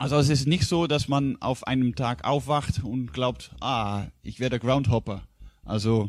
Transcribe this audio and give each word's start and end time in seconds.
Also 0.00 0.16
es 0.16 0.30
ist 0.30 0.46
nicht 0.46 0.64
so, 0.64 0.86
dass 0.86 1.08
man 1.08 1.36
auf 1.42 1.66
einem 1.66 1.94
Tag 1.94 2.24
aufwacht 2.24 2.82
und 2.82 3.12
glaubt, 3.12 3.50
ah, 3.60 4.06
ich 4.22 4.40
werde 4.40 4.58
Groundhopper. 4.58 5.20
Also 5.62 6.08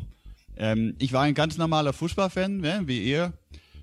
ähm, 0.56 0.94
ich 0.98 1.12
war 1.12 1.24
ein 1.24 1.34
ganz 1.34 1.58
normaler 1.58 1.92
Fußballfan, 1.92 2.56
ne, 2.56 2.84
wie 2.86 3.02
ihr. 3.02 3.34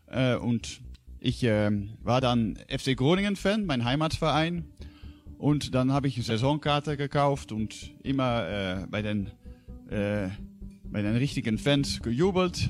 Äh, 0.07 0.35
und 0.35 0.81
ich 1.19 1.43
äh, 1.43 1.69
war 2.01 2.21
dann 2.21 2.57
FC 2.69 2.97
Groningen-Fan, 2.97 3.67
mein 3.67 3.85
Heimatverein. 3.85 4.65
Und 5.37 5.75
dann 5.75 5.91
habe 5.91 6.07
ich 6.07 6.15
eine 6.15 6.23
Saisonkarte 6.23 6.97
gekauft 6.97 7.51
und 7.51 7.91
immer 8.01 8.47
äh, 8.47 8.87
bei, 8.89 9.03
den, 9.03 9.27
äh, 9.91 10.29
bei 10.85 11.03
den 11.03 11.17
richtigen 11.17 11.59
Fans 11.59 12.01
gejubelt. 12.01 12.67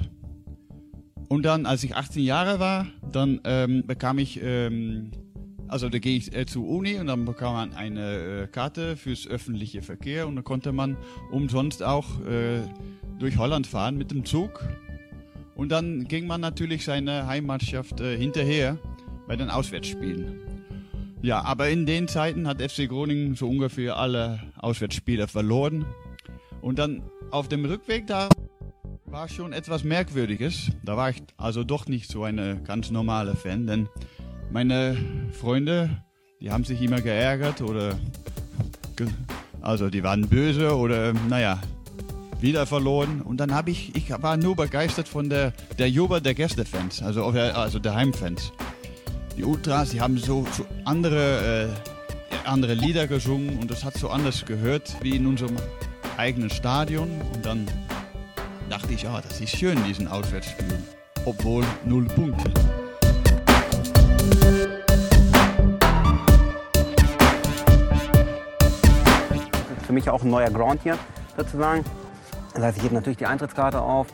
Und 1.29 1.43
dann, 1.43 1.65
als 1.65 1.85
ich 1.85 1.95
18 1.95 2.21
Jahre 2.21 2.59
war, 2.59 2.87
dann 3.09 3.39
ähm, 3.45 3.87
bekam 3.87 4.17
ich 4.17 4.41
ähm, 4.43 5.11
also 5.69 5.87
da 5.87 5.99
gehe 5.99 6.17
ich 6.17 6.35
äh, 6.35 6.45
zur 6.45 6.67
Uni 6.67 6.99
und 6.99 7.07
dann 7.07 7.25
bekam 7.25 7.53
man 7.53 7.73
eine 7.73 8.43
äh, 8.43 8.47
Karte 8.47 8.97
fürs 8.97 9.27
öffentliche 9.27 9.81
Verkehr 9.81 10.27
und 10.27 10.35
dann 10.35 10.43
konnte 10.43 10.71
man 10.71 10.97
umsonst 11.31 11.83
auch 11.83 12.19
äh, 12.25 12.61
durch 13.19 13.37
Holland 13.37 13.67
fahren 13.67 13.97
mit 13.97 14.11
dem 14.11 14.25
Zug. 14.25 14.67
Und 15.55 15.69
dann 15.69 16.07
ging 16.07 16.25
man 16.25 16.41
natürlich 16.41 16.85
seine 16.85 17.27
Heimatschaft 17.27 17.99
äh, 18.01 18.17
hinterher 18.17 18.77
bei 19.27 19.35
den 19.35 19.49
Auswärtsspielen. 19.49 20.39
Ja, 21.21 21.41
aber 21.43 21.69
in 21.69 21.85
den 21.85 22.07
Zeiten 22.07 22.47
hat 22.47 22.61
FC 22.61 22.87
Groningen 22.87 23.35
so 23.35 23.47
ungefähr 23.47 23.97
alle 23.97 24.39
Auswärtsspiele 24.57 25.27
verloren. 25.27 25.85
Und 26.61 26.79
dann 26.79 27.03
auf 27.29 27.47
dem 27.47 27.65
Rückweg 27.65 28.07
da 28.07 28.29
war 29.05 29.27
schon 29.27 29.53
etwas 29.53 29.83
Merkwürdiges. 29.83 30.71
Da 30.83 30.95
war 30.97 31.09
ich 31.09 31.21
also 31.37 31.63
doch 31.63 31.87
nicht 31.87 32.09
so 32.09 32.23
eine 32.23 32.61
ganz 32.63 32.89
normale 32.89 33.35
Fan, 33.35 33.67
denn 33.67 33.89
meine 34.51 34.97
Freunde, 35.31 35.89
die 36.41 36.51
haben 36.51 36.63
sich 36.63 36.81
immer 36.81 37.01
geärgert 37.01 37.61
oder 37.61 37.97
also 39.61 39.89
die 39.89 40.03
waren 40.03 40.27
böse 40.27 40.75
oder 40.75 41.13
naja, 41.13 41.59
wieder 42.41 42.65
verloren. 42.65 43.21
Und 43.21 43.37
dann 43.37 43.53
habe 43.53 43.71
ich, 43.71 43.95
ich 43.95 44.09
war 44.21 44.37
nur 44.37 44.55
begeistert 44.55 45.07
von 45.07 45.29
der, 45.29 45.53
der 45.77 45.89
Jubel 45.89 46.21
der 46.21 46.33
Gästefans, 46.33 47.01
also, 47.01 47.25
also 47.25 47.79
der 47.79 47.95
Heimfans. 47.95 48.51
Die 49.37 49.43
Ultras, 49.43 49.91
die 49.91 50.01
haben 50.01 50.17
so, 50.17 50.45
so 50.51 50.65
andere, 50.85 51.69
äh, 51.69 52.47
andere 52.47 52.73
Lieder 52.73 53.07
gesungen 53.07 53.59
und 53.59 53.71
das 53.71 53.83
hat 53.83 53.95
so 53.95 54.09
anders 54.09 54.45
gehört 54.45 54.95
wie 55.01 55.15
in 55.15 55.25
unserem 55.27 55.55
eigenen 56.17 56.49
Stadion. 56.49 57.09
Und 57.33 57.45
dann 57.45 57.65
dachte 58.69 58.93
ich, 58.93 59.07
ah, 59.07 59.21
das 59.25 59.39
ist 59.39 59.55
schön, 59.55 59.81
diesen 59.85 60.07
Auswärtsspiel. 60.07 60.79
Obwohl 61.25 61.63
null 61.85 62.05
Punkte. 62.05 62.51
Für 69.89 69.93
mich 69.93 70.07
auch 70.07 70.21
ein 70.21 70.29
neuer 70.29 70.51
Ground 70.51 70.81
hier 70.83 70.99
sozusagen. 71.35 71.83
Das 72.53 72.61
heißt, 72.61 72.77
ich 72.77 72.83
gebe 72.83 72.93
natürlich 72.93 73.17
die 73.17 73.25
Eintrittskarte 73.25 73.81
auf. 73.81 74.05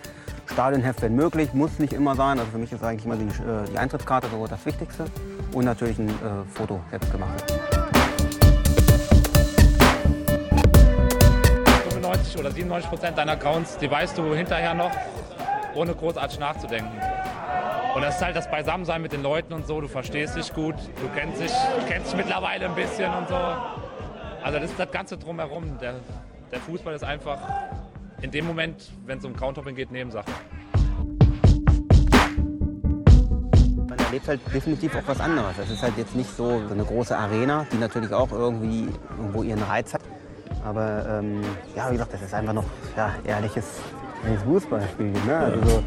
Stadionheft, 0.50 1.02
wenn 1.02 1.16
möglich, 1.16 1.54
muss 1.54 1.80
nicht 1.80 1.92
immer 1.92 2.16
sein. 2.16 2.40
Also 2.40 2.52
für 2.52 2.58
mich 2.60 2.72
ist 2.72 2.82
eigentlich 2.82 3.06
immer 3.06 3.18
die, 3.18 3.26
äh, 3.26 3.70
die 3.70 3.78
Eintrittskarte 3.78 4.30
so 4.32 4.48
das 4.48 4.66
Wichtigste. 4.66 5.04
Und 5.52 5.66
natürlich 5.66 6.00
ein 6.00 6.08
äh, 6.08 6.14
Foto 6.54 6.80
selbst 6.92 7.12
gemacht. 7.12 7.44
95 11.90 12.38
oder 12.38 12.52
97 12.52 12.90
Prozent 12.90 13.18
deiner 13.18 13.34
Accounts, 13.34 13.78
die 13.78 13.92
weißt 13.92 14.18
du 14.18 14.34
hinterher 14.34 14.74
noch, 14.74 14.92
ohne 15.74 15.94
großartig 15.94 16.40
nachzudenken. 16.40 17.02
Und 17.96 18.02
das 18.02 18.16
ist 18.16 18.22
halt 18.22 18.36
das 18.36 18.52
Beisammensein 18.52 19.02
mit 19.02 19.14
den 19.14 19.24
Leuten 19.24 19.54
und 19.54 19.66
so. 19.66 19.80
Du 19.80 19.88
verstehst 19.88 20.36
dich 20.36 20.54
gut, 20.54 20.76
du 20.76 21.10
kennst 21.16 21.42
dich, 21.42 21.52
kennst 21.88 22.12
dich 22.12 22.18
mittlerweile 22.18 22.66
ein 22.66 22.76
bisschen 22.76 23.14
und 23.14 23.30
so. 23.30 23.36
Also 24.44 24.60
das 24.60 24.70
ist 24.70 24.78
das 24.80 24.92
Ganze 24.92 25.18
drumherum. 25.18 25.78
Der, 25.80 25.96
der 26.52 26.60
Fußball 26.60 26.94
ist 26.94 27.06
einfach 27.06 27.40
in 28.22 28.32
dem 28.32 28.46
Moment, 28.46 28.92
wenn 29.06 29.20
es 29.20 29.26
um 29.26 29.34
Groundhopping 29.34 29.76
geht, 29.76 29.92
Nebensache. 29.92 30.26
Man 33.88 33.98
erlebt 33.98 34.28
halt 34.28 34.42
definitiv 34.54 34.96
auch 34.96 35.08
was 35.08 35.22
anderes. 35.22 35.58
Es 35.58 35.72
ist 35.72 35.82
halt 35.82 35.98
jetzt 35.98 36.16
nicht 36.16 36.30
so, 36.36 36.62
eine 36.70 36.84
große 36.84 37.18
Arena, 37.18 37.66
die 37.72 37.78
natürlich 37.78 38.12
auch 38.12 38.32
irgendwie 38.32 38.90
irgendwo 39.18 39.44
ihren 39.44 39.64
Reiz 39.64 39.94
hat. 39.94 40.02
Aber 40.66 41.06
ähm, 41.08 41.42
ja, 41.76 41.88
wie 41.90 41.94
gesagt, 41.94 42.14
das 42.14 42.22
ist 42.24 42.34
einfach 42.34 42.54
noch 42.54 42.66
ja, 42.98 43.14
ehrliches 43.24 43.80
Fußballspiel. 44.44 45.14
Ne? 45.26 45.38
Also 45.38 45.62
so 45.70 45.84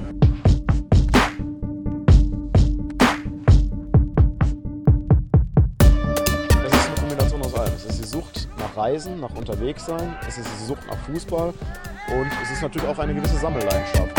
Reisen, 8.79 9.19
nach 9.19 9.35
Unterwegssein, 9.35 10.17
es 10.29 10.39
ist 10.39 10.47
die 10.61 10.67
Sucht 10.67 10.87
nach 10.87 10.97
Fußball 10.99 11.49
und 11.49 12.31
es 12.41 12.51
ist 12.53 12.63
natürlich 12.63 12.87
auch 12.87 12.99
eine 13.01 13.13
gewisse 13.13 13.37
Sammelleidenschaft. 13.37 14.13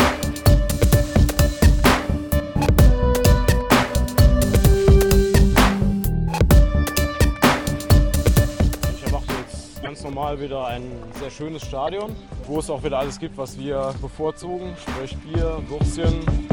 Ich 8.94 9.02
erwarte 9.02 9.32
jetzt 9.40 9.82
ganz 9.82 10.04
normal 10.04 10.38
wieder 10.38 10.66
ein 10.66 10.82
sehr 11.18 11.30
schönes 11.30 11.62
Stadion, 11.62 12.14
wo 12.46 12.58
es 12.58 12.68
auch 12.68 12.84
wieder 12.84 12.98
alles 12.98 13.18
gibt, 13.18 13.38
was 13.38 13.58
wir 13.58 13.94
bevorzugen, 14.02 14.76
sprich 14.76 15.16
Bier, 15.16 15.62
Würstchen, 15.68 16.49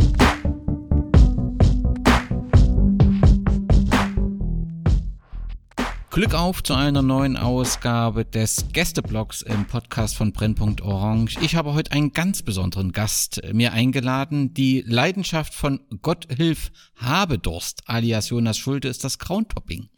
Glück 6.17 6.33
auf 6.33 6.63
zu 6.63 6.73
einer 6.73 7.03
neuen 7.03 7.37
Ausgabe 7.37 8.25
des 8.25 8.69
Gästeblogs 8.73 9.43
im 9.43 9.65
Podcast 9.65 10.15
von 10.15 10.33
Brennpunkt 10.33 10.81
Orange. 10.81 11.37
Ich 11.43 11.55
habe 11.55 11.75
heute 11.75 11.91
einen 11.91 12.11
ganz 12.11 12.41
besonderen 12.41 12.91
Gast 12.91 13.39
mir 13.53 13.71
eingeladen. 13.71 14.51
Die 14.51 14.83
Leidenschaft 14.87 15.53
von 15.53 15.79
Gotthilf 16.01 16.71
Habedurst 16.95 17.83
alias 17.85 18.29
Jonas 18.29 18.57
Schulte 18.57 18.87
ist 18.87 19.03
das 19.03 19.19
Groundtopping. 19.19 19.89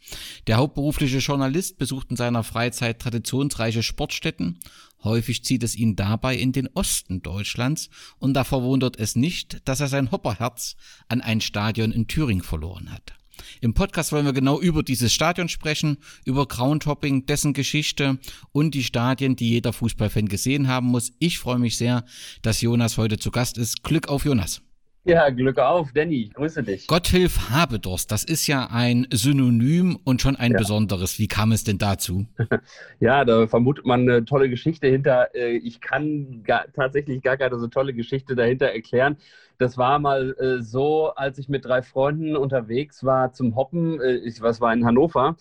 Der 0.46 0.58
hauptberufliche 0.58 1.20
Journalist 1.20 1.78
besucht 1.78 2.10
in 2.10 2.16
seiner 2.16 2.44
Freizeit 2.44 2.98
traditionsreiche 2.98 3.82
Sportstätten. 3.82 4.58
Häufig 5.02 5.42
zieht 5.42 5.62
es 5.62 5.74
ihn 5.74 5.96
dabei 5.96 6.36
in 6.36 6.52
den 6.52 6.68
Osten 6.74 7.22
Deutschlands 7.22 7.88
und 8.18 8.34
da 8.34 8.44
verwundert 8.44 8.98
es 8.98 9.16
nicht, 9.16 9.66
dass 9.66 9.80
er 9.80 9.88
sein 9.88 10.10
Hopperherz 10.10 10.76
an 11.08 11.22
ein 11.22 11.40
Stadion 11.40 11.92
in 11.92 12.08
Thüringen 12.08 12.44
verloren 12.44 12.92
hat. 12.92 13.14
Im 13.60 13.74
Podcast 13.74 14.12
wollen 14.12 14.26
wir 14.26 14.32
genau 14.32 14.60
über 14.60 14.82
dieses 14.82 15.12
Stadion 15.12 15.48
sprechen, 15.48 15.98
über 16.24 16.46
Groundhopping, 16.46 17.26
dessen 17.26 17.52
Geschichte 17.52 18.18
und 18.52 18.74
die 18.74 18.84
Stadien, 18.84 19.36
die 19.36 19.50
jeder 19.50 19.72
Fußballfan 19.72 20.28
gesehen 20.28 20.68
haben 20.68 20.86
muss. 20.86 21.12
Ich 21.18 21.38
freue 21.38 21.58
mich 21.58 21.76
sehr, 21.76 22.04
dass 22.42 22.60
Jonas 22.60 22.96
heute 22.96 23.18
zu 23.18 23.30
Gast 23.30 23.58
ist. 23.58 23.82
Glück 23.82 24.08
auf 24.08 24.24
Jonas. 24.24 24.62
Ja, 25.04 25.30
Glück 25.30 25.58
auf, 25.58 25.92
Danny, 25.94 26.30
grüße 26.34 26.62
dich. 26.62 26.86
Gotthilf 26.86 27.48
Habedurst, 27.50 28.12
das 28.12 28.22
ist 28.22 28.46
ja 28.46 28.68
ein 28.70 29.06
Synonym 29.10 29.98
und 30.04 30.20
schon 30.20 30.36
ein 30.36 30.52
ja. 30.52 30.58
besonderes. 30.58 31.18
Wie 31.18 31.26
kam 31.26 31.52
es 31.52 31.64
denn 31.64 31.78
dazu? 31.78 32.26
ja, 33.00 33.24
da 33.24 33.46
vermutet 33.46 33.86
man 33.86 34.02
eine 34.02 34.26
tolle 34.26 34.50
Geschichte 34.50 34.88
hinter. 34.88 35.34
Äh, 35.34 35.56
ich 35.56 35.80
kann 35.80 36.42
gar, 36.44 36.70
tatsächlich 36.74 37.22
gar 37.22 37.38
keine 37.38 37.58
so 37.58 37.68
tolle 37.68 37.94
Geschichte 37.94 38.36
dahinter 38.36 38.66
erklären. 38.66 39.16
Das 39.56 39.78
war 39.78 39.98
mal 39.98 40.36
äh, 40.38 40.62
so, 40.62 41.14
als 41.14 41.38
ich 41.38 41.48
mit 41.48 41.64
drei 41.64 41.80
Freunden 41.80 42.36
unterwegs 42.36 43.02
war 43.02 43.32
zum 43.32 43.56
Hoppen. 43.56 44.02
Äh, 44.02 44.16
ich 44.16 44.42
was 44.42 44.60
war 44.60 44.72
in 44.74 44.84
Hannover. 44.84 45.36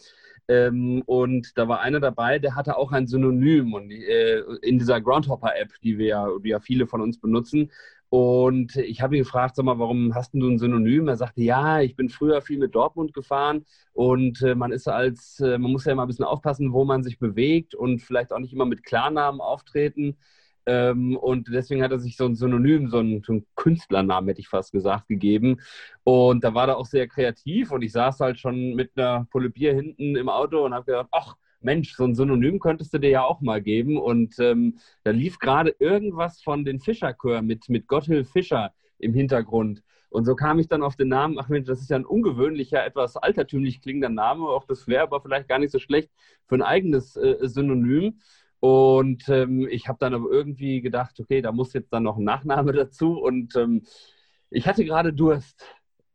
Ähm, 0.48 1.04
und 1.06 1.58
da 1.58 1.68
war 1.68 1.82
einer 1.82 2.00
dabei, 2.00 2.40
der 2.40 2.56
hatte 2.56 2.76
auch 2.76 2.92
ein 2.92 3.06
Synonym 3.08 3.74
und 3.74 3.92
äh, 3.92 4.40
in 4.64 4.80
dieser 4.80 5.00
Groundhopper-App, 5.00 5.74
die 5.84 6.00
wir, 6.00 6.40
die 6.44 6.50
ja 6.50 6.60
viele 6.60 6.88
von 6.88 7.02
uns 7.02 7.20
benutzen, 7.20 7.70
und 8.10 8.76
ich 8.76 9.02
habe 9.02 9.16
ihn 9.16 9.24
gefragt, 9.24 9.56
sag 9.56 9.66
mal, 9.66 9.78
warum 9.78 10.16
hast 10.16 10.34
du 10.34 10.50
ein 10.50 10.58
Synonym? 10.58 11.08
Er 11.08 11.16
sagte, 11.18 11.42
ja, 11.44 11.80
ich 11.82 11.96
bin 11.96 12.10
früher 12.10 12.42
viel 12.42 12.58
mit 12.58 12.74
Dortmund 12.74 13.14
gefahren 13.14 13.66
und 13.94 14.42
äh, 14.42 14.56
man 14.56 14.72
ist 14.72 14.88
als, 14.88 15.40
äh, 15.40 15.60
man 15.60 15.72
muss 15.72 15.86
ja 15.86 15.92
immer 15.92 16.04
ein 16.04 16.08
bisschen 16.08 16.26
aufpassen, 16.26 16.74
wo 16.74 16.86
man 16.86 17.04
sich 17.04 17.20
bewegt 17.20 17.76
und 17.76 18.02
vielleicht 18.02 18.34
auch 18.34 18.40
nicht 18.40 18.54
immer 18.54 18.66
mit 18.66 18.84
Klarnamen 18.84 19.42
auftreten. 19.42 20.18
Ähm, 20.66 21.18
und 21.18 21.50
deswegen 21.50 21.84
hat 21.84 21.92
er 21.92 22.00
sich 22.00 22.18
so 22.18 22.26
ein 22.26 22.36
Synonym, 22.36 22.90
so 22.90 22.98
einen, 22.98 23.24
so 23.24 23.34
einen 23.34 23.46
Künstlernamen, 23.56 24.28
hätte 24.28 24.42
ich 24.42 24.48
fast 24.50 24.72
gesagt, 24.72 25.08
gegeben. 25.08 25.60
Und 26.04 26.44
da 26.44 26.54
war 26.56 26.68
er 26.68 26.78
auch 26.78 26.86
sehr 26.88 27.08
kreativ 27.08 27.72
und 27.72 27.84
ich 27.84 27.92
saß 27.92 28.20
halt 28.22 28.40
schon 28.40 28.76
mit 28.76 28.92
einer 28.96 29.26
Pulle 29.32 29.50
Bier 29.52 29.74
hinten 29.74 30.16
im 30.16 30.30
Auto 30.30 30.66
und 30.66 30.74
habe 30.74 30.86
gedacht, 30.86 31.10
ach, 31.12 31.36
Mensch, 31.62 31.94
so 31.96 32.06
ein 32.06 32.16
Synonym 32.16 32.60
könntest 32.60 32.94
du 32.94 33.00
dir 33.00 33.10
ja 33.10 33.24
auch 33.24 33.42
mal 33.42 33.62
geben. 33.62 33.98
Und 33.98 34.40
ähm, 34.40 34.80
da 35.04 35.12
lief 35.12 35.40
gerade 35.40 35.76
irgendwas 35.80 36.42
von 36.42 36.66
den 36.66 36.80
Fischerchör 36.80 37.42
mit, 37.42 37.70
mit 37.70 37.88
Gotthilf 37.88 38.32
Fischer 38.32 38.74
im 38.98 39.14
Hintergrund. 39.14 39.84
Und 40.10 40.26
so 40.26 40.36
kam 40.36 40.60
ich 40.60 40.68
dann 40.68 40.84
auf 40.84 40.96
den 40.96 41.10
Namen, 41.10 41.38
ach 41.40 41.50
Mensch, 41.50 41.68
das 41.68 41.82
ist 41.82 41.90
ja 41.90 41.96
ein 41.98 42.06
ungewöhnlicher, 42.06 42.84
etwas 42.84 43.16
altertümlich 43.16 43.82
klingender 43.82 44.10
Name, 44.10 44.48
auch 44.48 44.66
das 44.66 44.88
wäre 44.88 45.04
aber 45.04 45.22
vielleicht 45.22 45.48
gar 45.48 45.60
nicht 45.60 45.72
so 45.72 45.78
schlecht 45.78 46.10
für 46.48 46.56
ein 46.56 46.64
eigenes 46.64 47.16
äh, 47.16 47.38
Synonym. 47.42 48.20
Und 48.60 49.30
ähm, 49.30 49.68
ich 49.70 49.88
habe 49.88 50.00
dann 50.00 50.14
aber 50.14 50.30
irgendwie 50.30 50.82
gedacht, 50.82 51.20
okay, 51.20 51.42
da 51.42 51.52
muss 51.52 51.74
jetzt 51.74 51.94
dann 51.94 52.04
noch 52.04 52.18
ein 52.18 52.24
Nachname 52.24 52.74
dazu. 52.74 53.20
Und 53.20 53.56
ähm, 53.56 53.84
ich 54.50 54.68
hatte 54.68 54.84
gerade 54.84 55.14
Durst 55.14 55.66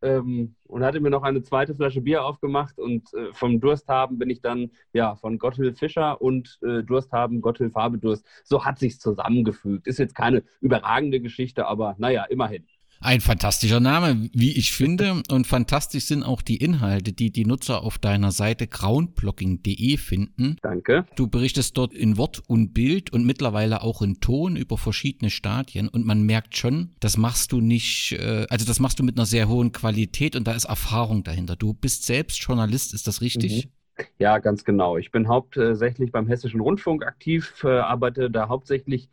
ähm, 0.04 0.54
und 0.64 0.84
hatte 0.84 1.00
mir 1.00 1.10
noch 1.10 1.22
eine 1.22 1.42
zweite 1.42 1.74
Flasche 1.74 2.02
Bier 2.02 2.24
aufgemacht 2.24 2.78
und 2.78 3.12
äh, 3.14 3.32
vom 3.32 3.60
Durst 3.60 3.88
haben 3.88 4.18
bin 4.18 4.30
ich 4.30 4.40
dann 4.40 4.70
ja 4.92 5.16
von 5.16 5.38
Gotthilf 5.38 5.78
Fischer 5.78 6.20
und 6.20 6.58
äh, 6.62 6.82
Durst 6.82 7.12
haben 7.12 7.40
Gotthilf 7.40 7.74
Habedurst. 7.74 8.24
So 8.44 8.64
hat 8.64 8.78
sich's 8.78 8.98
zusammengefügt. 8.98 9.86
Ist 9.86 9.98
jetzt 9.98 10.14
keine 10.14 10.44
überragende 10.60 11.20
Geschichte, 11.20 11.66
aber 11.66 11.96
naja, 11.98 12.24
immerhin. 12.24 12.66
Ein 13.04 13.20
fantastischer 13.20 13.80
Name, 13.80 14.30
wie 14.32 14.56
ich 14.56 14.72
finde. 14.72 15.22
Und 15.30 15.46
fantastisch 15.46 16.06
sind 16.06 16.22
auch 16.22 16.40
die 16.40 16.56
Inhalte, 16.56 17.12
die 17.12 17.30
die 17.30 17.44
Nutzer 17.44 17.82
auf 17.82 17.98
deiner 17.98 18.32
Seite 18.32 18.66
groundblocking.de 18.66 19.98
finden. 19.98 20.56
Danke. 20.62 21.04
Du 21.14 21.28
berichtest 21.28 21.76
dort 21.76 21.92
in 21.92 22.16
Wort 22.16 22.42
und 22.46 22.72
Bild 22.72 23.12
und 23.12 23.26
mittlerweile 23.26 23.82
auch 23.82 24.00
in 24.00 24.20
Ton 24.20 24.56
über 24.56 24.78
verschiedene 24.78 25.28
Stadien. 25.28 25.88
Und 25.88 26.06
man 26.06 26.22
merkt 26.22 26.56
schon, 26.56 26.92
das 27.00 27.18
machst 27.18 27.52
du 27.52 27.60
nicht, 27.60 28.12
äh, 28.12 28.46
also 28.48 28.64
das 28.64 28.80
machst 28.80 28.98
du 28.98 29.02
mit 29.02 29.18
einer 29.18 29.26
sehr 29.26 29.48
hohen 29.48 29.72
Qualität 29.72 30.34
und 30.34 30.46
da 30.46 30.52
ist 30.52 30.64
Erfahrung 30.64 31.24
dahinter. 31.24 31.56
Du 31.56 31.74
bist 31.74 32.06
selbst 32.06 32.42
Journalist, 32.42 32.94
ist 32.94 33.06
das 33.06 33.20
richtig? 33.20 33.66
Mhm. 33.66 33.70
Ja, 34.18 34.38
ganz 34.38 34.64
genau. 34.64 34.96
Ich 34.96 35.10
bin 35.10 35.28
hauptsächlich 35.28 36.10
beim 36.10 36.26
Hessischen 36.26 36.60
Rundfunk 36.60 37.04
aktiv, 37.04 37.62
äh, 37.64 37.68
arbeite 37.68 38.30
da 38.30 38.48
hauptsächlich 38.48 39.10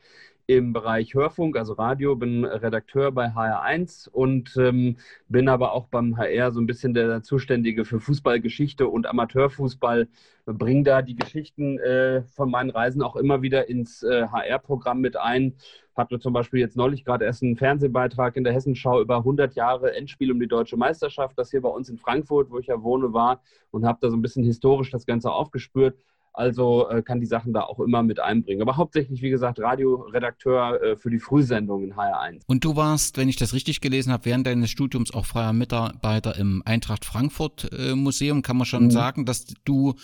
im 0.57 0.74
Bereich 0.74 1.13
Hörfunk, 1.13 1.56
also 1.56 1.74
Radio, 1.74 2.15
bin 2.15 2.44
Redakteur 2.44 3.12
bei 3.12 3.27
HR1 3.27 4.09
und 4.09 4.56
ähm, 4.57 4.98
bin 5.30 5.48
aber 5.48 5.71
auch 5.71 5.88
beim 5.88 6.18
HR 6.18 6.51
so 6.51 6.59
ein 6.59 6.68
bisschen 6.68 6.94
der 6.94 7.24
Zuständige 7.24 7.86
für 7.86 8.01
Fußballgeschichte 8.01 8.88
und 8.88 9.07
Amateurfußball. 9.07 10.09
Bringe 10.45 10.83
da 10.83 11.01
die 11.01 11.15
Geschichten 11.15 11.80
äh, 11.80 12.24
von 12.24 12.51
meinen 12.51 12.69
Reisen 12.69 13.01
auch 13.01 13.15
immer 13.15 13.42
wieder 13.42 13.69
ins 13.69 14.03
äh, 14.03 14.27
HR-Programm 14.27 15.00
mit 15.00 15.15
ein. 15.15 15.53
Hatte 15.95 16.19
zum 16.19 16.33
Beispiel 16.33 16.59
jetzt 16.59 16.75
neulich 16.75 17.06
gerade 17.06 17.25
erst 17.25 17.44
einen 17.44 17.56
Fernsehbeitrag 17.56 18.36
in 18.36 18.44
der 18.44 18.51
Hessenschau 18.53 19.01
über 19.01 19.18
100 19.18 19.56
Jahre 19.56 19.95
Endspiel 19.95 20.31
um 20.31 20.39
die 20.39 20.48
deutsche 20.48 20.75
Meisterschaft, 20.75 21.38
das 21.38 21.51
hier 21.51 21.62
bei 21.62 21.69
uns 21.69 21.88
in 21.88 21.98
Frankfurt, 21.98 22.50
wo 22.50 22.59
ich 22.59 22.68
ja 22.68 22.81
wohne, 22.81 23.13
war 23.13 23.42
und 23.69 23.86
habe 23.86 24.00
da 24.01 24.09
so 24.09 24.18
ein 24.18 24.21
bisschen 24.21 24.44
historisch 24.44 24.92
das 24.92 25.06
Ganze 25.06 25.31
aufgespürt. 25.31 25.95
Also 26.33 26.89
äh, 26.89 27.01
kann 27.01 27.19
die 27.19 27.25
Sachen 27.25 27.51
da 27.51 27.62
auch 27.62 27.80
immer 27.80 28.04
mit 28.04 28.19
einbringen. 28.19 28.62
Aber 28.62 28.78
hauptsächlich, 28.78 29.22
wie 29.22 29.30
gesagt, 29.30 29.60
Radioredakteur 29.60 30.81
äh, 30.81 30.95
für 30.95 31.10
die 31.10 31.19
Frühsendung 31.19 31.83
in 31.83 31.94
HR1. 31.94 32.42
Und 32.48 32.63
du 32.63 32.75
warst, 32.75 33.18
wenn 33.18 33.28
ich 33.28 33.36
das 33.36 33.54
richtig 33.54 33.81
gelesen 33.81 34.13
habe, 34.13 34.25
während 34.25 34.48
deines 34.48 34.69
Studiums 34.69 35.13
auch 35.13 35.25
freier 35.25 35.51
Mitarbeiter 35.51 36.38
im 36.38 36.63
Eintracht 36.66 37.04
Frankfurt 37.04 37.69
äh, 37.78 37.95
Museum. 37.95 38.42
Kann 38.44 38.57
man 38.57 38.66
schon 38.66 38.86
mhm. 38.86 38.92
sagen, 38.92 39.25
dass 39.25 39.45
du 39.66 39.95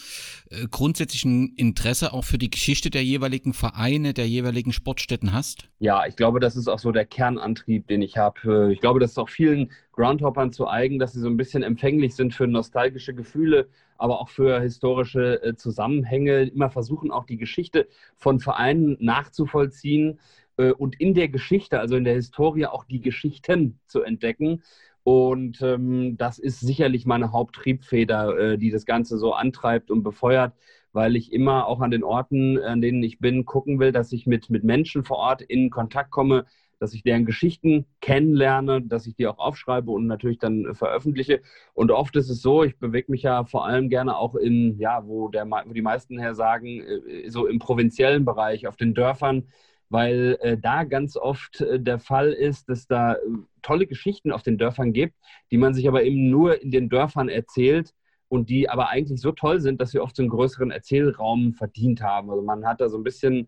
äh, 0.50 0.68
grundsätzlich 0.69 1.24
ein 1.24 1.53
Interesse 1.56 2.12
auch 2.12 2.25
für 2.25 2.38
die 2.38 2.50
Geschichte 2.50 2.89
der 2.89 3.06
jeweiligen 3.06 3.53
Vereine, 3.53 4.13
der 4.13 4.27
jeweiligen 4.27 4.73
Sportstätten 4.73 5.31
hast? 5.31 5.69
Ja, 5.80 6.06
ich 6.07 6.18
glaube, 6.18 6.39
das 6.39 6.57
ist 6.57 6.68
auch 6.68 6.80
so 6.80 6.91
der 6.91 7.06
Kernantrieb, 7.06 7.88
den 7.88 8.01
ich 8.01 8.18
habe. 8.18 8.73
Ich 8.73 8.81
glaube, 8.81 9.00
das 9.00 9.12
ist 9.12 9.18
auch 9.18 9.30
vielen 9.30 9.71
Groundhoppern 9.97 10.51
zu 10.51 10.67
eigen, 10.67 10.99
dass 10.99 11.13
sie 11.13 11.19
so 11.19 11.27
ein 11.27 11.38
bisschen 11.38 11.63
empfänglich 11.63 12.15
sind 12.15 12.33
für 12.33 12.47
nostalgische 12.47 13.15
Gefühle, 13.15 13.67
aber 13.97 14.21
auch 14.21 14.29
für 14.29 14.61
historische 14.61 15.41
äh, 15.41 15.55
Zusammenhänge, 15.55 16.44
immer 16.44 16.69
versuchen 16.69 17.11
auch 17.11 17.25
die 17.25 17.38
Geschichte 17.38 17.88
von 18.15 18.39
Vereinen 18.39 18.95
nachzuvollziehen 18.99 20.19
äh, 20.57 20.71
und 20.71 20.99
in 21.01 21.15
der 21.15 21.29
Geschichte, 21.29 21.79
also 21.79 21.95
in 21.95 22.03
der 22.03 22.13
Historie, 22.13 22.67
auch 22.67 22.85
die 22.85 23.01
Geschichten 23.01 23.79
zu 23.88 24.03
entdecken. 24.03 24.61
Und 25.03 25.61
ähm, 25.63 26.15
das 26.17 26.38
ist 26.38 26.59
sicherlich 26.59 27.07
meine 27.07 27.31
Haupttriebfeder, 27.31 28.38
äh, 28.38 28.57
die 28.59 28.69
das 28.69 28.85
Ganze 28.85 29.17
so 29.17 29.33
antreibt 29.33 29.89
und 29.89 30.03
befeuert, 30.03 30.53
weil 30.91 31.15
ich 31.15 31.33
immer 31.33 31.65
auch 31.65 31.79
an 31.81 31.91
den 31.91 32.03
Orten, 32.03 32.59
an 32.59 32.81
denen 32.81 33.01
ich 33.01 33.17
bin, 33.17 33.45
gucken 33.45 33.79
will, 33.79 33.91
dass 33.91 34.11
ich 34.11 34.27
mit, 34.27 34.51
mit 34.51 34.63
Menschen 34.63 35.03
vor 35.03 35.17
Ort 35.17 35.41
in 35.41 35.71
Kontakt 35.71 36.11
komme, 36.11 36.45
dass 36.79 36.94
ich 36.94 37.03
deren 37.03 37.25
Geschichten 37.25 37.85
kennenlerne, 38.01 38.81
dass 38.81 39.07
ich 39.07 39.15
die 39.15 39.27
auch 39.27 39.39
aufschreibe 39.39 39.91
und 39.91 40.07
natürlich 40.07 40.38
dann 40.38 40.75
veröffentliche. 40.75 41.41
Und 41.74 41.91
oft 41.91 42.15
ist 42.15 42.29
es 42.29 42.41
so, 42.41 42.63
ich 42.63 42.77
bewege 42.77 43.12
mich 43.12 43.24
ja 43.24 43.45
vor 43.45 43.65
allem 43.65 43.89
gerne 43.89 44.18
auch 44.18 44.35
in, 44.35 44.77
ja, 44.79 45.06
wo, 45.06 45.29
der, 45.29 45.45
wo 45.50 45.74
die 45.74 45.81
meisten 45.81 46.19
her 46.19 46.35
sagen, 46.35 46.81
äh, 46.81 47.29
so 47.29 47.47
im 47.47 47.59
provinziellen 47.59 48.25
Bereich, 48.25 48.68
auf 48.68 48.75
den 48.75 48.94
Dörfern, 48.94 49.47
weil 49.89 50.38
äh, 50.41 50.57
da 50.57 50.83
ganz 50.83 51.18
oft 51.18 51.62
äh, 51.62 51.79
der 51.79 52.00
Fall 52.00 52.33
ist, 52.33 52.69
dass 52.69 52.88
da 52.88 53.13
äh, 53.13 53.18
tolle 53.62 53.88
Geschichten 53.88 54.31
auf 54.31 54.44
den 54.44 54.57
Dörfern 54.57 54.94
gibt, 54.94 55.15
die 55.51 55.57
man 55.57 55.73
sich 55.73 55.88
aber 55.88 56.03
eben 56.03 56.30
nur 56.30 56.62
in 56.62 56.71
den 56.71 56.89
Dörfern 56.89 57.30
erzählt 57.30 57.94
und 58.30 58.50
die 58.50 58.69
aber 58.69 58.89
eigentlich 58.89 59.21
so 59.21 59.31
toll 59.31 59.62
sind, 59.62 59.80
dass 59.80 59.91
sie 59.91 60.00
oft 60.00 60.15
so 60.15 60.23
einen 60.23 60.30
größeren 60.30 60.71
Erzählraum 60.71 61.53
verdient 61.53 62.01
haben. 62.01 62.30
Also 62.30 62.41
man 62.41 62.65
hat 62.65 62.81
da 62.81 62.89
so 62.89 62.97
ein 62.97 63.03
bisschen 63.03 63.47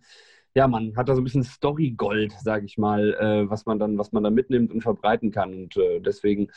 ja, 0.55 0.67
man 0.67 0.95
hat 0.95 1.09
da 1.09 1.15
so 1.15 1.21
ein 1.21 1.23
bisschen 1.23 1.43
Story-Gold, 1.43 2.33
sage 2.41 2.65
ich 2.65 2.77
mal, 2.77 3.13
äh, 3.13 3.49
was 3.49 3.65
man 3.65 3.77
dann, 3.77 3.97
was 3.97 4.11
man 4.11 4.23
da 4.23 4.29
mitnimmt 4.29 4.71
und 4.71 4.81
verbreiten 4.81 5.31
kann. 5.31 5.53
Und 5.53 5.77
äh, 5.77 5.99
deswegen, 5.99 6.47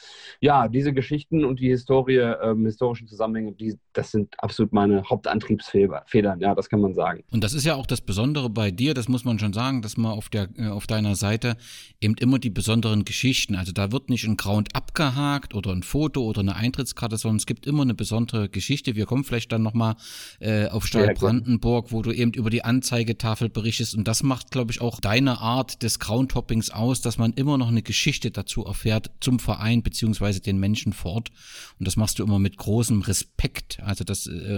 ja, 0.40 0.68
diese 0.68 0.92
Geschichten 0.92 1.44
und 1.44 1.60
die 1.60 1.68
Historie, 1.68 2.16
ähm, 2.16 2.64
historischen 2.64 3.06
Zusammenhänge, 3.06 3.52
die, 3.52 3.78
das 3.92 4.10
sind 4.10 4.34
absolut 4.38 4.72
meine 4.72 5.04
Hauptantriebsfedern, 5.04 6.40
ja, 6.40 6.54
das 6.54 6.70
kann 6.70 6.80
man 6.80 6.94
sagen. 6.94 7.22
Und 7.30 7.44
das 7.44 7.52
ist 7.52 7.64
ja 7.64 7.74
auch 7.74 7.86
das 7.86 8.00
Besondere 8.00 8.48
bei 8.48 8.70
dir, 8.70 8.94
das 8.94 9.08
muss 9.08 9.24
man 9.24 9.38
schon 9.38 9.52
sagen, 9.52 9.82
dass 9.82 9.96
man 9.98 10.12
auf 10.12 10.30
der, 10.30 10.48
äh, 10.56 10.68
auf 10.68 10.86
deiner 10.86 11.14
Seite 11.14 11.56
eben 12.00 12.14
immer 12.14 12.38
die 12.38 12.50
besonderen 12.50 13.04
Geschichten, 13.04 13.56
also 13.56 13.72
da 13.72 13.92
wird 13.92 14.08
nicht 14.08 14.24
ein 14.24 14.38
Ground 14.38 14.74
abgehakt 14.74 15.54
oder 15.54 15.70
ein 15.70 15.82
Foto 15.82 16.22
oder 16.22 16.40
eine 16.40 16.56
Eintrittskarte, 16.56 17.18
sondern 17.18 17.36
es 17.36 17.46
gibt 17.46 17.66
immer 17.66 17.82
eine 17.82 17.94
besondere 17.94 18.48
Geschichte. 18.48 18.96
Wir 18.96 19.04
kommen 19.04 19.24
vielleicht 19.24 19.52
dann 19.52 19.62
nochmal 19.62 19.96
äh, 20.40 20.68
auf 20.68 20.86
Stahl 20.86 21.12
Brandenburg, 21.14 21.92
wo 21.92 22.00
du 22.00 22.10
eben 22.10 22.32
über 22.32 22.48
die 22.48 22.64
Anzeigetafel 22.64 23.50
berichtest 23.50 23.81
ist. 23.82 23.94
Und 23.94 24.08
das 24.08 24.22
macht, 24.22 24.50
glaube 24.50 24.72
ich, 24.72 24.80
auch 24.80 25.00
deine 25.00 25.40
Art 25.40 25.82
des 25.82 25.98
Groundhoppings 25.98 26.70
aus, 26.70 27.00
dass 27.00 27.18
man 27.18 27.32
immer 27.32 27.58
noch 27.58 27.68
eine 27.68 27.82
Geschichte 27.82 28.30
dazu 28.30 28.64
erfährt 28.64 29.10
zum 29.20 29.38
Verein 29.38 29.82
beziehungsweise 29.82 30.40
den 30.40 30.58
Menschen 30.58 30.92
fort. 30.92 31.30
Und 31.78 31.86
das 31.86 31.96
machst 31.96 32.18
du 32.18 32.24
immer 32.24 32.38
mit 32.38 32.56
großem 32.56 33.02
Respekt. 33.02 33.80
Also 33.82 34.04
das, 34.04 34.26
äh, 34.26 34.56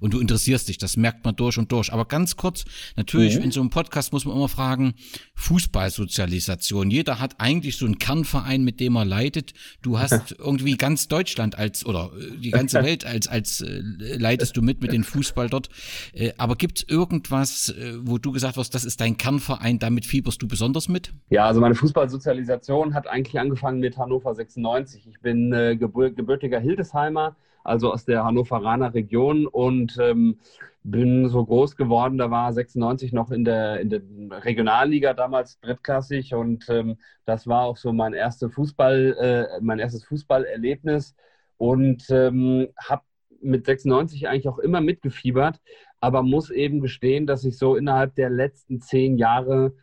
und 0.00 0.14
du 0.14 0.20
interessierst 0.20 0.68
dich, 0.68 0.78
das 0.78 0.96
merkt 0.96 1.24
man 1.24 1.34
durch 1.36 1.58
und 1.58 1.72
durch. 1.72 1.92
Aber 1.92 2.04
ganz 2.04 2.36
kurz, 2.36 2.64
natürlich, 2.96 3.36
mhm. 3.36 3.44
in 3.44 3.50
so 3.50 3.60
einem 3.60 3.70
Podcast 3.70 4.12
muss 4.12 4.24
man 4.24 4.36
immer 4.36 4.48
fragen, 4.48 4.94
Fußballsozialisation. 5.34 6.90
Jeder 6.90 7.18
hat 7.18 7.40
eigentlich 7.40 7.76
so 7.76 7.86
einen 7.86 7.98
Kernverein, 7.98 8.62
mit 8.62 8.80
dem 8.80 8.96
er 8.96 9.04
leitet. 9.04 9.54
Du 9.82 9.98
hast 9.98 10.32
irgendwie 10.38 10.76
ganz 10.76 11.08
Deutschland 11.08 11.56
als, 11.56 11.86
oder 11.86 12.10
äh, 12.18 12.36
die 12.38 12.50
ganze 12.50 12.82
Welt 12.84 13.04
als, 13.06 13.26
als 13.26 13.62
äh, 13.62 13.80
leitest 13.80 14.56
du 14.56 14.62
mit 14.62 14.80
mit 14.80 14.92
den 14.92 15.04
Fußball 15.04 15.48
dort. 15.48 15.68
Äh, 16.12 16.32
aber 16.36 16.56
gibt 16.56 16.78
es 16.78 16.88
irgendwas, 16.88 17.70
äh, 17.70 17.94
wo 18.02 18.18
du 18.18 18.32
gesagt 18.32 18.49
gesagt 18.50 18.58
hast, 18.58 18.74
das 18.74 18.84
ist 18.84 19.00
dein 19.00 19.16
Kernverein, 19.16 19.78
damit 19.78 20.04
fieberst 20.04 20.42
du 20.42 20.48
besonders 20.48 20.88
mit? 20.88 21.12
Ja, 21.28 21.46
also 21.46 21.60
meine 21.60 21.74
Fußballsozialisation 21.74 22.94
hat 22.94 23.06
eigentlich 23.06 23.38
angefangen 23.38 23.80
mit 23.80 23.96
Hannover 23.96 24.34
96. 24.34 25.06
Ich 25.08 25.20
bin 25.20 25.52
äh, 25.52 25.76
gebür 25.76 26.10
gebürtiger 26.10 26.58
Hildesheimer, 26.58 27.36
also 27.62 27.92
aus 27.92 28.04
der 28.04 28.24
Hannoveraner 28.24 28.92
Region 28.94 29.46
und 29.46 29.96
ähm, 30.00 30.38
bin 30.82 31.28
so 31.28 31.44
groß 31.44 31.76
geworden, 31.76 32.16
da 32.16 32.30
war 32.30 32.52
96 32.52 33.12
noch 33.12 33.30
in 33.30 33.44
der, 33.44 33.80
in 33.80 33.90
der 33.90 34.00
Regionalliga 34.44 35.12
damals 35.12 35.60
drittklassig 35.60 36.34
und 36.34 36.68
ähm, 36.70 36.96
das 37.26 37.46
war 37.46 37.64
auch 37.64 37.76
so 37.76 37.92
mein, 37.92 38.14
erste 38.14 38.48
Fußball, 38.48 39.16
äh, 39.20 39.60
mein 39.60 39.78
erstes 39.78 40.04
Fußballerlebnis 40.04 41.14
und 41.58 42.08
ähm, 42.08 42.68
habe 42.78 43.02
mit 43.42 43.66
96 43.66 44.28
eigentlich 44.28 44.48
auch 44.48 44.58
immer 44.58 44.80
mitgefiebert, 44.80 45.60
aber 46.00 46.22
muss 46.22 46.50
eben 46.50 46.80
gestehen, 46.80 47.26
dass 47.26 47.44
ich 47.44 47.58
so 47.58 47.76
innerhalb 47.76 48.14
der 48.14 48.30
letzten 48.30 48.80
zehn 48.80 49.18
Jahre 49.18 49.74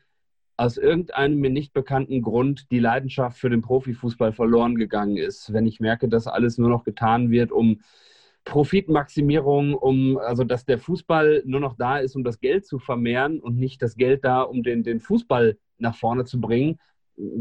aus 0.57 0.77
irgendeinem 0.77 1.39
mir 1.39 1.51
nicht 1.51 1.71
bekannten 1.71 2.23
Grund 2.23 2.71
die 2.71 2.79
Leidenschaft 2.79 3.37
für 3.37 3.49
den 3.49 3.61
Profifußball 3.61 4.33
verloren 4.33 4.75
gegangen 4.75 5.17
ist. 5.17 5.53
Wenn 5.53 5.67
ich 5.67 5.79
merke, 5.79 6.09
dass 6.09 6.25
alles 6.25 6.57
nur 6.57 6.69
noch 6.69 6.83
getan 6.83 7.29
wird, 7.29 7.51
um 7.51 7.79
Profitmaximierung, 8.43 9.75
um 9.75 10.17
also 10.17 10.43
dass 10.43 10.65
der 10.65 10.79
Fußball 10.79 11.43
nur 11.45 11.59
noch 11.59 11.75
da 11.77 11.97
ist, 11.97 12.15
um 12.15 12.23
das 12.23 12.39
Geld 12.39 12.65
zu 12.65 12.79
vermehren 12.79 13.39
und 13.39 13.57
nicht 13.57 13.81
das 13.81 13.97
Geld 13.97 14.25
da, 14.25 14.41
um 14.41 14.63
den, 14.63 14.83
den 14.83 14.99
Fußball 14.99 15.57
nach 15.77 15.95
vorne 15.95 16.25
zu 16.25 16.41
bringen. 16.41 16.79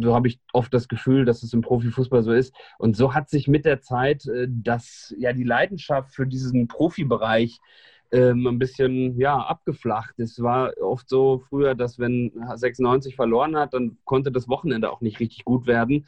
So 0.01 0.15
habe 0.15 0.29
ich 0.29 0.41
oft 0.53 0.75
das 0.75 0.89
Gefühl, 0.89 1.25
dass 1.25 1.43
es 1.43 1.53
im 1.53 1.61
Profifußball 1.61 2.23
so 2.23 2.33
ist. 2.33 2.55
Und 2.79 2.97
so 2.97 3.15
hat 3.15 3.31
sich 3.31 3.47
mit 3.47 3.65
der 3.65 3.81
Zeit, 3.81 4.27
äh, 4.27 4.49
dass 4.51 5.15
ja 5.19 5.33
die 5.33 5.45
Leidenschaft 5.45 6.13
für 6.13 6.27
diesen 6.27 6.67
Profibereich 6.67 7.61
ähm, 8.13 8.47
ein 8.47 8.59
bisschen 8.59 9.19
ja, 9.19 9.37
abgeflacht. 9.39 10.19
Es 10.19 10.41
war 10.41 10.73
oft 10.81 11.09
so 11.09 11.43
früher, 11.49 11.75
dass 11.75 11.99
wenn 11.99 12.33
96 12.55 13.17
verloren 13.17 13.57
hat, 13.57 13.75
dann 13.75 13.99
konnte 14.05 14.31
das 14.31 14.49
Wochenende 14.49 14.91
auch 14.91 15.01
nicht 15.01 15.21
richtig 15.21 15.45
gut 15.45 15.67
werden. 15.67 16.07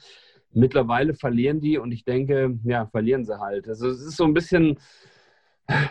Mittlerweile 0.52 1.14
verlieren 1.14 1.60
die 1.60 1.78
und 1.78 1.92
ich 1.92 2.04
denke, 2.04 2.58
ja, 2.64 2.86
verlieren 2.86 3.24
sie 3.24 3.38
halt. 3.38 3.68
Also 3.68 3.88
es 3.88 4.00
ist 4.00 4.16
so 4.16 4.24
ein 4.24 4.34
bisschen, 4.34 4.78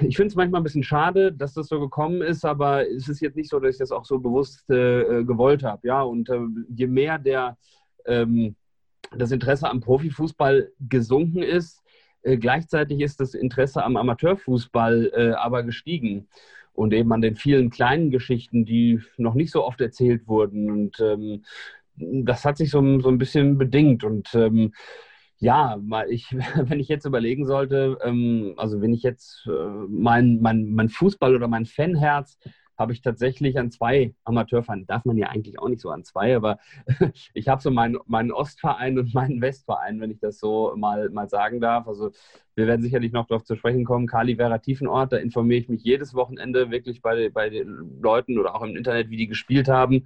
ich 0.02 0.16
finde 0.16 0.30
es 0.30 0.36
manchmal 0.36 0.62
ein 0.62 0.64
bisschen 0.64 0.84
schade, 0.84 1.32
dass 1.32 1.54
das 1.54 1.68
so 1.68 1.80
gekommen 1.80 2.22
ist, 2.22 2.46
aber 2.46 2.90
es 2.90 3.08
ist 3.08 3.22
jetzt 3.22 3.36
nicht 3.36 3.50
so, 3.50 3.60
dass 3.60 3.76
ich 3.76 3.80
das 3.80 3.92
auch 3.92 4.06
so 4.06 4.20
bewusst 4.20 4.70
äh, 4.70 5.24
gewollt 5.24 5.64
habe. 5.64 5.88
Ja, 5.88 6.02
und 6.02 6.30
äh, 6.30 6.40
je 6.70 6.88
mehr 6.88 7.20
der, 7.20 7.58
ähm, 8.06 8.56
das 9.16 9.32
Interesse 9.32 9.70
am 9.70 9.80
Profifußball 9.80 10.72
gesunken 10.80 11.44
ist, 11.44 11.84
äh, 12.28 12.38
gleichzeitig 12.38 13.00
ist 13.02 13.20
das 13.20 13.34
Interesse 13.34 13.84
am 13.84 13.96
Amateurfußball 13.98 15.12
äh, 15.16 15.32
aber 15.32 15.64
gestiegen 15.64 16.28
und 16.74 16.94
eben 16.94 17.12
an 17.14 17.22
den 17.22 17.36
vielen 17.36 17.70
kleinen 17.70 18.12
Geschichten, 18.12 18.66
die 18.66 19.02
noch 19.18 19.34
nicht 19.34 19.52
so 19.52 19.66
oft 19.66 19.82
erzählt 19.82 20.28
wurden. 20.28 20.70
Und 20.70 21.00
ähm, 21.00 21.44
das 21.96 22.46
hat 22.46 22.58
sich 22.58 22.70
so, 22.70 23.00
so, 23.00 23.10
ein 23.10 23.18
bisschen 23.18 23.58
bedingt. 23.58 24.04
Und 24.04 24.34
ähm, 24.36 24.74
Ja, 25.40 25.80
ich, 26.10 26.32
wenn 26.56 26.80
ich 26.80 26.88
jetzt 26.88 27.06
überlegen 27.06 27.46
sollte, 27.46 27.98
ähm, 28.04 28.54
also 28.58 28.82
wenn 28.82 28.94
ich 28.94 29.04
jetzt 29.04 29.48
äh, 29.48 29.68
mein, 29.90 30.40
mein, 30.42 30.72
mein 30.72 30.90
Fußball 30.90 31.36
oder 31.36 31.48
mein 31.48 31.66
Fanherz 31.66 32.38
habe 32.78 32.94
ich 32.94 33.02
tatsächlich 33.02 33.58
an 33.58 33.72
zwei 33.72 34.14
Amateurvereinen, 34.24 34.86
darf 34.86 35.06
man 35.06 35.18
ja 35.18 35.28
eigentlich 35.30 35.60
auch 35.60 35.68
nicht 35.68 35.82
so 35.82 35.90
an 35.90 36.04
zwei, 36.04 36.36
aber 36.36 36.60
ich 37.34 37.48
habe 37.48 37.62
so 37.62 37.72
meinen, 37.72 37.98
meinen 38.06 38.32
Ostverein 38.32 39.00
und 39.00 39.14
meinen 39.14 39.42
Westverein, 39.42 40.00
wenn 40.00 40.12
ich 40.12 40.20
das 40.20 40.40
so 40.40 40.74
mal, 40.76 41.10
mal 41.10 41.28
sagen 41.30 41.60
darf. 41.60 41.88
Also 41.88 42.12
wir 42.56 42.68
werden 42.68 42.82
sicherlich 42.82 43.12
noch 43.12 43.28
darauf 43.28 43.44
zu 43.44 43.56
sprechen 43.56 43.86
kommen. 43.86 44.08
Kali 44.08 44.36
Vera 44.36 44.58
Tiefenort, 44.58 45.14
da 45.14 45.18
informiere 45.18 45.60
ich 45.60 45.70
mich 45.70 45.84
jedes 45.84 46.14
Wochenende 46.14 46.72
wirklich 46.72 47.02
bei, 47.02 47.30
bei 47.30 47.50
den 47.50 48.00
Leuten 48.02 48.38
oder 48.40 48.56
auch 48.56 48.64
im 48.64 48.76
Internet, 48.76 49.10
wie 49.10 49.18
die 49.18 49.28
gespielt 49.28 49.68
haben. 49.68 50.06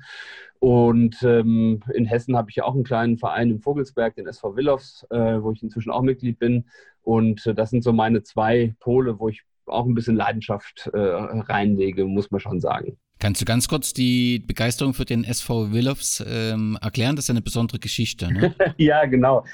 Und 0.60 1.24
ähm, 1.24 1.82
in 1.94 2.06
Hessen 2.06 2.38
habe 2.38 2.50
ich 2.50 2.58
ja 2.58 2.66
auch 2.66 2.76
einen 2.76 2.84
kleinen 2.84 3.18
Verein 3.18 3.50
im 3.50 3.62
Vogelsberg, 3.62 4.16
den 4.16 4.28
SV 4.28 4.56
Willows, 4.56 5.06
äh, 5.10 5.42
wo 5.42 5.52
ich 5.52 5.64
inzwischen 5.64 5.92
auch 5.92 6.04
Mitglied 6.04 6.40
bin. 6.40 6.66
Und 7.04 7.46
äh, 7.48 7.56
das 7.56 7.72
sind 7.72 7.84
so 7.84 7.94
meine 7.94 8.22
zwei 8.22 8.76
Pole, 8.80 9.20
wo 9.20 9.30
ich 9.30 9.44
auch 9.72 9.86
ein 9.86 9.94
bisschen 9.94 10.16
Leidenschaft 10.16 10.90
äh, 10.94 10.98
reinlege, 10.98 12.06
muss 12.06 12.32
man 12.32 12.40
schon 12.40 12.60
sagen. 12.60 12.98
Kannst 13.22 13.40
du 13.40 13.46
ganz 13.46 13.68
kurz 13.68 13.94
die 13.94 14.40
Begeisterung 14.40 14.96
für 14.96 15.06
den 15.06 15.24
SV 15.24 15.72
Willows 15.72 16.24
ähm, 16.28 16.76
erklären? 16.82 17.16
Das 17.16 17.26
ist 17.26 17.30
ja 17.30 17.34
eine 17.34 17.44
besondere 17.44 17.78
Geschichte. 17.78 18.34
Ne? 18.34 18.56
ja, 18.78 19.06
genau. 19.06 19.46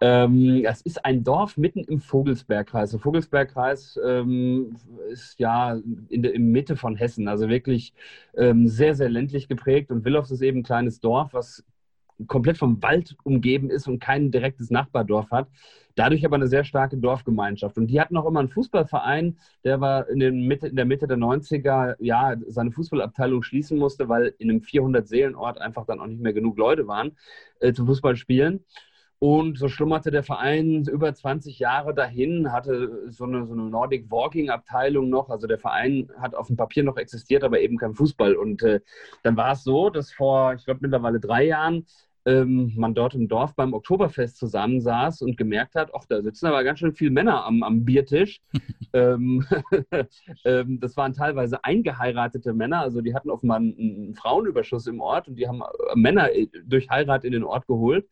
Ähm, 0.00 0.62
das 0.62 0.80
ist 0.80 1.04
ein 1.04 1.22
Dorf 1.22 1.58
mitten 1.58 1.80
im 1.80 2.00
Vogelsbergkreis. 2.00 2.92
Der 2.92 2.98
Vogelsbergkreis 3.00 4.00
ähm, 4.02 4.74
ist 5.12 5.38
ja 5.38 5.78
in 6.08 6.22
der 6.22 6.32
in 6.32 6.50
Mitte 6.50 6.76
von 6.76 6.96
Hessen, 6.96 7.28
also 7.28 7.50
wirklich 7.50 7.92
ähm, 8.38 8.66
sehr, 8.68 8.94
sehr 8.94 9.10
ländlich 9.10 9.48
geprägt. 9.48 9.90
Und 9.90 10.06
Willows 10.06 10.30
ist 10.30 10.40
eben 10.40 10.60
ein 10.60 10.64
kleines 10.64 11.00
Dorf, 11.00 11.34
was 11.34 11.62
komplett 12.26 12.58
vom 12.58 12.82
Wald 12.82 13.16
umgeben 13.24 13.70
ist 13.70 13.86
und 13.88 14.00
kein 14.00 14.30
direktes 14.30 14.70
Nachbardorf 14.70 15.30
hat. 15.30 15.48
Dadurch 15.96 16.24
aber 16.24 16.36
eine 16.36 16.46
sehr 16.46 16.64
starke 16.64 16.96
Dorfgemeinschaft. 16.96 17.76
Und 17.76 17.88
die 17.88 18.00
hatten 18.00 18.16
auch 18.16 18.26
immer 18.26 18.40
einen 18.40 18.48
Fußballverein, 18.48 19.36
der 19.64 19.80
war 19.80 20.08
in, 20.08 20.46
Mitte, 20.46 20.68
in 20.68 20.76
der 20.76 20.84
Mitte 20.84 21.06
der 21.06 21.18
90er, 21.18 21.96
ja, 21.98 22.36
seine 22.46 22.70
Fußballabteilung 22.70 23.42
schließen 23.42 23.78
musste, 23.78 24.08
weil 24.08 24.34
in 24.38 24.50
einem 24.50 24.60
400-Seelenort 24.60 25.60
einfach 25.60 25.86
dann 25.86 26.00
auch 26.00 26.06
nicht 26.06 26.22
mehr 26.22 26.32
genug 26.32 26.56
Leute 26.58 26.86
waren 26.86 27.12
äh, 27.60 27.72
zum 27.72 27.86
Fußballspielen. 27.86 28.64
Und 29.22 29.58
so 29.58 29.68
schlummerte 29.68 30.10
der 30.10 30.22
Verein 30.22 30.86
über 30.90 31.12
20 31.12 31.58
Jahre 31.58 31.94
dahin, 31.94 32.52
hatte 32.52 33.10
so 33.10 33.24
eine, 33.24 33.46
so 33.46 33.52
eine 33.52 33.64
Nordic 33.64 34.10
Walking 34.10 34.48
Abteilung 34.48 35.10
noch. 35.10 35.28
Also 35.28 35.46
der 35.46 35.58
Verein 35.58 36.10
hat 36.18 36.34
auf 36.34 36.46
dem 36.46 36.56
Papier 36.56 36.84
noch 36.84 36.96
existiert, 36.96 37.44
aber 37.44 37.60
eben 37.60 37.76
kein 37.76 37.94
Fußball. 37.94 38.34
Und 38.34 38.62
äh, 38.62 38.80
dann 39.22 39.36
war 39.36 39.52
es 39.52 39.62
so, 39.62 39.90
dass 39.90 40.10
vor, 40.10 40.54
ich 40.54 40.64
glaube, 40.64 40.80
mittlerweile 40.80 41.20
drei 41.20 41.44
Jahren 41.44 41.84
ähm, 42.26 42.72
man 42.76 42.94
dort 42.94 43.14
im 43.14 43.28
Dorf 43.28 43.54
beim 43.54 43.72
Oktoberfest 43.72 44.36
zusammensaß 44.36 45.22
und 45.22 45.36
gemerkt 45.36 45.74
hat, 45.74 45.90
ach, 45.94 46.04
da 46.08 46.22
sitzen 46.22 46.46
aber 46.46 46.64
ganz 46.64 46.78
schön 46.78 46.94
viele 46.94 47.10
Männer 47.10 47.44
am, 47.44 47.62
am 47.62 47.84
Biertisch. 47.84 48.40
ähm, 48.92 49.46
ähm, 50.44 50.80
das 50.80 50.96
waren 50.96 51.12
teilweise 51.12 51.64
eingeheiratete 51.64 52.52
Männer, 52.52 52.80
also 52.80 53.00
die 53.00 53.14
hatten 53.14 53.30
offenbar 53.30 53.58
einen, 53.58 53.76
einen 53.78 54.14
Frauenüberschuss 54.14 54.86
im 54.86 55.00
Ort 55.00 55.28
und 55.28 55.36
die 55.36 55.48
haben 55.48 55.62
äh, 55.62 55.96
Männer 55.96 56.32
äh, 56.32 56.48
durch 56.64 56.90
Heirat 56.90 57.24
in 57.24 57.32
den 57.32 57.44
Ort 57.44 57.66
geholt 57.66 58.06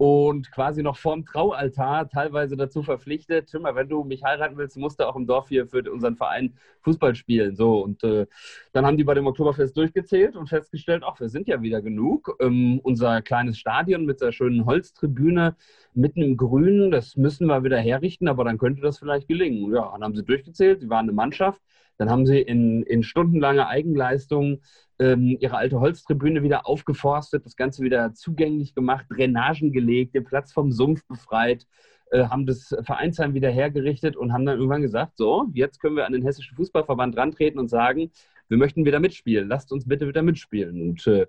und 0.00 0.50
quasi 0.50 0.82
noch 0.82 0.96
vorm 0.96 1.26
Traualtar 1.26 2.08
teilweise 2.08 2.56
dazu 2.56 2.82
verpflichtet, 2.82 3.52
mal, 3.60 3.74
wenn 3.74 3.90
du 3.90 4.02
mich 4.02 4.24
heiraten 4.24 4.56
willst, 4.56 4.78
musst 4.78 4.98
du 4.98 5.06
auch 5.06 5.14
im 5.14 5.26
Dorf 5.26 5.50
hier 5.50 5.66
für 5.66 5.82
unseren 5.92 6.16
Verein 6.16 6.54
Fußball 6.80 7.14
spielen. 7.14 7.54
So, 7.54 7.82
und 7.84 8.02
äh, 8.02 8.26
dann 8.72 8.86
haben 8.86 8.96
die 8.96 9.04
bei 9.04 9.12
dem 9.12 9.26
Oktoberfest 9.26 9.76
durchgezählt 9.76 10.36
und 10.36 10.48
festgestellt, 10.48 11.02
ach, 11.04 11.20
wir 11.20 11.28
sind 11.28 11.48
ja 11.48 11.60
wieder 11.60 11.82
genug. 11.82 12.34
Ähm, 12.40 12.80
unser 12.82 13.20
kleines 13.20 13.58
Stadion 13.58 14.06
mit 14.06 14.22
der 14.22 14.32
schönen 14.32 14.64
Holztribüne 14.64 15.54
mitten 15.92 16.22
im 16.22 16.38
Grünen, 16.38 16.90
das 16.90 17.16
müssen 17.16 17.46
wir 17.46 17.62
wieder 17.62 17.78
herrichten, 17.78 18.26
aber 18.26 18.44
dann 18.44 18.56
könnte 18.56 18.80
das 18.80 18.98
vielleicht 18.98 19.28
gelingen. 19.28 19.70
Ja, 19.70 19.90
dann 19.92 20.02
haben 20.02 20.16
sie 20.16 20.24
durchgezählt, 20.24 20.80
sie 20.80 20.88
waren 20.88 21.04
eine 21.04 21.12
Mannschaft. 21.12 21.60
Dann 22.00 22.08
haben 22.08 22.24
sie 22.24 22.40
in, 22.40 22.82
in 22.84 23.02
stundenlanger 23.02 23.68
Eigenleistung 23.68 24.62
ähm, 24.98 25.36
ihre 25.38 25.58
alte 25.58 25.80
Holztribüne 25.80 26.42
wieder 26.42 26.66
aufgeforstet, 26.66 27.44
das 27.44 27.56
Ganze 27.56 27.82
wieder 27.82 28.14
zugänglich 28.14 28.74
gemacht, 28.74 29.04
Drainagen 29.10 29.70
gelegt, 29.70 30.14
den 30.14 30.24
Platz 30.24 30.50
vom 30.50 30.72
Sumpf 30.72 31.06
befreit, 31.06 31.66
äh, 32.10 32.24
haben 32.24 32.46
das 32.46 32.74
Vereinsheim 32.84 33.34
wieder 33.34 33.50
hergerichtet 33.50 34.16
und 34.16 34.32
haben 34.32 34.46
dann 34.46 34.56
irgendwann 34.56 34.80
gesagt, 34.80 35.18
so, 35.18 35.48
jetzt 35.52 35.78
können 35.78 35.94
wir 35.94 36.06
an 36.06 36.14
den 36.14 36.22
Hessischen 36.22 36.56
Fußballverband 36.56 37.18
rantreten 37.18 37.60
und 37.60 37.68
sagen, 37.68 38.10
wir 38.48 38.56
möchten 38.56 38.86
wieder 38.86 38.98
mitspielen, 38.98 39.46
lasst 39.46 39.70
uns 39.70 39.86
bitte 39.86 40.08
wieder 40.08 40.22
mitspielen. 40.22 40.80
Und 40.80 41.06
äh, 41.06 41.26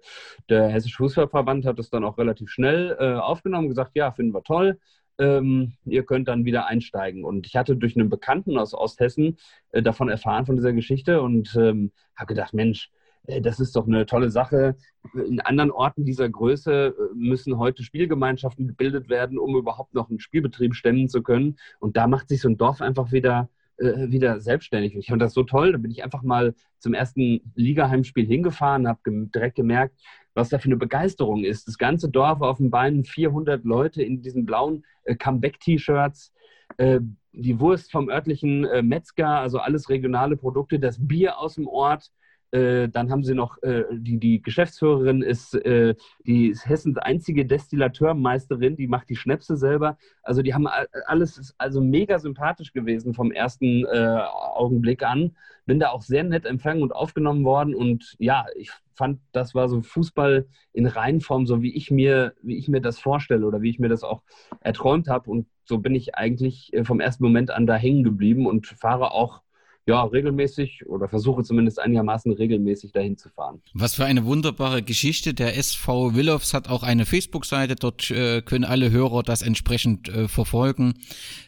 der 0.48 0.70
Hessische 0.70 0.96
Fußballverband 0.96 1.66
hat 1.66 1.80
das 1.80 1.90
dann 1.90 2.06
auch 2.06 2.18
relativ 2.18 2.50
schnell 2.50 2.96
äh, 2.98 3.16
aufgenommen, 3.16 3.68
gesagt, 3.68 3.92
ja, 3.96 4.10
finden 4.14 4.34
wir 4.34 4.44
toll. 4.44 4.80
Ähm, 5.20 5.74
ihr 5.86 6.04
könnt 6.04 6.28
dann 6.28 6.46
wieder 6.46 6.68
einsteigen. 6.68 7.24
Und 7.24 7.46
ich 7.48 7.56
hatte 7.56 7.76
durch 7.76 7.96
einen 7.96 8.10
Bekannten 8.10 8.58
aus 8.58 8.74
Osthessen 8.74 9.38
äh, 9.72 9.82
davon 9.82 10.10
erfahren, 10.10 10.46
von 10.46 10.56
dieser 10.56 10.74
Geschichte 10.74 11.22
und 11.22 11.56
ähm, 11.56 11.92
habe 12.16 12.28
gedacht, 12.28 12.54
Mensch, 12.54 12.92
äh, 13.28 13.42
das 13.42 13.60
ist 13.60 13.76
doch 13.76 13.88
eine 13.88 14.06
tolle 14.06 14.30
Sache. 14.30 14.76
In 15.14 15.42
anderen 15.42 15.72
Orten 15.72 16.06
dieser 16.06 16.30
Größe 16.30 16.88
äh, 16.88 17.16
müssen 17.16 17.58
heute 17.58 17.84
Spielgemeinschaften 17.84 18.68
gebildet 18.68 19.10
werden, 19.10 19.38
um 19.38 19.56
überhaupt 19.56 19.94
noch 19.94 20.10
einen 20.10 20.20
Spielbetrieb 20.20 20.76
stemmen 20.76 21.10
zu 21.10 21.22
können. 21.24 21.58
Und 21.80 21.98
da 21.98 22.08
macht 22.08 22.30
sich 22.30 22.42
so 22.42 22.50
ein 22.50 22.58
Dorf 22.58 22.82
einfach 22.82 23.12
wieder, 23.12 23.50
äh, 23.78 24.10
wieder 24.12 24.40
selbstständig. 24.40 24.96
Ich 24.96 25.08
fand 25.08 25.22
das 25.22 25.34
so 25.34 25.44
toll. 25.44 25.72
Da 25.74 25.78
bin 25.78 25.92
ich 25.92 26.04
einfach 26.04 26.24
mal 26.24 26.54
zum 26.80 26.94
ersten 26.94 27.42
Ligaheimspiel 27.56 28.26
hingefahren, 28.26 28.88
habe 28.88 29.00
direkt 29.06 29.56
gemerkt, 29.56 29.96
was 30.34 30.50
da 30.50 30.60
für 30.60 30.66
eine 30.66 30.78
Begeisterung 30.78 31.44
ist. 31.44 31.68
Das 31.68 31.78
ganze 31.78 32.10
Dorf 32.10 32.42
auf 32.42 32.58
den 32.58 32.72
Beinen, 32.72 33.04
400 33.04 33.64
Leute 33.64 34.04
in 34.04 34.22
diesen 34.22 34.46
blauen 34.46 34.86
äh, 35.04 35.16
Comeback-T-Shirts. 35.16 36.34
Äh, 36.78 37.00
die 37.34 37.60
Wurst 37.60 37.92
vom 37.92 38.10
örtlichen 38.10 38.66
äh, 38.66 38.82
Metzger, 38.82 39.40
also 39.40 39.60
alles 39.60 39.90
regionale 39.90 40.38
Produkte, 40.38 40.80
das 40.80 40.98
Bier 41.00 41.40
aus 41.40 41.56
dem 41.56 41.68
Ort, 41.68 42.12
äh, 42.52 42.90
dann 42.90 43.12
haben 43.12 43.24
sie 43.24 43.34
noch, 43.34 43.62
äh, 43.64 43.84
die, 43.92 44.18
die 44.18 44.42
Geschäftsführerin 44.42 45.22
ist, 45.22 45.56
äh, 45.56 45.96
die 46.26 46.48
ist 46.48 46.68
Hessens 46.68 46.98
einzige 46.98 47.46
Destillateurmeisterin, 47.46 48.76
die 48.76 48.88
macht 48.88 49.10
die 49.10 49.16
Schnäpse 49.16 49.56
selber. 49.58 49.98
Also 50.24 50.42
die 50.42 50.54
haben 50.54 50.68
alles, 51.08 51.38
ist 51.38 51.56
also 51.58 51.82
mega 51.82 52.20
sympathisch 52.20 52.74
gewesen 52.74 53.14
vom 53.14 53.32
ersten 53.32 53.86
äh, 53.86 54.20
Augenblick 54.54 55.04
an. 55.04 55.36
Bin 55.66 55.80
da 55.80 55.90
auch 55.90 56.02
sehr 56.02 56.24
nett 56.24 56.46
empfangen 56.46 56.84
und 56.84 56.92
aufgenommen 56.92 57.46
worden 57.46 57.74
und 57.74 58.16
ja, 58.20 58.46
ich 58.56 58.72
fand, 58.96 59.20
das 59.32 59.56
war 59.56 59.70
so 59.70 59.82
Fußball 59.82 60.48
in 60.74 60.86
Reinform, 60.86 61.48
so 61.48 61.62
wie 61.62 61.74
ich 61.74 61.90
mir, 61.92 62.34
wie 62.42 62.58
ich 62.58 62.68
mir 62.68 62.82
das 62.82 63.00
vorstelle 63.00 63.46
oder 63.46 63.62
wie 63.62 63.70
ich 63.70 63.80
mir 63.80 63.90
das 63.90 64.04
auch 64.04 64.24
erträumt 64.60 65.08
habe 65.08 65.30
und 65.30 65.48
so 65.64 65.78
bin 65.78 65.96
ich 65.96 66.16
eigentlich 66.16 66.74
äh, 66.74 66.84
vom 66.84 67.00
ersten 67.00 67.24
Moment 67.24 67.52
an 67.52 67.66
da 67.66 67.76
hängen 67.76 68.04
geblieben 68.04 68.46
und 68.46 68.68
fahre 68.68 69.12
auch 69.12 69.42
ja, 69.88 70.04
regelmäßig 70.04 70.86
oder 70.86 71.10
versuche 71.10 71.44
zumindest 71.44 71.80
einigermaßen 71.80 72.32
regelmäßig 72.32 72.92
dahin 72.92 73.18
zu 73.18 73.30
fahren. 73.30 73.62
Was 73.74 73.96
für 73.96 74.06
eine 74.06 74.26
wunderbare 74.26 74.84
Geschichte. 74.84 75.34
Der 75.34 75.58
SV 75.58 76.14
Willows 76.14 76.54
hat 76.54 76.70
auch 76.70 76.84
eine 76.84 77.06
Facebook-Seite. 77.06 77.76
Dort 77.76 78.12
äh, 78.12 78.44
können 78.44 78.64
alle 78.64 78.92
Hörer 78.92 79.24
das 79.24 79.42
entsprechend 79.42 80.08
äh, 80.10 80.28
verfolgen. 80.28 80.94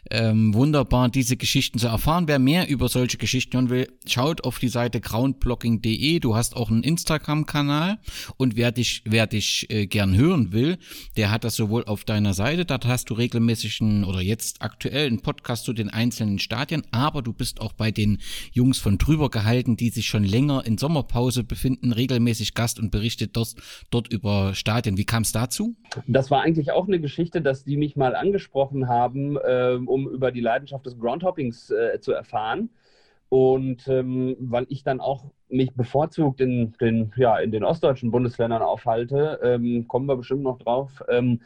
Ähm, 0.10 0.54
wunderbar, 0.56 1.10
diese 1.10 1.38
Geschichten 1.38 1.78
zu 1.78 1.88
erfahren. 1.88 2.28
Wer 2.28 2.40
mehr 2.40 2.68
über 2.70 2.90
solche 2.90 3.18
Geschichten 3.18 3.56
hören 3.56 3.70
will, 3.70 3.88
schaut 4.08 4.44
auf 4.44 4.58
die 4.58 4.68
Seite 4.68 5.00
groundblocking.de. 5.00 6.20
Du 6.20 6.36
hast 6.36 6.56
auch 6.56 6.72
einen 6.72 6.84
Instagram-Kanal. 6.84 8.00
Und 8.38 8.56
wer 8.56 8.72
dich, 8.72 9.04
wer 9.06 9.28
dich 9.28 9.70
äh, 9.70 9.86
gern 9.86 10.18
hören 10.18 10.52
will, 10.52 10.80
der 11.18 11.30
hat 11.30 11.44
das 11.44 11.56
sowohl 11.56 11.86
auf 11.86 12.04
deiner 12.04 12.34
Seite. 12.34 12.66
Dort 12.66 12.88
hast 12.88 13.12
du 13.12 13.14
regelmäßigen 13.14 14.06
oder 14.06 14.22
jetzt 14.22 14.64
aktuell 14.64 15.06
einen 15.06 15.22
Podcast 15.22 15.66
zu 15.66 15.74
den 15.74 15.90
einzelnen 15.90 16.40
Stadien. 16.40 16.82
Aber 16.90 17.22
du 17.22 17.32
bist 17.32 17.62
auch 17.62 17.74
bei 17.74 17.92
den 17.92 18.18
Jungs 18.52 18.80
von 18.80 18.98
drüber 18.98 19.30
gehalten, 19.30 19.78
die 19.78 19.90
sich 19.90 20.08
schon 20.08 20.24
länger 20.24 20.66
in 20.66 20.78
Sommerpause 20.78 21.44
befinden, 21.44 21.92
regelmäßig 21.92 22.54
Gast 22.54 22.80
und 22.80 22.92
berichtet 22.92 23.36
dort, 23.36 23.56
dort 23.90 24.12
über 24.12 24.54
Stadien. 24.54 24.98
Wie 24.98 25.06
kam 25.06 25.24
es 25.24 25.32
dazu? 25.32 25.76
Das 26.08 26.32
war 26.32 26.42
eigentlich 26.42 26.72
auch 26.72 26.88
eine 26.88 27.00
Geschichte, 27.00 27.42
dass 27.42 27.64
die 27.64 27.78
mich 27.78 27.96
mal 27.96 28.16
angesprochen 28.16 28.88
haben, 28.88 29.38
äh, 29.38 29.78
um 29.86 30.08
über 30.08 30.32
die 30.32 30.42
Leidenschaft 30.42 30.86
des 30.86 30.98
Groundhoppings 30.98 31.72
äh, 31.72 32.00
zu 32.00 32.12
erfahren. 32.12 32.70
Und 33.30 33.88
ähm, 33.88 34.36
weil 34.40 34.68
ich 34.70 34.84
dann 34.84 35.00
auch 35.00 35.32
mich 35.50 35.74
bevorzugt 35.74 36.40
in 36.40 36.74
den, 36.80 37.14
ja, 37.16 37.38
in 37.40 37.52
den 37.52 37.64
ostdeutschen 37.64 38.12
Bundesländern 38.12 38.62
aufhalte, 38.62 39.40
ähm, 39.42 39.88
kommen 39.88 40.06
wir 40.06 40.16
bestimmt 40.18 40.44
noch 40.44 40.60
drauf, 40.60 41.04
ähm, 41.10 41.42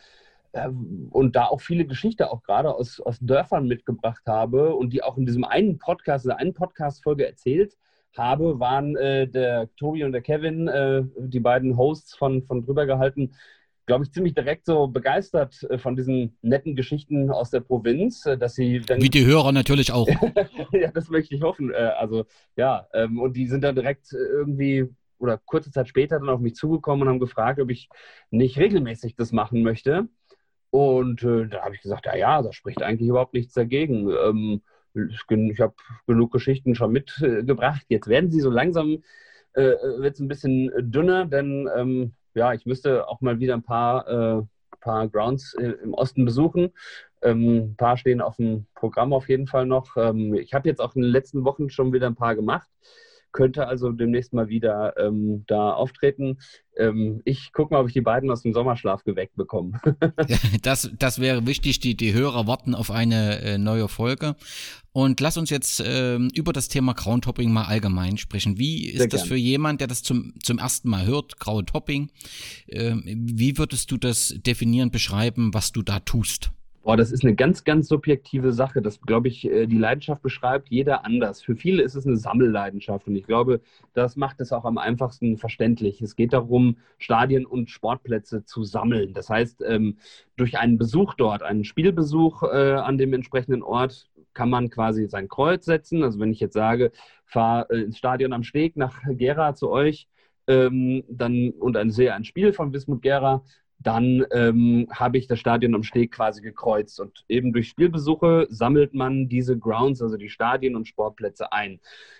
und 1.11 1.35
da 1.35 1.45
auch 1.45 1.61
viele 1.61 1.85
Geschichten 1.85 2.23
auch 2.23 2.41
gerade 2.43 2.73
aus, 2.73 2.99
aus 2.99 3.19
Dörfern 3.19 3.67
mitgebracht 3.67 4.23
habe 4.25 4.75
und 4.75 4.91
die 4.91 5.03
auch 5.03 5.17
in 5.17 5.25
diesem 5.25 5.43
einen 5.43 5.77
Podcast, 5.77 6.25
in 6.25 6.29
der 6.29 6.39
einen 6.39 6.53
Podcast-Folge 6.53 7.27
erzählt 7.27 7.77
habe, 8.15 8.59
waren 8.59 8.95
äh, 8.95 9.27
der 9.27 9.69
Tobi 9.75 10.03
und 10.03 10.11
der 10.11 10.21
Kevin, 10.21 10.67
äh, 10.67 11.03
die 11.17 11.39
beiden 11.39 11.77
Hosts 11.77 12.15
von, 12.15 12.43
von 12.43 12.63
drüber 12.63 12.85
gehalten, 12.85 13.33
glaube 13.85 14.03
ich, 14.03 14.11
ziemlich 14.11 14.35
direkt 14.35 14.65
so 14.65 14.87
begeistert 14.87 15.63
äh, 15.69 15.77
von 15.77 15.95
diesen 15.95 16.37
netten 16.41 16.75
Geschichten 16.75 17.31
aus 17.31 17.49
der 17.49 17.61
Provinz, 17.61 18.25
äh, 18.25 18.37
dass 18.37 18.55
sie 18.55 18.81
dann. 18.81 19.01
Wie 19.01 19.09
die 19.09 19.25
Hörer 19.25 19.51
natürlich 19.51 19.91
auch. 19.91 20.07
ja, 20.71 20.91
das 20.91 21.09
möchte 21.09 21.35
ich 21.35 21.41
hoffen. 21.41 21.71
Äh, 21.71 21.91
also, 21.97 22.25
ja, 22.55 22.87
ähm, 22.93 23.19
und 23.19 23.35
die 23.35 23.47
sind 23.47 23.63
dann 23.63 23.75
direkt 23.75 24.11
irgendwie 24.13 24.87
oder 25.19 25.37
kurze 25.37 25.71
Zeit 25.71 25.87
später 25.87 26.19
dann 26.19 26.29
auf 26.29 26.39
mich 26.39 26.55
zugekommen 26.55 27.03
und 27.03 27.09
haben 27.09 27.19
gefragt, 27.19 27.59
ob 27.59 27.71
ich 27.71 27.89
nicht 28.29 28.59
regelmäßig 28.59 29.15
das 29.15 29.31
machen 29.31 29.63
möchte. 29.63 30.07
Und 30.77 31.23
äh, 31.23 31.47
da 31.47 31.63
habe 31.63 31.73
ich 31.73 31.81
gesagt, 31.81 32.05
ja, 32.05 32.15
ja, 32.15 32.41
da 32.43 32.53
spricht 32.53 32.83
eigentlich 32.83 33.09
überhaupt 33.09 33.33
nichts 33.33 33.55
dagegen. 33.55 34.11
Ähm, 34.11 34.61
ich 34.93 35.59
habe 35.59 35.73
genug 36.05 36.31
Geschichten 36.31 36.75
schon 36.75 36.91
mitgebracht. 36.91 37.81
Jetzt 37.89 38.07
werden 38.07 38.29
sie 38.29 38.41
so 38.41 38.51
langsam, 38.51 39.03
äh, 39.53 39.73
wird 39.97 40.13
es 40.13 40.19
ein 40.19 40.27
bisschen 40.27 40.71
dünner, 40.77 41.25
denn 41.25 41.67
ähm, 41.75 42.13
ja, 42.35 42.53
ich 42.53 42.67
müsste 42.67 43.07
auch 43.07 43.21
mal 43.21 43.39
wieder 43.39 43.55
ein 43.55 43.63
paar, 43.63 44.07
äh, 44.07 44.43
paar 44.79 45.07
Grounds 45.07 45.55
im 45.55 45.95
Osten 45.95 46.25
besuchen. 46.25 46.71
Ähm, 47.23 47.71
ein 47.71 47.75
paar 47.75 47.97
stehen 47.97 48.21
auf 48.21 48.35
dem 48.35 48.67
Programm 48.75 49.13
auf 49.13 49.29
jeden 49.29 49.47
Fall 49.47 49.65
noch. 49.65 49.97
Ähm, 49.97 50.35
ich 50.35 50.53
habe 50.53 50.69
jetzt 50.69 50.79
auch 50.79 50.95
in 50.95 51.01
den 51.01 51.11
letzten 51.11 51.43
Wochen 51.43 51.71
schon 51.71 51.91
wieder 51.91 52.05
ein 52.05 52.15
paar 52.15 52.35
gemacht 52.35 52.69
könnte 53.31 53.67
also 53.67 53.91
demnächst 53.91 54.33
mal 54.33 54.49
wieder 54.49 54.95
ähm, 54.97 55.43
da 55.47 55.71
auftreten. 55.71 56.39
Ähm, 56.77 57.21
ich 57.25 57.51
gucke 57.53 57.73
mal, 57.73 57.81
ob 57.81 57.87
ich 57.87 57.93
die 57.93 58.01
beiden 58.01 58.31
aus 58.31 58.43
dem 58.43 58.53
Sommerschlaf 58.53 59.03
geweckt 59.03 59.35
bekomme. 59.35 59.79
das, 60.61 60.91
das 60.97 61.19
wäre 61.19 61.45
wichtig. 61.45 61.79
Die, 61.79 61.95
die 61.95 62.13
Hörer 62.13 62.47
warten 62.47 62.75
auf 62.75 62.91
eine 62.91 63.41
äh, 63.41 63.57
neue 63.57 63.87
Folge. 63.87 64.35
Und 64.91 65.19
lass 65.19 65.37
uns 65.37 65.49
jetzt 65.49 65.83
ähm, 65.85 66.29
über 66.33 66.53
das 66.53 66.67
Thema 66.69 66.93
Groundhopping 66.93 67.51
mal 67.51 67.65
allgemein 67.65 68.17
sprechen. 68.17 68.57
Wie 68.57 68.87
ist 68.87 68.97
Sehr 68.97 69.07
das 69.07 69.21
gern. 69.21 69.27
für 69.29 69.35
jemand, 69.35 69.81
der 69.81 69.87
das 69.87 70.01
zum, 70.01 70.33
zum 70.41 70.57
ersten 70.57 70.89
Mal 70.89 71.05
hört, 71.05 71.39
Groundhopping? 71.39 72.09
Ähm, 72.67 73.03
wie 73.05 73.57
würdest 73.57 73.91
du 73.91 73.97
das 73.97 74.33
definieren, 74.39 74.89
beschreiben, 74.89 75.53
was 75.53 75.71
du 75.71 75.83
da 75.83 75.99
tust? 75.99 76.51
Boah, 76.87 76.95
das 76.95 77.11
ist 77.11 77.25
eine 77.25 77.35
ganz, 77.35 77.65
ganz 77.65 77.89
subjektive 77.89 78.53
Sache. 78.53 78.81
Das, 78.81 79.01
glaube 79.01 79.27
ich, 79.27 79.43
äh, 79.43 79.67
die 79.67 79.77
Leidenschaft 79.77 80.21
beschreibt 80.21 80.69
jeder 80.69 81.03
anders. 81.03 81.41
Für 81.41 81.57
viele 81.57 81.83
ist 81.83 81.95
es 81.95 82.07
eine 82.07 82.15
Sammelleidenschaft 82.15 83.07
und 83.07 83.15
ich 83.17 83.27
glaube, 83.27 83.59
das 83.93 84.15
macht 84.15 84.39
es 84.39 84.53
auch 84.53 84.63
am 84.63 84.77
einfachsten 84.77 85.35
verständlich. 85.35 86.01
Es 86.01 86.15
geht 86.15 86.31
darum, 86.31 86.77
Stadien 86.97 87.45
und 87.45 87.69
Sportplätze 87.69 88.45
zu 88.45 88.63
sammeln. 88.63 89.13
Das 89.13 89.29
heißt, 89.29 89.65
ähm, 89.67 89.97
durch 90.37 90.57
einen 90.59 90.77
Besuch 90.77 91.13
dort, 91.15 91.43
einen 91.43 91.65
Spielbesuch 91.65 92.43
äh, 92.43 92.75
an 92.75 92.97
dem 92.97 93.11
entsprechenden 93.11 93.63
Ort, 93.63 94.09
kann 94.33 94.49
man 94.49 94.69
quasi 94.69 95.07
sein 95.09 95.27
Kreuz 95.27 95.65
setzen. 95.65 96.03
Also 96.03 96.21
wenn 96.21 96.31
ich 96.31 96.39
jetzt 96.39 96.53
sage, 96.53 96.93
fahre 97.25 97.67
äh, 97.69 97.81
ins 97.81 97.97
Stadion 97.97 98.31
am 98.31 98.43
Steg 98.43 98.77
nach 98.77 99.01
Gera 99.09 99.55
zu 99.55 99.69
euch, 99.71 100.07
ähm, 100.47 101.03
dann 101.09 101.49
und 101.49 101.75
ein, 101.75 101.91
sehe 101.91 102.13
ein 102.13 102.23
Spiel 102.23 102.53
von 102.53 102.71
Wismut 102.71 103.01
Gera, 103.01 103.43
dann 103.79 104.25
ähm, 104.31 104.87
habe 104.91 105.17
ich 105.17 105.27
das 105.27 105.39
Stadion 105.39 105.75
am 105.75 105.83
Steg 105.83 106.11
quasi 106.11 106.41
gekreuzt. 106.41 106.99
Und 106.99 107.23
eben 107.29 107.53
durch 107.53 107.69
Spielbesuche 107.69 108.47
sammelt 108.49 108.93
man 108.93 109.29
diese 109.29 109.57
Grounds, 109.57 110.01
also 110.01 110.17
die 110.17 110.29
Stadien 110.29 110.75
und 110.75 110.87
Sportplätze 110.87 111.51
ein. 111.51 111.79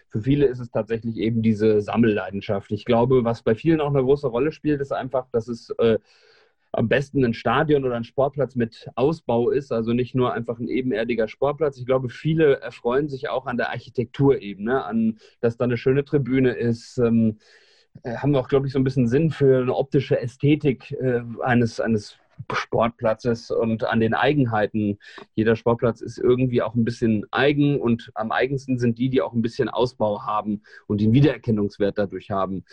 Für 0.09 0.21
viele 0.21 0.45
ist 0.45 0.59
es 0.59 0.69
tatsächlich 0.71 1.17
eben 1.17 1.41
diese 1.41 1.81
Sammelleidenschaft. 1.81 2.71
Ich 2.71 2.85
glaube, 2.85 3.23
was 3.23 3.41
bei 3.41 3.55
vielen 3.55 3.81
auch 3.81 3.89
eine 3.89 4.03
große 4.03 4.27
Rolle 4.27 4.51
spielt, 4.51 4.81
ist 4.81 4.93
einfach, 4.93 5.27
dass 5.31 5.47
es 5.47 5.71
äh, 5.79 5.97
am 6.71 6.87
besten 6.87 7.25
ein 7.25 7.33
Stadion 7.33 7.85
oder 7.85 7.95
ein 7.95 8.03
Sportplatz 8.03 8.55
mit 8.55 8.87
Ausbau 8.95 9.49
ist, 9.49 9.71
also 9.71 9.93
nicht 9.93 10.13
nur 10.15 10.33
einfach 10.33 10.59
ein 10.59 10.67
ebenerdiger 10.67 11.27
Sportplatz. 11.27 11.77
Ich 11.79 11.85
glaube, 11.85 12.09
viele 12.09 12.61
erfreuen 12.61 13.09
sich 13.09 13.29
auch 13.29 13.47
an 13.47 13.57
der 13.57 13.69
Architekturebene, 13.71 14.85
an, 14.85 15.17
dass 15.39 15.57
da 15.57 15.65
eine 15.65 15.77
schöne 15.77 16.05
Tribüne 16.05 16.51
ist. 16.51 16.99
Ähm, 16.99 17.39
äh, 17.39 17.43
haben 18.03 18.31
wir 18.31 18.39
auch, 18.39 18.47
glaube 18.47 18.67
ich, 18.67 18.73
so 18.73 18.79
ein 18.79 18.83
bisschen 18.83 19.07
Sinn 19.07 19.31
für 19.31 19.61
eine 19.61 19.75
optische 19.75 20.19
Ästhetik 20.19 20.91
äh, 20.91 21.21
eines, 21.41 21.79
eines 21.79 22.17
Sportplatzes 22.51 23.51
und 23.51 23.83
an 23.83 23.99
den 23.99 24.13
Eigenheiten. 24.13 24.99
Jeder 25.35 25.55
Sportplatz 25.55 26.01
ist 26.01 26.17
irgendwie 26.17 26.61
auch 26.61 26.75
ein 26.75 26.85
bisschen 26.85 27.25
eigen 27.31 27.79
und 27.79 28.11
am 28.15 28.31
eigensten 28.31 28.77
sind 28.77 28.99
die, 28.99 29.09
die 29.09 29.21
auch 29.21 29.33
ein 29.33 29.41
bisschen 29.41 29.69
Ausbau 29.69 30.23
haben 30.23 30.61
und 30.87 31.01
den 31.01 31.13
Wiedererkennungswert 31.13 31.97
dadurch 31.97 32.31
haben. 32.31 32.63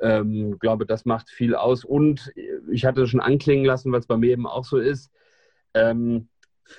Ähm, 0.00 0.58
glaube, 0.58 0.86
das 0.86 1.04
macht 1.04 1.30
viel 1.30 1.54
aus. 1.54 1.84
Und 1.84 2.32
ich 2.70 2.84
hatte 2.84 3.06
schon 3.06 3.20
anklingen 3.20 3.64
lassen, 3.64 3.92
weil 3.92 4.00
es 4.00 4.06
bei 4.06 4.16
mir 4.16 4.30
eben 4.30 4.46
auch 4.46 4.64
so 4.64 4.78
ist. 4.78 5.12
Ähm, 5.74 6.28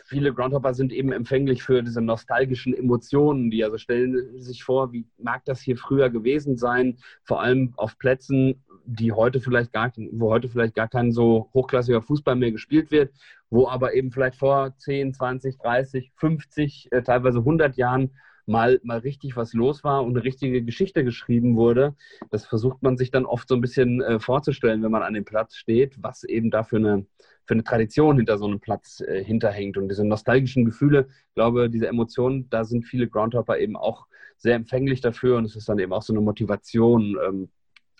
viele 0.06 0.34
Groundhopper 0.34 0.74
sind 0.74 0.92
eben 0.92 1.12
empfänglich 1.12 1.64
für 1.64 1.84
diese 1.84 2.02
nostalgischen 2.02 2.74
Emotionen, 2.74 3.52
die 3.52 3.64
also 3.64 3.78
stellen 3.78 4.40
sich 4.40 4.64
vor, 4.64 4.92
wie 4.92 5.06
mag 5.18 5.44
das 5.46 5.62
hier 5.62 5.78
früher 5.78 6.10
gewesen 6.10 6.58
sein, 6.58 6.98
vor 7.24 7.42
allem 7.42 7.74
auf 7.78 7.98
Plätzen, 7.98 8.64
die 8.86 9.12
heute 9.12 9.40
vielleicht 9.40 9.72
gar, 9.72 9.92
wo 10.12 10.32
heute 10.32 10.50
vielleicht 10.50 10.76
gar 10.76 10.88
kein 10.88 11.12
so 11.12 11.50
hochklassiger 11.54 12.02
Fußball 12.02 12.36
mehr 12.36 12.52
gespielt 12.52 12.92
wird, 12.92 13.14
wo 13.50 13.68
aber 13.68 13.94
eben 13.94 14.12
vielleicht 14.12 14.38
vor 14.38 14.76
10, 14.78 15.14
20, 15.14 15.58
30, 15.58 16.12
50, 16.16 16.92
äh, 16.92 17.02
teilweise 17.02 17.40
100 17.40 17.78
Jahren 17.78 18.12
mal, 18.46 18.80
mal 18.84 19.00
richtig 19.00 19.36
was 19.36 19.54
los 19.54 19.84
war 19.84 20.04
und 20.04 20.16
eine 20.16 20.24
richtige 20.24 20.64
Geschichte 20.64 21.04
geschrieben 21.04 21.56
wurde. 21.56 21.96
Das 22.32 22.46
versucht 22.46 22.82
man 22.82 22.98
sich 22.98 23.12
dann 23.12 23.26
oft 23.26 23.48
so 23.48 23.56
ein 23.56 23.62
bisschen 23.62 24.02
äh, 24.02 24.20
vorzustellen, 24.20 24.84
wenn 24.84 24.92
man 24.92 25.04
an 25.04 25.14
dem 25.14 25.26
Platz 25.26 25.56
steht, 25.56 26.02
was 26.02 26.24
eben 26.24 26.52
da 26.52 26.64
für 26.64 26.78
eine, 26.78 27.06
für 27.46 27.54
eine 27.54 27.64
Tradition 27.64 28.18
hinter 28.18 28.38
so 28.38 28.46
einem 28.46 28.60
Platz 28.60 29.02
äh, 29.02 29.24
hinterhängt. 29.24 29.78
Und 29.78 29.90
diese 29.90 30.06
nostalgischen 30.06 30.66
Gefühle, 30.66 31.08
ich 31.30 31.36
glaube, 31.36 31.70
diese 31.70 31.88
Emotionen, 31.88 32.50
da 32.50 32.64
sind 32.64 32.84
viele 32.86 33.08
Groundhopper 33.08 33.58
eben 33.60 33.76
auch 33.76 34.08
sehr 34.38 34.56
empfänglich 34.56 35.02
dafür 35.02 35.38
und 35.38 35.46
es 35.46 35.56
ist 35.56 35.70
dann 35.70 35.80
eben 35.80 35.94
auch 35.94 36.02
so 36.02 36.14
eine 36.14 36.22
Motivation, 36.22 37.18
ähm, 37.26 37.50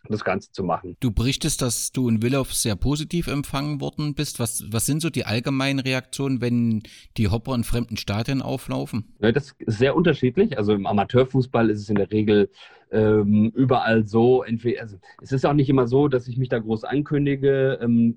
das 0.10 0.24
Ganze 0.24 0.52
zu 0.52 0.64
machen. 0.64 0.98
Du 1.00 1.12
berichtest, 1.12 1.62
dass 1.62 1.92
du 1.92 2.10
in 2.10 2.22
Willow 2.22 2.44
sehr 2.46 2.76
positiv 2.76 3.28
empfangen 3.28 3.80
worden 3.80 4.16
bist. 4.16 4.40
Was, 4.40 4.66
was 4.72 4.86
sind 4.86 5.02
so 5.02 5.10
die 5.10 5.26
allgemeinen 5.26 5.80
Reaktionen, 5.80 6.42
wenn 6.42 6.84
die 7.18 7.30
Hopper 7.30 7.56
in 7.56 7.64
fremden 7.64 7.98
Stadien 7.98 8.42
auflaufen? 8.42 9.06
Ja, 9.20 9.32
das 9.32 9.56
ist 9.60 9.80
sehr 9.80 9.96
unterschiedlich. 9.96 10.58
Also 10.58 10.74
im 10.74 10.86
Amateurfußball 10.86 11.70
ist 11.70 11.80
es 11.80 11.90
in 11.90 11.96
der 11.96 12.12
Regel 12.12 12.50
ähm, 12.92 13.52
überall 13.56 14.06
so. 14.06 14.44
Entweder, 14.44 14.82
also 14.82 14.98
es 15.22 15.32
ist 15.32 15.46
auch 15.46 15.54
nicht 15.54 15.70
immer 15.70 15.88
so, 15.88 16.08
dass 16.08 16.28
ich 16.28 16.38
mich 16.38 16.50
da 16.50 16.60
groß 16.60 16.84
ankündige. 16.84 17.80
Ähm, 17.82 18.16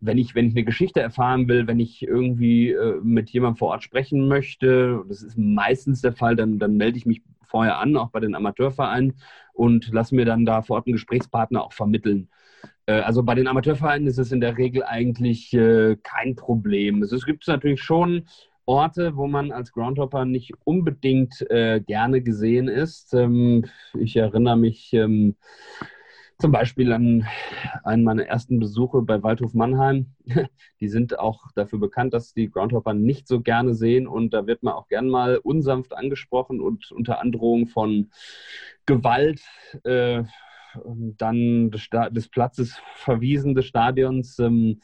wenn 0.00 0.18
ich, 0.18 0.34
wenn 0.34 0.46
ich 0.46 0.54
eine 0.54 0.64
Geschichte 0.64 1.00
erfahren 1.00 1.46
will, 1.48 1.66
wenn 1.66 1.78
ich 1.78 2.02
irgendwie 2.02 2.70
äh, 2.70 3.00
mit 3.02 3.28
jemandem 3.30 3.58
vor 3.58 3.68
Ort 3.68 3.82
sprechen 3.82 4.28
möchte, 4.28 5.04
das 5.08 5.22
ist 5.22 5.36
meistens 5.36 6.00
der 6.00 6.12
Fall, 6.12 6.36
dann, 6.36 6.58
dann 6.58 6.76
melde 6.76 6.96
ich 6.96 7.04
mich 7.04 7.22
vorher 7.50 7.78
an, 7.78 7.96
auch 7.96 8.10
bei 8.10 8.20
den 8.20 8.34
Amateurvereinen 8.34 9.14
und 9.52 9.90
lasse 9.92 10.14
mir 10.14 10.24
dann 10.24 10.46
da 10.46 10.62
vor 10.62 10.76
Ort 10.76 10.86
einen 10.86 10.94
Gesprächspartner 10.94 11.62
auch 11.62 11.72
vermitteln. 11.72 12.28
Äh, 12.86 13.00
also 13.00 13.22
bei 13.22 13.34
den 13.34 13.48
Amateurvereinen 13.48 14.06
ist 14.06 14.18
es 14.18 14.32
in 14.32 14.40
der 14.40 14.56
Regel 14.56 14.84
eigentlich 14.84 15.52
äh, 15.52 15.96
kein 16.02 16.36
Problem. 16.36 17.02
Es 17.02 17.26
gibt 17.26 17.46
natürlich 17.46 17.82
schon 17.82 18.26
Orte, 18.66 19.16
wo 19.16 19.26
man 19.26 19.50
als 19.50 19.72
Groundhopper 19.72 20.24
nicht 20.24 20.52
unbedingt 20.64 21.44
äh, 21.50 21.80
gerne 21.80 22.22
gesehen 22.22 22.68
ist. 22.68 23.14
Ähm, 23.14 23.64
ich 23.98 24.16
erinnere 24.16 24.56
mich 24.56 24.92
ähm, 24.92 25.34
zum 26.40 26.52
Beispiel 26.52 26.92
an 26.92 27.26
einen 27.84 28.02
meiner 28.02 28.24
ersten 28.24 28.58
Besuche 28.58 29.02
bei 29.02 29.22
Waldhof 29.22 29.54
Mannheim. 29.54 30.14
Die 30.80 30.88
sind 30.88 31.18
auch 31.18 31.44
dafür 31.54 31.78
bekannt, 31.78 32.14
dass 32.14 32.32
die 32.32 32.50
Groundhopper 32.50 32.94
nicht 32.94 33.28
so 33.28 33.40
gerne 33.40 33.74
sehen 33.74 34.06
und 34.06 34.32
da 34.32 34.46
wird 34.46 34.62
man 34.62 34.74
auch 34.74 34.88
gern 34.88 35.08
mal 35.08 35.36
unsanft 35.36 35.92
angesprochen 35.92 36.60
und 36.60 36.90
unter 36.92 37.20
Androhung 37.20 37.66
von 37.66 38.10
Gewalt 38.86 39.42
äh, 39.84 40.24
dann 40.84 41.70
des, 41.70 41.88
des, 42.10 42.28
Platzes 42.28 42.80
verwiesen, 42.94 43.54
des 43.54 43.66
Stadions. 43.66 44.38
Ähm, 44.38 44.80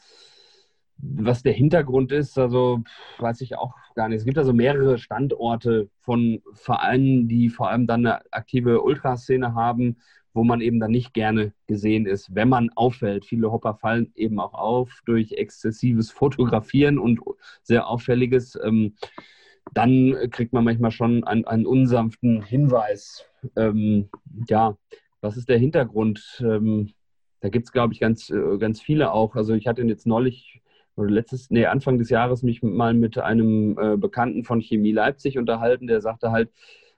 was 0.99 1.43
der 1.43 1.53
Hintergrund 1.53 2.11
ist, 2.11 2.39
also 2.39 2.83
weiß 3.19 3.41
ich 3.41 3.55
auch 3.55 3.75
gar 3.95 4.09
nicht. 4.09 4.17
Es 4.17 4.25
gibt 4.25 4.37
also 4.37 4.51
mehrere 4.51 4.97
Standorte 4.97 5.89
von 5.99 6.41
Vereinen, 6.53 7.27
die 7.27 7.49
vor 7.49 7.69
allem 7.69 7.85
dann 7.85 8.05
eine 8.05 8.21
aktive 8.31 8.81
Ultraszene 8.81 9.53
haben 9.53 9.97
wo 10.37 10.43
man 10.43 10.61
eben 10.61 10.79
dann 10.79 10.91
nicht 10.91 11.15
gerne 11.15 11.51
gesehen 11.65 12.05
ist, 12.05 12.33
wenn 12.35 12.47
man 12.47 12.69
auffällt. 12.75 13.25
Viele 13.25 13.51
Hopper 13.51 13.73
fallen 13.73 14.11
eben 14.13 14.39
auch 14.39 14.53
auf 14.53 15.01
durch 15.05 15.31
exzessives 15.31 16.11
Fotografieren 16.11 16.99
und 16.99 17.19
sehr 17.63 17.87
auffälliges. 17.87 18.57
Ähm, 18.63 18.93
dann 19.73 20.15
kriegt 20.29 20.53
man 20.53 20.63
manchmal 20.63 20.91
schon 20.91 21.23
einen, 21.23 21.45
einen 21.45 21.65
unsanften 21.65 22.43
Hinweis. 22.43 23.25
Ähm, 23.55 24.09
ja, 24.47 24.77
was 25.21 25.37
ist 25.37 25.49
der 25.49 25.57
Hintergrund? 25.57 26.41
Ähm, 26.45 26.93
da 27.39 27.49
gibt 27.49 27.65
es, 27.65 27.71
glaube 27.71 27.93
ich, 27.93 27.99
ganz, 27.99 28.29
äh, 28.29 28.57
ganz 28.59 28.79
viele 28.79 29.11
auch. 29.11 29.35
Also 29.35 29.55
ich 29.55 29.65
hatte 29.65 29.81
jetzt 29.81 30.05
neulich 30.05 30.61
oder 30.95 31.09
letztes, 31.09 31.49
nee, 31.49 31.65
Anfang 31.65 31.97
des 31.97 32.11
Jahres 32.11 32.43
mich 32.43 32.61
mal 32.61 32.93
mit 32.93 33.17
einem 33.17 33.77
äh, 33.79 33.97
Bekannten 33.97 34.43
von 34.43 34.61
Chemie 34.61 34.91
Leipzig 34.91 35.39
unterhalten, 35.39 35.87
der 35.87 36.01
sagte 36.01 36.31
halt, 36.31 36.51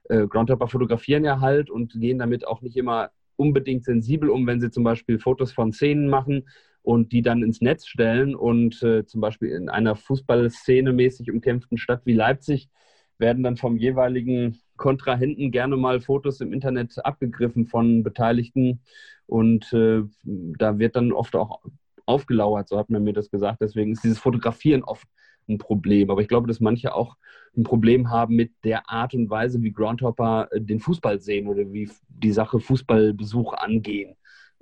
äh, 0.10 0.28
Groundhopper 0.28 0.68
fotografieren 0.68 1.24
ja 1.24 1.40
halt 1.40 1.70
und 1.70 1.94
gehen 2.00 2.20
damit 2.20 2.46
auch 2.46 2.62
nicht 2.62 2.76
immer 2.76 3.12
unbedingt 3.40 3.86
sensibel 3.86 4.30
um, 4.30 4.46
wenn 4.46 4.60
sie 4.60 4.70
zum 4.70 4.84
Beispiel 4.84 5.20
Fotos 5.20 5.52
von 5.52 5.72
Szenen 5.72 6.10
machen 6.10 6.50
und 6.82 7.12
die 7.12 7.22
dann 7.22 7.44
ins 7.44 7.62
Netz 7.62 7.88
stellen 7.88 8.36
und 8.36 8.82
äh, 8.84 9.06
zum 9.06 9.22
Beispiel 9.22 9.50
in 9.50 9.70
einer 9.70 9.96
Fußballszene 9.96 10.94
mäßig 10.94 11.32
umkämpften 11.32 11.78
Stadt 11.78 12.02
wie 12.06 12.14
Leipzig 12.14 12.70
werden 13.18 13.44
dann 13.44 13.58
vom 13.58 13.78
jeweiligen 13.78 14.58
Kontrahenten 14.78 15.52
gerne 15.52 15.76
mal 15.78 16.00
Fotos 16.00 16.40
im 16.42 16.54
Internet 16.54 16.94
abgegriffen 17.06 17.66
von 17.66 18.04
Beteiligten 18.04 18.82
und 19.26 19.72
äh, 19.74 20.04
da 20.24 20.80
wird 20.80 20.96
dann 20.96 21.12
oft 21.12 21.36
auch 21.36 21.62
aufgelauert, 22.06 22.68
so 22.68 22.78
hat 22.78 22.90
man 22.90 23.04
mir 23.04 23.14
das 23.14 23.30
gesagt. 23.30 23.62
Deswegen 23.62 23.92
ist 23.92 24.04
dieses 24.04 24.20
Fotografieren 24.20 24.84
oft 24.84 25.08
ein 25.50 25.58
Problem. 25.58 26.10
Aber 26.10 26.22
ich 26.22 26.28
glaube, 26.28 26.48
dass 26.48 26.60
manche 26.60 26.94
auch 26.94 27.18
ein 27.58 27.64
Problem 27.64 28.10
haben 28.10 28.36
mit 28.36 28.52
der 28.64 28.90
Art 28.90 29.14
und 29.14 29.30
Weise, 29.30 29.62
wie 29.62 29.72
Groundhopper 29.72 30.48
äh, 30.52 30.62
den 30.62 30.80
Fußball 30.80 31.20
sehen 31.20 31.48
oder 31.48 31.72
wie 31.72 31.90
die 32.08 32.32
Sache 32.32 32.60
Fußballbesuch 32.60 33.54
angehen. 33.54 34.16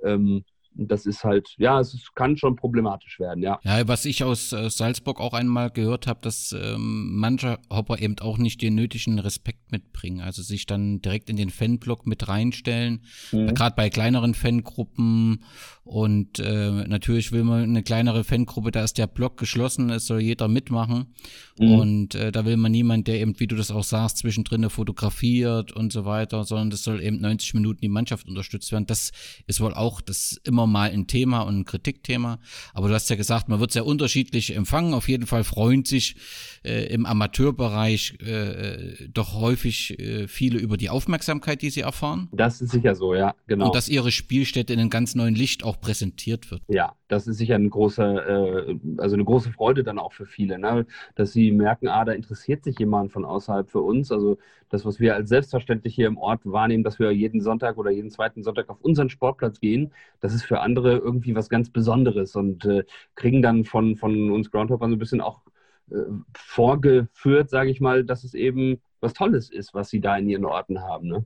Ähm, 0.03 0.43
das 0.77 1.05
ist 1.05 1.23
halt, 1.23 1.55
ja, 1.57 1.79
es 1.79 1.97
kann 2.13 2.37
schon 2.37 2.55
problematisch 2.55 3.19
werden, 3.19 3.41
ja. 3.41 3.59
Ja, 3.63 3.87
was 3.87 4.05
ich 4.05 4.23
aus 4.23 4.53
äh, 4.53 4.69
Salzburg 4.69 5.19
auch 5.19 5.33
einmal 5.33 5.71
gehört 5.71 6.07
habe, 6.07 6.19
dass 6.21 6.53
ähm, 6.53 7.15
manche 7.15 7.57
Hopper 7.71 7.99
eben 7.99 8.17
auch 8.19 8.37
nicht 8.37 8.61
den 8.61 8.75
nötigen 8.75 9.19
Respekt 9.19 9.71
mitbringen. 9.71 10.21
Also 10.21 10.41
sich 10.41 10.65
dann 10.65 11.01
direkt 11.01 11.29
in 11.29 11.35
den 11.35 11.49
Fanblock 11.49 12.05
mit 12.05 12.27
reinstellen, 12.27 13.01
mhm. 13.31 13.53
gerade 13.53 13.75
bei 13.75 13.89
kleineren 13.89 14.33
Fangruppen. 14.33 15.43
Und 15.83 16.39
äh, 16.39 16.69
natürlich 16.87 17.31
will 17.31 17.43
man 17.43 17.63
eine 17.63 17.81
kleinere 17.81 18.23
Fangruppe, 18.23 18.71
da 18.71 18.83
ist 18.83 18.97
der 18.97 19.07
Block 19.07 19.37
geschlossen, 19.37 19.89
es 19.89 20.05
soll 20.05 20.19
jeder 20.19 20.47
mitmachen. 20.47 21.13
Mhm. 21.57 21.71
Und 21.71 22.15
äh, 22.15 22.31
da 22.31 22.45
will 22.45 22.57
man 22.57 22.71
niemand, 22.71 23.07
der 23.07 23.21
eben, 23.21 23.39
wie 23.39 23.47
du 23.47 23.55
das 23.55 23.71
auch 23.71 23.83
sagst, 23.83 24.17
zwischendrin 24.17 24.69
fotografiert 24.69 25.71
und 25.71 25.93
so 25.93 26.05
weiter, 26.05 26.43
sondern 26.43 26.69
das 26.69 26.83
soll 26.83 27.01
eben 27.01 27.21
90 27.21 27.53
Minuten 27.53 27.79
die 27.81 27.89
Mannschaft 27.89 28.27
unterstützt 28.27 28.71
werden. 28.71 28.85
Das 28.85 29.11
ist 29.47 29.61
wohl 29.61 29.73
auch 29.73 30.01
das 30.01 30.39
immer 30.43 30.66
mal 30.71 30.91
ein 30.91 31.07
Thema 31.07 31.41
und 31.41 31.59
ein 31.59 31.65
Kritikthema. 31.65 32.39
Aber 32.73 32.87
du 32.87 32.93
hast 32.93 33.09
ja 33.09 33.15
gesagt, 33.15 33.49
man 33.49 33.59
wird 33.59 33.71
sehr 33.71 33.85
unterschiedlich 33.85 34.55
empfangen. 34.55 34.93
Auf 34.93 35.07
jeden 35.09 35.25
Fall 35.25 35.43
freuen 35.43 35.85
sich 35.85 36.15
äh, 36.63 36.85
im 36.93 37.05
Amateurbereich 37.05 38.19
äh, 38.21 39.07
doch 39.09 39.33
häufig 39.33 39.99
äh, 39.99 40.27
viele 40.27 40.59
über 40.59 40.77
die 40.77 40.89
Aufmerksamkeit, 40.89 41.61
die 41.61 41.69
sie 41.69 41.81
erfahren. 41.81 42.29
Das 42.31 42.61
ist 42.61 42.71
sicher 42.71 42.95
so, 42.95 43.15
ja, 43.15 43.35
genau. 43.47 43.67
Und 43.67 43.75
dass 43.75 43.89
ihre 43.89 44.11
Spielstätte 44.11 44.73
in 44.73 44.79
einem 44.79 44.89
ganz 44.89 45.15
neuen 45.15 45.35
Licht 45.35 45.63
auch 45.63 45.79
präsentiert 45.79 46.51
wird. 46.51 46.61
Ja, 46.67 46.95
das 47.07 47.27
ist 47.27 47.37
sicher 47.37 47.55
eine 47.55 47.69
große, 47.69 48.03
äh, 48.03 48.79
also 48.97 49.15
eine 49.15 49.25
große 49.25 49.51
Freude 49.51 49.83
dann 49.83 49.99
auch 49.99 50.13
für 50.13 50.25
viele, 50.25 50.59
ne? 50.59 50.85
dass 51.15 51.33
sie 51.33 51.51
merken, 51.51 51.87
ah, 51.87 52.05
da 52.05 52.11
interessiert 52.13 52.63
sich 52.63 52.79
jemand 52.79 53.11
von 53.11 53.25
außerhalb 53.25 53.69
für 53.69 53.81
uns. 53.81 54.11
Also 54.11 54.37
das, 54.69 54.85
was 54.85 54.99
wir 54.99 55.15
als 55.15 55.29
selbstverständlich 55.29 55.95
hier 55.95 56.07
im 56.07 56.17
Ort 56.17 56.41
wahrnehmen, 56.43 56.83
dass 56.83 56.99
wir 56.99 57.11
jeden 57.11 57.41
Sonntag 57.41 57.77
oder 57.77 57.91
jeden 57.91 58.11
zweiten 58.11 58.43
Sonntag 58.43 58.69
auf 58.69 58.81
unseren 58.81 59.09
Sportplatz 59.09 59.59
gehen, 59.59 59.93
das 60.19 60.33
ist 60.33 60.43
für 60.43 60.59
andere 60.61 60.97
irgendwie 60.97 61.35
was 61.35 61.49
ganz 61.49 61.69
Besonderes 61.69 62.35
und 62.35 62.65
äh, 62.65 62.83
kriegen 63.15 63.41
dann 63.41 63.63
von, 63.63 63.95
von 63.95 64.31
uns 64.31 64.51
Groundhoppern 64.51 64.91
so 64.91 64.95
ein 64.95 64.99
bisschen 64.99 65.21
auch 65.21 65.41
äh, 65.91 65.95
vorgeführt, 66.35 67.49
sage 67.49 67.69
ich 67.69 67.79
mal, 67.81 68.03
dass 68.03 68.23
es 68.23 68.33
eben 68.33 68.81
was 68.99 69.13
Tolles 69.13 69.49
ist, 69.49 69.73
was 69.73 69.89
sie 69.89 70.01
da 70.01 70.17
in 70.17 70.29
ihren 70.29 70.45
Orten 70.45 70.81
haben. 70.81 71.07
Ne? 71.07 71.25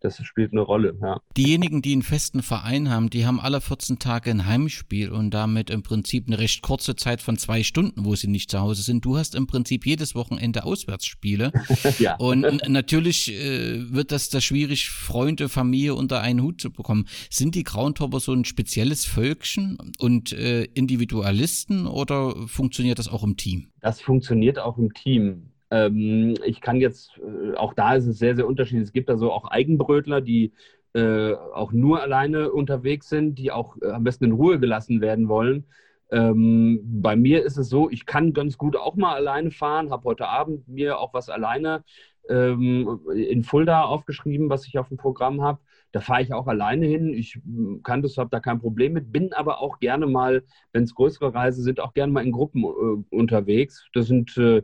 das 0.00 0.22
spielt 0.24 0.52
eine 0.52 0.60
Rolle. 0.60 0.96
Ja. 1.00 1.20
Diejenigen, 1.36 1.82
die 1.82 1.92
einen 1.92 2.02
festen 2.02 2.42
Verein 2.42 2.90
haben, 2.90 3.10
die 3.10 3.26
haben 3.26 3.40
alle 3.40 3.60
14 3.60 3.98
Tage 3.98 4.30
ein 4.30 4.46
Heimspiel 4.46 5.10
und 5.10 5.32
damit 5.32 5.70
im 5.70 5.82
Prinzip 5.82 6.26
eine 6.26 6.38
recht 6.38 6.62
kurze 6.62 6.96
Zeit 6.96 7.20
von 7.20 7.36
zwei 7.36 7.62
Stunden, 7.62 8.04
wo 8.04 8.14
sie 8.14 8.28
nicht 8.28 8.50
zu 8.50 8.60
Hause 8.60 8.82
sind. 8.82 9.04
Du 9.04 9.16
hast 9.16 9.34
im 9.34 9.46
Prinzip 9.46 9.86
jedes 9.86 10.14
Wochenende 10.14 10.64
Auswärtsspiele. 10.64 11.52
ja. 11.98 12.16
Und 12.16 12.68
natürlich 12.68 13.32
äh, 13.32 13.92
wird 13.92 14.12
das 14.12 14.28
da 14.30 14.40
schwierig, 14.40 14.90
Freunde, 14.90 15.48
Familie 15.48 15.94
unter 15.94 16.20
einen 16.20 16.42
Hut 16.42 16.60
zu 16.60 16.70
bekommen. 16.70 17.06
Sind 17.30 17.54
die 17.54 17.64
Groundhopper 17.64 18.20
so 18.20 18.32
ein 18.32 18.44
spezielles 18.44 19.04
Völkchen 19.04 19.78
und 19.98 20.32
äh, 20.32 20.64
Individualisten 20.64 21.86
oder 21.86 22.34
funktioniert 22.46 22.98
das 22.98 23.08
auch 23.08 23.24
im 23.24 23.36
Team? 23.36 23.68
Das 23.80 24.00
funktioniert 24.00 24.58
auch 24.58 24.78
im 24.78 24.92
Team. 24.92 25.50
Ähm, 25.70 26.34
ich 26.44 26.60
kann 26.60 26.76
jetzt, 26.76 27.18
äh, 27.18 27.54
auch 27.56 27.74
da 27.74 27.94
ist 27.94 28.06
es 28.06 28.18
sehr, 28.18 28.36
sehr 28.36 28.46
unterschiedlich. 28.46 28.84
Es 28.84 28.92
gibt 28.92 29.10
also 29.10 29.32
auch 29.32 29.50
Eigenbrötler, 29.50 30.20
die 30.20 30.52
äh, 30.94 31.34
auch 31.34 31.72
nur 31.72 32.02
alleine 32.02 32.50
unterwegs 32.50 33.08
sind, 33.08 33.38
die 33.38 33.52
auch 33.52 33.76
äh, 33.82 33.90
am 33.90 34.04
besten 34.04 34.24
in 34.24 34.32
Ruhe 34.32 34.58
gelassen 34.58 35.00
werden 35.00 35.28
wollen. 35.28 35.66
Ähm, 36.10 36.80
bei 37.02 37.16
mir 37.16 37.44
ist 37.44 37.58
es 37.58 37.68
so, 37.68 37.90
ich 37.90 38.06
kann 38.06 38.32
ganz 38.32 38.56
gut 38.56 38.76
auch 38.76 38.96
mal 38.96 39.14
alleine 39.14 39.50
fahren, 39.50 39.90
habe 39.90 40.04
heute 40.04 40.26
Abend 40.28 40.66
mir 40.66 40.98
auch 40.98 41.12
was 41.12 41.28
alleine 41.28 41.84
ähm, 42.30 43.00
in 43.14 43.44
Fulda 43.44 43.82
aufgeschrieben, 43.82 44.48
was 44.48 44.66
ich 44.66 44.78
auf 44.78 44.88
dem 44.88 44.96
Programm 44.96 45.42
habe. 45.42 45.60
Da 45.92 46.00
fahre 46.00 46.22
ich 46.22 46.32
auch 46.32 46.46
alleine 46.46 46.86
hin. 46.86 47.14
Ich 47.14 47.40
kann 47.82 48.02
das, 48.02 48.16
habe 48.18 48.30
da 48.30 48.40
kein 48.40 48.58
Problem 48.58 48.92
mit, 48.92 49.12
bin 49.12 49.32
aber 49.32 49.60
auch 49.60 49.78
gerne 49.80 50.06
mal, 50.06 50.44
wenn 50.72 50.84
es 50.84 50.94
größere 50.94 51.34
Reisen 51.34 51.62
sind, 51.64 51.80
auch 51.80 51.94
gerne 51.94 52.12
mal 52.12 52.24
in 52.24 52.32
Gruppen 52.32 52.64
äh, 52.64 53.14
unterwegs. 53.14 53.86
Das 53.94 54.06
sind 54.06 54.36
äh, 54.36 54.62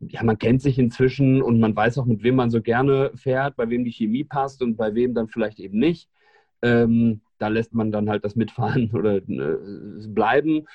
ja, 0.00 0.22
man 0.22 0.38
kennt 0.38 0.62
sich 0.62 0.78
inzwischen 0.78 1.42
und 1.42 1.60
man 1.60 1.76
weiß 1.76 1.98
auch, 1.98 2.06
mit 2.06 2.22
wem 2.22 2.36
man 2.36 2.50
so 2.50 2.62
gerne 2.62 3.10
fährt, 3.14 3.56
bei 3.56 3.68
wem 3.68 3.84
die 3.84 3.92
Chemie 3.92 4.24
passt 4.24 4.62
und 4.62 4.76
bei 4.76 4.94
wem 4.94 5.14
dann 5.14 5.28
vielleicht 5.28 5.60
eben 5.60 5.78
nicht. 5.78 6.08
Ähm, 6.62 7.20
da 7.38 7.48
lässt 7.48 7.74
man 7.74 7.92
dann 7.92 8.08
halt 8.08 8.24
das 8.24 8.36
Mitfahren 8.36 8.90
oder 8.94 9.16
äh, 9.16 9.56
bleiben. 10.08 10.66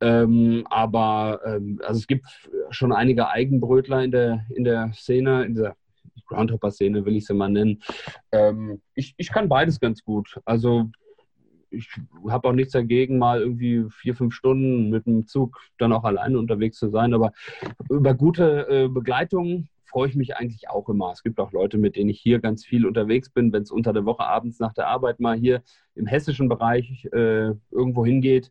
Ähm, 0.00 0.66
aber 0.68 1.40
ähm, 1.44 1.80
also 1.84 1.98
es 1.98 2.06
gibt 2.06 2.26
schon 2.70 2.92
einige 2.92 3.28
Eigenbrötler 3.28 4.02
in 4.02 4.10
der, 4.10 4.44
in 4.54 4.64
der 4.64 4.92
Szene, 4.94 5.44
in 5.44 5.54
dieser 5.54 5.76
Groundhopper-Szene 6.26 7.04
will 7.04 7.16
ich 7.16 7.26
sie 7.26 7.34
mal 7.34 7.48
nennen. 7.48 7.82
Ähm, 8.32 8.80
ich, 8.94 9.14
ich 9.16 9.30
kann 9.30 9.48
beides 9.48 9.80
ganz 9.80 10.02
gut. 10.02 10.40
Also 10.44 10.90
ich 11.72 11.88
habe 12.28 12.48
auch 12.48 12.52
nichts 12.52 12.72
dagegen, 12.72 13.18
mal 13.18 13.40
irgendwie 13.40 13.86
vier, 13.90 14.14
fünf 14.14 14.34
Stunden 14.34 14.90
mit 14.90 15.06
dem 15.06 15.26
Zug 15.26 15.58
dann 15.78 15.92
auch 15.92 16.04
alleine 16.04 16.38
unterwegs 16.38 16.78
zu 16.78 16.88
sein. 16.88 17.14
Aber 17.14 17.32
über 17.90 18.14
gute 18.14 18.68
äh, 18.68 18.88
Begleitung 18.88 19.68
freue 19.86 20.08
ich 20.08 20.16
mich 20.16 20.36
eigentlich 20.36 20.70
auch 20.70 20.88
immer. 20.88 21.12
Es 21.12 21.22
gibt 21.22 21.38
auch 21.38 21.52
Leute, 21.52 21.78
mit 21.78 21.96
denen 21.96 22.10
ich 22.10 22.20
hier 22.20 22.40
ganz 22.40 22.64
viel 22.64 22.86
unterwegs 22.86 23.28
bin, 23.30 23.52
wenn 23.52 23.62
es 23.62 23.70
unter 23.70 23.92
der 23.92 24.04
Woche 24.04 24.24
abends 24.24 24.58
nach 24.58 24.72
der 24.72 24.88
Arbeit 24.88 25.20
mal 25.20 25.36
hier 25.36 25.62
im 25.94 26.06
hessischen 26.06 26.48
Bereich 26.48 27.06
äh, 27.12 27.52
irgendwo 27.70 28.04
hingeht. 28.04 28.50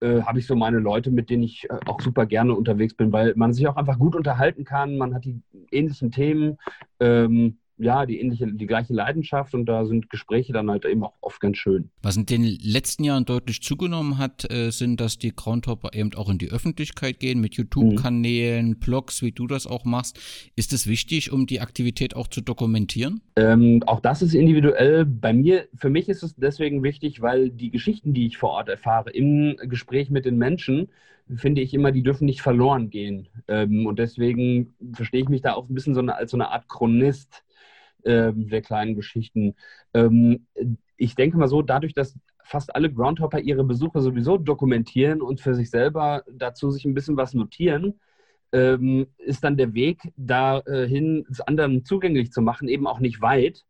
Äh, 0.00 0.20
habe 0.22 0.38
ich 0.38 0.46
so 0.46 0.54
meine 0.54 0.78
Leute, 0.78 1.10
mit 1.10 1.30
denen 1.30 1.44
ich 1.44 1.64
äh, 1.70 1.78
auch 1.86 2.00
super 2.02 2.26
gerne 2.26 2.54
unterwegs 2.54 2.94
bin, 2.94 3.12
weil 3.12 3.32
man 3.36 3.54
sich 3.54 3.66
auch 3.66 3.76
einfach 3.76 3.98
gut 3.98 4.14
unterhalten 4.14 4.64
kann. 4.64 4.98
Man 4.98 5.14
hat 5.14 5.24
die 5.24 5.40
ähnlichen 5.70 6.10
Themen. 6.10 6.58
Ähm, 7.00 7.58
ja, 7.78 8.06
die 8.06 8.20
ähnliche, 8.20 8.46
die 8.46 8.66
gleiche 8.66 8.94
Leidenschaft 8.94 9.54
und 9.54 9.66
da 9.66 9.84
sind 9.84 10.08
Gespräche 10.10 10.52
dann 10.52 10.70
halt 10.70 10.84
eben 10.84 11.04
auch 11.04 11.14
oft 11.20 11.40
ganz 11.40 11.58
schön. 11.58 11.90
Was 12.02 12.16
in 12.16 12.26
den 12.26 12.44
letzten 12.44 13.04
Jahren 13.04 13.24
deutlich 13.24 13.62
zugenommen 13.62 14.18
hat, 14.18 14.50
äh, 14.50 14.70
sind, 14.70 15.00
dass 15.00 15.18
die 15.18 15.34
Groundhopper 15.34 15.90
eben 15.92 16.14
auch 16.14 16.30
in 16.30 16.38
die 16.38 16.50
Öffentlichkeit 16.50 17.20
gehen 17.20 17.40
mit 17.40 17.54
YouTube-Kanälen, 17.54 18.68
mhm. 18.68 18.78
Blogs, 18.78 19.22
wie 19.22 19.32
du 19.32 19.46
das 19.46 19.66
auch 19.66 19.84
machst. 19.84 20.18
Ist 20.56 20.72
es 20.72 20.86
wichtig, 20.86 21.32
um 21.32 21.46
die 21.46 21.60
Aktivität 21.60 22.16
auch 22.16 22.28
zu 22.28 22.40
dokumentieren? 22.40 23.20
Ähm, 23.36 23.82
auch 23.86 24.00
das 24.00 24.22
ist 24.22 24.34
individuell. 24.34 25.04
Bei 25.04 25.32
mir, 25.32 25.68
für 25.74 25.90
mich 25.90 26.08
ist 26.08 26.22
es 26.22 26.34
deswegen 26.36 26.82
wichtig, 26.82 27.20
weil 27.20 27.50
die 27.50 27.70
Geschichten, 27.70 28.14
die 28.14 28.26
ich 28.26 28.38
vor 28.38 28.50
Ort 28.50 28.68
erfahre, 28.68 29.10
im 29.10 29.56
Gespräch 29.68 30.10
mit 30.10 30.24
den 30.24 30.38
Menschen, 30.38 30.88
finde 31.34 31.60
ich 31.60 31.74
immer, 31.74 31.92
die 31.92 32.02
dürfen 32.02 32.24
nicht 32.24 32.40
verloren 32.40 32.90
gehen. 32.90 33.28
Ähm, 33.48 33.86
und 33.86 33.98
deswegen 33.98 34.74
verstehe 34.92 35.22
ich 35.22 35.28
mich 35.28 35.42
da 35.42 35.54
auch 35.54 35.68
ein 35.68 35.74
bisschen 35.74 35.94
so 35.94 36.00
eine, 36.00 36.14
als 36.14 36.30
so 36.30 36.36
eine 36.36 36.50
Art 36.50 36.68
Chronist 36.68 37.42
ähm, 38.06 38.48
der 38.48 38.62
kleinen 38.62 38.94
Geschichten. 38.94 39.54
Ähm, 39.94 40.46
ich 40.96 41.14
denke 41.14 41.36
mal 41.36 41.48
so, 41.48 41.62
dadurch, 41.62 41.94
dass 41.94 42.18
fast 42.42 42.74
alle 42.74 42.92
Groundhopper 42.92 43.40
ihre 43.40 43.64
Besuche 43.64 44.00
sowieso 44.00 44.38
dokumentieren 44.38 45.20
und 45.20 45.40
für 45.40 45.54
sich 45.54 45.68
selber 45.70 46.22
dazu 46.32 46.70
sich 46.70 46.84
ein 46.84 46.94
bisschen 46.94 47.16
was 47.16 47.34
notieren, 47.34 48.00
ähm, 48.52 49.08
ist 49.18 49.42
dann 49.44 49.56
der 49.56 49.74
Weg 49.74 50.12
dahin, 50.16 51.26
es 51.30 51.40
anderen 51.40 51.84
zugänglich 51.84 52.32
zu 52.32 52.40
machen, 52.40 52.68
eben 52.68 52.86
auch 52.86 53.00
nicht 53.00 53.20
weit. 53.20 53.64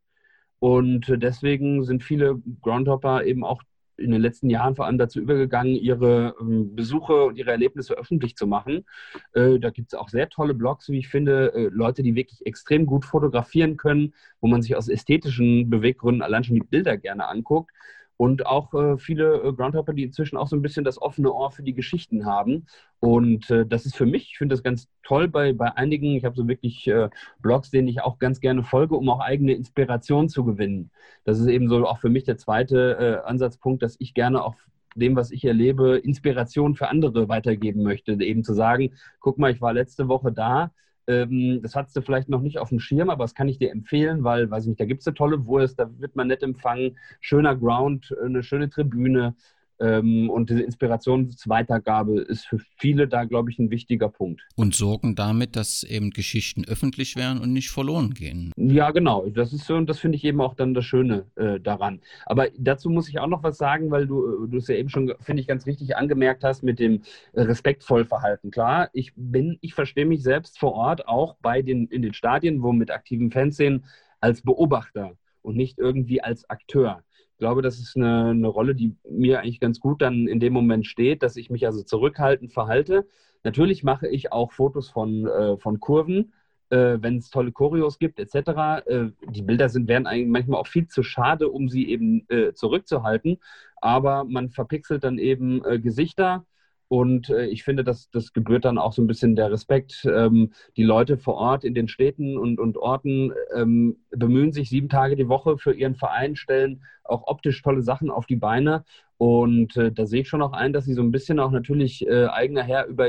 Und 0.58 1.06
deswegen 1.08 1.84
sind 1.84 2.02
viele 2.02 2.40
Groundhopper 2.62 3.24
eben 3.24 3.44
auch 3.44 3.62
in 3.96 4.10
den 4.10 4.20
letzten 4.20 4.50
Jahren 4.50 4.76
vor 4.76 4.86
allem 4.86 4.98
dazu 4.98 5.20
übergegangen, 5.20 5.74
ihre 5.74 6.34
ähm, 6.40 6.74
Besuche 6.74 7.24
und 7.24 7.36
ihre 7.36 7.50
Erlebnisse 7.50 7.94
öffentlich 7.94 8.36
zu 8.36 8.46
machen. 8.46 8.84
Äh, 9.32 9.58
da 9.58 9.70
gibt 9.70 9.92
es 9.92 9.98
auch 9.98 10.08
sehr 10.08 10.28
tolle 10.28 10.54
Blogs, 10.54 10.88
wie 10.88 10.98
ich 10.98 11.08
finde, 11.08 11.52
äh, 11.54 11.68
Leute, 11.72 12.02
die 12.02 12.14
wirklich 12.14 12.44
extrem 12.46 12.86
gut 12.86 13.04
fotografieren 13.04 13.76
können, 13.76 14.14
wo 14.40 14.48
man 14.48 14.62
sich 14.62 14.76
aus 14.76 14.88
ästhetischen 14.88 15.70
Beweggründen 15.70 16.22
allein 16.22 16.44
schon 16.44 16.56
die 16.56 16.60
Bilder 16.60 16.96
gerne 16.96 17.28
anguckt 17.28 17.70
und 18.16 18.46
auch 18.46 18.72
äh, 18.74 18.96
viele 18.98 19.42
äh, 19.42 19.52
Groundhopper, 19.52 19.92
die 19.92 20.04
inzwischen 20.04 20.36
auch 20.36 20.48
so 20.48 20.56
ein 20.56 20.62
bisschen 20.62 20.84
das 20.84 21.00
offene 21.00 21.32
Ohr 21.32 21.50
für 21.50 21.62
die 21.62 21.74
Geschichten 21.74 22.24
haben. 22.24 22.66
Und 22.98 23.50
äh, 23.50 23.66
das 23.66 23.84
ist 23.84 23.96
für 23.96 24.06
mich, 24.06 24.30
ich 24.32 24.38
finde 24.38 24.54
das 24.54 24.62
ganz 24.62 24.88
toll 25.02 25.28
bei, 25.28 25.52
bei 25.52 25.76
einigen. 25.76 26.16
Ich 26.16 26.24
habe 26.24 26.36
so 26.36 26.48
wirklich 26.48 26.86
äh, 26.88 27.10
Blogs, 27.40 27.70
denen 27.70 27.88
ich 27.88 28.00
auch 28.02 28.18
ganz 28.18 28.40
gerne 28.40 28.62
folge, 28.62 28.96
um 28.96 29.08
auch 29.10 29.20
eigene 29.20 29.52
Inspiration 29.52 30.28
zu 30.28 30.44
gewinnen. 30.44 30.90
Das 31.24 31.38
ist 31.38 31.48
eben 31.48 31.68
so 31.68 31.86
auch 31.86 31.98
für 31.98 32.08
mich 32.08 32.24
der 32.24 32.38
zweite 32.38 33.22
äh, 33.24 33.28
Ansatzpunkt, 33.28 33.82
dass 33.82 33.96
ich 33.98 34.14
gerne 34.14 34.42
auch 34.42 34.54
dem, 34.94 35.14
was 35.14 35.30
ich 35.30 35.44
erlebe, 35.44 35.98
Inspiration 35.98 36.74
für 36.74 36.88
andere 36.88 37.28
weitergeben 37.28 37.82
möchte. 37.82 38.12
Eben 38.12 38.44
zu 38.44 38.54
sagen, 38.54 38.94
guck 39.20 39.38
mal, 39.38 39.52
ich 39.52 39.60
war 39.60 39.74
letzte 39.74 40.08
Woche 40.08 40.32
da, 40.32 40.72
ähm, 41.06 41.60
das 41.62 41.74
hattest 41.76 41.96
du 41.96 42.02
vielleicht 42.02 42.28
noch 42.28 42.40
nicht 42.42 42.58
auf 42.58 42.68
dem 42.70 42.80
Schirm, 42.80 43.10
aber 43.10 43.24
das 43.24 43.34
kann 43.34 43.48
ich 43.48 43.58
dir 43.58 43.70
empfehlen, 43.70 44.24
weil, 44.24 44.50
weiß 44.50 44.64
ich 44.64 44.68
nicht, 44.70 44.80
da 44.80 44.84
gibt 44.86 45.00
es 45.02 45.06
eine 45.06 45.14
tolle 45.14 45.46
Wurst, 45.46 45.78
da 45.78 45.88
wird 46.00 46.16
man 46.16 46.28
nett 46.28 46.42
empfangen, 46.42 46.96
schöner 47.20 47.56
Ground, 47.56 48.14
eine 48.24 48.42
schöne 48.42 48.68
Tribüne. 48.70 49.34
Ähm, 49.78 50.30
und 50.30 50.50
diese 50.50 50.62
Inspirationsweitergabe 50.62 52.20
ist 52.20 52.46
für 52.46 52.58
viele 52.78 53.08
da, 53.08 53.24
glaube 53.24 53.50
ich, 53.50 53.58
ein 53.58 53.70
wichtiger 53.70 54.08
Punkt. 54.08 54.42
Und 54.56 54.74
sorgen 54.74 55.14
damit, 55.14 55.56
dass 55.56 55.82
eben 55.82 56.10
Geschichten 56.10 56.64
öffentlich 56.64 57.16
werden 57.16 57.40
und 57.40 57.52
nicht 57.52 57.70
verloren 57.70 58.14
gehen. 58.14 58.52
Ja, 58.56 58.90
genau. 58.90 59.26
Das 59.28 59.52
ist 59.52 59.66
so, 59.66 59.74
und 59.74 59.88
das 59.88 59.98
finde 59.98 60.16
ich 60.16 60.24
eben 60.24 60.40
auch 60.40 60.54
dann 60.54 60.74
das 60.74 60.84
Schöne 60.84 61.26
äh, 61.36 61.60
daran. 61.60 62.00
Aber 62.24 62.48
dazu 62.58 62.88
muss 62.88 63.08
ich 63.08 63.18
auch 63.18 63.26
noch 63.26 63.42
was 63.42 63.58
sagen, 63.58 63.90
weil 63.90 64.06
du, 64.06 64.44
äh, 64.44 64.48
du 64.48 64.56
es 64.56 64.68
ja 64.68 64.76
eben 64.76 64.88
schon, 64.88 65.12
finde 65.20 65.42
ich, 65.42 65.48
ganz 65.48 65.66
richtig 65.66 65.96
angemerkt 65.96 66.44
hast 66.44 66.62
mit 66.62 66.78
dem 66.78 67.02
äh, 67.32 67.42
respektvoll 67.42 68.04
Verhalten. 68.04 68.50
Klar, 68.50 68.88
ich 68.92 69.12
bin, 69.16 69.58
ich 69.60 69.74
verstehe 69.74 70.06
mich 70.06 70.22
selbst 70.22 70.58
vor 70.58 70.72
Ort 70.72 71.06
auch 71.06 71.36
bei 71.42 71.62
den, 71.62 71.86
in 71.88 72.02
den 72.02 72.14
Stadien, 72.14 72.62
wo 72.62 72.72
mit 72.72 72.90
aktiven 72.90 73.30
Fans 73.30 73.56
sind, 73.56 73.84
als 74.20 74.42
Beobachter 74.42 75.16
und 75.42 75.56
nicht 75.56 75.78
irgendwie 75.78 76.22
als 76.22 76.48
Akteur 76.48 77.02
glaube, 77.38 77.62
das 77.62 77.78
ist 77.78 77.96
eine, 77.96 78.30
eine 78.30 78.48
Rolle, 78.48 78.74
die 78.74 78.96
mir 79.08 79.40
eigentlich 79.40 79.60
ganz 79.60 79.80
gut 79.80 80.02
dann 80.02 80.26
in 80.26 80.40
dem 80.40 80.52
Moment 80.52 80.86
steht, 80.86 81.22
dass 81.22 81.36
ich 81.36 81.50
mich 81.50 81.66
also 81.66 81.82
zurückhaltend 81.82 82.52
verhalte. 82.52 83.06
Natürlich 83.44 83.84
mache 83.84 84.08
ich 84.08 84.32
auch 84.32 84.52
Fotos 84.52 84.90
von, 84.90 85.26
äh, 85.26 85.56
von 85.58 85.78
Kurven, 85.80 86.32
äh, 86.70 86.98
wenn 87.00 87.18
es 87.18 87.30
tolle 87.30 87.52
Choreos 87.52 87.98
gibt, 87.98 88.18
etc. 88.18 88.82
Äh, 88.86 89.10
die 89.28 89.42
Bilder 89.42 89.68
sind, 89.68 89.88
werden 89.88 90.06
eigentlich 90.06 90.28
manchmal 90.28 90.60
auch 90.60 90.66
viel 90.66 90.88
zu 90.88 91.02
schade, 91.02 91.48
um 91.48 91.68
sie 91.68 91.88
eben 91.88 92.26
äh, 92.28 92.52
zurückzuhalten. 92.54 93.38
Aber 93.80 94.24
man 94.24 94.50
verpixelt 94.50 95.04
dann 95.04 95.18
eben 95.18 95.64
äh, 95.64 95.78
Gesichter. 95.78 96.44
Und 96.88 97.30
äh, 97.30 97.46
ich 97.46 97.64
finde, 97.64 97.82
dass 97.82 98.10
das 98.10 98.32
gebührt 98.32 98.64
dann 98.64 98.78
auch 98.78 98.92
so 98.92 99.02
ein 99.02 99.06
bisschen 99.06 99.34
der 99.34 99.50
Respekt. 99.50 100.04
Ähm, 100.04 100.52
die 100.76 100.84
Leute 100.84 101.18
vor 101.18 101.34
Ort 101.34 101.64
in 101.64 101.74
den 101.74 101.88
Städten 101.88 102.38
und, 102.38 102.60
und 102.60 102.76
Orten 102.76 103.32
ähm, 103.54 103.96
bemühen 104.10 104.52
sich 104.52 104.68
sieben 104.68 104.88
Tage 104.88 105.16
die 105.16 105.28
Woche 105.28 105.58
für 105.58 105.74
ihren 105.74 105.96
Verein, 105.96 106.36
stellen 106.36 106.82
auch 107.02 107.26
optisch 107.26 107.60
tolle 107.62 107.82
Sachen 107.82 108.10
auf 108.10 108.26
die 108.26 108.36
Beine. 108.36 108.84
Und 109.18 109.76
äh, 109.76 109.90
da 109.90 110.06
sehe 110.06 110.22
ich 110.22 110.28
schon 110.28 110.42
auch 110.42 110.52
ein, 110.52 110.72
dass 110.72 110.84
sie 110.84 110.94
so 110.94 111.02
ein 111.02 111.10
bisschen 111.10 111.40
auch 111.40 111.50
natürlich 111.50 112.06
äh, 112.06 112.26
eigener 112.26 112.62
Herr 112.62 112.86
über 112.86 113.08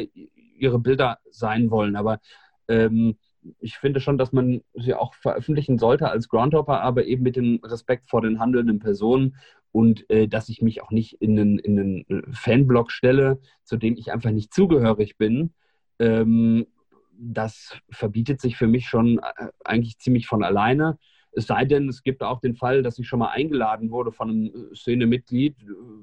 ihre 0.57 0.79
Bilder 0.79 1.19
sein 1.29 1.69
wollen. 1.69 1.95
Aber 1.95 2.19
ähm, 2.67 3.17
ich 3.59 3.77
finde 3.77 3.99
schon, 3.99 4.17
dass 4.17 4.31
man 4.31 4.61
sie 4.73 4.93
auch 4.93 5.13
veröffentlichen 5.13 5.77
sollte 5.77 6.09
als 6.09 6.29
Groundhopper, 6.29 6.81
aber 6.81 7.05
eben 7.05 7.23
mit 7.23 7.35
dem 7.35 7.59
Respekt 7.63 8.09
vor 8.09 8.21
den 8.21 8.39
handelnden 8.39 8.79
Personen 8.79 9.35
und 9.77 10.09
äh, 10.09 10.27
dass 10.27 10.49
ich 10.49 10.63
mich 10.63 10.81
auch 10.81 10.89
nicht 10.89 11.21
in 11.21 11.39
einen, 11.39 11.59
in 11.59 11.79
einen 11.79 12.05
äh, 12.09 12.23
Fanblog 12.31 12.91
stelle, 12.91 13.39
zu 13.63 13.77
dem 13.77 13.95
ich 13.95 14.11
einfach 14.11 14.31
nicht 14.31 14.51
zugehörig 14.51 15.17
bin. 15.17 15.53
Ähm, 15.99 16.65
das 17.11 17.77
verbietet 17.91 18.41
sich 18.41 18.57
für 18.57 18.65
mich 18.65 18.87
schon 18.87 19.19
äh, 19.19 19.49
eigentlich 19.63 19.99
ziemlich 19.99 20.25
von 20.25 20.43
alleine. 20.43 20.97
Es 21.31 21.45
sei 21.45 21.65
denn, 21.65 21.87
es 21.89 22.01
gibt 22.01 22.23
auch 22.23 22.39
den 22.39 22.55
Fall, 22.55 22.81
dass 22.81 22.97
ich 22.97 23.07
schon 23.07 23.19
mal 23.19 23.29
eingeladen 23.29 23.91
wurde 23.91 24.11
von 24.11 24.31
einem 24.31 24.45
äh, 24.47 24.75
Szenemitglied, 24.75 25.55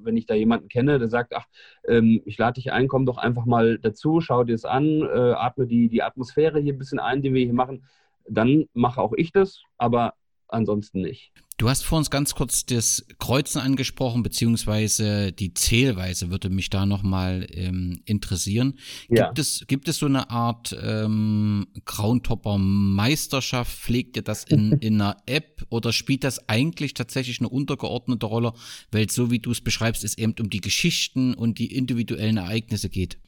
wenn 0.04 0.16
ich 0.16 0.26
da 0.26 0.34
jemanden 0.34 0.68
kenne, 0.68 1.00
der 1.00 1.08
sagt, 1.08 1.34
ach, 1.34 1.46
ähm, 1.88 2.22
ich 2.26 2.38
lade 2.38 2.60
dich 2.60 2.70
ein, 2.70 2.86
komm 2.86 3.06
doch 3.06 3.18
einfach 3.18 3.44
mal 3.44 3.80
dazu, 3.80 4.20
schau 4.20 4.44
dir 4.44 4.54
es 4.54 4.64
an, 4.64 5.02
äh, 5.02 5.32
atme 5.32 5.66
die, 5.66 5.88
die 5.88 6.04
Atmosphäre 6.04 6.60
hier 6.60 6.74
ein 6.74 6.78
bisschen 6.78 7.00
ein, 7.00 7.22
die 7.22 7.34
wir 7.34 7.44
hier 7.44 7.52
machen. 7.52 7.84
Dann 8.28 8.66
mache 8.72 9.00
auch 9.00 9.14
ich 9.16 9.32
das, 9.32 9.64
aber 9.78 10.14
ansonsten 10.48 11.00
nicht. 11.02 11.32
Du 11.56 11.68
hast 11.68 11.84
vor 11.84 11.98
uns 11.98 12.10
ganz 12.10 12.34
kurz 12.34 12.66
das 12.66 13.06
Kreuzen 13.20 13.60
angesprochen, 13.60 14.24
beziehungsweise 14.24 15.30
die 15.30 15.54
Zählweise 15.54 16.30
würde 16.30 16.50
mich 16.50 16.68
da 16.68 16.84
nochmal 16.84 17.46
ähm, 17.52 18.00
interessieren. 18.06 18.74
Ja. 19.08 19.26
Gibt, 19.26 19.38
es, 19.38 19.64
gibt 19.68 19.88
es 19.88 19.98
so 19.98 20.06
eine 20.06 20.30
Art 20.30 20.76
ähm, 20.82 21.68
Groundhopper-Meisterschaft? 21.84 23.70
Pflegt 23.70 24.16
ihr 24.16 24.22
das 24.22 24.42
in, 24.42 24.72
in 24.80 25.00
einer 25.00 25.16
App 25.26 25.64
oder 25.68 25.92
spielt 25.92 26.24
das 26.24 26.48
eigentlich 26.48 26.92
tatsächlich 26.92 27.38
eine 27.38 27.48
untergeordnete 27.50 28.26
Rolle? 28.26 28.52
Weil 28.90 29.08
so 29.08 29.30
wie 29.30 29.38
du 29.38 29.52
es 29.52 29.60
beschreibst, 29.60 30.02
es 30.02 30.18
eben 30.18 30.34
um 30.40 30.50
die 30.50 30.60
Geschichten 30.60 31.34
und 31.34 31.60
die 31.60 31.72
individuellen 31.72 32.38
Ereignisse 32.38 32.88
geht. 32.88 33.18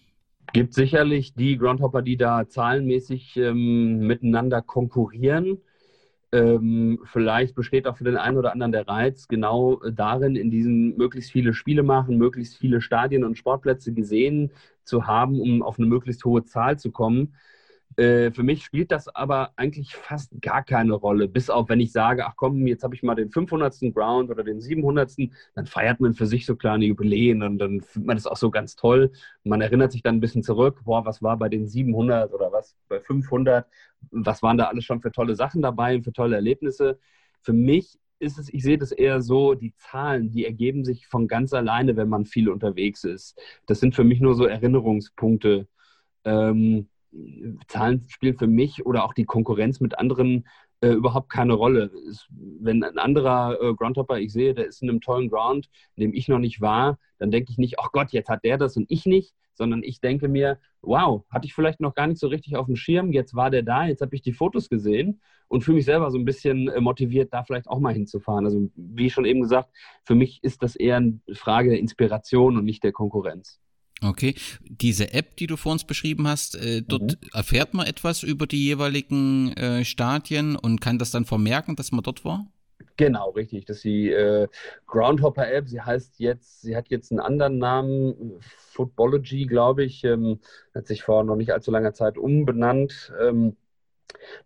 Gibt 0.53 0.75
sicherlich 0.75 1.35
die 1.35 1.57
Groundhopper, 1.59 2.03
die 2.03 2.17
da 2.17 2.49
zahlenmäßig 2.49 3.37
ähm, 3.37 3.99
miteinander 3.99 4.63
konkurrieren. 4.63 5.59
Ähm, 6.37 7.01
vielleicht 7.05 7.55
besteht 7.55 7.87
auch 7.87 7.97
für 7.97 8.05
den 8.05 8.17
einen 8.17 8.37
oder 8.37 8.53
anderen 8.53 8.73
der 8.73 8.87
Reiz 8.87 9.27
genau 9.29 9.81
darin, 9.91 10.37
in 10.37 10.51
diesen 10.51 10.97
möglichst 10.97 11.33
viele 11.33 11.55
Spiele 11.55 11.83
machen, 11.83 12.19
möglichst 12.19 12.57
viele 12.57 12.81
Stadien 12.81 13.25
und 13.25 13.39
Sportplätze 13.39 13.93
gesehen 13.95 14.51
zu 14.85 15.07
haben, 15.07 15.41
um 15.41 15.63
auf 15.63 15.79
eine 15.79 15.89
möglichst 15.89 16.25
hohe 16.25 16.45
Zahl 16.45 16.79
zu 16.79 16.91
kommen. 16.93 17.35
Äh, 17.97 18.31
für 18.31 18.43
mich 18.43 18.63
spielt 18.63 18.93
das 18.93 19.09
aber 19.09 19.53
eigentlich 19.57 19.95
fast 19.95 20.31
gar 20.43 20.63
keine 20.63 20.93
Rolle, 20.93 21.29
bis 21.29 21.49
auf 21.49 21.69
wenn 21.71 21.81
ich 21.81 21.93
sage, 21.93 22.27
ach 22.27 22.35
komm, 22.37 22.67
jetzt 22.67 22.85
habe 22.85 22.95
ich 22.95 23.03
mal 23.03 23.15
den 23.15 23.31
500. 23.31 23.95
Ground 23.95 24.31
oder 24.31 24.45
den 24.45 24.61
700. 24.61 25.17
Dann 25.55 25.67
feiert 25.67 26.01
man 26.01 26.15
für 26.15 26.27
sich 26.27 26.45
so 26.45 26.57
kleine 26.57 26.85
Jubiläen 26.85 27.43
und 27.43 27.59
dann 27.59 27.81
findet 27.81 28.07
man 28.07 28.17
das 28.17 28.27
auch 28.27 28.37
so 28.37 28.51
ganz 28.51 28.77
toll. 28.77 29.13
Man 29.45 29.63
erinnert 29.63 29.93
sich 29.93 30.03
dann 30.03 30.17
ein 30.17 30.21
bisschen 30.21 30.43
zurück, 30.43 30.81
boah, 30.85 31.05
was 31.07 31.23
war 31.23 31.39
bei 31.39 31.49
den 31.49 31.67
700 31.67 32.33
oder 32.33 32.53
was 32.53 32.77
bei 32.89 33.01
500, 33.01 33.67
was 34.11 34.43
waren 34.43 34.59
da 34.59 34.67
alles 34.67 34.85
schon 34.85 35.01
für 35.01 35.13
tolle 35.13 35.35
Sachen 35.35 35.63
dabei 35.63 35.97
und 35.97 36.05
für 36.05 36.13
tolle 36.13 36.37
Erlebnisse. 36.37 36.99
Für 37.43 37.53
mich 37.55 37.99
ist 38.19 38.39
es, 38.39 38.53
ich 38.53 38.63
sehe 38.63 38.79
das 38.79 38.93
eher 38.93 39.21
so, 39.23 39.55
die 39.55 39.75
Zahlen, 39.77 40.31
die 40.31 40.45
ergeben 40.45 40.85
sich 40.85 41.07
von 41.07 41.29
ganz 41.29 41.53
alleine, 41.53 41.97
wenn 41.97 42.09
man 42.09 42.25
viel 42.27 42.49
unterwegs 42.49 43.05
ist. 43.05 43.39
Das 43.67 43.81
sind 43.81 43.95
für 43.95 44.05
mich 44.05 44.21
nur 44.21 44.35
so 44.35 44.47
Erinnerungspunkte. 44.47 45.67
Ähm, 46.25 46.89
Zahlen 47.69 48.05
spielen 48.09 48.37
für 48.37 48.47
mich 48.47 48.85
oder 48.87 49.05
auch 49.05 49.15
die 49.15 49.25
Konkurrenz 49.25 49.81
mit 49.81 49.99
anderen 49.99 50.47
äh, 50.81 50.89
überhaupt 50.89 51.31
keine 51.31 51.55
Rolle. 51.55 51.91
Es, 52.09 52.27
wenn 52.31 52.85
ein 52.85 52.99
anderer 52.99 53.59
äh, 53.61 53.75
Groundhopper 53.75 54.19
ich 54.19 54.33
sehe, 54.33 54.55
der 54.55 54.67
ist 54.67 54.83
in 54.83 54.91
einem 54.91 55.01
tollen 55.01 55.29
Ground, 55.29 55.69
in 55.95 56.03
dem 56.03 56.15
ich 56.15 56.29
noch 56.29 56.39
nicht 56.39 56.61
war, 56.61 56.99
dann 57.19 57.31
denke 57.31 57.51
ich 57.51 57.59
nicht, 57.59 57.79
ach 57.81 57.93
Gott, 57.93 58.13
jetzt 58.13 58.29
hat 58.29 58.45
der 58.45 58.59
das 58.59 58.77
und 58.77 58.87
ich 58.91 59.07
nicht, 59.07 59.35
sondern 59.55 59.83
ich 59.83 60.01
denke 60.01 60.29
mir, 60.29 60.59
wow, 60.83 61.25
hatte 61.31 61.47
ich 61.47 61.55
vielleicht 61.55 61.81
noch 61.81 61.95
gar 61.95 62.07
nicht 62.07 62.21
so 62.21 62.29
richtig 62.29 62.57
auf 62.57 62.67
dem 62.67 62.77
Schirm, 62.77 63.11
jetzt 63.13 63.35
war 63.35 63.51
der 63.51 63.63
da, 63.63 63.87
jetzt 63.87 64.03
habe 64.03 64.15
ich 64.15 64.23
die 64.23 64.35
Fotos 64.35 64.69
gesehen 64.69 65.21
und 65.49 65.63
fühle 65.63 65.77
mich 65.77 65.87
selber 65.87 66.11
so 66.11 66.19
ein 66.19 66.25
bisschen 66.25 66.69
äh, 66.69 66.81
motiviert, 66.81 67.33
da 67.33 67.43
vielleicht 67.43 67.69
auch 67.69 67.81
mal 67.81 67.95
hinzufahren. 67.95 68.45
Also 68.45 68.69
wie 68.77 69.11
schon 69.11 69.25
eben 69.25 69.41
gesagt, 69.41 69.71
für 70.05 70.15
mich 70.15 70.41
ist 70.43 70.63
das 70.63 70.77
eher 70.77 70.97
eine 70.97 71.21
Frage 71.33 71.71
der 71.71 71.79
Inspiration 71.79 72.57
und 72.59 72.65
nicht 72.65 72.85
der 72.85 72.93
Konkurrenz. 72.93 73.61
Okay, 74.03 74.35
diese 74.61 75.15
App, 75.15 75.37
die 75.37 75.47
du 75.47 75.57
vor 75.57 75.73
uns 75.73 75.85
beschrieben 75.85 76.29
hast, 76.29 76.55
äh, 76.55 76.83
dort 76.83 77.03
mhm. 77.03 77.29
erfährt 77.33 77.73
man 77.73 77.87
etwas 77.87 78.23
über 78.23 78.47
die 78.47 78.65
jeweiligen 78.65 79.53
äh, 79.57 79.85
Stadien 79.85 80.55
und 80.57 80.81
kann 80.81 80.99
das 80.99 81.11
dann 81.11 81.25
vermerken, 81.25 81.77
dass 81.77 81.93
man 81.93 82.03
dort 82.03 82.25
war? 82.25 82.47
Genau, 82.99 83.31
richtig. 83.31 83.65
Das 83.67 83.79
ist 83.79 83.85
die 83.85 84.11
äh, 84.11 84.49
Groundhopper 84.87 85.51
App. 85.51 85.69
Sie 85.69 85.81
heißt 85.81 86.19
jetzt, 86.19 86.63
sie 86.63 86.77
hat 86.77 86.89
jetzt 86.89 87.11
einen 87.11 87.21
anderen 87.21 87.59
Namen, 87.59 88.41
Footballogy, 88.41 89.47
glaube 89.47 89.85
ich. 89.85 90.05
Ähm, 90.05 90.41
hat 90.75 90.87
sich 90.87 91.03
vor 91.03 91.25
noch 91.25 91.37
nicht 91.37 91.53
allzu 91.53 91.71
langer 91.71 91.95
Zeit 91.95 92.19
umbenannt. 92.19 93.13
Ähm, 93.21 93.57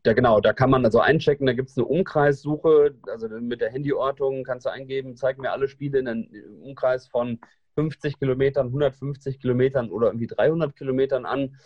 da 0.02 0.12
genau, 0.12 0.40
da 0.40 0.52
kann 0.52 0.70
man 0.70 0.84
also 0.84 1.00
einchecken, 1.00 1.46
da 1.46 1.52
gibt 1.52 1.70
es 1.70 1.76
eine 1.76 1.86
Umkreissuche, 1.86 2.94
also 3.08 3.28
mit 3.28 3.60
der 3.60 3.72
Handyortung 3.72 4.42
kannst 4.42 4.66
du 4.66 4.70
eingeben, 4.70 5.16
zeig 5.16 5.38
mir 5.38 5.52
alle 5.52 5.68
Spiele 5.68 5.98
in 5.98 6.08
einem 6.08 6.28
Umkreis 6.62 7.06
von 7.06 7.38
50 7.80 8.18
Kilometern, 8.18 8.66
150 8.66 9.40
Kilometern 9.40 9.90
oder 9.90 10.08
irgendwie 10.08 10.26
300 10.26 10.76
Kilometern 10.76 11.24
an. 11.24 11.56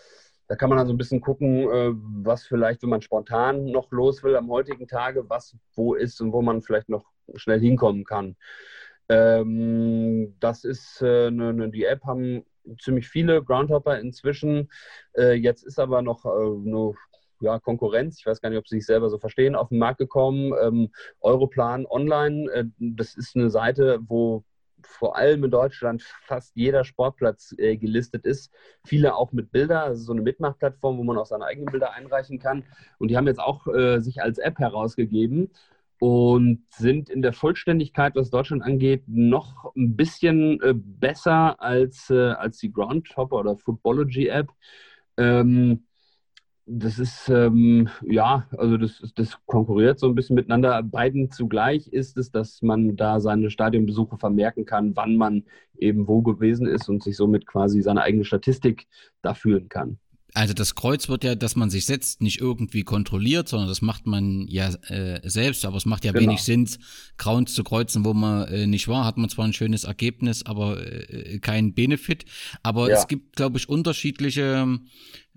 Da 0.47 0.55
kann 0.55 0.69
man 0.69 0.79
also 0.79 0.93
ein 0.93 0.97
bisschen 0.97 1.21
gucken, 1.21 1.69
äh, 1.69 1.91
was 2.23 2.45
vielleicht, 2.45 2.83
wenn 2.83 2.89
man 2.89 3.01
spontan 3.01 3.65
noch 3.65 3.91
los 3.91 4.23
will 4.23 4.35
am 4.35 4.49
heutigen 4.49 4.87
Tage, 4.87 5.29
was 5.29 5.57
wo 5.75 5.95
ist 5.95 6.21
und 6.21 6.31
wo 6.31 6.41
man 6.41 6.61
vielleicht 6.61 6.87
noch 6.87 7.05
schnell 7.35 7.59
hinkommen 7.59 8.05
kann. 8.05 8.37
Ähm, 9.09 10.35
das 10.39 10.63
ist 10.63 11.01
äh, 11.01 11.31
ne, 11.31 11.53
ne, 11.53 11.69
die 11.69 11.83
App 11.83 12.03
haben 12.05 12.45
ziemlich 12.79 13.09
viele 13.09 13.43
Groundhopper 13.43 13.99
inzwischen. 13.99 14.69
Äh, 15.17 15.33
jetzt 15.33 15.63
ist 15.63 15.79
aber 15.79 16.01
noch 16.01 16.25
eine 16.25 16.93
ja, 17.41 17.59
Konkurrenz, 17.59 18.19
ich 18.19 18.25
weiß 18.25 18.41
gar 18.41 18.49
nicht, 18.49 18.59
ob 18.59 18.67
sie 18.67 18.77
sich 18.77 18.85
selber 18.85 19.09
so 19.09 19.19
verstehen, 19.19 19.55
auf 19.55 19.69
den 19.69 19.79
Markt 19.79 19.99
gekommen. 19.99 20.53
Ähm, 20.61 20.91
Europlan 21.19 21.85
Online, 21.85 22.71
das 22.79 23.15
ist 23.15 23.35
eine 23.35 23.49
Seite, 23.49 23.99
wo 24.07 24.45
vor 24.85 25.17
allem 25.17 25.43
in 25.43 25.51
Deutschland 25.51 26.01
fast 26.01 26.55
jeder 26.55 26.83
Sportplatz 26.83 27.53
äh, 27.57 27.77
gelistet 27.77 28.25
ist. 28.25 28.51
Viele 28.85 29.15
auch 29.15 29.31
mit 29.31 29.51
Bilder, 29.51 29.83
also 29.83 30.03
so 30.03 30.13
eine 30.13 30.21
Mitmachplattform, 30.21 30.97
wo 30.97 31.03
man 31.03 31.17
auch 31.17 31.25
seine 31.25 31.45
eigenen 31.45 31.71
Bilder 31.71 31.93
einreichen 31.93 32.39
kann. 32.39 32.63
Und 32.97 33.09
die 33.09 33.17
haben 33.17 33.27
jetzt 33.27 33.39
auch 33.39 33.67
äh, 33.67 33.99
sich 33.99 34.21
als 34.21 34.37
App 34.37 34.59
herausgegeben 34.59 35.51
und 35.99 36.63
sind 36.69 37.09
in 37.09 37.21
der 37.21 37.33
Vollständigkeit, 37.33 38.15
was 38.15 38.29
Deutschland 38.29 38.63
angeht, 38.63 39.03
noch 39.07 39.73
ein 39.75 39.95
bisschen 39.95 40.61
äh, 40.61 40.73
besser 40.75 41.61
als, 41.61 42.09
äh, 42.09 42.31
als 42.31 42.57
die 42.57 42.71
Groundhopper 42.71 43.37
oder 43.37 43.57
Footballogy 43.57 44.27
App. 44.27 44.49
Ähm, 45.17 45.85
das 46.67 46.97
ist, 46.97 47.29
ähm, 47.29 47.89
ja, 48.03 48.47
also 48.57 48.77
das, 48.77 49.01
das 49.15 49.37
konkurriert 49.45 49.99
so 49.99 50.07
ein 50.07 50.15
bisschen 50.15 50.35
miteinander. 50.35 50.81
Beiden 50.81 51.31
zugleich 51.31 51.87
ist 51.87 52.17
es, 52.17 52.31
dass 52.31 52.61
man 52.61 52.95
da 52.95 53.19
seine 53.19 53.51
Stadionbesuche 53.51 54.17
vermerken 54.17 54.65
kann, 54.65 54.95
wann 54.95 55.15
man 55.15 55.43
eben 55.77 56.07
wo 56.07 56.21
gewesen 56.21 56.65
ist 56.65 56.89
und 56.89 57.03
sich 57.03 57.17
somit 57.17 57.45
quasi 57.45 57.81
seine 57.81 58.01
eigene 58.01 58.25
Statistik 58.25 58.87
da 59.21 59.35
führen 59.35 59.69
kann. 59.69 59.99
Also 60.33 60.53
das 60.53 60.75
Kreuz 60.75 61.07
wird 61.07 61.23
ja, 61.23 61.33
dass 61.33 61.55
man 61.55 61.69
sich 61.69 61.85
setzt, 61.85 62.21
nicht 62.21 62.41
irgendwie 62.41 62.83
kontrolliert, 62.83 63.47
sondern 63.47 63.69
das 63.69 63.81
macht 63.81 64.05
man 64.05 64.45
ja 64.49 64.69
äh, 64.89 65.21
selbst. 65.23 65.63
Aber 65.63 65.77
es 65.77 65.85
macht 65.85 66.03
ja 66.03 66.11
genau. 66.11 66.23
wenig 66.27 66.43
Sinn, 66.43 66.67
Grounds 67.17 67.53
zu 67.53 67.63
kreuzen, 67.63 68.03
wo 68.03 68.13
man 68.13 68.45
äh, 68.49 68.67
nicht 68.67 68.89
war. 68.89 69.05
Hat 69.05 69.17
man 69.17 69.29
zwar 69.29 69.45
ein 69.45 69.53
schönes 69.53 69.85
Ergebnis, 69.85 70.45
aber 70.45 70.85
äh, 70.85 71.39
keinen 71.39 71.73
Benefit. 71.73 72.25
Aber 72.63 72.89
ja. 72.89 72.97
es 72.97 73.07
gibt, 73.07 73.37
glaube 73.37 73.57
ich, 73.57 73.69
unterschiedliche 73.69 74.67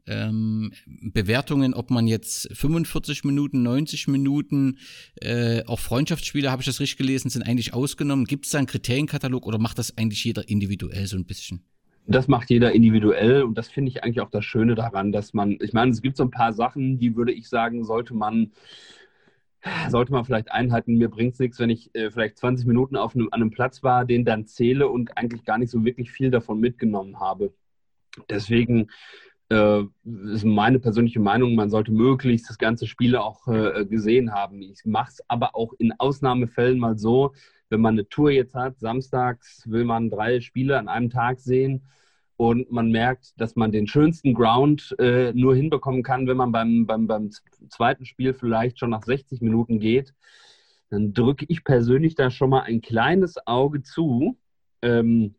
ähm, 0.09 0.73
Bewertungen, 0.87 1.75
ob 1.75 1.91
man 1.91 2.07
jetzt 2.07 2.49
45 2.57 3.25
Minuten, 3.25 3.63
90 3.63 4.09
Minuten, 4.09 4.79
äh, 5.21 5.65
auch 5.67 5.79
Freundschaftsspiele, 5.79 6.51
habe 6.51 6.63
ich 6.63 6.67
das 6.67 6.81
richtig 6.81 6.99
gelesen, 6.99 7.31
sind 7.31 7.43
eigentlich 7.43 7.75
ausgenommen. 7.75 8.25
Gibt 8.25 8.47
es 8.47 8.53
da 8.53 8.59
einen 8.59 8.67
Kriterienkatalog 8.67 9.47
oder 9.47 9.59
macht 9.59 9.79
das 9.79 9.97
eigentlich 9.97 10.25
jeder 10.25 10.49
individuell 10.49 11.07
so 11.07 11.17
ein 11.17 11.25
bisschen? 11.25 11.63
Das 12.07 12.27
macht 12.27 12.49
jeder 12.49 12.73
individuell 12.73 13.43
und 13.43 13.59
das 13.59 13.69
finde 13.69 13.91
ich 13.91 14.03
eigentlich 14.03 14.23
auch 14.23 14.31
das 14.31 14.45
Schöne 14.45 14.75
daran, 14.75 15.13
dass 15.13 15.35
man, 15.35 15.59
ich 15.61 15.75
meine, 15.75 15.91
es 15.91 16.01
gibt 16.01 16.17
so 16.17 16.25
ein 16.25 16.31
paar 16.31 16.55
Sachen, 16.55 16.99
die 16.99 17.15
würde 17.17 17.33
ich 17.33 17.49
sagen, 17.49 17.85
sollte 17.85 18.15
man 18.15 18.53
sollte 19.89 20.13
man 20.13 20.25
vielleicht 20.25 20.51
einhalten. 20.53 20.99
Mir 20.99 21.09
bringt 21.09 21.35
es 21.35 21.41
nichts, 21.41 21.59
wenn 21.59 21.71
ich 21.71 21.95
äh, 21.95 22.11
vielleicht 22.11 22.39
20 22.39 22.67
Minuten 22.67 22.97
auf 22.97 23.15
einem, 23.15 23.29
an 23.31 23.41
einem 23.41 23.51
Platz 23.51 23.83
war, 23.83 24.05
den 24.05 24.25
dann 24.25 24.47
zähle 24.47 24.89
und 24.89 25.17
eigentlich 25.17 25.45
gar 25.45 25.59
nicht 25.59 25.71
so 25.71 25.85
wirklich 25.85 26.11
viel 26.11 26.31
davon 26.31 26.61
mitgenommen 26.61 27.19
habe. 27.21 27.53
Deswegen 28.31 28.89
äh, 29.51 29.83
ist 30.33 30.45
meine 30.45 30.79
persönliche 30.79 31.21
Meinung, 31.21 31.55
man 31.55 31.71
sollte 31.71 31.93
möglichst 31.93 32.49
das 32.51 32.59
ganze 32.59 32.87
Spiel 32.87 33.17
auch 33.17 33.47
äh, 33.49 33.87
gesehen 33.87 34.33
haben. 34.33 34.63
Ich 34.63 34.85
mache 34.85 35.11
es 35.11 35.23
aber 35.29 35.55
auch 35.55 35.73
in 35.79 35.93
Ausnahmefällen 35.99 36.79
mal 36.79 36.99
so, 36.99 37.33
wenn 37.71 37.81
man 37.81 37.95
eine 37.95 38.09
Tour 38.09 38.31
jetzt 38.31 38.55
hat, 38.55 38.79
samstags 38.79 39.63
will 39.67 39.85
man 39.85 40.11
drei 40.11 40.41
Spiele 40.41 40.79
an 40.79 40.89
einem 40.89 41.11
Tag 41.11 41.41
sehen 41.41 41.83
und 42.37 42.71
man 42.71 42.91
merkt, 42.91 43.39
dass 43.41 43.57
man 43.57 43.73
den 43.73 43.87
schönsten 43.87 44.33
Ground 44.33 44.95
äh, 44.99 45.33
nur 45.35 45.57
hinbekommen 45.57 46.03
kann, 46.03 46.27
wenn 46.27 46.37
man 46.37 46.53
beim, 46.53 46.87
beim, 46.87 47.07
beim 47.07 47.31
zweiten 47.69 48.05
Spiel 48.05 48.33
vielleicht 48.33 48.79
schon 48.79 48.91
nach 48.91 49.03
60 49.03 49.41
Minuten 49.41 49.81
geht, 49.81 50.15
dann 50.89 51.13
drücke 51.13 51.45
ich 51.49 51.65
persönlich 51.65 52.15
da 52.15 52.31
schon 52.31 52.51
mal 52.51 52.63
ein 52.63 52.81
kleines 52.81 53.45
Auge 53.47 53.83
zu. 53.83 54.39
Ähm, 54.83 55.35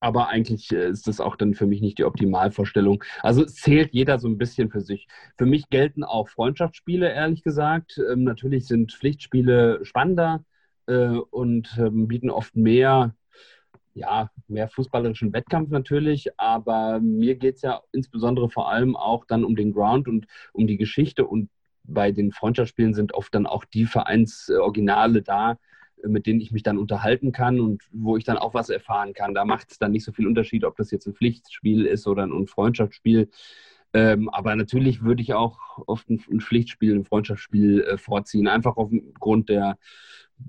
aber 0.00 0.28
eigentlich 0.28 0.70
äh, 0.72 0.88
ist 0.88 1.06
das 1.08 1.20
auch 1.20 1.36
dann 1.36 1.54
für 1.54 1.66
mich 1.66 1.80
nicht 1.80 1.98
die 1.98 2.04
Optimalvorstellung. 2.04 3.02
Also 3.22 3.44
zählt 3.44 3.92
jeder 3.92 4.18
so 4.18 4.28
ein 4.28 4.38
bisschen 4.38 4.70
für 4.70 4.80
sich. 4.80 5.06
Für 5.36 5.46
mich 5.46 5.68
gelten 5.70 6.04
auch 6.04 6.28
Freundschaftsspiele, 6.28 7.12
ehrlich 7.12 7.42
gesagt. 7.42 8.00
Ähm, 8.10 8.24
natürlich 8.24 8.66
sind 8.66 8.92
Pflichtspiele 8.92 9.84
spannender 9.84 10.44
äh, 10.86 11.08
und 11.08 11.76
ähm, 11.78 12.08
bieten 12.08 12.30
oft 12.30 12.56
mehr, 12.56 13.14
ja, 13.94 14.30
mehr 14.46 14.68
fußballerischen 14.68 15.32
Wettkampf 15.32 15.70
natürlich. 15.70 16.38
Aber 16.38 17.00
mir 17.00 17.36
geht 17.36 17.56
es 17.56 17.62
ja 17.62 17.82
insbesondere 17.92 18.50
vor 18.50 18.70
allem 18.70 18.96
auch 18.96 19.24
dann 19.24 19.44
um 19.44 19.56
den 19.56 19.72
Ground 19.72 20.08
und 20.08 20.26
um 20.52 20.66
die 20.66 20.76
Geschichte. 20.76 21.26
Und 21.26 21.50
bei 21.84 22.12
den 22.12 22.32
Freundschaftsspielen 22.32 22.94
sind 22.94 23.14
oft 23.14 23.34
dann 23.34 23.46
auch 23.46 23.64
die 23.64 23.86
Vereinsoriginale 23.86 25.22
da, 25.22 25.58
mit 26.06 26.26
denen 26.26 26.40
ich 26.40 26.52
mich 26.52 26.62
dann 26.62 26.78
unterhalten 26.78 27.32
kann 27.32 27.60
und 27.60 27.82
wo 27.92 28.16
ich 28.16 28.24
dann 28.24 28.38
auch 28.38 28.54
was 28.54 28.70
erfahren 28.70 29.12
kann. 29.12 29.34
Da 29.34 29.44
macht 29.44 29.70
es 29.70 29.78
dann 29.78 29.92
nicht 29.92 30.04
so 30.04 30.12
viel 30.12 30.26
Unterschied, 30.26 30.64
ob 30.64 30.76
das 30.76 30.90
jetzt 30.90 31.06
ein 31.06 31.14
Pflichtspiel 31.14 31.86
ist 31.86 32.06
oder 32.06 32.24
ein 32.24 32.46
Freundschaftsspiel. 32.46 33.28
Ähm, 33.94 34.28
aber 34.28 34.54
natürlich 34.54 35.02
würde 35.02 35.22
ich 35.22 35.32
auch 35.34 35.58
oft 35.86 36.10
ein, 36.10 36.18
Pflichtspiel, 36.18 36.94
ein 36.94 37.04
Freundschaftsspiel 37.04 37.80
äh, 37.82 37.98
vorziehen, 37.98 38.46
einfach 38.46 38.76
aufgrund 38.76 39.48
der 39.48 39.78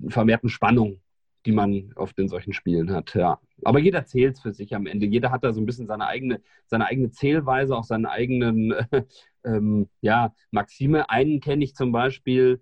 vermehrten 0.08 0.50
Spannung, 0.50 1.00
die 1.46 1.52
man 1.52 1.92
oft 1.96 2.18
in 2.18 2.28
solchen 2.28 2.52
Spielen 2.52 2.92
hat. 2.92 3.14
Ja. 3.14 3.40
Aber 3.64 3.78
jeder 3.78 4.04
zählt 4.04 4.36
es 4.36 4.42
für 4.42 4.52
sich 4.52 4.74
am 4.74 4.86
Ende. 4.86 5.06
Jeder 5.06 5.30
hat 5.30 5.42
da 5.42 5.52
so 5.52 5.60
ein 5.60 5.66
bisschen 5.66 5.86
seine 5.86 6.06
eigene, 6.06 6.42
seine 6.66 6.86
eigene 6.86 7.10
Zählweise, 7.10 7.76
auch 7.76 7.84
seine 7.84 8.10
eigenen 8.10 8.72
äh, 8.72 9.04
ähm, 9.44 9.88
ja, 10.02 10.34
Maxime. 10.50 11.08
Einen 11.08 11.40
kenne 11.40 11.64
ich 11.64 11.74
zum 11.74 11.92
Beispiel, 11.92 12.60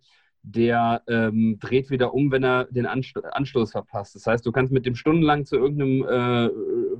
der 0.51 1.03
ähm, 1.09 1.59
dreht 1.61 1.91
wieder 1.91 2.15
um, 2.15 2.33
wenn 2.33 2.43
er 2.43 2.65
den 2.67 2.87
Ansto 2.87 3.21
Anstoß 3.21 3.73
verpasst. 3.73 4.15
Das 4.15 4.27
heißt, 4.27 4.47
du 4.47 4.53
kannst 4.53 4.73
mit 4.73 4.87
dem 4.87 4.95
stundenlang 4.95 5.45
zu 5.45 5.57
irgendeinem 5.57 6.05
äh, 6.05 6.51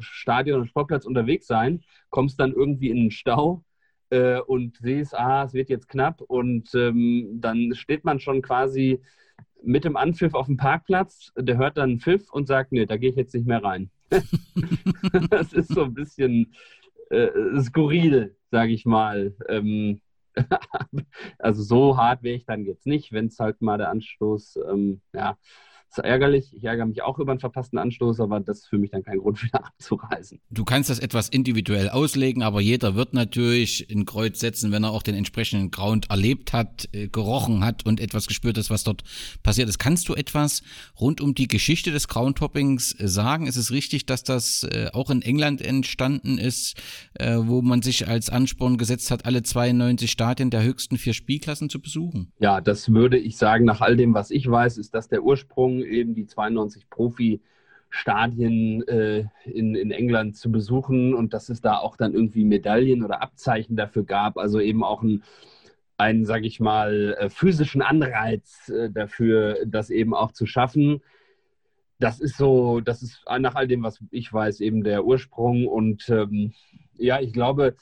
Stadion 0.01 0.61
oder 0.61 0.69
Sportplatz 0.69 1.07
unterwegs 1.07 1.47
sein, 1.47 1.83
kommst 2.11 2.39
dann 2.41 2.53
irgendwie 2.53 2.91
in 2.91 2.97
den 2.97 3.11
Stau 3.11 3.65
äh, 4.11 4.39
und 4.41 4.77
siehst, 4.77 5.15
ah, 5.15 5.45
es 5.45 5.55
wird 5.55 5.71
jetzt 5.71 5.89
knapp 5.89 6.21
und 6.21 6.75
ähm, 6.75 7.39
dann 7.41 7.73
steht 7.75 8.05
man 8.05 8.21
schon 8.21 8.43
quasi 8.43 9.01
mit 9.63 9.85
dem 9.85 9.97
Anpfiff 9.97 10.35
auf 10.35 10.47
dem 10.47 10.57
Parkplatz, 10.57 11.33
der 11.37 11.57
hört 11.57 11.79
dann 11.79 11.91
einen 11.91 12.01
Pfiff 12.01 12.31
und 12.31 12.47
sagt, 12.47 12.73
nee, 12.73 12.87
da 12.87 12.97
gehe 12.97 13.11
ich 13.11 13.17
jetzt 13.17 13.35
nicht 13.35 13.47
mehr 13.47 13.65
rein. 13.65 13.91
das 15.31 15.53
ist 15.53 15.75
so 15.75 15.85
ein 15.85 15.95
bisschen 15.95 16.53
äh, 17.11 17.29
skurril, 17.61 18.37
sage 18.51 18.73
ich 18.73 18.85
mal. 18.85 19.35
Ähm, 19.49 20.01
also 21.39 21.63
so 21.63 21.97
hart 21.97 22.23
wäre 22.23 22.37
ich 22.37 22.47
dann 22.47 22.65
jetzt 22.65 22.87
nicht, 22.87 23.13
wenn 23.13 23.27
es 23.27 23.39
halt 23.39 23.61
mal 23.63 23.79
der 23.79 23.91
Anstoß, 23.91 24.59
ähm, 24.71 25.01
ja, 25.13 25.37
ist 25.91 25.99
ärgerlich. 25.99 26.53
Ich 26.55 26.65
ärgere 26.65 26.87
mich 26.87 27.03
auch 27.03 27.19
über 27.19 27.33
einen 27.33 27.41
verpassten 27.41 27.79
Anstoß, 27.79 28.21
aber 28.21 28.41
das 28.41 28.61
ist 28.61 28.69
für 28.69 28.79
mich 28.79 28.91
dann 28.91 29.03
kein 29.03 29.19
Grund, 29.19 29.43
wieder 29.43 29.65
abzureisen. 29.65 30.41
Du 30.51 30.65
kannst 30.65 30.91
das 30.91 30.99
etwas 30.99 31.29
individuell 31.29 31.89
auslegen, 31.89 32.43
aber 32.43 32.61
jeder 32.61 32.95
wird 32.95 33.15
natürlich 33.15 33.89
ein 33.91 34.05
Kreuz 34.05 34.41
setzen, 34.41 34.73
wenn 34.73 34.85
er 34.85 34.91
auch 34.91 35.03
den 35.03 35.15
entsprechenden 35.15 35.71
Ground 35.71 36.11
erlebt 36.11 36.53
hat, 36.53 36.89
äh, 36.93 37.09
gerochen 37.09 37.65
hat 37.65 37.87
und 37.87 38.01
etwas 38.01 38.27
gespürt 38.27 38.59
hat, 38.59 38.71
was 38.71 38.85
dort 38.85 39.03
passiert 39.43 39.69
ist. 39.69 39.79
Kannst 39.79 40.09
du 40.09 40.15
etwas 40.15 40.63
rund 41.01 41.21
um 41.21 41.35
die 41.35 41.49
Geschichte 41.49 41.91
des 41.91 42.09
Groundhoppings 42.09 42.99
äh, 42.99 43.09
sagen? 43.09 43.47
Ist 43.47 43.57
es 43.57 43.71
richtig, 43.71 44.07
dass 44.07 44.25
das 44.25 44.65
äh, 44.65 44.91
auch 44.93 45.11
in 45.11 45.23
England 45.23 45.61
entstanden 45.61 46.39
ist, 46.39 46.77
wo 47.19 47.63
man 47.63 47.83
sich 47.83 48.07
als 48.07 48.31
Ansporn 48.31 48.79
gesetzt 48.79 49.11
hat, 49.11 49.25
alle 49.25 49.43
92 49.43 50.11
Stadien 50.11 50.51
der 50.51 50.63
höchsten 50.63 50.97
vier 50.97 51.15
Spielklassen 51.15 51.69
zu 51.69 51.81
besuchen? 51.81 52.33
Ja, 52.39 52.61
das 52.61 52.93
würde 52.93 53.19
ich 53.19 53.37
sagen, 53.37 53.65
nach 53.65 53.81
all 53.81 53.97
dem, 53.97 54.15
was 54.15 54.31
ich 54.31 54.49
weiß, 54.49 54.79
ist 54.79 54.95
das 54.95 55.09
der 55.09 55.23
Ursprung 55.23 55.78
eben 55.83 56.15
die 56.15 56.27
92 56.27 56.89
Profi-Stadien 56.91 58.87
äh, 58.89 59.25
in, 59.45 59.75
in 59.75 59.91
England 59.91 60.37
zu 60.37 60.51
besuchen 60.53 61.15
und 61.15 61.35
dass 61.35 61.49
es 61.49 61.61
da 61.61 61.79
auch 61.79 61.97
dann 61.97 62.15
irgendwie 62.15 62.45
Medaillen 62.45 63.05
oder 63.05 63.23
Abzeichen 63.23 63.77
dafür 63.77 64.05
gab. 64.05 64.39
Also 64.39 64.61
eben 64.61 64.85
auch 64.85 65.03
ein 65.03 65.23
einen, 65.99 66.25
sage 66.25 66.47
ich 66.47 66.61
mal, 66.61 67.17
äh, 67.19 67.29
physischen 67.29 67.83
Anreiz 67.83 68.69
äh, 68.69 68.89
dafür, 68.89 69.59
das 69.67 69.91
eben 69.91 70.15
auch 70.15 70.33
zu 70.33 70.47
schaffen. 70.47 71.03
Das 71.99 72.21
ist 72.21 72.37
so, 72.37 72.81
das 72.81 73.03
ist 73.03 73.25
nach 73.41 73.57
all 73.57 73.67
dem, 73.67 73.83
was 73.83 73.99
ich 74.13 74.33
weiß, 74.33 74.61
eben 74.61 74.85
der 74.85 75.05
Ursprung. 75.05 75.67
Und 75.67 76.09
ähm, 76.09 76.55
ja, 76.97 77.21
ich 77.21 77.33
glaube, 77.33 77.75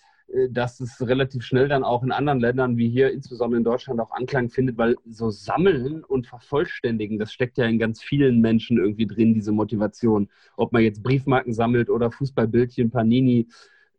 dass 0.51 0.81
es 0.81 1.01
relativ 1.07 1.45
schnell 1.45 1.69
dann 1.69 1.85
auch 1.85 2.03
in 2.03 2.12
anderen 2.12 2.41
Ländern 2.41 2.77
wie 2.77 2.89
hier, 2.89 3.12
insbesondere 3.12 3.59
in 3.59 3.65
Deutschland, 3.65 4.01
auch 4.01 4.11
Anklang 4.11 4.51
findet, 4.51 4.77
weil 4.77 4.97
so 5.09 5.31
sammeln 5.31 6.03
und 6.05 6.27
vervollständigen, 6.27 7.19
das 7.19 7.33
steckt 7.33 7.59
ja 7.59 7.67
in 7.67 7.79
ganz 7.79 8.03
vielen 8.03 8.41
Menschen 8.41 8.79
irgendwie 8.79 9.07
drin, 9.07 9.35
diese 9.35 9.53
Motivation. 9.53 10.29
Ob 10.57 10.73
man 10.73 10.83
jetzt 10.83 11.03
Briefmarken 11.03 11.53
sammelt 11.53 11.91
oder 11.91 12.11
Fußballbildchen, 12.11 12.91
Panini, 12.91 13.49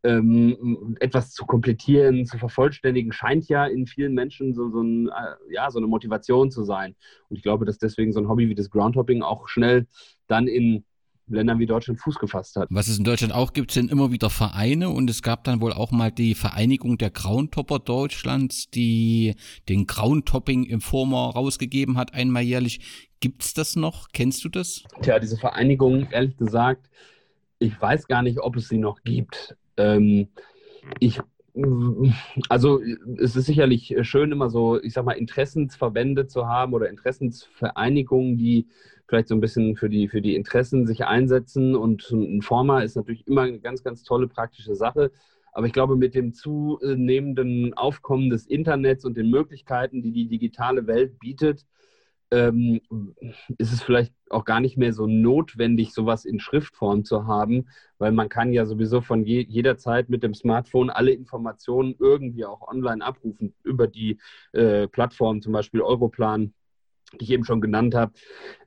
ähm, 0.03 0.95
etwas 0.99 1.31
zu 1.31 1.45
komplettieren, 1.45 2.25
zu 2.25 2.37
vervollständigen, 2.37 3.11
scheint 3.11 3.47
ja 3.47 3.65
in 3.65 3.87
vielen 3.87 4.13
Menschen 4.13 4.53
so, 4.53 4.69
so, 4.69 4.81
ein, 4.81 5.07
äh, 5.07 5.53
ja, 5.53 5.71
so 5.71 5.79
eine 5.79 5.87
Motivation 5.87 6.51
zu 6.51 6.63
sein. 6.63 6.95
Und 7.29 7.37
ich 7.37 7.43
glaube, 7.43 7.65
dass 7.65 7.77
deswegen 7.77 8.13
so 8.13 8.19
ein 8.19 8.27
Hobby 8.27 8.49
wie 8.49 8.55
das 8.55 8.69
Groundhopping 8.69 9.21
auch 9.21 9.47
schnell 9.47 9.87
dann 10.27 10.47
in 10.47 10.83
Ländern 11.27 11.59
wie 11.59 11.65
Deutschland 11.65 11.99
Fuß 11.99 12.19
gefasst 12.19 12.55
hat. 12.55 12.67
Was 12.69 12.87
es 12.87 12.97
in 12.97 13.03
Deutschland 13.03 13.33
auch 13.33 13.53
gibt, 13.53 13.71
sind 13.71 13.91
immer 13.91 14.11
wieder 14.11 14.29
Vereine 14.29 14.89
und 14.89 15.09
es 15.09 15.21
gab 15.21 15.43
dann 15.43 15.61
wohl 15.61 15.73
auch 15.73 15.91
mal 15.91 16.11
die 16.11 16.35
Vereinigung 16.35 16.97
der 16.97 17.09
Groundtopper 17.09 17.79
Deutschlands, 17.79 18.69
die 18.69 19.35
den 19.69 19.87
Groundtopping 19.87 20.63
im 20.63 20.81
Vormer 20.81 21.31
rausgegeben 21.31 21.97
hat, 21.97 22.13
einmal 22.13 22.43
jährlich. 22.43 22.79
Gibt 23.19 23.43
es 23.43 23.53
das 23.53 23.75
noch? 23.75 24.09
Kennst 24.13 24.43
du 24.43 24.49
das? 24.49 24.83
Tja, 25.01 25.19
diese 25.19 25.37
Vereinigung, 25.37 26.07
ehrlich 26.11 26.37
gesagt, 26.37 26.89
ich 27.59 27.79
weiß 27.79 28.07
gar 28.07 28.21
nicht, 28.21 28.39
ob 28.39 28.55
es 28.55 28.69
sie 28.69 28.77
noch 28.77 29.01
gibt. 29.03 29.55
Ähm, 29.77 30.27
ich 30.99 31.19
also 32.49 32.81
es 33.17 33.35
ist 33.35 33.45
sicherlich 33.45 33.95
schön, 34.01 34.31
immer 34.31 34.49
so, 34.49 34.81
ich 34.81 34.93
sag 34.93 35.05
mal, 35.05 35.13
Interessensverbände 35.13 36.27
zu 36.27 36.47
haben 36.47 36.73
oder 36.73 36.89
Interessensvereinigungen, 36.89 38.37
die 38.37 38.67
vielleicht 39.07 39.29
so 39.29 39.35
ein 39.35 39.41
bisschen 39.41 39.75
für 39.75 39.89
die, 39.89 40.07
für 40.07 40.21
die 40.21 40.35
Interessen 40.35 40.85
sich 40.85 41.05
einsetzen. 41.05 41.75
Und 41.75 42.09
ein 42.11 42.41
Forma 42.41 42.81
ist 42.81 42.95
natürlich 42.95 43.25
immer 43.27 43.43
eine 43.43 43.59
ganz, 43.59 43.83
ganz 43.83 44.03
tolle 44.03 44.27
praktische 44.27 44.75
Sache. 44.75 45.11
Aber 45.53 45.65
ich 45.65 45.73
glaube, 45.73 45.95
mit 45.95 46.13
dem 46.13 46.33
zunehmenden 46.33 47.73
Aufkommen 47.73 48.29
des 48.29 48.45
Internets 48.45 49.05
und 49.05 49.17
den 49.17 49.29
Möglichkeiten, 49.29 50.01
die 50.01 50.11
die 50.11 50.27
digitale 50.27 50.85
Welt 50.85 51.19
bietet, 51.19 51.65
ähm, 52.31 52.81
ist 53.57 53.71
es 53.71 53.81
vielleicht 53.81 54.13
auch 54.29 54.45
gar 54.45 54.59
nicht 54.59 54.77
mehr 54.77 54.93
so 54.93 55.07
notwendig, 55.07 55.93
sowas 55.93 56.25
in 56.25 56.39
Schriftform 56.39 57.05
zu 57.05 57.25
haben, 57.25 57.67
weil 57.97 58.11
man 58.11 58.29
kann 58.29 58.51
ja 58.51 58.65
sowieso 58.65 59.01
von 59.01 59.23
je, 59.23 59.45
jeder 59.47 59.77
Zeit 59.77 60.09
mit 60.09 60.23
dem 60.23 60.33
Smartphone 60.33 60.89
alle 60.89 61.11
Informationen 61.11 61.95
irgendwie 61.99 62.45
auch 62.45 62.67
online 62.67 63.03
abrufen 63.03 63.53
über 63.63 63.87
die 63.87 64.17
äh, 64.51 64.87
Plattform, 64.87 65.41
zum 65.41 65.53
Beispiel 65.53 65.81
Europlan, 65.81 66.53
die 67.13 67.23
ich 67.23 67.31
eben 67.31 67.45
schon 67.45 67.61
genannt 67.61 67.95
habe. 67.95 68.13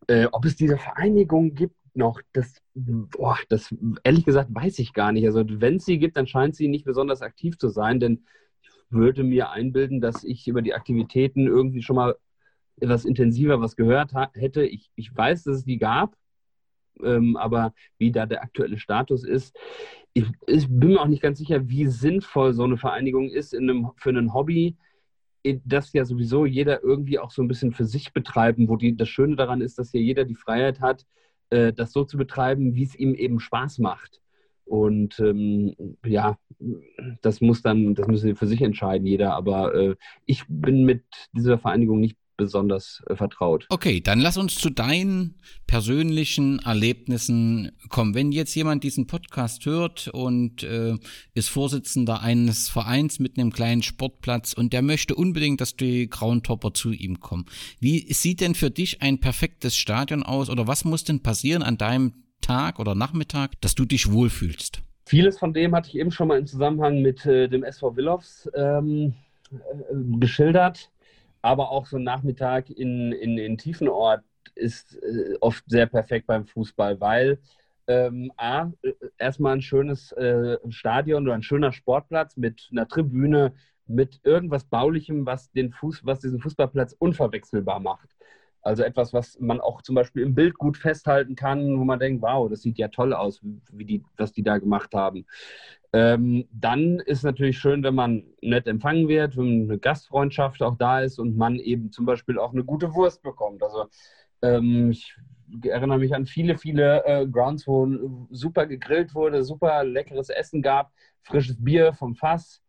Äh, 0.07 0.27
ob 0.33 0.45
es 0.47 0.57
diese 0.57 0.79
Vereinigung 0.79 1.55
gibt 1.55 1.77
noch, 1.95 2.21
das, 2.33 2.63
boah, 2.75 3.37
das 3.49 3.75
ehrlich 4.05 4.25
gesagt 4.25 4.49
weiß 4.53 4.79
ich 4.79 4.95
gar 4.95 5.13
nicht. 5.13 5.27
Also 5.27 5.45
wenn 5.47 5.77
es 5.77 5.85
sie 5.85 5.99
gibt, 5.99 6.17
dann 6.17 6.27
scheint 6.27 6.57
sie 6.57 6.69
nicht 6.69 6.85
besonders 6.85 7.21
aktiv 7.21 7.59
zu 7.59 7.69
sein, 7.69 8.01
denn 8.01 8.25
ich 8.63 8.71
würde 8.89 9.23
mir 9.23 9.51
einbilden, 9.51 10.01
dass 10.01 10.25
ich 10.25 10.49
über 10.49 10.63
die 10.63 10.75
Aktivitäten 10.75 11.47
irgendwie 11.47 11.83
schon 11.83 11.97
mal 11.97 12.17
etwas 12.81 13.05
intensiver 13.05 13.61
was 13.61 13.77
gehört 13.77 14.13
hätte. 14.35 14.65
Ich, 14.65 14.91
ich 14.95 15.15
weiß, 15.15 15.45
dass 15.45 15.57
es 15.59 15.65
die 15.65 15.79
gab, 15.79 16.17
ähm, 17.03 17.37
aber 17.37 17.75
wie 17.99 18.13
da 18.13 18.27
der 18.27 18.43
aktuelle 18.43 18.79
Status 18.79 19.25
ist, 19.25 19.57
ich, 20.13 20.27
ich, 20.47 20.69
bin 20.69 20.91
mir 20.91 21.01
auch 21.01 21.07
nicht 21.07 21.23
ganz 21.23 21.39
sicher, 21.39 21.69
wie 21.69 21.87
sinnvoll 21.87 22.53
so 22.53 22.65
eine 22.65 22.77
Vereinigung 22.77 23.31
ist 23.31 23.55
in 23.55 23.71
einem, 23.71 23.91
für 23.97 24.11
ein 24.11 24.35
Hobby, 24.35 24.77
das 25.65 25.93
ja 25.93 26.05
sowieso 26.05 26.45
jeder 26.45 26.83
irgendwie 26.83 27.19
auch 27.19 27.31
so 27.31 27.43
ein 27.43 27.49
bisschen 27.49 27.73
für 27.73 27.87
sich 27.87 28.13
betreiben, 28.13 28.69
wo 28.69 28.77
die, 28.77 28.97
das 28.97 29.09
Schöne 29.09 29.37
daran 29.37 29.61
ist, 29.61 29.79
dass 29.79 29.93
ja 29.93 30.01
jeder 30.01 30.25
die 30.25 30.35
Freiheit 30.35 30.81
hat, 30.81 31.07
äh, 31.51 31.73
das 31.73 31.93
so 31.93 32.05
zu 32.05 32.17
betreiben, 32.19 32.75
wie 32.75 32.83
es 32.83 32.95
ihm 32.95 33.15
eben 33.15 33.41
Spaß 33.41 33.79
macht. 33.79 34.21
Und 34.65 35.19
ähm, 35.19 35.75
ja, 36.05 36.39
das 37.23 37.41
muss 37.41 37.63
dann, 37.63 37.95
das 37.95 38.07
müssen 38.07 38.29
sie 38.29 38.35
für 38.37 38.47
sich 38.47 38.63
entscheiden, 38.63 39.07
jeder. 39.07 39.35
Aber 39.35 39.75
äh, 39.75 39.97
ich 40.27 40.45
bin 40.49 40.85
mit 40.85 41.03
dieser 41.33 41.59
Vereinigung 41.59 41.99
nicht 41.99 42.17
besonders 42.41 43.03
äh, 43.07 43.15
vertraut. 43.15 43.67
Okay, 43.69 44.01
dann 44.01 44.19
lass 44.19 44.39
uns 44.39 44.55
zu 44.55 44.71
deinen 44.71 45.35
persönlichen 45.67 46.59
Erlebnissen 46.61 47.73
kommen. 47.91 48.15
Wenn 48.15 48.33
jetzt 48.33 48.55
jemand 48.55 48.83
diesen 48.83 49.07
Podcast 49.07 49.67
hört 49.67 50.09
und 50.09 50.63
äh, 50.63 50.95
ist 51.35 51.51
Vorsitzender 51.51 52.23
eines 52.23 52.69
Vereins 52.69 53.19
mit 53.19 53.39
einem 53.39 53.53
kleinen 53.53 53.83
Sportplatz 53.83 54.55
und 54.55 54.73
der 54.73 54.83
möchte 54.83 55.15
unbedingt, 55.15 55.61
dass 55.61 55.77
die 55.77 56.09
Groundhopper 56.09 56.73
zu 56.73 56.93
ihm 56.93 57.21
kommen. 57.21 57.45
Wie 57.79 58.13
sieht 58.13 58.41
denn 58.41 58.55
für 58.55 58.71
dich 58.71 59.03
ein 59.03 59.21
perfektes 59.21 59.77
Stadion 59.77 60.23
aus 60.23 60.49
oder 60.49 60.67
was 60.67 60.85
muss 60.85 61.05
denn 61.05 61.23
passieren 61.23 61.63
an 61.63 61.77
deinem 61.77 62.15
Tag 62.41 62.79
oder 62.79 62.95
Nachmittag, 62.95 63.61
dass 63.61 63.75
du 63.75 63.85
dich 63.85 64.11
wohlfühlst? 64.11 64.83
Vieles 65.05 65.39
von 65.39 65.53
dem 65.53 65.75
hatte 65.75 65.89
ich 65.89 65.97
eben 65.97 66.11
schon 66.11 66.29
mal 66.29 66.39
im 66.39 66.47
Zusammenhang 66.47 67.03
mit 67.03 67.27
äh, 67.27 67.49
dem 67.49 67.65
SV 67.65 67.97
Willows 67.97 68.49
ähm, 68.55 69.15
äh, 69.53 69.59
geschildert, 70.19 70.91
aber 71.43 71.71
auch 71.71 71.87
so 71.87 71.97
ein 71.97 72.05
Nachmittag 72.05 72.71
in, 72.71 73.13
in, 73.13 73.39
in 73.39 73.59
Tiefenort 73.59 74.23
ist 74.55 74.97
äh, 75.03 75.37
oft 75.41 75.65
sehr 75.69 75.87
perfekt 75.87 76.27
beim 76.27 76.47
Fußball, 76.47 77.01
weil 77.01 77.39
ähm, 77.87 78.33
A, 78.37 78.71
äh, 78.83 78.93
erstmal 79.19 79.55
ein 79.55 79.63
schönes 79.63 80.13
äh, 80.13 80.59
Stadion 80.69 81.25
oder 81.25 81.35
ein 81.35 81.43
schöner 81.43 81.73
Sportplatz 81.73 82.37
mit 82.37 82.69
einer 82.71 82.87
Tribüne, 82.87 83.55
mit 83.87 84.21
irgendwas 84.23 84.65
Baulichem, 84.65 85.27
was, 85.27 85.51
den 85.53 85.73
Fuß, 85.73 86.05
was 86.05 86.21
diesen 86.21 86.41
Fußballplatz 86.41 86.95
unverwechselbar 86.99 87.81
macht. 87.81 88.09
Also 88.63 88.83
etwas, 88.83 89.13
was 89.13 89.39
man 89.41 89.61
auch 89.61 89.83
zum 89.83 89.95
Beispiel 89.95 90.23
im 90.23 90.35
Bild 90.35 90.59
gut 90.59 90.77
festhalten 90.77 91.35
kann, 91.35 91.79
wo 91.79 91.85
man 91.85 91.99
denkt, 91.99 92.23
wow, 92.23 92.49
das 92.49 92.63
sieht 92.63 92.79
ja 92.79 92.89
toll 92.89 93.15
aus, 93.15 93.41
wie 93.73 93.85
die, 93.85 94.05
was 94.17 94.33
die 94.33 94.43
da 94.43 94.59
gemacht 94.59 94.93
haben. 94.95 95.27
Ähm, 95.93 96.47
dann 96.53 97.01
ist 97.01 97.25
natürlich 97.25 97.59
schön, 97.59 97.83
wenn 97.83 97.95
man 97.95 98.25
nett 98.43 98.67
empfangen 98.67 99.09
wird, 99.09 99.37
wenn 99.37 99.65
eine 99.65 99.79
Gastfreundschaft 99.79 100.63
auch 100.63 100.77
da 100.77 101.01
ist 101.01 101.19
und 101.19 101.37
man 101.37 101.57
eben 101.57 101.91
zum 101.91 102.07
Beispiel 102.07 102.39
auch 102.39 102.53
eine 102.53 102.65
gute 102.65 102.95
Wurst 102.95 103.23
bekommt. 103.23 103.63
Also 103.63 103.87
ähm, 104.43 104.91
ich 104.91 105.17
erinnere 105.65 105.99
mich 105.99 106.15
an 106.15 106.27
viele, 106.27 106.59
viele 106.59 107.05
äh, 107.05 107.27
Grounds, 107.27 107.67
wo 107.67 107.89
super 108.31 108.67
gegrillt 108.67 109.15
wurde, 109.15 109.43
super 109.43 109.83
leckeres 109.83 110.29
Essen 110.29 110.63
gab, 110.63 110.93
frisches 111.23 111.63
Bier 111.63 111.93
vom 111.93 112.15
Fass. 112.15 112.63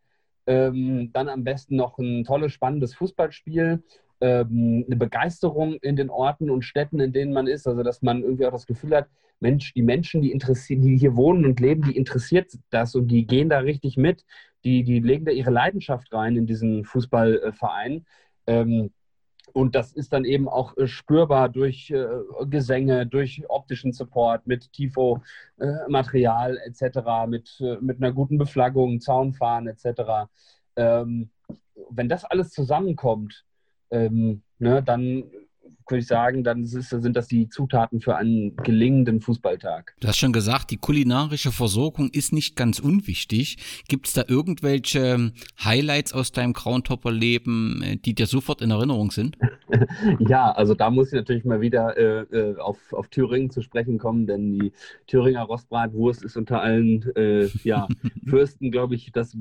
Ähm, 0.48 1.12
dann 1.14 1.30
am 1.30 1.44
besten 1.44 1.76
noch 1.76 2.00
ein 2.00 2.24
tolles, 2.24 2.54
spannendes 2.54 2.96
Fußballspiel 2.96 3.84
ähm, 4.22 4.86
eine 4.88 4.96
Begeisterung 4.96 5.74
in 5.82 5.96
den 5.96 6.10
Orten 6.10 6.50
und 6.50 6.64
Städten, 6.64 7.00
in 7.00 7.12
denen 7.12 7.34
man 7.34 7.48
ist. 7.48 7.68
Also, 7.68 7.84
dass 7.84 8.02
man 8.02 8.24
irgendwie 8.24 8.46
auch 8.46 8.52
das 8.52 8.68
Gefühl 8.68 8.96
hat, 8.96 9.08
Mensch, 9.40 9.74
die 9.74 9.82
Menschen, 9.82 10.22
die, 10.22 10.38
die 10.38 10.98
hier 10.98 11.16
wohnen 11.16 11.46
und 11.46 11.60
leben, 11.60 11.82
die 11.84 11.98
interessiert 11.98 12.52
das 12.70 12.96
und 12.96 13.08
die 13.08 13.26
gehen 13.26 13.50
da 13.50 13.60
richtig 13.60 13.98
mit. 13.98 14.24
Die, 14.64 14.84
die 14.84 15.00
legen 15.00 15.26
da 15.26 15.32
ihre 15.32 15.50
Leidenschaft 15.50 16.14
rein 16.14 16.38
in 16.38 16.46
diesen 16.46 16.86
Fußballverein. 16.86 18.06
Ähm, 18.46 18.92
und 19.54 19.76
das 19.76 19.92
ist 19.92 20.14
dann 20.14 20.26
eben 20.26 20.48
auch 20.48 20.78
äh, 20.78 20.88
spürbar 20.88 21.50
durch 21.50 21.90
äh, 21.90 22.08
Gesänge, 22.46 23.06
durch 23.06 23.44
optischen 23.50 23.92
Support, 23.92 24.48
mit 24.48 24.72
Tifo-Material 24.74 26.58
äh, 26.58 26.68
etc., 26.70 27.28
mit, 27.28 27.62
mit 27.82 27.98
einer 27.98 28.14
guten 28.14 28.38
Beflaggung, 28.38 29.02
Zaunfahren 29.02 29.68
etc. 29.68 30.30
Ähm, 30.76 31.32
wenn 31.90 32.08
das 32.08 32.24
alles 32.24 32.52
zusammenkommt, 32.52 33.44
ähm, 33.92 34.42
ne, 34.60 34.82
dann 34.84 35.24
würde 35.92 36.00
ich 36.00 36.08
sagen, 36.08 36.44
dann 36.44 36.64
ist, 36.64 36.90
sind 36.90 37.16
das 37.16 37.28
die 37.28 37.50
Zutaten 37.50 38.00
für 38.00 38.16
einen 38.16 38.56
gelingenden 38.56 39.22
Fußballtag. 39.22 39.94
Du 40.00 40.08
hast 40.08 40.18
schon 40.18 40.34
gesagt, 40.34 40.72
die 40.72 40.78
kulinarische 40.78 41.52
Versorgung 41.52 42.10
ist 42.10 42.34
nicht 42.34 42.56
ganz 42.56 42.80
unwichtig. 42.80 43.58
Gibt 43.88 44.08
es 44.08 44.14
da 44.14 44.24
irgendwelche 44.28 45.34
Highlights 45.64 46.14
aus 46.14 46.32
deinem 46.32 46.54
Groundhopper-Leben, 46.54 47.84
äh, 47.84 47.98
die 47.98 48.16
dir 48.16 48.26
sofort 48.26 48.62
in 48.62 48.72
Erinnerung 48.72 49.12
sind? 49.12 49.38
ja, 50.20 50.52
also 50.52 50.74
da 50.74 50.90
muss 50.90 51.08
ich 51.08 51.14
natürlich 51.14 51.46
mal 51.46 51.62
wieder 51.62 51.98
äh, 51.98 52.22
äh, 52.36 52.58
auf, 52.58 52.94
auf 52.94 53.10
Thüringen 53.10 53.52
zu 53.52 53.62
sprechen 53.62 53.98
kommen, 53.98 54.26
denn 54.26 54.54
die 54.54 54.72
Thüringer 55.08 55.44
Rostbratwurst 55.44 56.24
ist 56.24 56.38
unter 56.38 56.62
allen 56.62 57.04
äh, 57.16 57.48
ja, 57.64 57.88
Fürsten, 58.26 58.72
glaube 58.72 58.96
ich, 58.96 59.12
das 59.12 59.38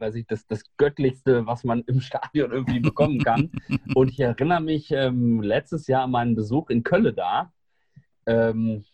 weiß 0.00 0.14
ich, 0.16 0.26
das, 0.26 0.46
das 0.46 0.62
Göttlichste, 0.76 1.46
was 1.46 1.64
man 1.64 1.82
im 1.82 2.00
Stadion 2.00 2.52
irgendwie 2.52 2.80
bekommen 2.80 3.18
kann. 3.18 3.50
Und 3.94 4.10
ich 4.10 4.20
erinnere 4.20 4.60
mich 4.60 4.90
ähm, 4.90 5.42
letztes 5.42 5.86
Jahr 5.86 6.04
an 6.04 6.10
meinen 6.10 6.34
Besuch 6.34 6.70
in 6.70 6.82
Kölle 6.82 7.12
da, 7.12 7.52
ähm, 8.26 8.84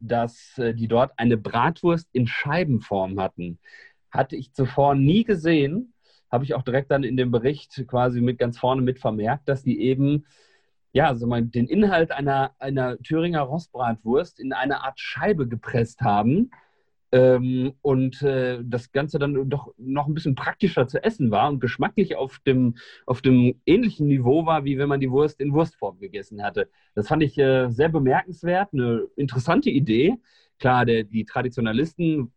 dass 0.00 0.58
äh, 0.58 0.74
die 0.74 0.88
dort 0.88 1.12
eine 1.16 1.36
Bratwurst 1.36 2.08
in 2.12 2.26
Scheibenform 2.26 3.20
hatten. 3.20 3.58
Hatte 4.10 4.36
ich 4.36 4.52
zuvor 4.52 4.94
nie 4.94 5.24
gesehen, 5.24 5.94
habe 6.30 6.44
ich 6.44 6.54
auch 6.54 6.62
direkt 6.62 6.90
dann 6.90 7.04
in 7.04 7.16
dem 7.16 7.30
Bericht 7.30 7.84
quasi 7.86 8.20
mit 8.20 8.38
ganz 8.38 8.58
vorne 8.58 8.82
mit 8.82 8.98
vermerkt, 8.98 9.48
dass 9.48 9.62
die 9.62 9.80
eben 9.80 10.24
ja, 10.94 11.08
also 11.08 11.26
mal 11.26 11.42
den 11.42 11.68
Inhalt 11.68 12.12
einer, 12.12 12.54
einer 12.58 12.98
Thüringer 12.98 13.40
Rostbratwurst 13.40 14.38
in 14.38 14.52
eine 14.52 14.84
Art 14.84 15.00
Scheibe 15.00 15.48
gepresst 15.48 16.02
haben 16.02 16.50
ähm, 17.12 17.74
und 17.82 18.22
äh, 18.22 18.60
das 18.64 18.90
Ganze 18.90 19.18
dann 19.18 19.48
doch 19.50 19.74
noch 19.76 20.06
ein 20.06 20.14
bisschen 20.14 20.34
praktischer 20.34 20.88
zu 20.88 21.04
essen 21.04 21.30
war 21.30 21.48
und 21.50 21.60
geschmacklich 21.60 22.16
auf 22.16 22.38
dem, 22.40 22.76
auf 23.06 23.20
dem 23.20 23.60
ähnlichen 23.66 24.06
Niveau 24.06 24.46
war, 24.46 24.64
wie 24.64 24.78
wenn 24.78 24.88
man 24.88 25.00
die 25.00 25.10
Wurst 25.10 25.38
in 25.40 25.52
Wurstform 25.52 26.00
gegessen 26.00 26.42
hatte. 26.42 26.68
Das 26.94 27.08
fand 27.08 27.22
ich 27.22 27.36
äh, 27.38 27.68
sehr 27.68 27.90
bemerkenswert, 27.90 28.70
eine 28.72 29.06
interessante 29.16 29.68
Idee. 29.68 30.16
Klar, 30.58 30.86
der, 30.86 31.04
die 31.04 31.26
Traditionalisten, 31.26 32.32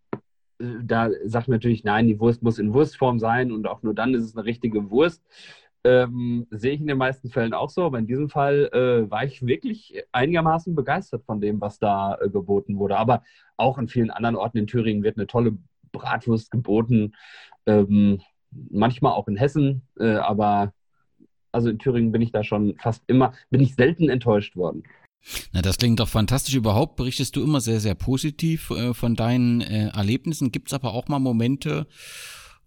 äh, 0.59 0.65
da 0.83 1.09
sagt 1.23 1.47
natürlich, 1.47 1.85
nein, 1.85 2.07
die 2.07 2.19
Wurst 2.19 2.43
muss 2.43 2.59
in 2.59 2.73
Wurstform 2.73 3.17
sein 3.17 3.53
und 3.53 3.67
auch 3.67 3.81
nur 3.81 3.93
dann 3.93 4.13
ist 4.13 4.23
es 4.23 4.35
eine 4.35 4.45
richtige 4.45 4.89
Wurst. 4.89 5.23
Ähm, 5.85 6.47
sehe 6.49 6.73
ich 6.73 6.81
in 6.81 6.87
den 6.87 6.97
meisten 6.97 7.29
Fällen 7.29 7.53
auch 7.53 7.69
so, 7.69 7.83
aber 7.83 7.99
in 7.99 8.07
diesem 8.07 8.27
Fall 8.27 8.71
äh, 8.73 9.09
war 9.11 9.23
ich 9.23 9.45
wirklich 9.45 10.01
einigermaßen 10.11 10.73
begeistert 10.73 11.23
von 11.25 11.39
dem, 11.39 11.61
was 11.61 11.77
da 11.77 12.17
äh, 12.19 12.27
geboten 12.27 12.79
wurde. 12.79 12.97
Aber 12.97 13.21
auch 13.55 13.77
an 13.77 13.87
vielen 13.87 14.09
anderen 14.09 14.35
Orten 14.35 14.57
in 14.57 14.67
Thüringen 14.67 15.03
wird 15.03 15.17
eine 15.17 15.27
tolle 15.27 15.55
Bratwurst 15.91 16.49
geboten. 16.49 17.13
Ähm, 17.67 18.19
manchmal 18.51 19.13
auch 19.13 19.27
in 19.27 19.37
Hessen, 19.37 19.83
äh, 19.99 20.15
aber 20.15 20.73
also 21.51 21.69
in 21.69 21.77
Thüringen 21.77 22.11
bin 22.11 22.23
ich 22.23 22.31
da 22.31 22.43
schon 22.43 22.75
fast 22.79 23.03
immer, 23.05 23.33
bin 23.51 23.61
ich 23.61 23.75
selten 23.75 24.09
enttäuscht 24.09 24.55
worden. 24.55 24.83
Na, 25.53 25.61
das 25.61 25.77
klingt 25.77 25.99
doch 25.99 26.09
fantastisch. 26.09 26.55
Überhaupt 26.55 26.95
berichtest 26.95 27.35
du 27.35 27.43
immer 27.43 27.61
sehr, 27.61 27.79
sehr 27.79 27.95
positiv 27.95 28.71
äh, 28.71 28.95
von 28.95 29.15
deinen 29.15 29.61
äh, 29.61 29.89
Erlebnissen. 29.89 30.51
Gibt 30.51 30.69
es 30.69 30.73
aber 30.73 30.93
auch 30.93 31.07
mal 31.07 31.19
Momente, 31.19 31.87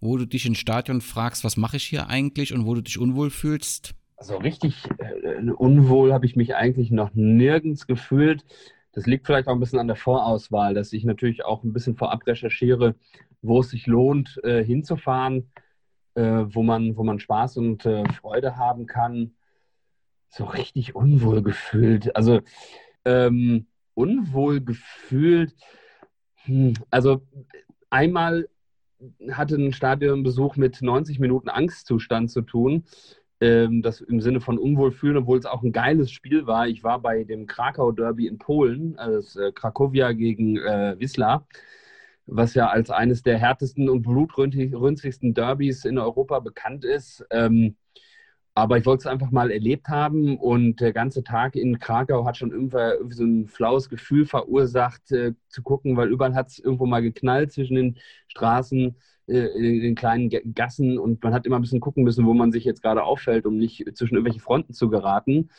wo 0.00 0.16
du 0.16 0.26
dich 0.26 0.46
im 0.46 0.54
Stadion 0.54 1.00
fragst, 1.00 1.44
was 1.44 1.56
mache 1.56 1.76
ich 1.76 1.84
hier 1.84 2.08
eigentlich 2.08 2.52
und 2.52 2.66
wo 2.66 2.74
du 2.74 2.82
dich 2.82 2.98
unwohl 2.98 3.30
fühlst? 3.30 3.94
Also 4.16 4.36
richtig 4.36 4.84
äh, 4.98 5.50
unwohl 5.50 6.12
habe 6.12 6.26
ich 6.26 6.36
mich 6.36 6.56
eigentlich 6.56 6.90
noch 6.90 7.10
nirgends 7.14 7.86
gefühlt. 7.86 8.44
Das 8.92 9.06
liegt 9.06 9.26
vielleicht 9.26 9.46
auch 9.48 9.52
ein 9.52 9.60
bisschen 9.60 9.78
an 9.78 9.86
der 9.86 9.96
Vorauswahl, 9.96 10.74
dass 10.74 10.92
ich 10.92 11.04
natürlich 11.04 11.44
auch 11.44 11.62
ein 11.62 11.72
bisschen 11.72 11.96
vorab 11.96 12.26
recherchiere, 12.26 12.96
wo 13.42 13.60
es 13.60 13.70
sich 13.70 13.86
lohnt, 13.86 14.40
äh, 14.42 14.64
hinzufahren, 14.64 15.50
äh, 16.14 16.44
wo, 16.48 16.62
man, 16.62 16.96
wo 16.96 17.04
man 17.04 17.20
Spaß 17.20 17.58
und 17.58 17.86
äh, 17.86 18.04
Freude 18.12 18.56
haben 18.56 18.86
kann. 18.86 19.34
So 20.28 20.44
richtig 20.44 20.94
unwohl 20.96 21.42
gefühlt. 21.42 22.14
Also 22.16 22.40
ähm, 23.04 23.66
unwohl 23.94 24.60
gefühlt. 24.60 25.54
Hm, 26.44 26.74
also 26.90 27.22
einmal 27.90 28.48
hatte 29.30 29.56
ein 29.56 29.72
Stadionbesuch 29.72 30.56
mit 30.56 30.82
90 30.82 31.18
Minuten 31.18 31.48
Angstzustand 31.48 32.30
zu 32.30 32.42
tun. 32.42 32.84
Ähm, 33.40 33.82
das 33.82 34.00
im 34.00 34.20
Sinne 34.20 34.40
von 34.40 34.58
Unwohlfühlen, 34.58 35.18
obwohl 35.18 35.38
es 35.38 35.46
auch 35.46 35.62
ein 35.62 35.72
geiles 35.72 36.10
Spiel 36.10 36.46
war. 36.46 36.66
Ich 36.66 36.82
war 36.82 37.00
bei 37.00 37.22
dem 37.22 37.46
Krakau-Derby 37.46 38.26
in 38.26 38.38
Polen, 38.38 38.98
also 38.98 39.40
äh, 39.40 39.52
Krakowia 39.52 40.10
gegen 40.12 40.56
äh, 40.56 40.96
Wisla, 40.98 41.46
was 42.26 42.54
ja 42.54 42.68
als 42.68 42.90
eines 42.90 43.22
der 43.22 43.38
härtesten 43.38 43.88
und 43.88 44.02
blutrünstigsten 44.02 45.34
Derbys 45.34 45.84
in 45.84 45.98
Europa 45.98 46.40
bekannt 46.40 46.84
ist. 46.84 47.24
Ähm, 47.30 47.76
aber 48.58 48.76
ich 48.76 48.86
wollte 48.86 49.02
es 49.02 49.06
einfach 49.06 49.30
mal 49.30 49.52
erlebt 49.52 49.88
haben 49.88 50.36
und 50.36 50.80
der 50.80 50.92
ganze 50.92 51.22
Tag 51.22 51.54
in 51.54 51.78
Krakau 51.78 52.24
hat 52.24 52.36
schon 52.36 52.50
irgendwie, 52.50 53.14
so 53.14 53.24
ein 53.24 53.46
flaues 53.46 53.88
Gefühl 53.88 54.26
verursacht, 54.26 55.12
äh, 55.12 55.34
zu 55.48 55.62
gucken, 55.62 55.96
weil 55.96 56.08
überall 56.08 56.34
hat 56.34 56.48
es 56.48 56.58
irgendwo 56.58 56.84
mal 56.84 57.00
geknallt 57.00 57.52
zwischen 57.52 57.76
den 57.76 57.98
Straßen, 58.26 58.96
äh, 59.28 59.46
in 59.46 59.80
den 59.82 59.94
kleinen 59.94 60.28
Gassen 60.54 60.98
und 60.98 61.22
man 61.22 61.34
hat 61.34 61.46
immer 61.46 61.56
ein 61.56 61.62
bisschen 61.62 61.78
gucken 61.78 62.02
müssen, 62.02 62.26
wo 62.26 62.34
man 62.34 62.50
sich 62.50 62.64
jetzt 62.64 62.82
gerade 62.82 63.04
auffällt, 63.04 63.46
um 63.46 63.58
nicht 63.58 63.84
zwischen 63.96 64.16
irgendwelche 64.16 64.40
Fronten 64.40 64.72
zu 64.72 64.90
geraten. 64.90 65.50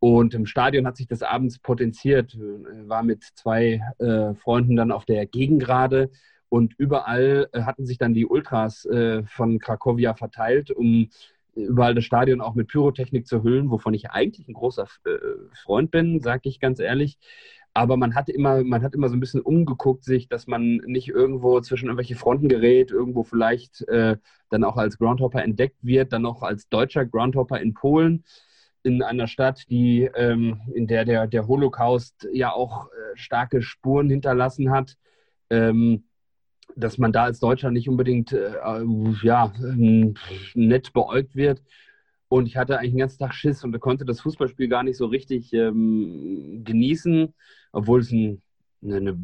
Und 0.00 0.34
im 0.34 0.46
Stadion 0.46 0.84
hat 0.84 0.96
sich 0.96 1.06
das 1.06 1.22
abends 1.22 1.60
potenziert, 1.60 2.34
äh, 2.34 2.88
war 2.88 3.04
mit 3.04 3.22
zwei 3.22 3.80
äh, 3.98 4.34
Freunden 4.34 4.74
dann 4.74 4.90
auf 4.90 5.04
der 5.04 5.26
Gegengrade 5.26 6.10
und 6.48 6.74
überall 6.76 7.48
äh, 7.52 7.62
hatten 7.62 7.86
sich 7.86 7.98
dann 7.98 8.14
die 8.14 8.26
Ultras 8.26 8.84
äh, 8.86 9.22
von 9.26 9.60
Krakowia 9.60 10.14
verteilt, 10.14 10.72
um 10.72 11.08
überall 11.54 11.94
das 11.94 12.04
Stadion 12.04 12.40
auch 12.40 12.54
mit 12.54 12.68
Pyrotechnik 12.68 13.26
zu 13.26 13.42
hüllen, 13.42 13.70
wovon 13.70 13.94
ich 13.94 14.10
eigentlich 14.10 14.48
ein 14.48 14.54
großer 14.54 14.86
äh, 15.04 15.10
Freund 15.62 15.90
bin, 15.90 16.20
sage 16.20 16.48
ich 16.48 16.60
ganz 16.60 16.78
ehrlich. 16.80 17.18
Aber 17.74 17.96
man 17.96 18.14
hat 18.14 18.28
immer, 18.28 18.62
man 18.64 18.82
hat 18.82 18.94
immer 18.94 19.08
so 19.08 19.16
ein 19.16 19.20
bisschen 19.20 19.40
umgeguckt 19.40 20.04
sich, 20.04 20.28
dass 20.28 20.46
man 20.46 20.76
nicht 20.86 21.08
irgendwo 21.08 21.60
zwischen 21.60 21.86
irgendwelche 21.86 22.16
Fronten 22.16 22.48
gerät, 22.48 22.90
irgendwo 22.90 23.22
vielleicht 23.22 23.86
äh, 23.88 24.16
dann 24.50 24.64
auch 24.64 24.76
als 24.76 24.98
Groundhopper 24.98 25.42
entdeckt 25.42 25.78
wird, 25.82 26.12
dann 26.12 26.26
auch 26.26 26.42
als 26.42 26.68
deutscher 26.68 27.06
Groundhopper 27.06 27.60
in 27.60 27.74
Polen. 27.74 28.24
in 28.82 29.02
einer 29.02 29.26
Stadt, 29.28 29.64
die, 29.70 30.10
ähm, 30.14 30.60
in 30.74 30.86
der, 30.86 31.04
der 31.04 31.26
der 31.28 31.46
Holocaust 31.46 32.28
ja 32.32 32.52
auch 32.52 32.88
äh, 32.88 33.16
starke 33.16 33.62
Spuren 33.62 34.10
hinterlassen 34.10 34.70
hat, 34.70 34.96
ähm, 35.50 36.04
dass 36.76 36.98
man 36.98 37.12
da 37.12 37.24
als 37.24 37.40
Deutscher 37.40 37.70
nicht 37.70 37.88
unbedingt 37.88 38.32
äh, 38.32 38.52
ja, 39.22 39.52
nett 40.54 40.92
beäugt 40.92 41.34
wird. 41.36 41.62
Und 42.28 42.46
ich 42.46 42.56
hatte 42.56 42.78
eigentlich 42.78 42.92
den 42.92 43.00
ganzen 43.00 43.18
Tag 43.18 43.34
Schiss 43.34 43.62
und 43.62 43.78
konnte 43.80 44.04
das 44.04 44.20
Fußballspiel 44.22 44.68
gar 44.68 44.82
nicht 44.82 44.96
so 44.96 45.06
richtig 45.06 45.52
ähm, 45.52 46.62
genießen, 46.64 47.34
obwohl 47.72 48.00
es 48.00 48.10
ein, 48.10 48.40
eine, 48.82 49.16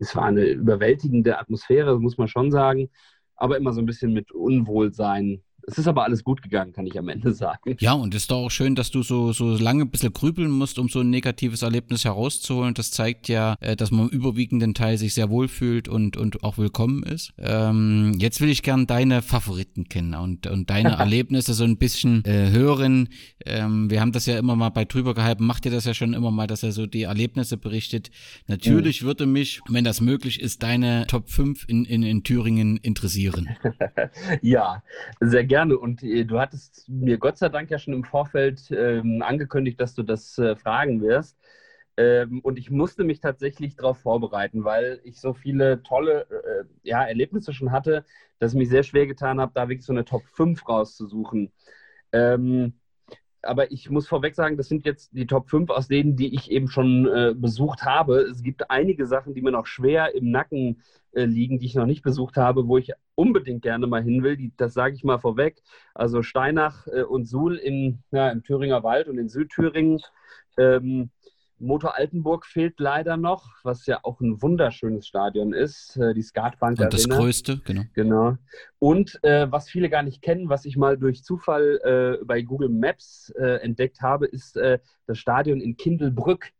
es 0.00 0.16
war 0.16 0.24
eine 0.24 0.44
überwältigende 0.46 1.38
Atmosphäre, 1.38 2.00
muss 2.00 2.18
man 2.18 2.26
schon 2.26 2.50
sagen, 2.50 2.90
aber 3.36 3.56
immer 3.56 3.72
so 3.72 3.80
ein 3.80 3.86
bisschen 3.86 4.12
mit 4.12 4.32
Unwohlsein 4.32 5.42
es 5.70 5.78
ist 5.78 5.86
aber 5.86 6.04
alles 6.04 6.24
gut 6.24 6.42
gegangen, 6.42 6.72
kann 6.72 6.86
ich 6.86 6.98
am 6.98 7.08
Ende 7.08 7.32
sagen. 7.34 7.76
Ja, 7.78 7.92
und 7.92 8.14
es 8.14 8.22
ist 8.22 8.30
doch 8.30 8.46
auch 8.46 8.50
schön, 8.50 8.74
dass 8.74 8.90
du 8.90 9.02
so, 9.02 9.32
so 9.32 9.56
lange 9.56 9.84
ein 9.84 9.90
bisschen 9.90 10.12
grübeln 10.12 10.50
musst, 10.50 10.78
um 10.78 10.88
so 10.88 11.00
ein 11.00 11.10
negatives 11.10 11.62
Erlebnis 11.62 12.04
herauszuholen. 12.04 12.74
Das 12.74 12.90
zeigt 12.90 13.28
ja, 13.28 13.56
äh, 13.60 13.76
dass 13.76 13.90
man 13.90 14.08
im 14.08 14.08
überwiegenden 14.08 14.74
Teil 14.74 14.98
sich 14.98 15.14
sehr 15.14 15.30
wohl 15.30 15.48
fühlt 15.48 15.88
und, 15.88 16.16
und 16.16 16.42
auch 16.42 16.58
willkommen 16.58 17.02
ist. 17.02 17.32
Ähm, 17.38 18.14
jetzt 18.18 18.40
will 18.40 18.50
ich 18.50 18.62
gern 18.62 18.86
deine 18.86 19.22
Favoriten 19.22 19.88
kennen 19.88 20.14
und, 20.14 20.46
und 20.46 20.70
deine 20.70 20.90
Erlebnisse 20.98 21.54
so 21.54 21.64
ein 21.64 21.76
bisschen 21.76 22.24
äh, 22.24 22.50
hören. 22.50 23.08
Ähm, 23.46 23.90
wir 23.90 24.00
haben 24.00 24.12
das 24.12 24.26
ja 24.26 24.38
immer 24.38 24.56
mal 24.56 24.70
bei 24.70 24.84
drüber 24.84 25.14
gehalten, 25.14 25.44
macht 25.46 25.64
ihr 25.64 25.72
das 25.72 25.84
ja 25.84 25.94
schon 25.94 26.14
immer 26.14 26.30
mal, 26.30 26.46
dass 26.46 26.62
er 26.62 26.72
so 26.72 26.86
die 26.86 27.02
Erlebnisse 27.02 27.56
berichtet. 27.56 28.10
Natürlich 28.48 29.02
mhm. 29.02 29.06
würde 29.06 29.26
mich, 29.26 29.60
wenn 29.68 29.84
das 29.84 30.00
möglich 30.00 30.40
ist, 30.40 30.62
deine 30.62 31.06
Top 31.06 31.30
5 31.30 31.66
in, 31.68 31.84
in, 31.84 32.02
in 32.02 32.24
Thüringen 32.24 32.76
interessieren. 32.78 33.48
ja, 34.42 34.82
sehr 35.20 35.44
gerne. 35.44 35.59
Und 35.78 36.02
äh, 36.02 36.24
du 36.24 36.40
hattest 36.40 36.88
mir 36.88 37.18
Gott 37.18 37.38
sei 37.38 37.48
Dank 37.48 37.70
ja 37.70 37.78
schon 37.78 37.94
im 37.94 38.04
Vorfeld 38.04 38.70
ähm, 38.70 39.22
angekündigt, 39.22 39.80
dass 39.80 39.94
du 39.94 40.02
das 40.02 40.38
äh, 40.38 40.56
fragen 40.56 41.00
wirst. 41.02 41.38
Ähm, 41.96 42.40
und 42.40 42.58
ich 42.58 42.70
musste 42.70 43.04
mich 43.04 43.20
tatsächlich 43.20 43.76
darauf 43.76 43.98
vorbereiten, 44.00 44.64
weil 44.64 45.00
ich 45.04 45.20
so 45.20 45.34
viele 45.34 45.82
tolle 45.82 46.22
äh, 46.30 46.64
ja, 46.82 47.04
Erlebnisse 47.04 47.52
schon 47.52 47.72
hatte, 47.72 48.04
dass 48.38 48.52
ich 48.52 48.58
mich 48.58 48.70
sehr 48.70 48.82
schwer 48.84 49.06
getan 49.06 49.40
habe, 49.40 49.52
da 49.54 49.68
wirklich 49.68 49.84
so 49.86 49.92
eine 49.92 50.04
Top 50.04 50.26
5 50.26 50.66
rauszusuchen. 50.68 51.52
Ähm, 52.12 52.79
aber 53.42 53.72
ich 53.72 53.90
muss 53.90 54.08
vorweg 54.08 54.34
sagen, 54.34 54.56
das 54.56 54.68
sind 54.68 54.84
jetzt 54.84 55.10
die 55.12 55.26
Top 55.26 55.48
5 55.50 55.70
aus 55.70 55.88
denen, 55.88 56.16
die 56.16 56.34
ich 56.34 56.50
eben 56.50 56.68
schon 56.68 57.06
äh, 57.06 57.34
besucht 57.34 57.84
habe. 57.84 58.20
Es 58.20 58.42
gibt 58.42 58.70
einige 58.70 59.06
Sachen, 59.06 59.34
die 59.34 59.42
mir 59.42 59.52
noch 59.52 59.66
schwer 59.66 60.14
im 60.14 60.30
Nacken 60.30 60.82
äh, 61.12 61.24
liegen, 61.24 61.58
die 61.58 61.66
ich 61.66 61.74
noch 61.74 61.86
nicht 61.86 62.02
besucht 62.02 62.36
habe, 62.36 62.68
wo 62.68 62.78
ich 62.78 62.92
unbedingt 63.14 63.62
gerne 63.62 63.86
mal 63.86 64.02
hin 64.02 64.22
will. 64.22 64.36
Die, 64.36 64.52
das 64.56 64.74
sage 64.74 64.94
ich 64.94 65.04
mal 65.04 65.18
vorweg. 65.18 65.62
Also 65.94 66.22
Steinach 66.22 66.86
äh, 66.86 67.02
und 67.02 67.26
Suhl 67.26 67.56
in, 67.56 68.02
ja, 68.10 68.30
im 68.30 68.42
Thüringer 68.42 68.82
Wald 68.82 69.08
und 69.08 69.18
in 69.18 69.28
Südthüringen. 69.28 70.00
Ähm, 70.58 71.10
Motor 71.60 71.96
Altenburg 71.96 72.46
fehlt 72.46 72.80
leider 72.80 73.16
noch, 73.16 73.50
was 73.62 73.86
ja 73.86 74.00
auch 74.02 74.20
ein 74.20 74.40
wunderschönes 74.40 75.06
Stadion 75.06 75.52
ist, 75.52 75.96
äh, 75.96 76.14
die 76.14 76.22
Skatbank 76.22 76.80
Und 76.80 76.92
das 76.92 77.08
größte, 77.08 77.60
genau. 77.64 77.82
Genau. 77.94 78.36
Und 78.78 79.22
äh, 79.22 79.50
was 79.52 79.68
viele 79.68 79.90
gar 79.90 80.02
nicht 80.02 80.22
kennen, 80.22 80.48
was 80.48 80.64
ich 80.64 80.76
mal 80.76 80.96
durch 80.96 81.22
Zufall 81.22 82.18
äh, 82.20 82.24
bei 82.24 82.42
Google 82.42 82.70
Maps 82.70 83.30
äh, 83.38 83.60
entdeckt 83.62 84.00
habe, 84.00 84.26
ist 84.26 84.56
äh, 84.56 84.78
das 85.06 85.18
Stadion 85.18 85.60
in 85.60 85.76
Kindelbrück. 85.76 86.50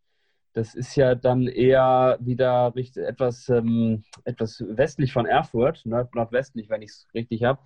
Das 0.52 0.74
ist 0.74 0.96
ja 0.96 1.14
dann 1.14 1.46
eher 1.46 2.18
wieder 2.20 2.74
richtig, 2.74 3.04
etwas, 3.04 3.48
ähm, 3.48 4.04
etwas 4.24 4.62
westlich 4.68 5.12
von 5.12 5.24
Erfurt, 5.24 5.82
nord 5.86 6.14
nordwestlich, 6.14 6.68
wenn 6.68 6.82
ich 6.82 6.90
es 6.90 7.08
richtig 7.14 7.44
habe. 7.44 7.60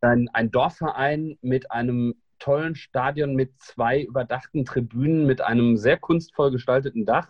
Ein, 0.00 0.28
ein 0.32 0.50
Dorfverein 0.50 1.36
mit 1.42 1.70
einem 1.72 2.14
tollen 2.38 2.74
Stadion 2.74 3.34
mit 3.34 3.58
zwei 3.60 4.02
überdachten 4.02 4.64
Tribünen 4.64 5.26
mit 5.26 5.40
einem 5.40 5.76
sehr 5.76 5.98
kunstvoll 5.98 6.50
gestalteten 6.50 7.04
Dach. 7.04 7.28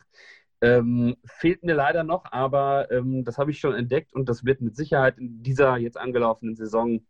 Ähm, 0.61 1.17
fehlt 1.25 1.63
mir 1.63 1.75
leider 1.75 2.03
noch, 2.03 2.25
aber 2.33 2.91
ähm, 2.91 3.25
das 3.25 3.39
habe 3.39 3.53
ich 3.53 3.61
schon 3.61 3.75
entdeckt 3.75 4.13
und 4.13 4.29
das 4.29 4.45
wird 4.45 4.61
mit 4.61 4.75
Sicherheit 4.77 5.17
in 5.19 5.43
dieser 5.43 5.77
jetzt 5.77 5.97
angelaufenen 5.97 6.57
Saison 6.57 7.01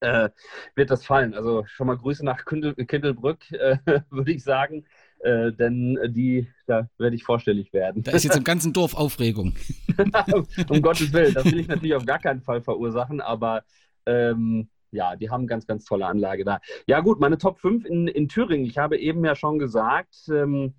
äh, 0.00 0.30
wird 0.74 0.90
das 0.90 1.06
fallen. 1.06 1.34
Also 1.34 1.64
schon 1.66 1.86
mal 1.86 1.96
Grüße 1.96 2.24
nach 2.24 2.44
Kindel, 2.44 2.74
Kindelbrück, 2.74 3.50
äh, 3.52 3.78
würde 4.10 4.32
ich 4.32 4.42
sagen. 4.42 4.84
Äh, 5.20 5.52
denn 5.52 5.96
die, 6.08 6.48
da 6.66 6.88
werde 6.98 7.14
ich 7.14 7.22
vorstellig 7.22 7.72
werden. 7.72 8.02
Da 8.02 8.10
ist 8.10 8.24
jetzt 8.24 8.36
im 8.36 8.42
ganzen 8.42 8.72
Dorf 8.72 8.94
Aufregung. 8.94 9.54
um 10.68 10.82
Gottes 10.82 11.12
Willen, 11.12 11.32
das 11.32 11.44
will 11.44 11.60
ich 11.60 11.68
natürlich 11.68 11.94
auf 11.94 12.04
gar 12.04 12.18
keinen 12.18 12.42
Fall 12.42 12.60
verursachen, 12.60 13.20
aber 13.20 13.62
ähm, 14.04 14.68
ja, 14.92 15.16
die 15.16 15.30
haben 15.30 15.46
ganz, 15.46 15.66
ganz 15.66 15.84
tolle 15.84 16.06
Anlage 16.06 16.44
da. 16.44 16.60
Ja, 16.86 17.00
gut, 17.00 17.18
meine 17.18 17.38
Top 17.38 17.58
5 17.58 17.84
in, 17.84 18.06
in 18.06 18.28
Thüringen. 18.28 18.66
Ich 18.66 18.78
habe 18.78 18.98
eben 18.98 19.24
ja 19.24 19.34
schon 19.34 19.58
gesagt, 19.58 20.28
ähm, 20.28 20.74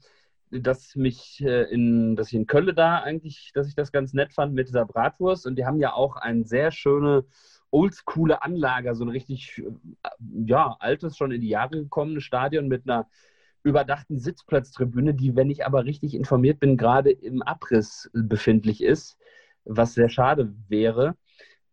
dass 0.51 0.95
mich 0.95 1.41
äh, 1.43 1.63
in, 1.63 2.15
dass 2.15 2.27
ich 2.27 2.35
in 2.35 2.45
Köln 2.45 2.75
da 2.75 2.99
eigentlich, 2.99 3.51
dass 3.53 3.67
ich 3.67 3.75
das 3.75 3.91
ganz 3.91 4.13
nett 4.13 4.33
fand 4.33 4.53
mit 4.53 4.67
dieser 4.67 4.85
Bratwurst. 4.85 5.47
Und 5.47 5.57
die 5.57 5.65
haben 5.65 5.79
ja 5.79 5.93
auch 5.93 6.15
eine 6.15 6.45
sehr 6.45 6.71
schöne 6.71 7.25
oldschoole 7.71 8.43
Anlage, 8.43 8.93
so 8.93 9.03
ein 9.03 9.09
richtig, 9.09 9.59
äh, 9.59 10.09
ja, 10.45 10.75
altes, 10.79 11.17
schon 11.17 11.31
in 11.31 11.41
die 11.41 11.49
Jahre 11.49 11.71
gekommene 11.71 12.21
Stadion 12.21 12.67
mit 12.67 12.87
einer 12.87 13.07
überdachten 13.63 14.19
Sitzplatztribüne, 14.19 15.13
die, 15.15 15.35
wenn 15.35 15.49
ich 15.49 15.65
aber 15.65 15.85
richtig 15.85 16.13
informiert 16.13 16.59
bin, 16.59 16.77
gerade 16.77 17.09
im 17.11 17.41
Abriss 17.41 18.11
befindlich 18.13 18.83
ist, 18.83 19.17
was 19.65 19.93
sehr 19.93 20.09
schade 20.09 20.53
wäre. 20.67 21.15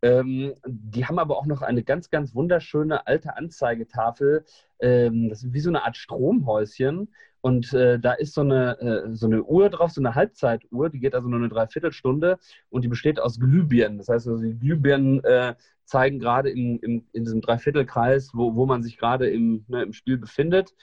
Ähm, 0.03 0.55
die 0.67 1.05
haben 1.07 1.19
aber 1.19 1.37
auch 1.37 1.47
noch 1.47 1.63
eine 1.63 1.83
ganz, 1.83 2.11
ganz 2.11 2.35
wunderschöne 2.35 3.07
alte 3.07 3.37
Anzeigetafel. 3.37 4.45
Ähm, 4.81 5.29
das 5.29 5.43
ist 5.43 5.53
wie 5.53 5.61
so 5.61 5.71
eine 5.71 5.85
Art 5.85 5.97
Stromhäuschen. 5.97 7.13
Und 7.43 7.73
äh, 7.73 7.99
da 7.99 8.13
ist 8.13 8.35
so 8.35 8.43
eine, 8.43 8.79
äh, 8.81 9.15
so 9.15 9.27
eine 9.27 9.43
Uhr 9.43 9.71
drauf, 9.71 9.93
so 9.93 10.01
eine 10.01 10.15
Halbzeituhr, 10.15 10.91
die 10.91 11.01
geht 11.01 11.15
also 11.15 11.29
nur 11.29 11.39
eine 11.39 11.49
Dreiviertelstunde 11.49 12.39
und 12.69 12.83
die 12.83 12.89
besteht 12.89 13.19
aus 13.19 13.41
Glühbirnen. 13.41 13.99
Das 13.99 14.09
heißt, 14.09 14.29
also 14.29 14.43
die 14.43 14.59
Glühbirnen 14.59 15.25
äh, 15.25 15.55
zeigen 15.85 16.19
gerade 16.19 16.51
in, 16.51 16.79
in, 16.81 17.07
in 17.13 17.25
diesem 17.25 17.41
Dreiviertelkreis, 17.41 18.33
wo, 18.35 18.55
wo 18.55 18.67
man 18.67 18.83
sich 18.83 18.99
gerade 18.99 19.29
im, 19.31 19.65
ne, 19.69 19.83
im 19.83 19.93
Spiel 19.93 20.19
befindet. 20.19 20.75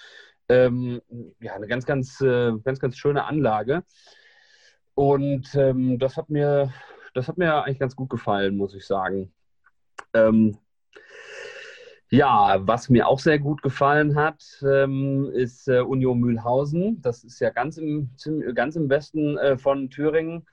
Ähm, 0.50 1.02
ja, 1.40 1.54
eine 1.54 1.68
ganz, 1.68 1.86
ganz, 1.86 2.22
äh, 2.22 2.54
ganz, 2.64 2.80
ganz 2.80 2.98
schöne 2.98 3.26
Anlage. 3.26 3.84
Und 4.96 5.54
ähm, 5.54 6.00
das 6.00 6.18
hat 6.18 6.30
mir 6.30 6.74
das 7.18 7.28
hat 7.28 7.38
mir 7.38 7.64
eigentlich 7.64 7.80
ganz 7.80 7.96
gut 7.96 8.10
gefallen, 8.10 8.56
muss 8.56 8.76
ich 8.76 8.86
sagen. 8.86 9.34
Ähm, 10.14 10.58
ja, 12.10 12.58
was 12.62 12.90
mir 12.90 13.08
auch 13.08 13.20
sehr 13.20 13.40
gut 13.40 13.62
gefallen 13.62 14.16
hat, 14.16 14.44
ähm, 14.62 15.30
ist 15.34 15.68
äh, 15.68 15.82
Union 15.82 16.20
Mühlhausen. 16.20 17.02
Das 17.02 17.24
ist 17.24 17.40
ja 17.40 17.50
ganz 17.50 17.78
im, 17.78 18.12
ganz 18.54 18.76
im 18.76 18.90
Westen 18.90 19.38
äh, 19.38 19.58
von 19.58 19.90
Thüringen. 19.90 20.46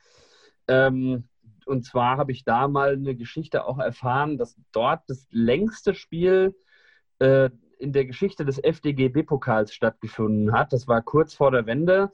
Ähm, 0.66 1.28
und 1.66 1.84
zwar 1.84 2.16
habe 2.16 2.32
ich 2.32 2.44
da 2.44 2.66
mal 2.66 2.94
eine 2.94 3.14
Geschichte 3.14 3.66
auch 3.66 3.78
erfahren, 3.78 4.38
dass 4.38 4.56
dort 4.72 5.02
das 5.08 5.28
längste 5.30 5.94
Spiel 5.94 6.56
äh, 7.18 7.50
in 7.78 7.92
der 7.92 8.06
Geschichte 8.06 8.46
des 8.46 8.58
FDGB-Pokals 8.58 9.74
stattgefunden 9.74 10.52
hat. 10.52 10.72
Das 10.72 10.88
war 10.88 11.02
kurz 11.02 11.34
vor 11.34 11.50
der 11.50 11.66
Wende. 11.66 12.10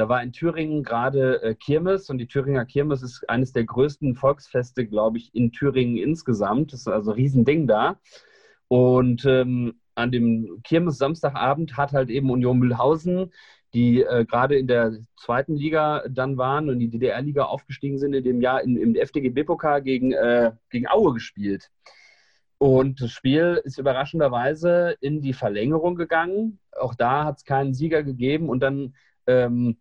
Da 0.00 0.08
war 0.08 0.22
in 0.22 0.32
Thüringen 0.32 0.82
gerade 0.82 1.42
äh, 1.42 1.54
Kirmes 1.54 2.08
und 2.08 2.16
die 2.16 2.26
Thüringer 2.26 2.64
Kirmes 2.64 3.02
ist 3.02 3.28
eines 3.28 3.52
der 3.52 3.64
größten 3.64 4.14
Volksfeste, 4.14 4.86
glaube 4.86 5.18
ich, 5.18 5.34
in 5.34 5.52
Thüringen 5.52 5.98
insgesamt. 5.98 6.72
Das 6.72 6.80
ist 6.80 6.88
also 6.88 7.10
ein 7.10 7.16
Riesending 7.16 7.66
da. 7.66 8.00
Und 8.68 9.26
ähm, 9.26 9.74
an 9.96 10.10
dem 10.10 10.62
Kirmes 10.64 10.96
Samstagabend 10.96 11.76
hat 11.76 11.92
halt 11.92 12.08
eben 12.08 12.30
Union 12.30 12.58
Mühlhausen, 12.58 13.30
die 13.74 14.00
äh, 14.00 14.24
gerade 14.24 14.56
in 14.56 14.68
der 14.68 14.96
zweiten 15.16 15.54
Liga 15.54 16.02
dann 16.08 16.38
waren 16.38 16.70
und 16.70 16.78
die 16.78 16.88
DDR-Liga 16.88 17.44
aufgestiegen 17.44 17.98
sind, 17.98 18.14
in 18.14 18.24
dem 18.24 18.40
Jahr 18.40 18.62
in, 18.62 18.78
im 18.78 18.94
FDGB-Pokal 18.94 19.82
gegen, 19.82 20.12
äh, 20.12 20.52
gegen 20.70 20.88
Aue 20.88 21.12
gespielt. 21.12 21.70
Und 22.56 23.02
das 23.02 23.10
Spiel 23.10 23.60
ist 23.64 23.78
überraschenderweise 23.78 24.96
in 25.02 25.20
die 25.20 25.34
Verlängerung 25.34 25.94
gegangen. 25.94 26.58
Auch 26.72 26.94
da 26.94 27.26
hat 27.26 27.36
es 27.36 27.44
keinen 27.44 27.74
Sieger 27.74 28.02
gegeben. 28.02 28.48
Und 28.48 28.60
dann 28.60 28.94
ähm, 29.26 29.76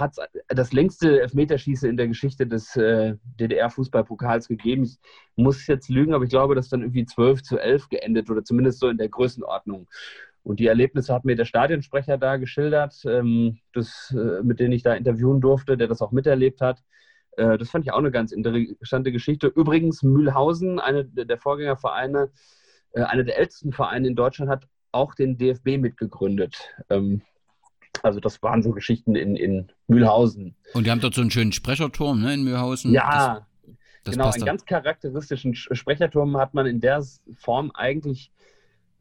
hat 0.00 0.16
das 0.48 0.72
längste 0.72 1.20
Elfmeterschießen 1.20 1.88
in 1.88 1.96
der 1.96 2.08
Geschichte 2.08 2.46
des 2.46 2.76
äh, 2.76 3.16
DDR-Fußballpokals 3.40 4.48
gegeben. 4.48 4.84
Ich 4.84 4.98
muss 5.36 5.66
jetzt 5.66 5.88
lügen, 5.88 6.14
aber 6.14 6.24
ich 6.24 6.30
glaube, 6.30 6.54
das 6.54 6.68
dann 6.68 6.82
irgendwie 6.82 7.06
12 7.06 7.42
zu 7.42 7.58
11 7.58 7.88
geendet 7.88 8.30
oder 8.30 8.44
zumindest 8.44 8.80
so 8.80 8.88
in 8.88 8.98
der 8.98 9.08
Größenordnung. 9.08 9.88
Und 10.42 10.60
die 10.60 10.66
Erlebnisse 10.66 11.14
hat 11.14 11.24
mir 11.24 11.36
der 11.36 11.46
Stadionsprecher 11.46 12.18
da 12.18 12.36
geschildert, 12.36 13.02
ähm, 13.06 13.58
das, 13.72 14.14
äh, 14.16 14.42
mit 14.42 14.60
dem 14.60 14.72
ich 14.72 14.82
da 14.82 14.94
interviewen 14.94 15.40
durfte, 15.40 15.76
der 15.76 15.88
das 15.88 16.02
auch 16.02 16.12
miterlebt 16.12 16.60
hat. 16.60 16.82
Äh, 17.36 17.56
das 17.58 17.70
fand 17.70 17.84
ich 17.84 17.92
auch 17.92 17.98
eine 17.98 18.10
ganz 18.10 18.30
interessante 18.30 19.10
Geschichte. 19.10 19.46
Übrigens, 19.46 20.02
Mühlhausen, 20.02 20.80
eine 20.80 21.04
der 21.06 21.38
Vorgängervereine, 21.38 22.30
äh, 22.92 23.02
einer 23.02 23.24
der 23.24 23.38
ältesten 23.38 23.72
Vereine 23.72 24.08
in 24.08 24.16
Deutschland, 24.16 24.50
hat 24.50 24.68
auch 24.92 25.14
den 25.14 25.38
DFB 25.38 25.78
mitgegründet. 25.78 26.74
Ähm, 26.90 27.22
also 28.04 28.20
das 28.20 28.42
waren 28.42 28.62
so 28.62 28.72
Geschichten 28.72 29.14
in, 29.14 29.36
in 29.36 29.72
Mühlhausen. 29.88 30.54
Und 30.74 30.86
die 30.86 30.90
haben 30.90 31.00
dort 31.00 31.14
so 31.14 31.20
einen 31.20 31.30
schönen 31.30 31.52
Sprecherturm 31.52 32.22
ne, 32.22 32.34
in 32.34 32.44
Mühlhausen. 32.44 32.92
Ja, 32.92 33.46
das, 33.64 33.74
das 34.04 34.14
genau, 34.14 34.30
einen 34.30 34.44
ganz 34.44 34.64
charakteristischen 34.64 35.54
Sprecherturm 35.54 36.36
hat 36.36 36.54
man 36.54 36.66
in 36.66 36.80
der 36.80 37.02
Form 37.38 37.70
eigentlich, 37.72 38.30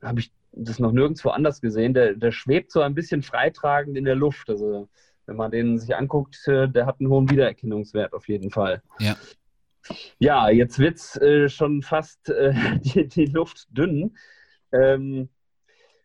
habe 0.02 0.22
ich 0.22 0.32
das 0.54 0.80
noch 0.80 0.92
nirgendwo 0.92 1.30
anders 1.30 1.62
gesehen. 1.62 1.94
Der, 1.94 2.14
der 2.14 2.32
schwebt 2.32 2.72
so 2.72 2.82
ein 2.82 2.96
bisschen 2.96 3.24
freitragend 3.24 3.98
in 3.98 4.06
der 4.06 4.16
Luft. 4.16 4.50
Also 4.50 4.88
wenn 5.26 5.36
man 5.36 5.52
den 5.52 5.80
sich 5.80 5.96
anguckt, 5.96 6.48
äh, 6.48 6.70
der 6.70 6.86
hat 6.86 7.00
einen 7.00 7.10
hohen 7.10 7.30
Wiedererkennungswert 7.30 8.14
auf 8.14 8.28
jeden 8.28 8.52
Fall. 8.52 8.82
Ja. 9.00 9.16
Ja, 10.18 10.50
jetzt 10.50 10.80
wird 10.80 10.96
es 10.96 11.18
äh, 11.18 11.50
schon 11.50 11.82
fast 11.82 12.30
äh, 12.30 12.54
die, 12.80 13.08
die, 13.08 13.26
Luft 13.26 13.68
dünn. 13.72 14.16
Ähm, 14.72 15.28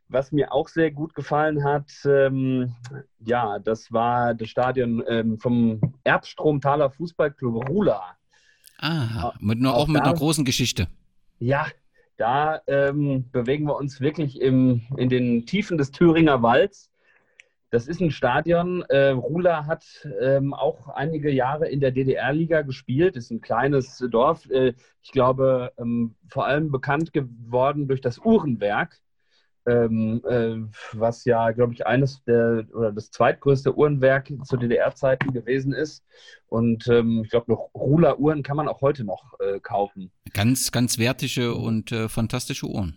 was 0.08 0.32
mir 0.32 0.52
auch 0.52 0.68
sehr 0.68 0.90
gut 0.90 1.14
gefallen 1.14 1.64
hat, 1.64 1.90
ähm, 2.06 2.74
ja, 3.20 3.58
das 3.58 3.92
war 3.92 4.34
das 4.34 4.48
Stadion 4.48 5.02
ähm, 5.06 5.38
vom 5.38 5.80
Erbstromtaler 6.04 6.90
Fußballclub 6.90 7.68
Rula. 7.68 8.16
Ah, 8.78 9.32
mit 9.40 9.58
nur, 9.58 9.74
auch, 9.74 9.82
auch 9.82 9.86
mit 9.88 10.00
da, 10.00 10.04
einer 10.04 10.14
großen 10.14 10.44
Geschichte. 10.44 10.88
Ja, 11.38 11.66
da 12.16 12.60
ähm, 12.66 13.30
bewegen 13.30 13.66
wir 13.66 13.76
uns 13.76 14.00
wirklich 14.00 14.40
im, 14.40 14.82
in 14.96 15.08
den 15.08 15.46
Tiefen 15.46 15.78
des 15.78 15.90
Thüringer 15.90 16.42
Walds. 16.42 16.90
Das 17.70 17.86
ist 17.86 18.00
ein 18.00 18.10
Stadion. 18.10 18.82
Äh, 18.88 19.10
Rula 19.10 19.66
hat 19.66 19.84
ähm, 20.20 20.54
auch 20.54 20.88
einige 20.88 21.30
Jahre 21.30 21.68
in 21.68 21.80
der 21.80 21.90
DDR-Liga 21.90 22.62
gespielt. 22.62 23.16
Ist 23.16 23.30
ein 23.30 23.42
kleines 23.42 24.02
Dorf. 24.10 24.48
Äh, 24.48 24.72
ich 25.02 25.12
glaube, 25.12 25.72
ähm, 25.78 26.14
vor 26.28 26.46
allem 26.46 26.70
bekannt 26.70 27.12
geworden 27.12 27.86
durch 27.88 28.00
das 28.00 28.18
Uhrenwerk 28.18 28.98
ähm, 29.68 30.22
äh, 30.28 30.56
was 30.92 31.24
ja, 31.24 31.50
glaube 31.50 31.74
ich, 31.74 31.86
eines 31.86 32.22
der 32.24 32.64
oder 32.74 32.92
das 32.92 33.10
zweitgrößte 33.10 33.76
Uhrenwerk 33.76 34.32
zu 34.44 34.56
DDR-Zeiten 34.56 35.32
gewesen 35.32 35.72
ist. 35.72 36.04
Und 36.48 36.88
ähm, 36.88 37.22
ich 37.24 37.30
glaube, 37.30 37.52
noch 37.52 37.70
Ruler-Uhren 37.74 38.42
kann 38.42 38.56
man 38.56 38.68
auch 38.68 38.80
heute 38.80 39.04
noch 39.04 39.38
äh, 39.40 39.60
kaufen. 39.60 40.10
Ganz, 40.32 40.72
ganz 40.72 40.98
wertige 40.98 41.54
und 41.54 41.92
äh, 41.92 42.08
fantastische 42.08 42.66
Uhren. 42.66 42.96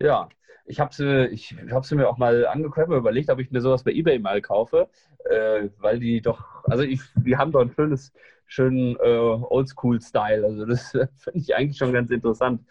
Ja, 0.00 0.28
ich 0.66 0.80
habe 0.80 0.94
sie, 0.94 1.26
ich 1.28 1.54
hab 1.70 1.84
sie 1.84 1.96
mir 1.96 2.08
auch 2.08 2.18
mal 2.18 2.46
angeguckt, 2.46 2.88
mir 2.88 2.96
überlegt, 2.96 3.30
ob 3.30 3.40
ich 3.40 3.50
mir 3.50 3.60
sowas 3.60 3.82
bei 3.82 3.92
eBay 3.92 4.18
mal 4.18 4.40
kaufe, 4.40 4.88
äh, 5.24 5.68
weil 5.78 5.98
die 5.98 6.20
doch, 6.20 6.64
also 6.64 6.82
ich, 6.82 7.00
die 7.16 7.36
haben 7.36 7.52
doch 7.52 7.62
ein 7.62 7.72
schönes, 7.74 8.12
schönen 8.46 8.96
äh, 8.96 9.18
Oldschool-Style. 9.18 10.44
Also 10.44 10.66
das 10.66 10.90
finde 11.16 11.38
ich 11.38 11.54
eigentlich 11.54 11.78
schon 11.78 11.92
ganz 11.92 12.10
interessant. 12.10 12.62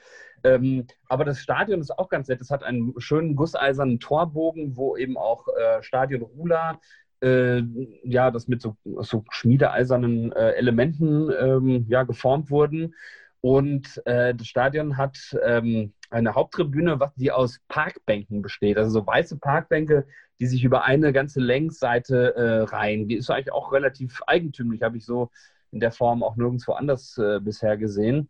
Ähm, 0.43 0.85
aber 1.07 1.25
das 1.25 1.39
Stadion 1.39 1.81
ist 1.81 1.97
auch 1.97 2.09
ganz 2.09 2.27
nett. 2.27 2.41
Es 2.41 2.51
hat 2.51 2.63
einen 2.63 2.93
schönen 2.97 3.35
gusseisernen 3.35 3.99
Torbogen, 3.99 4.75
wo 4.75 4.97
eben 4.97 5.17
auch 5.17 5.47
äh, 5.47 5.81
Stadion 5.83 6.21
Rula, 6.21 6.79
äh, 7.21 7.61
ja, 8.03 8.31
das 8.31 8.47
mit 8.47 8.61
so, 8.61 8.75
so 8.83 9.23
schmiedeeisernen 9.29 10.31
äh, 10.31 10.51
Elementen 10.51 11.31
ähm, 11.39 11.85
ja, 11.87 12.03
geformt 12.03 12.49
wurden. 12.49 12.95
Und 13.41 14.01
äh, 14.05 14.35
das 14.35 14.47
Stadion 14.47 14.97
hat 14.97 15.17
ähm, 15.43 15.93
eine 16.11 16.35
Haupttribüne, 16.35 16.99
die 17.15 17.31
aus 17.31 17.59
Parkbänken 17.67 18.41
besteht. 18.41 18.77
Also 18.77 18.91
so 18.91 19.07
weiße 19.07 19.37
Parkbänke, 19.37 20.05
die 20.39 20.45
sich 20.45 20.63
über 20.63 20.83
eine 20.83 21.13
ganze 21.13 21.39
Längsseite 21.39 22.35
äh, 22.35 22.61
reihen. 22.63 23.07
Die 23.07 23.15
ist 23.15 23.29
eigentlich 23.29 23.51
auch 23.51 23.71
relativ 23.71 24.21
eigentümlich, 24.27 24.83
habe 24.83 24.97
ich 24.97 25.05
so 25.05 25.31
in 25.71 25.79
der 25.79 25.91
Form 25.91 26.21
auch 26.23 26.35
nirgendwo 26.35 26.73
anders 26.73 27.17
äh, 27.17 27.39
bisher 27.39 27.77
gesehen. 27.77 28.29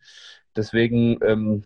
Deswegen 0.55 1.17
ähm, 1.23 1.63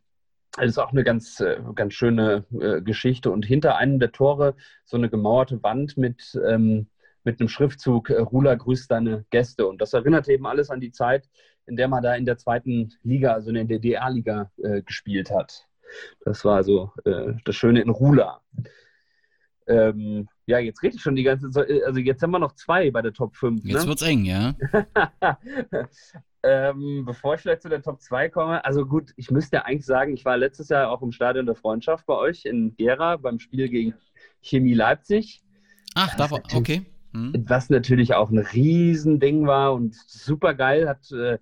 das 0.58 0.68
ist 0.68 0.78
auch 0.78 0.92
eine 0.92 1.04
ganz, 1.04 1.40
äh, 1.40 1.60
ganz 1.76 1.94
schöne 1.94 2.46
äh, 2.60 2.82
Geschichte. 2.82 3.32
Und 3.32 3.46
hinter 3.46 3.76
einem 3.78 4.00
der 4.00 4.12
Tore 4.12 4.56
so 4.86 4.98
eine 4.98 5.10
gemauerte 5.10 5.62
Wand 5.64 5.98
mit, 5.98 6.40
ähm, 6.48 6.88
mit 7.24 7.40
einem 7.40 7.50
Schriftzug, 7.50 8.10
äh, 8.10 8.20
Rula 8.20 8.56
grüßt 8.56 8.90
deine 8.90 9.26
Gäste. 9.32 9.68
Und 9.68 9.82
das 9.82 9.94
erinnert 9.94 10.30
eben 10.30 10.46
alles 10.46 10.70
an 10.70 10.80
die 10.80 10.92
Zeit, 10.92 11.28
in 11.66 11.76
der 11.76 11.88
man 11.88 12.04
da 12.04 12.16
in 12.16 12.26
der 12.26 12.38
zweiten 12.38 12.94
Liga, 13.04 13.34
also 13.34 13.50
in 13.50 13.56
der 13.56 13.66
DDR-Liga, 13.66 14.52
äh, 14.64 14.82
gespielt 14.82 15.30
hat. 15.30 15.68
Das 16.24 16.46
war 16.46 16.56
also 16.56 16.92
äh, 17.04 17.34
das 17.44 17.56
Schöne 17.56 17.82
in 17.82 17.90
Rula. 17.90 18.42
Ähm, 19.68 20.30
ja, 20.46 20.60
jetzt 20.60 20.84
rede 20.84 20.96
ich 20.96 21.02
schon 21.02 21.16
die 21.16 21.24
ganze 21.24 21.50
Zeit. 21.50 21.68
Also 21.86 22.00
jetzt 22.00 22.22
haben 22.22 22.32
wir 22.32 22.40
noch 22.40 22.54
zwei 22.54 22.92
bei 22.92 23.02
der 23.02 23.14
Top 23.14 23.36
5. 23.36 23.64
Jetzt 23.66 23.84
ne? 23.84 23.88
wird's 23.88 24.04
eng, 24.04 24.26
ja. 24.26 24.56
Ähm, 26.48 27.06
bevor 27.06 27.34
ich 27.34 27.42
vielleicht 27.42 27.64
zu 27.64 27.70
der 27.70 27.82
Top 27.82 28.02
2 28.02 28.30
komme, 28.30 28.64
also 28.64 28.86
gut, 28.86 29.14
ich 29.16 29.32
müsste 29.32 29.58
ja 29.58 29.62
eigentlich 29.64 29.86
sagen, 29.86 30.14
ich 30.14 30.26
war 30.26 30.38
letztes 30.38 30.70
Jahr 30.70 30.92
auch 30.92 31.02
im 31.02 31.12
Stadion 31.12 31.48
der 31.48 31.56
Freundschaft 31.56 32.06
bei 32.06 32.14
euch 32.14 32.46
in 32.46 32.76
Gera 32.76 33.18
beim 33.18 33.40
Spiel 33.40 33.68
gegen 33.68 33.96
Chemie 34.42 34.76
Leipzig. 34.76 35.42
Ach, 35.96 36.14
da 36.16 36.30
war, 36.30 36.44
okay. 36.54 36.86
Hm. 37.14 37.46
Was 37.48 37.72
natürlich 37.72 38.14
auch 38.14 38.30
ein 38.30 38.38
Riesending 38.38 39.48
war 39.48 39.74
und 39.74 39.96
super 39.96 40.54
geil, 40.54 40.88
hat, 40.88 41.12
äh, 41.12 41.40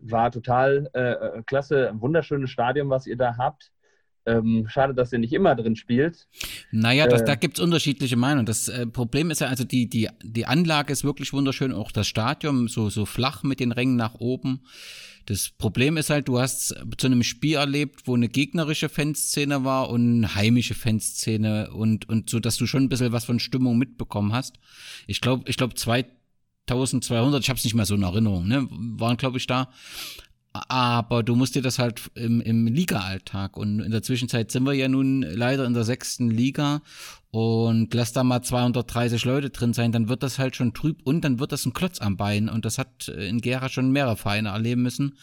war 0.00 0.32
total 0.32 0.90
äh, 0.94 1.42
klasse, 1.44 1.88
ein 1.88 2.00
wunderschönes 2.00 2.50
Stadion, 2.50 2.90
was 2.90 3.06
ihr 3.06 3.16
da 3.16 3.36
habt. 3.36 3.70
Ähm, 4.24 4.66
schade, 4.68 4.94
dass 4.94 5.12
er 5.12 5.18
nicht 5.18 5.32
immer 5.32 5.54
drin 5.56 5.74
spielt. 5.74 6.28
Naja, 6.70 7.08
das, 7.08 7.22
äh, 7.22 7.24
da 7.24 7.34
gibt's 7.34 7.58
unterschiedliche 7.58 8.16
Meinungen. 8.16 8.46
Das 8.46 8.68
äh, 8.68 8.86
Problem 8.86 9.30
ist 9.30 9.40
ja, 9.40 9.48
also 9.48 9.64
die, 9.64 9.88
die, 9.88 10.08
die 10.22 10.46
Anlage 10.46 10.92
ist 10.92 11.02
wirklich 11.02 11.32
wunderschön, 11.32 11.72
auch 11.72 11.90
das 11.90 12.06
Stadion 12.06 12.68
so, 12.68 12.88
so 12.88 13.04
flach 13.04 13.42
mit 13.42 13.58
den 13.58 13.72
Rängen 13.72 13.96
nach 13.96 14.14
oben. 14.14 14.60
Das 15.26 15.50
Problem 15.50 15.96
ist 15.96 16.10
halt, 16.10 16.28
du 16.28 16.40
hast 16.40 16.74
zu 16.98 17.06
einem 17.06 17.22
Spiel 17.22 17.56
erlebt, 17.56 18.02
wo 18.06 18.14
eine 18.14 18.28
gegnerische 18.28 18.88
Fanszene 18.88 19.64
war 19.64 19.90
und 19.90 20.16
eine 20.16 20.34
heimische 20.34 20.74
Fanszene 20.74 21.70
und, 21.72 22.08
und 22.08 22.28
so, 22.28 22.40
dass 22.40 22.56
du 22.56 22.66
schon 22.66 22.84
ein 22.84 22.88
bisschen 22.88 23.12
was 23.12 23.24
von 23.24 23.38
Stimmung 23.38 23.78
mitbekommen 23.78 24.32
hast. 24.32 24.58
Ich 25.06 25.20
glaube, 25.20 25.44
ich 25.48 25.56
glaube, 25.56 25.74
2200, 25.74 27.42
ich 27.42 27.48
habe 27.48 27.58
es 27.58 27.64
nicht 27.64 27.74
mehr 27.74 27.86
so 27.86 27.94
in 27.94 28.02
Erinnerung, 28.02 28.48
ne, 28.48 28.66
waren, 28.70 29.16
glaube 29.16 29.38
ich, 29.38 29.46
da. 29.46 29.68
Aber 30.52 31.22
du 31.22 31.34
musst 31.34 31.54
dir 31.54 31.62
das 31.62 31.78
halt 31.78 32.10
im, 32.14 32.40
im 32.42 32.66
Liga-Alltag 32.66 33.56
und 33.56 33.80
in 33.80 33.90
der 33.90 34.02
Zwischenzeit 34.02 34.50
sind 34.50 34.64
wir 34.64 34.74
ja 34.74 34.86
nun 34.86 35.22
leider 35.22 35.64
in 35.64 35.72
der 35.72 35.84
sechsten 35.84 36.30
Liga 36.30 36.82
und 37.30 37.94
lass 37.94 38.12
da 38.12 38.22
mal 38.22 38.42
230 38.42 39.24
Leute 39.24 39.48
drin 39.48 39.72
sein, 39.72 39.92
dann 39.92 40.10
wird 40.10 40.22
das 40.22 40.38
halt 40.38 40.54
schon 40.54 40.74
trüb 40.74 40.98
und 41.04 41.24
dann 41.24 41.40
wird 41.40 41.52
das 41.52 41.64
ein 41.64 41.72
Klotz 41.72 42.02
am 42.02 42.18
Bein 42.18 42.50
und 42.50 42.66
das 42.66 42.76
hat 42.76 43.08
in 43.08 43.40
Gera 43.40 43.70
schon 43.70 43.92
mehrere 43.92 44.16
Vereine 44.16 44.50
erleben 44.50 44.82
müssen, 44.82 45.16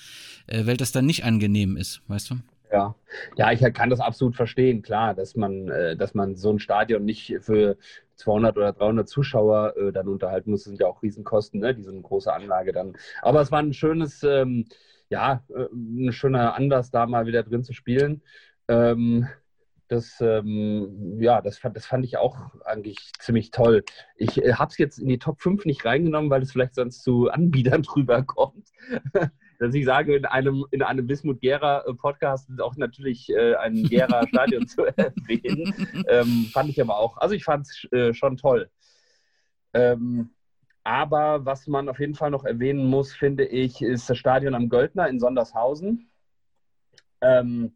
äh, 0.48 0.66
weil 0.66 0.78
das 0.78 0.92
dann 0.92 1.06
nicht 1.06 1.24
angenehm 1.24 1.78
ist, 1.78 2.02
weißt 2.08 2.32
du? 2.32 2.36
Ja, 2.72 2.96
ja, 3.36 3.52
ich 3.52 3.62
kann 3.74 3.90
das 3.90 4.00
absolut 4.00 4.36
verstehen, 4.36 4.82
klar, 4.82 5.14
dass 5.14 5.36
man, 5.36 5.70
äh, 5.70 5.96
dass 5.96 6.14
man 6.14 6.36
so 6.36 6.52
ein 6.52 6.60
Stadion 6.60 7.04
nicht 7.04 7.36
für 7.42 7.78
200 8.16 8.58
oder 8.58 8.74
300 8.74 9.08
Zuschauer 9.08 9.76
äh, 9.78 9.92
dann 9.92 10.08
unterhalten 10.08 10.52
muss. 10.52 10.64
Das 10.64 10.72
sind 10.72 10.80
ja 10.80 10.88
auch 10.88 11.02
Riesenkosten, 11.02 11.62
ne? 11.62 11.74
diese 11.74 11.94
große 11.94 12.32
Anlage 12.32 12.72
dann. 12.72 12.96
Aber 13.22 13.42
es 13.42 13.52
war 13.52 13.60
ein 13.60 13.74
schönes, 13.74 14.24
ähm, 14.24 14.66
ja, 15.10 15.44
äh, 15.50 15.66
ein 15.74 16.12
schöner 16.14 16.56
Anlass, 16.56 16.92
da 16.92 17.06
mal 17.06 17.26
wieder 17.26 17.44
drin 17.44 17.64
zu 17.64 17.74
spielen. 17.74 18.22
Ähm, 18.68 19.28
das, 19.90 20.22
ähm, 20.22 21.18
ja, 21.20 21.42
das 21.42 21.58
fand, 21.58 21.76
das 21.76 21.88
fand 21.88 22.06
ich 22.06 22.18
auch 22.18 22.38
eigentlich 22.64 23.12
ziemlich 23.18 23.50
toll. 23.50 23.84
Ich 24.16 24.38
äh, 24.38 24.54
habe 24.54 24.70
es 24.70 24.78
jetzt 24.78 25.00
in 25.00 25.10
die 25.10 25.18
Top 25.18 25.42
5 25.42 25.66
nicht 25.66 25.84
reingenommen, 25.84 26.30
weil 26.30 26.44
es 26.44 26.52
vielleicht 26.52 26.76
sonst 26.76 27.02
zu 27.02 27.30
Anbietern 27.30 27.82
drüber 27.84 28.22
kommt. 28.24 28.70
Dass 29.60 29.74
ich 29.74 29.86
sage, 29.86 30.16
in 30.16 30.26
einem, 30.26 30.66
in 30.70 30.84
einem 30.84 31.08
Bismut 31.08 31.42
Gera 31.42 31.84
äh, 31.86 32.34
ist 32.34 32.62
auch 32.62 32.78
natürlich 32.78 33.30
äh, 33.30 33.56
ein 33.56 33.84
Gera 33.84 34.28
Stadion 34.28 34.68
zu 34.68 34.86
erwähnen. 34.86 35.74
Ähm, 36.08 36.48
fand 36.54 36.70
ich 36.70 36.80
aber 36.80 36.98
auch. 36.98 37.18
Also 37.18 37.34
ich 37.34 37.44
fand 37.44 37.68
es 37.68 37.92
äh, 37.92 38.14
schon 38.14 38.38
toll. 38.38 38.70
Ähm, 39.74 40.30
aber 40.90 41.46
was 41.46 41.68
man 41.68 41.88
auf 41.88 42.00
jeden 42.00 42.16
Fall 42.16 42.32
noch 42.32 42.46
erwähnen 42.46 42.88
muss, 42.88 43.14
finde 43.14 43.46
ich, 43.46 43.84
ist 43.84 44.10
das 44.10 44.18
Stadion 44.18 44.56
am 44.56 44.70
Göldner 44.70 45.08
in 45.08 45.20
Sondershausen. 45.20 46.10
Ähm, 47.22 47.74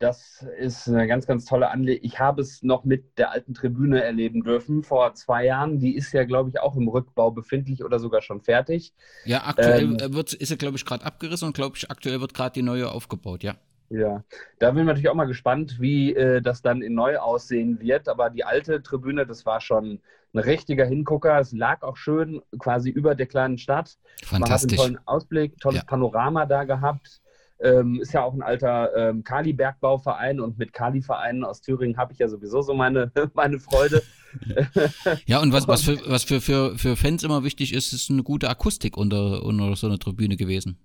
das 0.00 0.44
ist 0.58 0.88
eine 0.88 1.06
ganz, 1.06 1.28
ganz 1.28 1.44
tolle 1.44 1.70
Anlage. 1.70 1.98
Ich 1.98 2.18
habe 2.18 2.42
es 2.42 2.64
noch 2.64 2.84
mit 2.84 3.18
der 3.18 3.30
alten 3.30 3.54
Tribüne 3.54 4.02
erleben 4.02 4.42
dürfen 4.42 4.82
vor 4.82 5.14
zwei 5.14 5.44
Jahren. 5.44 5.78
Die 5.78 5.94
ist 5.94 6.12
ja, 6.12 6.24
glaube 6.24 6.50
ich, 6.50 6.58
auch 6.58 6.74
im 6.74 6.88
Rückbau 6.88 7.30
befindlich 7.30 7.84
oder 7.84 8.00
sogar 8.00 8.20
schon 8.20 8.42
fertig. 8.42 8.92
Ja, 9.24 9.46
aktuell 9.46 9.96
ähm, 10.02 10.14
wird, 10.14 10.32
ist 10.32 10.50
er, 10.50 10.56
glaube 10.56 10.76
ich, 10.76 10.84
gerade 10.84 11.04
abgerissen 11.04 11.46
und, 11.46 11.54
glaube 11.54 11.76
ich, 11.76 11.88
aktuell 11.88 12.20
wird 12.20 12.34
gerade 12.34 12.52
die 12.52 12.62
neue 12.62 12.90
aufgebaut, 12.90 13.44
ja. 13.44 13.54
Ja, 13.88 14.24
da 14.58 14.70
bin 14.70 14.80
ich 14.80 14.86
natürlich 14.86 15.08
auch 15.08 15.14
mal 15.14 15.26
gespannt, 15.26 15.76
wie 15.80 16.14
äh, 16.14 16.42
das 16.42 16.62
dann 16.62 16.82
in 16.82 16.94
neu 16.94 17.18
aussehen 17.18 17.80
wird. 17.80 18.08
Aber 18.08 18.30
die 18.30 18.44
alte 18.44 18.82
Tribüne, 18.82 19.26
das 19.26 19.46
war 19.46 19.60
schon 19.60 20.00
ein 20.34 20.38
richtiger 20.38 20.84
Hingucker. 20.84 21.38
Es 21.38 21.52
lag 21.52 21.82
auch 21.82 21.96
schön 21.96 22.42
quasi 22.58 22.90
über 22.90 23.14
der 23.14 23.26
kleinen 23.26 23.58
Stadt. 23.58 23.96
Fantastisch. 24.24 24.40
Man 24.40 24.50
hat 24.50 24.62
einen 24.62 24.94
tollen 24.94 25.08
Ausblick, 25.08 25.60
tolles 25.60 25.80
ja. 25.80 25.84
Panorama 25.84 26.46
da 26.46 26.64
gehabt. 26.64 27.20
Ähm, 27.58 28.00
ist 28.02 28.12
ja 28.12 28.22
auch 28.22 28.34
ein 28.34 28.42
alter 28.42 28.94
ähm, 28.94 29.24
Kali-Bergbauverein 29.24 30.40
und 30.40 30.58
mit 30.58 30.74
Kali-Vereinen 30.74 31.42
aus 31.42 31.62
Thüringen 31.62 31.96
habe 31.96 32.12
ich 32.12 32.18
ja 32.18 32.28
sowieso 32.28 32.60
so 32.60 32.74
meine, 32.74 33.10
meine 33.34 33.58
Freude. 33.58 34.02
ja, 35.26 35.40
und 35.40 35.54
was, 35.54 35.66
was, 35.66 35.82
für, 35.82 35.98
was 36.06 36.24
für, 36.24 36.42
für, 36.42 36.76
für 36.76 36.96
Fans 36.96 37.22
immer 37.22 37.44
wichtig 37.44 37.72
ist, 37.72 37.94
ist 37.94 38.10
eine 38.10 38.22
gute 38.22 38.50
Akustik 38.50 38.98
unter, 38.98 39.42
unter 39.42 39.74
so 39.74 39.86
einer 39.86 39.98
Tribüne 39.98 40.36
gewesen. 40.36 40.78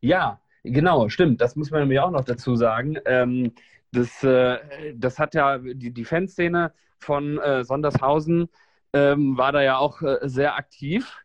Ja, 0.00 0.40
Genau, 0.72 1.08
stimmt. 1.08 1.40
Das 1.40 1.54
muss 1.56 1.70
man 1.70 1.80
nämlich 1.80 2.00
auch 2.00 2.10
noch 2.10 2.24
dazu 2.24 2.56
sagen. 2.56 2.96
Ähm, 3.06 3.52
das, 3.92 4.22
äh, 4.24 4.58
das 4.94 5.18
hat 5.18 5.34
ja 5.34 5.58
die, 5.58 5.92
die 5.92 6.04
Fanszene 6.04 6.72
von 6.98 7.38
äh, 7.38 7.64
Sondershausen 7.64 8.48
ähm, 8.92 9.36
war 9.38 9.52
da 9.52 9.62
ja 9.62 9.78
auch 9.78 10.02
äh, 10.02 10.18
sehr 10.22 10.56
aktiv. 10.56 11.18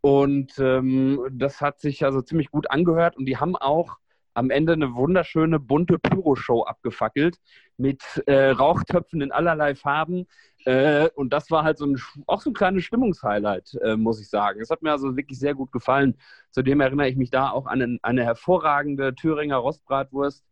Und 0.00 0.58
ähm, 0.58 1.20
das 1.30 1.60
hat 1.60 1.80
sich 1.80 2.04
also 2.04 2.20
ziemlich 2.22 2.50
gut 2.50 2.70
angehört. 2.70 3.16
Und 3.16 3.26
die 3.26 3.36
haben 3.36 3.54
auch 3.56 3.98
am 4.40 4.48
Ende 4.48 4.72
eine 4.72 4.94
wunderschöne 4.94 5.60
bunte 5.60 5.98
Pyro-Show 5.98 6.62
abgefackelt 6.62 7.36
mit 7.76 8.02
äh, 8.24 8.48
Rauchtöpfen 8.48 9.20
in 9.20 9.32
allerlei 9.32 9.74
Farben. 9.74 10.26
Äh, 10.64 11.10
und 11.14 11.34
das 11.34 11.50
war 11.50 11.62
halt 11.62 11.76
so 11.76 11.84
ein, 11.84 12.00
auch 12.26 12.40
so 12.40 12.48
ein 12.48 12.54
kleines 12.54 12.84
Stimmungshighlight, 12.84 13.74
äh, 13.82 13.96
muss 13.96 14.18
ich 14.18 14.30
sagen. 14.30 14.62
Es 14.62 14.70
hat 14.70 14.80
mir 14.80 14.92
also 14.92 15.14
wirklich 15.14 15.38
sehr 15.38 15.54
gut 15.54 15.72
gefallen. 15.72 16.16
Zudem 16.52 16.80
erinnere 16.80 17.10
ich 17.10 17.16
mich 17.16 17.28
da 17.28 17.50
auch 17.50 17.66
an 17.66 17.82
eine, 17.82 17.98
eine 18.00 18.24
hervorragende 18.24 19.14
Thüringer 19.14 19.56
Rostbratwurst, 19.56 20.42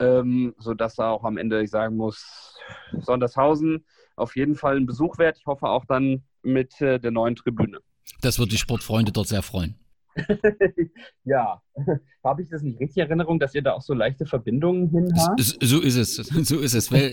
ähm, 0.00 0.54
sodass 0.58 0.96
da 0.96 1.10
auch 1.10 1.24
am 1.24 1.38
Ende, 1.38 1.62
ich 1.62 1.70
sagen 1.70 1.96
muss, 1.96 2.58
Sondershausen 2.92 3.86
auf 4.16 4.36
jeden 4.36 4.54
Fall 4.54 4.76
ein 4.76 4.84
Besuch 4.84 5.16
wert. 5.16 5.38
Ich 5.38 5.46
hoffe 5.46 5.66
auch 5.66 5.86
dann 5.86 6.24
mit 6.42 6.78
äh, 6.82 7.00
der 7.00 7.10
neuen 7.10 7.36
Tribüne. 7.36 7.78
Das 8.20 8.38
wird 8.38 8.52
die 8.52 8.58
Sportfreunde 8.58 9.12
dort 9.12 9.28
sehr 9.28 9.42
freuen. 9.42 9.79
ja, 11.24 11.62
habe 12.24 12.42
ich 12.42 12.48
das 12.48 12.62
nicht 12.62 12.80
richtig 12.80 12.98
in 12.98 13.08
Erinnerung, 13.08 13.38
dass 13.38 13.54
ihr 13.54 13.62
da 13.62 13.72
auch 13.72 13.82
so 13.82 13.94
leichte 13.94 14.26
Verbindungen 14.26 14.90
hin 14.90 15.12
habt? 15.18 15.40
So 15.40 15.80
ist 15.80 15.96
es, 15.96 16.16
so 16.48 16.58
ist 16.58 16.74
es. 16.74 16.92
Weil 16.92 17.12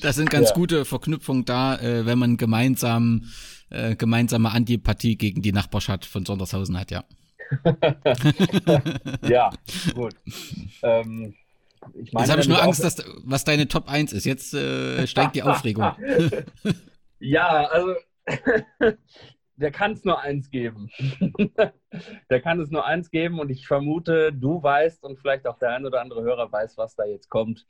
das 0.00 0.16
sind 0.16 0.30
ganz 0.30 0.50
ja. 0.50 0.54
gute 0.54 0.84
Verknüpfungen 0.84 1.44
da, 1.44 1.76
äh, 1.76 2.06
wenn 2.06 2.18
man 2.18 2.36
gemeinsam 2.36 3.24
äh, 3.70 3.96
gemeinsame 3.96 4.50
Antipathie 4.50 5.16
gegen 5.16 5.42
die 5.42 5.52
Nachbarschaft 5.52 6.04
von 6.04 6.24
Sondershausen 6.24 6.78
hat, 6.78 6.90
ja. 6.90 7.04
ja, 9.28 9.50
gut. 9.94 10.14
Ähm, 10.82 11.34
ich 11.94 12.12
meine, 12.12 12.24
Jetzt 12.24 12.32
habe 12.32 12.40
ich 12.40 12.48
nur 12.48 12.60
Angst, 12.60 12.82
dass, 12.82 12.96
was 13.24 13.44
deine 13.44 13.68
Top 13.68 13.88
1 13.88 14.12
ist. 14.12 14.24
Jetzt 14.24 14.52
äh, 14.54 15.06
steigt 15.06 15.36
die 15.36 15.44
Aufregung. 15.44 15.92
ja, 17.20 17.66
also 17.66 17.94
der 19.56 19.70
kann 19.70 19.92
es 19.92 20.04
nur 20.04 20.20
eins 20.20 20.50
geben. 20.50 20.90
der 22.30 22.40
kann 22.40 22.60
es 22.60 22.70
nur 22.70 22.84
eins 22.84 23.10
geben 23.10 23.40
und 23.40 23.50
ich 23.50 23.66
vermute, 23.66 24.32
du 24.32 24.62
weißt 24.62 25.02
und 25.04 25.18
vielleicht 25.18 25.46
auch 25.46 25.58
der 25.58 25.70
ein 25.70 25.86
oder 25.86 26.00
andere 26.00 26.22
Hörer 26.22 26.50
weiß, 26.50 26.76
was 26.76 26.94
da 26.94 27.04
jetzt 27.04 27.28
kommt. 27.28 27.66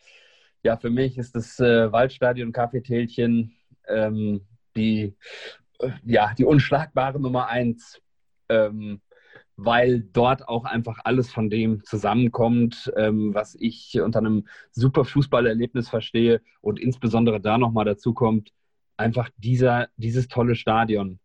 Ja, 0.63 0.77
für 0.77 0.91
mich 0.91 1.17
ist 1.17 1.37
das 1.37 1.61
äh, 1.61 1.93
Waldstadion 1.93 2.53
Kaffeetälchen 2.53 3.55
ähm, 3.89 4.47
die, 4.77 5.17
äh, 5.79 5.91
ja, 6.05 6.35
die 6.37 6.45
unschlagbare 6.45 7.21
Nummer 7.21 7.49
eins. 7.49 8.01
Ähm, 8.49 9.01
weil 9.57 10.01
dort 10.01 10.49
auch 10.49 10.65
einfach 10.65 10.99
alles 11.05 11.33
von 11.33 11.49
dem 11.49 11.83
zusammenkommt, 11.83 12.93
ähm, 12.97 13.35
was 13.35 13.57
ich 13.59 13.99
unter 14.01 14.19
einem 14.19 14.47
super 14.71 15.05
Fußballerlebnis 15.05 15.89
verstehe 15.89 16.43
und 16.61 16.79
insbesondere 16.79 17.41
da 17.41 17.57
nochmal 17.57 17.87
dazu 17.87 18.13
kommt, 18.13 18.53
einfach 18.99 19.31
dieser, 19.39 19.89
dieses 19.97 20.29
tolle 20.29 20.57
Stadion 20.57 21.21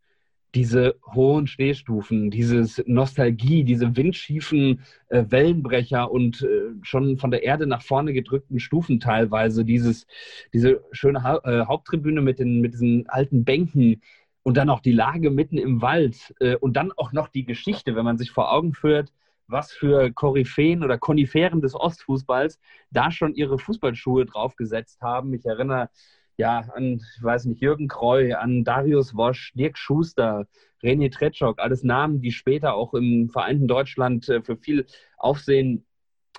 diese 0.54 0.96
hohen 1.14 1.48
Stehstufen, 1.48 2.30
dieses 2.30 2.84
Nostalgie, 2.86 3.64
diese 3.64 3.96
windschiefen 3.96 4.82
äh, 5.08 5.26
Wellenbrecher 5.30 6.12
und 6.12 6.42
äh, 6.42 6.74
schon 6.82 7.18
von 7.18 7.32
der 7.32 7.44
Erde 7.44 7.68
nach 7.68 7.82
vorne 7.82 8.14
gedrückten 8.14 8.60
Stufen 8.60 9.00
teilweise, 9.00 9.64
dieses, 9.64 10.08
diese 10.54 10.84
schöne 10.92 11.24
ha 11.24 11.40
äh, 11.44 11.66
Haupttribüne 11.66 12.22
mit, 12.22 12.40
den, 12.40 12.60
mit 12.60 12.74
diesen 12.74 13.08
alten 13.08 13.46
Bänken 13.46 14.02
und 14.44 14.58
dann 14.58 14.70
auch 14.70 14.82
die 14.82 14.92
Lage 14.92 15.30
mitten 15.32 15.58
im 15.58 15.82
Wald 15.82 16.34
äh, 16.40 16.56
und 16.56 16.76
dann 16.76 16.92
auch 16.92 17.14
noch 17.14 17.30
die 17.30 17.46
Geschichte, 17.46 17.96
wenn 17.96 18.06
man 18.06 18.18
sich 18.18 18.32
vor 18.32 18.52
Augen 18.52 18.74
führt, 18.74 19.14
was 19.48 19.72
für 19.72 20.12
Koryphäen 20.12 20.84
oder 20.84 20.98
Koniferen 20.98 21.62
des 21.62 21.76
Ostfußballs 21.76 22.60
da 22.90 23.12
schon 23.12 23.36
ihre 23.36 23.60
Fußballschuhe 23.60 24.26
draufgesetzt 24.26 25.02
haben. 25.02 25.34
Ich 25.34 25.46
erinnere 25.46 25.90
ja, 26.38 26.60
an, 26.74 27.02
ich 27.18 27.24
weiß 27.24 27.46
nicht, 27.46 27.62
Jürgen 27.62 27.88
Kreu, 27.88 28.36
an 28.36 28.64
Darius 28.64 29.16
Wosch, 29.16 29.54
Dirk 29.54 29.78
Schuster, 29.78 30.48
René 30.84 31.12
Tretschok, 31.12 31.60
alles 31.60 31.84
Namen, 31.84 32.22
die 32.22 32.32
später 32.32 32.74
auch 32.74 32.94
im 32.94 33.30
vereinten 33.30 33.68
Deutschland 33.68 34.28
äh, 34.30 34.42
für 34.42 34.58
viel 34.58 34.86
Aufsehen 35.18 35.86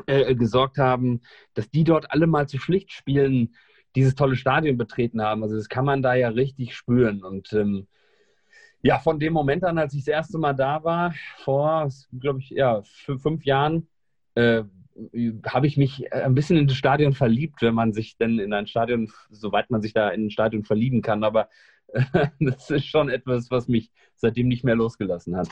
äh, 0.06 0.34
gesorgt 0.34 0.78
haben, 0.78 1.20
dass 1.54 1.70
die 1.70 1.84
dort 1.84 2.10
alle 2.10 2.26
mal 2.26 2.48
zu 2.48 2.58
Pflichtspielen 2.58 3.54
dieses 3.94 4.14
tolle 4.14 4.36
Stadion 4.36 4.76
betreten 4.78 5.22
haben. 5.22 5.42
Also 5.42 5.56
das 5.56 5.68
kann 5.68 5.84
man 5.84 6.02
da 6.02 6.14
ja 6.14 6.28
richtig 6.28 6.74
spüren. 6.74 7.22
Und 7.22 7.52
ähm, 7.52 7.86
ja, 8.82 8.98
von 8.98 9.20
dem 9.20 9.32
Moment 9.32 9.64
an, 9.64 9.78
als 9.78 9.94
ich 9.94 10.00
das 10.04 10.12
erste 10.12 10.38
Mal 10.38 10.54
da 10.54 10.82
war, 10.82 11.14
vor, 11.38 11.88
glaube 12.18 12.40
ich, 12.40 12.50
ja, 12.50 12.82
fünf 12.82 13.44
Jahren, 13.44 13.86
äh, 14.34 14.64
habe 15.46 15.66
ich 15.66 15.76
mich 15.76 16.04
äh, 16.12 16.22
ein 16.22 16.34
bisschen 16.34 16.56
in 16.56 16.66
das 16.66 16.76
Stadion 16.76 17.12
verliebt, 17.12 17.62
wenn 17.62 17.74
man 17.74 17.92
sich 17.92 18.16
denn 18.16 18.38
in 18.38 18.52
ein 18.52 18.66
Stadion, 18.66 19.10
soweit 19.30 19.70
man 19.70 19.82
sich 19.82 19.92
da 19.92 20.08
in 20.10 20.26
ein 20.26 20.30
Stadion 20.30 20.64
verlieben 20.64 21.02
kann. 21.02 21.24
Aber 21.24 21.48
das 22.40 22.70
ist 22.70 22.86
schon 22.86 23.08
etwas, 23.08 23.50
was 23.50 23.68
mich 23.68 23.90
seitdem 24.16 24.48
nicht 24.48 24.64
mehr 24.64 24.76
losgelassen 24.76 25.36
hat. 25.36 25.48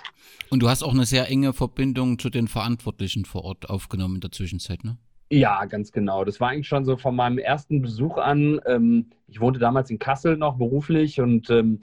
Und 0.51 0.63
du 0.63 0.69
hast 0.69 0.83
auch 0.83 0.95
eine 0.95 1.05
sehr 1.05 1.29
enge 1.29 1.53
Verbindung 1.53 2.19
zu 2.19 2.31
den 2.31 2.49
Verantwortlichen 2.49 3.25
vor 3.25 3.45
Ort 3.45 3.69
aufgenommen 3.69 4.17
in 4.17 4.21
der 4.21 4.33
Zwischenzeit, 4.33 4.85
ne? 4.85 4.99
Ja, 5.33 5.65
ganz 5.67 5.93
genau. 5.93 6.25
Das 6.25 6.41
war 6.41 6.49
eigentlich 6.49 6.67
schon 6.67 6.85
so 6.85 6.97
von 6.97 7.15
meinem 7.15 7.39
ersten 7.39 7.83
Besuch 7.83 8.19
an. 8.19 8.61
Ähm, 8.67 9.11
ich 9.29 9.41
wohnte 9.41 9.61
damals 9.61 9.89
in 9.89 10.01
Kassel 10.01 10.37
noch 10.37 10.59
beruflich 10.59 11.21
und 11.21 11.51
ähm, 11.51 11.81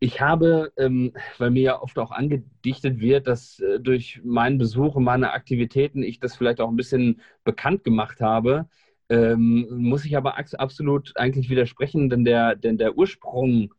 ich 0.00 0.20
habe, 0.20 0.72
ähm, 0.76 1.12
weil 1.38 1.50
mir 1.50 1.62
ja 1.62 1.82
oft 1.82 1.98
auch 1.98 2.12
angedichtet 2.12 3.00
wird, 3.00 3.26
dass 3.26 3.58
äh, 3.60 3.80
durch 3.80 4.20
meinen 4.24 4.58
Besuch 4.58 4.94
und 4.94 5.04
meine 5.04 5.32
Aktivitäten 5.32 6.02
ich 6.02 6.20
das 6.20 6.36
vielleicht 6.36 6.60
auch 6.60 6.68
ein 6.68 6.76
bisschen 6.76 7.20
bekannt 7.44 7.84
gemacht 7.84 8.20
habe, 8.20 8.68
ähm, 9.08 9.66
muss 9.70 10.04
ich 10.04 10.16
aber 10.16 10.36
absolut 10.36 11.16
eigentlich 11.16 11.50
widersprechen, 11.50 12.10
denn 12.10 12.24
der, 12.24 12.54
denn 12.54 12.78
der 12.78 12.96
Ursprung, 12.96 13.74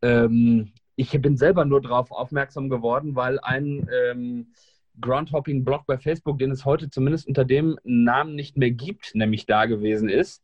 ähm, 0.00 0.72
ich 0.96 1.10
bin 1.20 1.36
selber 1.36 1.64
nur 1.64 1.82
darauf 1.82 2.12
aufmerksam 2.12 2.68
geworden, 2.70 3.14
weil 3.16 3.38
ein 3.40 3.88
ähm, 3.92 4.52
Groundhopping-Blog 5.00 5.82
bei 5.86 5.98
Facebook, 5.98 6.38
den 6.38 6.50
es 6.50 6.64
heute 6.64 6.90
zumindest 6.90 7.26
unter 7.26 7.44
dem 7.44 7.78
Namen 7.82 8.34
nicht 8.34 8.56
mehr 8.56 8.70
gibt, 8.70 9.14
nämlich 9.14 9.46
da 9.46 9.66
gewesen 9.66 10.08
ist 10.08 10.42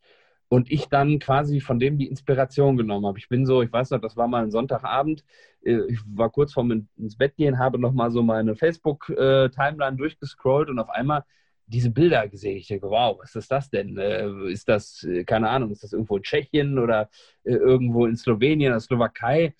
und 0.49 0.71
ich 0.71 0.87
dann 0.89 1.19
quasi 1.19 1.61
von 1.61 1.79
dem 1.79 1.97
die 1.97 2.07
Inspiration 2.07 2.75
genommen 2.75 3.05
habe. 3.05 3.19
Ich 3.19 3.29
bin 3.29 3.45
so, 3.45 3.61
ich 3.61 3.71
weiß 3.71 3.91
noch, 3.91 4.01
das 4.01 4.17
war 4.17 4.27
mal 4.27 4.43
ein 4.43 4.51
Sonntagabend, 4.51 5.23
äh, 5.63 5.81
ich 5.87 5.99
war 6.05 6.29
kurz 6.31 6.53
vorm 6.53 6.87
ins 6.97 7.17
Bett 7.17 7.35
gehen, 7.37 7.59
habe 7.59 7.79
nochmal 7.79 8.11
so 8.11 8.23
meine 8.23 8.55
Facebook-Timeline 8.55 9.97
durchgescrollt 9.97 10.69
und 10.69 10.79
auf 10.79 10.89
einmal 10.89 11.23
diese 11.67 11.91
Bilder 11.91 12.27
gesehen. 12.27 12.57
Ich 12.57 12.67
denke, 12.67 12.89
wow, 12.89 13.19
was 13.21 13.35
ist 13.35 13.51
das 13.51 13.69
denn? 13.69 13.95
Äh, 13.97 14.27
ist 14.51 14.67
das, 14.67 15.03
äh, 15.03 15.23
keine 15.23 15.49
Ahnung, 15.49 15.71
ist 15.71 15.83
das 15.83 15.93
irgendwo 15.93 16.17
in 16.17 16.23
Tschechien 16.23 16.79
oder 16.79 17.09
irgendwo 17.43 18.05
in 18.07 18.15
Slowenien 18.17 18.71
oder 18.71 18.79
Slowakei? 18.79 19.53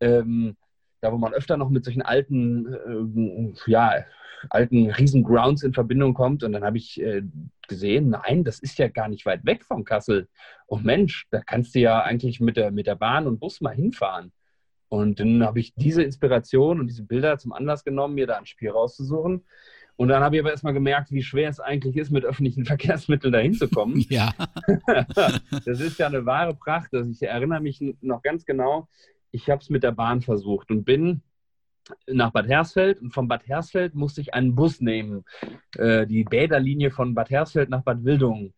Ähm, 0.00 0.56
da 1.04 1.12
wo 1.12 1.18
man 1.18 1.34
öfter 1.34 1.56
noch 1.56 1.70
mit 1.70 1.84
solchen 1.84 2.02
alten, 2.02 3.54
ja, 3.66 4.04
alten 4.50 4.90
Riesengrounds 4.90 5.62
in 5.62 5.72
Verbindung 5.72 6.14
kommt. 6.14 6.42
Und 6.42 6.52
dann 6.52 6.64
habe 6.64 6.78
ich 6.78 7.00
äh, 7.00 7.22
gesehen, 7.68 8.10
nein, 8.10 8.44
das 8.44 8.58
ist 8.58 8.78
ja 8.78 8.88
gar 8.88 9.08
nicht 9.08 9.26
weit 9.26 9.44
weg 9.44 9.64
von 9.64 9.84
Kassel. 9.84 10.28
Und 10.66 10.84
Mensch, 10.84 11.26
da 11.30 11.40
kannst 11.40 11.74
du 11.74 11.80
ja 11.80 12.02
eigentlich 12.02 12.40
mit 12.40 12.56
der, 12.56 12.70
mit 12.70 12.86
der 12.86 12.96
Bahn 12.96 13.26
und 13.26 13.40
Bus 13.40 13.60
mal 13.60 13.74
hinfahren. 13.74 14.32
Und 14.88 15.18
dann 15.18 15.42
habe 15.42 15.60
ich 15.60 15.74
diese 15.74 16.02
Inspiration 16.02 16.78
und 16.78 16.86
diese 16.86 17.04
Bilder 17.04 17.38
zum 17.38 17.52
Anlass 17.52 17.84
genommen, 17.84 18.14
mir 18.14 18.26
da 18.26 18.36
ein 18.36 18.46
Spiel 18.46 18.70
rauszusuchen. 18.70 19.44
Und 19.96 20.08
dann 20.08 20.22
habe 20.22 20.36
ich 20.36 20.42
aber 20.42 20.50
erstmal 20.50 20.72
gemerkt, 20.72 21.12
wie 21.12 21.22
schwer 21.22 21.48
es 21.48 21.60
eigentlich 21.60 21.96
ist, 21.96 22.10
mit 22.10 22.24
öffentlichen 22.24 22.64
Verkehrsmitteln 22.66 23.32
da 23.32 23.38
hinzukommen. 23.40 24.04
Ja. 24.08 24.32
das 25.64 25.80
ist 25.80 25.98
ja 25.98 26.06
eine 26.06 26.26
wahre 26.26 26.54
Pracht. 26.54 26.94
Also 26.94 27.10
ich 27.10 27.22
erinnere 27.22 27.60
mich 27.60 27.80
noch 28.00 28.22
ganz 28.22 28.44
genau, 28.44 28.88
ich 29.34 29.50
habe 29.50 29.60
es 29.60 29.68
mit 29.68 29.82
der 29.82 29.92
Bahn 29.92 30.22
versucht 30.22 30.70
und 30.70 30.84
bin 30.84 31.22
nach 32.06 32.30
Bad 32.30 32.46
Hersfeld 32.46 33.00
und 33.00 33.12
von 33.12 33.28
Bad 33.28 33.46
Hersfeld 33.46 33.94
musste 33.94 34.20
ich 34.20 34.32
einen 34.32 34.54
Bus 34.54 34.80
nehmen, 34.80 35.24
äh, 35.76 36.06
die 36.06 36.24
Bäderlinie 36.24 36.90
von 36.90 37.14
Bad 37.14 37.30
Hersfeld 37.30 37.68
nach 37.68 37.82
Bad 37.82 38.04
Wildungen. 38.04 38.54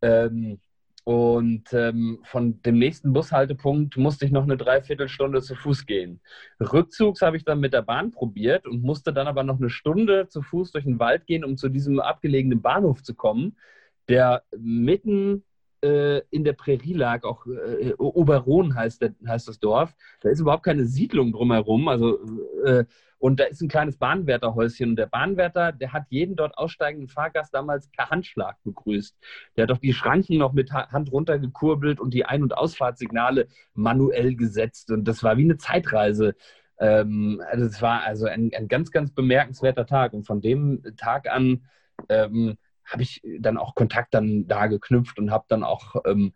Ähm, 0.00 0.60
und 1.04 1.72
ähm, 1.72 2.20
von 2.24 2.62
dem 2.62 2.78
nächsten 2.78 3.12
Bushaltepunkt 3.12 3.96
musste 3.96 4.24
ich 4.24 4.30
noch 4.30 4.44
eine 4.44 4.56
Dreiviertelstunde 4.56 5.42
zu 5.42 5.56
Fuß 5.56 5.86
gehen. 5.86 6.20
Rückzugs 6.60 7.22
habe 7.22 7.36
ich 7.36 7.44
dann 7.44 7.60
mit 7.60 7.72
der 7.72 7.82
Bahn 7.82 8.12
probiert 8.12 8.66
und 8.66 8.82
musste 8.82 9.12
dann 9.12 9.26
aber 9.26 9.42
noch 9.42 9.56
eine 9.56 9.70
Stunde 9.70 10.28
zu 10.28 10.42
Fuß 10.42 10.72
durch 10.72 10.84
den 10.84 10.98
Wald 11.00 11.26
gehen, 11.26 11.44
um 11.44 11.56
zu 11.56 11.70
diesem 11.70 11.98
abgelegenen 11.98 12.62
Bahnhof 12.62 13.02
zu 13.02 13.14
kommen, 13.14 13.56
der 14.08 14.42
mitten 14.56 15.44
äh, 15.82 16.20
in 16.30 16.44
der 16.44 16.52
Prärie 16.54 16.94
lag, 16.94 17.24
auch 17.24 17.46
äh, 17.46 17.92
Oberon 17.98 18.74
heißt, 18.74 19.04
heißt 19.26 19.48
das 19.48 19.60
Dorf. 19.60 19.94
Da 20.20 20.30
ist 20.30 20.40
überhaupt 20.40 20.64
keine 20.64 20.84
Siedlung 20.84 21.32
drumherum. 21.32 21.88
Also, 21.88 22.18
äh, 22.64 22.84
und 23.18 23.40
da 23.40 23.44
ist 23.44 23.60
ein 23.60 23.68
kleines 23.68 23.96
Bahnwärterhäuschen. 23.96 24.90
Und 24.90 24.96
der 24.96 25.06
Bahnwärter, 25.06 25.72
der 25.72 25.92
hat 25.92 26.04
jeden 26.08 26.36
dort 26.36 26.56
aussteigenden 26.56 27.08
Fahrgast 27.08 27.52
damals 27.52 27.88
per 27.88 28.10
Handschlag 28.10 28.56
begrüßt. 28.64 29.16
Der 29.56 29.64
hat 29.64 29.70
doch 29.70 29.78
die 29.78 29.92
Schranken 29.92 30.38
noch 30.38 30.52
mit 30.52 30.72
Hand 30.72 31.12
runtergekurbelt 31.12 32.00
und 32.00 32.14
die 32.14 32.24
Ein- 32.24 32.42
und 32.42 32.56
Ausfahrtssignale 32.56 33.48
manuell 33.74 34.36
gesetzt. 34.36 34.90
Und 34.90 35.04
das 35.04 35.22
war 35.22 35.36
wie 35.36 35.44
eine 35.44 35.58
Zeitreise. 35.58 36.34
Ähm, 36.78 37.42
also 37.50 37.66
es 37.66 37.82
war 37.82 38.02
also 38.02 38.26
ein, 38.26 38.50
ein 38.56 38.68
ganz, 38.68 38.92
ganz 38.92 39.12
bemerkenswerter 39.12 39.86
Tag. 39.86 40.12
Und 40.12 40.24
von 40.24 40.40
dem 40.40 40.82
Tag 40.96 41.28
an 41.28 41.62
ähm, 42.08 42.56
habe 42.88 43.02
ich 43.02 43.22
dann 43.38 43.56
auch 43.56 43.74
Kontakt 43.74 44.14
dann 44.14 44.46
da 44.46 44.66
geknüpft 44.66 45.18
und 45.18 45.30
habe 45.30 45.44
dann 45.48 45.62
auch 45.62 45.96
ähm, 46.06 46.32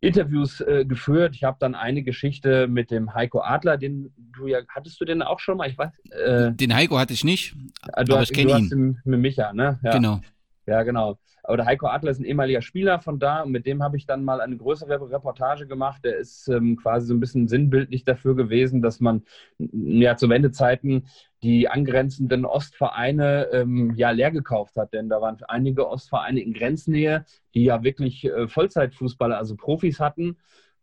Interviews 0.00 0.60
äh, 0.60 0.84
geführt. 0.84 1.34
Ich 1.34 1.44
habe 1.44 1.56
dann 1.60 1.74
eine 1.74 2.02
Geschichte 2.02 2.68
mit 2.68 2.90
dem 2.90 3.14
Heiko 3.14 3.40
Adler, 3.40 3.76
den 3.76 4.12
du 4.16 4.46
ja, 4.46 4.60
hattest 4.68 5.00
du 5.00 5.04
den 5.04 5.22
auch 5.22 5.40
schon 5.40 5.58
mal? 5.58 5.68
Ich 5.68 5.78
weiß. 5.78 5.90
Äh, 6.10 6.52
den 6.52 6.74
Heiko 6.74 6.98
hatte 6.98 7.12
ich 7.12 7.24
nicht, 7.24 7.54
ah, 7.82 8.00
aber 8.00 8.20
hast, 8.20 8.30
ich 8.30 8.36
kenne 8.36 8.58
ihn. 8.58 8.68
Den, 8.68 8.98
mit 9.04 9.20
Micha, 9.20 9.52
ne? 9.52 9.78
Ja. 9.82 9.92
Genau. 9.92 10.20
Ja, 10.66 10.82
genau. 10.82 11.18
Aber 11.42 11.56
der 11.56 11.66
Heiko 11.66 11.86
Adler 11.86 12.10
ist 12.10 12.20
ein 12.20 12.24
ehemaliger 12.24 12.62
Spieler 12.62 13.00
von 13.00 13.18
da 13.18 13.42
und 13.42 13.50
mit 13.50 13.66
dem 13.66 13.82
habe 13.82 13.96
ich 13.96 14.06
dann 14.06 14.24
mal 14.24 14.40
eine 14.40 14.56
größere 14.56 15.10
Reportage 15.10 15.66
gemacht. 15.66 16.04
Der 16.04 16.16
ist 16.16 16.48
ähm, 16.48 16.76
quasi 16.76 17.08
so 17.08 17.14
ein 17.14 17.20
bisschen 17.20 17.48
sinnbildlich 17.48 18.04
dafür 18.04 18.36
gewesen, 18.36 18.82
dass 18.82 19.00
man 19.00 19.22
ja 19.58 20.16
zu 20.16 20.28
Wendezeiten 20.28 21.06
die 21.42 21.68
angrenzenden 21.68 22.44
Ostvereine 22.44 23.48
ähm, 23.52 23.94
ja 23.96 24.10
leer 24.10 24.30
gekauft 24.30 24.76
hat. 24.76 24.92
Denn 24.92 25.08
da 25.08 25.20
waren 25.20 25.38
einige 25.48 25.88
Ostvereine 25.88 26.40
in 26.40 26.52
Grenznähe, 26.52 27.24
die 27.54 27.64
ja 27.64 27.82
wirklich 27.82 28.24
äh, 28.24 28.48
Vollzeitfußballer, 28.48 29.38
also 29.38 29.56
Profis 29.56 30.00
hatten 30.00 30.36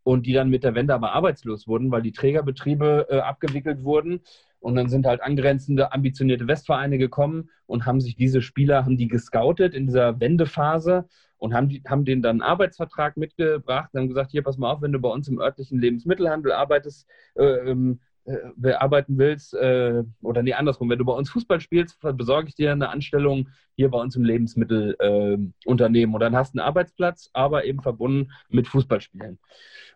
und 0.04 0.26
die 0.26 0.34
dann 0.34 0.50
mit 0.50 0.64
der 0.64 0.74
Wende 0.74 0.94
aber 0.94 1.12
arbeitslos 1.12 1.68
wurden, 1.68 1.92
weil 1.92 2.02
die 2.02 2.14
Trägerbetriebe 2.14 3.08
äh, 3.10 3.20
abgewickelt 3.20 3.84
wurden. 3.84 4.22
Und 4.60 4.76
dann 4.76 4.90
sind 4.90 5.06
halt 5.06 5.22
angrenzende, 5.22 5.92
ambitionierte 5.92 6.48
Westvereine 6.48 6.98
gekommen 6.98 7.50
und 7.68 7.86
haben 7.86 8.02
sich 8.02 8.16
diese 8.16 8.42
Spieler, 8.42 8.86
haben 8.86 8.98
die 8.98 9.08
gescoutet 9.08 9.76
in 9.76 9.86
dieser 9.86 10.20
Wendephase 10.20 11.08
und 11.38 11.54
haben, 11.54 11.70
die, 11.70 11.84
haben 11.88 12.06
denen 12.06 12.22
dann 12.22 12.42
einen 12.42 12.50
Arbeitsvertrag 12.50 13.18
mitgebracht 13.18 13.90
und 13.94 14.00
haben 14.00 14.08
gesagt, 14.08 14.32
hier, 14.32 14.44
pass 14.44 14.58
mal 14.58 14.72
auf, 14.72 14.82
wenn 14.82 14.92
du 14.92 15.00
bei 15.00 15.10
uns 15.10 15.28
im 15.28 15.40
örtlichen 15.40 15.80
Lebensmittelhandel 15.80 16.52
arbeitest, 16.52 17.08
äh, 17.36 17.44
ähm, 17.44 18.00
äh, 18.28 18.74
arbeiten 18.74 19.18
willst, 19.18 19.54
äh, 19.54 20.04
oder 20.22 20.44
nee, 20.44 20.54
andersrum, 20.54 20.90
wenn 20.90 21.00
du 21.00 21.06
bei 21.06 21.14
uns 21.14 21.30
Fußball 21.30 21.62
spielst, 21.62 22.00
besorge 22.02 22.50
ich 22.50 22.56
dir 22.56 22.72
eine 22.72 22.90
Anstellung 22.90 23.50
hier 23.78 23.90
bei 23.90 24.00
uns 24.00 24.16
im 24.16 24.26
Lebensmittelunternehmen. 24.26 26.12
Äh, 26.12 26.16
und 26.16 26.20
dann 26.20 26.36
hast 26.36 26.54
du 26.54 26.60
einen 26.60 26.68
Arbeitsplatz, 26.68 27.30
aber 27.32 27.64
eben 27.64 27.82
verbunden 27.82 28.32
mit 28.50 28.68
Fußballspielen. 28.68 29.40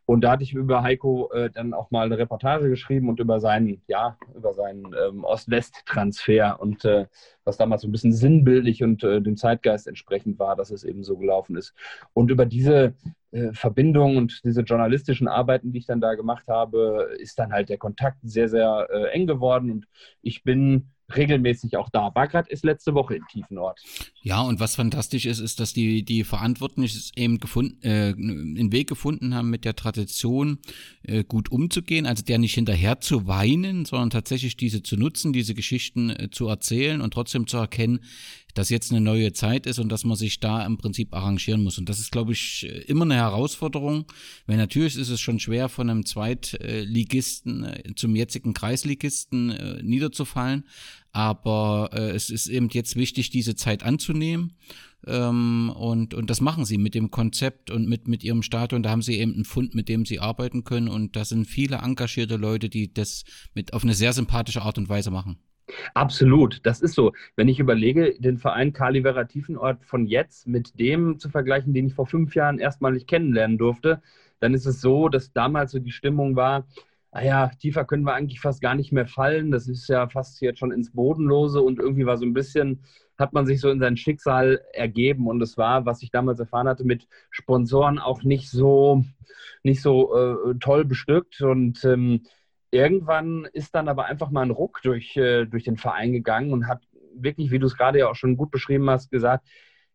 Und 0.05 0.21
da 0.21 0.31
hatte 0.31 0.43
ich 0.43 0.53
über 0.53 0.83
Heiko 0.83 1.31
äh, 1.31 1.49
dann 1.49 1.73
auch 1.73 1.91
mal 1.91 2.05
eine 2.05 2.17
Reportage 2.17 2.69
geschrieben 2.69 3.09
und 3.09 3.19
über 3.19 3.39
seinen, 3.39 3.81
ja, 3.87 4.17
über 4.35 4.53
seinen 4.53 4.93
ähm, 4.93 5.23
Ost-West-Transfer 5.23 6.59
und 6.59 6.85
äh, 6.85 7.07
was 7.43 7.57
damals 7.57 7.81
so 7.81 7.87
ein 7.87 7.91
bisschen 7.91 8.13
sinnbildlich 8.13 8.83
und 8.83 9.03
äh, 9.03 9.21
dem 9.21 9.37
Zeitgeist 9.37 9.87
entsprechend 9.87 10.37
war, 10.37 10.55
dass 10.55 10.69
es 10.71 10.83
eben 10.83 11.03
so 11.03 11.17
gelaufen 11.17 11.55
ist. 11.55 11.73
Und 12.13 12.29
über 12.29 12.45
diese 12.45 12.93
äh, 13.31 13.53
Verbindung 13.53 14.17
und 14.17 14.43
diese 14.43 14.61
journalistischen 14.61 15.27
Arbeiten, 15.27 15.71
die 15.71 15.79
ich 15.79 15.85
dann 15.85 16.01
da 16.01 16.15
gemacht 16.15 16.47
habe, 16.47 17.15
ist 17.19 17.39
dann 17.39 17.51
halt 17.51 17.69
der 17.69 17.77
Kontakt 17.77 18.17
sehr, 18.21 18.49
sehr 18.49 18.87
äh, 18.91 19.11
eng 19.11 19.27
geworden. 19.27 19.71
Und 19.71 19.87
ich 20.21 20.43
bin 20.43 20.89
regelmäßig 21.15 21.77
auch 21.77 21.89
da. 21.89 22.09
Gerade 22.09 22.49
ist 22.49 22.63
letzte 22.63 22.93
Woche 22.93 23.15
in 23.15 23.23
Tiefenort. 23.31 23.79
Ja, 24.21 24.41
und 24.41 24.59
was 24.59 24.75
fantastisch 24.75 25.25
ist, 25.25 25.39
ist, 25.39 25.59
dass 25.59 25.73
die, 25.73 26.03
die 26.03 26.23
Verantwortlichen 26.23 27.01
eben 27.15 27.39
gefunden, 27.39 27.77
äh, 27.83 28.13
einen 28.13 28.71
Weg 28.71 28.87
gefunden 28.87 29.33
haben, 29.33 29.49
mit 29.49 29.65
der 29.65 29.75
Tradition 29.75 30.59
äh, 31.03 31.23
gut 31.23 31.51
umzugehen. 31.51 32.05
Also 32.05 32.23
der 32.23 32.37
nicht 32.37 32.53
hinterher 32.53 32.99
zu 32.99 33.27
weinen, 33.27 33.85
sondern 33.85 34.09
tatsächlich 34.09 34.57
diese 34.57 34.83
zu 34.83 34.97
nutzen, 34.97 35.33
diese 35.33 35.53
Geschichten 35.53 36.09
äh, 36.09 36.29
zu 36.31 36.47
erzählen 36.47 37.01
und 37.01 37.13
trotzdem 37.13 37.47
zu 37.47 37.57
erkennen, 37.57 37.99
dass 38.53 38.69
jetzt 38.69 38.91
eine 38.91 39.01
neue 39.01 39.33
Zeit 39.33 39.65
ist 39.65 39.79
und 39.79 39.89
dass 39.89 40.03
man 40.03 40.17
sich 40.17 40.39
da 40.39 40.65
im 40.65 40.77
Prinzip 40.77 41.13
arrangieren 41.13 41.63
muss. 41.63 41.77
Und 41.77 41.89
das 41.89 41.99
ist, 41.99 42.11
glaube 42.11 42.33
ich, 42.33 42.67
immer 42.87 43.05
eine 43.05 43.15
Herausforderung, 43.15 44.05
weil 44.45 44.57
natürlich 44.57 44.95
ist 44.95 45.09
es 45.09 45.19
schon 45.19 45.39
schwer, 45.39 45.69
von 45.69 45.89
einem 45.89 46.05
Zweitligisten 46.05 47.63
äh, 47.63 47.83
zum 47.95 48.15
jetzigen 48.15 48.53
Kreisligisten 48.53 49.51
äh, 49.51 49.83
niederzufallen. 49.83 50.65
Aber 51.13 51.89
äh, 51.93 52.11
es 52.11 52.29
ist 52.29 52.47
eben 52.47 52.69
jetzt 52.69 52.95
wichtig, 52.95 53.29
diese 53.29 53.55
Zeit 53.55 53.83
anzunehmen. 53.83 54.53
Ähm, 55.05 55.71
und, 55.75 56.13
und 56.13 56.29
das 56.29 56.41
machen 56.41 56.65
sie 56.65 56.77
mit 56.77 56.95
dem 56.95 57.11
Konzept 57.11 57.71
und 57.71 57.87
mit, 57.87 58.07
mit 58.07 58.23
ihrem 58.23 58.43
Stadion. 58.43 58.83
Da 58.83 58.91
haben 58.91 59.01
sie 59.01 59.17
eben 59.17 59.33
einen 59.33 59.45
Fund, 59.45 59.75
mit 59.75 59.89
dem 59.89 60.05
sie 60.05 60.19
arbeiten 60.19 60.63
können. 60.63 60.87
Und 60.87 61.15
da 61.15 61.25
sind 61.25 61.45
viele 61.45 61.77
engagierte 61.77 62.37
Leute, 62.37 62.69
die 62.69 62.93
das 62.93 63.23
mit 63.53 63.73
auf 63.73 63.83
eine 63.83 63.95
sehr 63.95 64.13
sympathische 64.13 64.61
Art 64.61 64.77
und 64.77 64.89
Weise 64.89 65.11
machen. 65.11 65.37
Absolut, 65.93 66.59
das 66.65 66.81
ist 66.81 66.93
so. 66.95 67.13
Wenn 67.35 67.47
ich 67.47 67.59
überlege, 67.59 68.15
den 68.19 68.37
Verein 68.37 68.73
Kalivera 68.73 69.23
Tiefenort 69.25 69.85
von 69.85 70.05
jetzt 70.07 70.47
mit 70.47 70.79
dem 70.79 71.19
zu 71.19 71.29
vergleichen, 71.29 71.73
den 71.73 71.87
ich 71.87 71.93
vor 71.93 72.07
fünf 72.07 72.35
Jahren 72.35 72.59
erstmalig 72.59 73.07
kennenlernen 73.07 73.57
durfte, 73.57 74.01
dann 74.39 74.53
ist 74.53 74.65
es 74.65 74.81
so, 74.81 75.09
dass 75.09 75.33
damals 75.33 75.71
so 75.71 75.79
die 75.79 75.91
Stimmung 75.91 76.35
war, 76.35 76.67
naja, 77.13 77.43
ah 77.51 77.55
tiefer 77.59 77.83
können 77.85 78.03
wir 78.05 78.13
eigentlich 78.13 78.39
fast 78.39 78.61
gar 78.61 78.73
nicht 78.75 78.91
mehr 78.93 79.05
fallen. 79.05 79.51
Das 79.51 79.67
ist 79.67 79.87
ja 79.89 80.07
fast 80.07 80.41
jetzt 80.41 80.59
schon 80.59 80.71
ins 80.71 80.91
Bodenlose 80.93 81.61
und 81.61 81.79
irgendwie 81.79 82.05
war 82.05 82.17
so 82.17 82.25
ein 82.25 82.33
bisschen, 82.33 82.83
hat 83.17 83.33
man 83.33 83.45
sich 83.45 83.59
so 83.59 83.69
in 83.69 83.79
sein 83.79 83.97
Schicksal 83.97 84.61
ergeben. 84.73 85.27
Und 85.27 85.41
es 85.41 85.57
war, 85.57 85.85
was 85.85 86.01
ich 86.03 86.11
damals 86.11 86.39
erfahren 86.39 86.69
hatte, 86.69 86.85
mit 86.85 87.07
Sponsoren 87.29 87.99
auch 87.99 88.23
nicht 88.23 88.49
so, 88.49 89.03
nicht 89.63 89.81
so 89.81 90.15
äh, 90.51 90.55
toll 90.59 90.85
bestückt. 90.85 91.41
Und 91.41 91.83
ähm, 91.83 92.21
irgendwann 92.71 93.47
ist 93.53 93.75
dann 93.75 93.87
aber 93.87 94.05
einfach 94.05 94.31
mal 94.31 94.41
ein 94.41 94.51
Ruck 94.51 94.81
durch, 94.83 95.15
äh, 95.17 95.45
durch 95.45 95.65
den 95.65 95.77
Verein 95.77 96.13
gegangen 96.13 96.53
und 96.53 96.67
hat 96.67 96.81
wirklich, 97.13 97.51
wie 97.51 97.59
du 97.59 97.67
es 97.67 97.77
gerade 97.77 97.99
ja 97.99 98.09
auch 98.09 98.15
schon 98.15 98.37
gut 98.37 98.51
beschrieben 98.51 98.89
hast, 98.89 99.11
gesagt, 99.11 99.47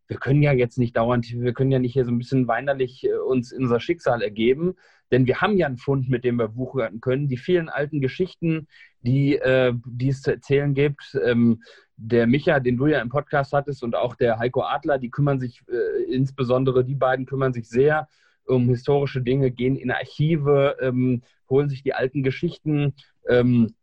wir 0.08 0.18
können 0.18 0.42
ja 0.42 0.52
jetzt 0.52 0.78
nicht 0.78 0.96
dauernd, 0.96 1.26
wir 1.32 1.52
können 1.52 1.72
ja 1.72 1.78
nicht 1.78 1.94
hier 1.94 2.04
so 2.04 2.12
ein 2.12 2.18
bisschen 2.18 2.46
weinerlich 2.46 3.04
äh, 3.04 3.16
uns 3.16 3.50
in 3.50 3.64
unser 3.64 3.80
Schicksal 3.80 4.22
ergeben, 4.22 4.74
denn 5.10 5.26
wir 5.26 5.40
haben 5.40 5.56
ja 5.56 5.66
einen 5.66 5.78
Fund, 5.78 6.08
mit 6.08 6.24
dem 6.24 6.36
wir 6.38 6.56
wuchern 6.56 7.00
können. 7.00 7.28
Die 7.28 7.36
vielen 7.36 7.68
alten 7.68 8.00
Geschichten, 8.00 8.68
die, 9.00 9.36
äh, 9.36 9.72
die 9.84 10.08
es 10.08 10.22
zu 10.22 10.32
erzählen 10.32 10.74
gibt, 10.74 11.18
ähm, 11.24 11.62
der 11.96 12.26
Micha, 12.26 12.60
den 12.60 12.76
du 12.76 12.86
ja 12.86 13.00
im 13.00 13.08
Podcast 13.08 13.52
hattest, 13.52 13.82
und 13.82 13.96
auch 13.96 14.16
der 14.16 14.38
Heiko 14.38 14.62
Adler, 14.62 14.98
die 14.98 15.10
kümmern 15.10 15.40
sich, 15.40 15.62
äh, 15.68 16.12
insbesondere 16.12 16.84
die 16.84 16.94
beiden 16.94 17.26
kümmern 17.26 17.52
sich 17.52 17.68
sehr 17.68 18.08
um 18.46 18.68
historische 18.68 19.22
Dinge, 19.22 19.50
gehen 19.50 19.76
in 19.76 19.90
Archive, 19.90 20.76
ähm, 20.80 21.22
holen 21.48 21.68
sich 21.68 21.82
die 21.82 21.94
alten 21.94 22.22
Geschichten, 22.22 22.94
ähm, 23.28 23.74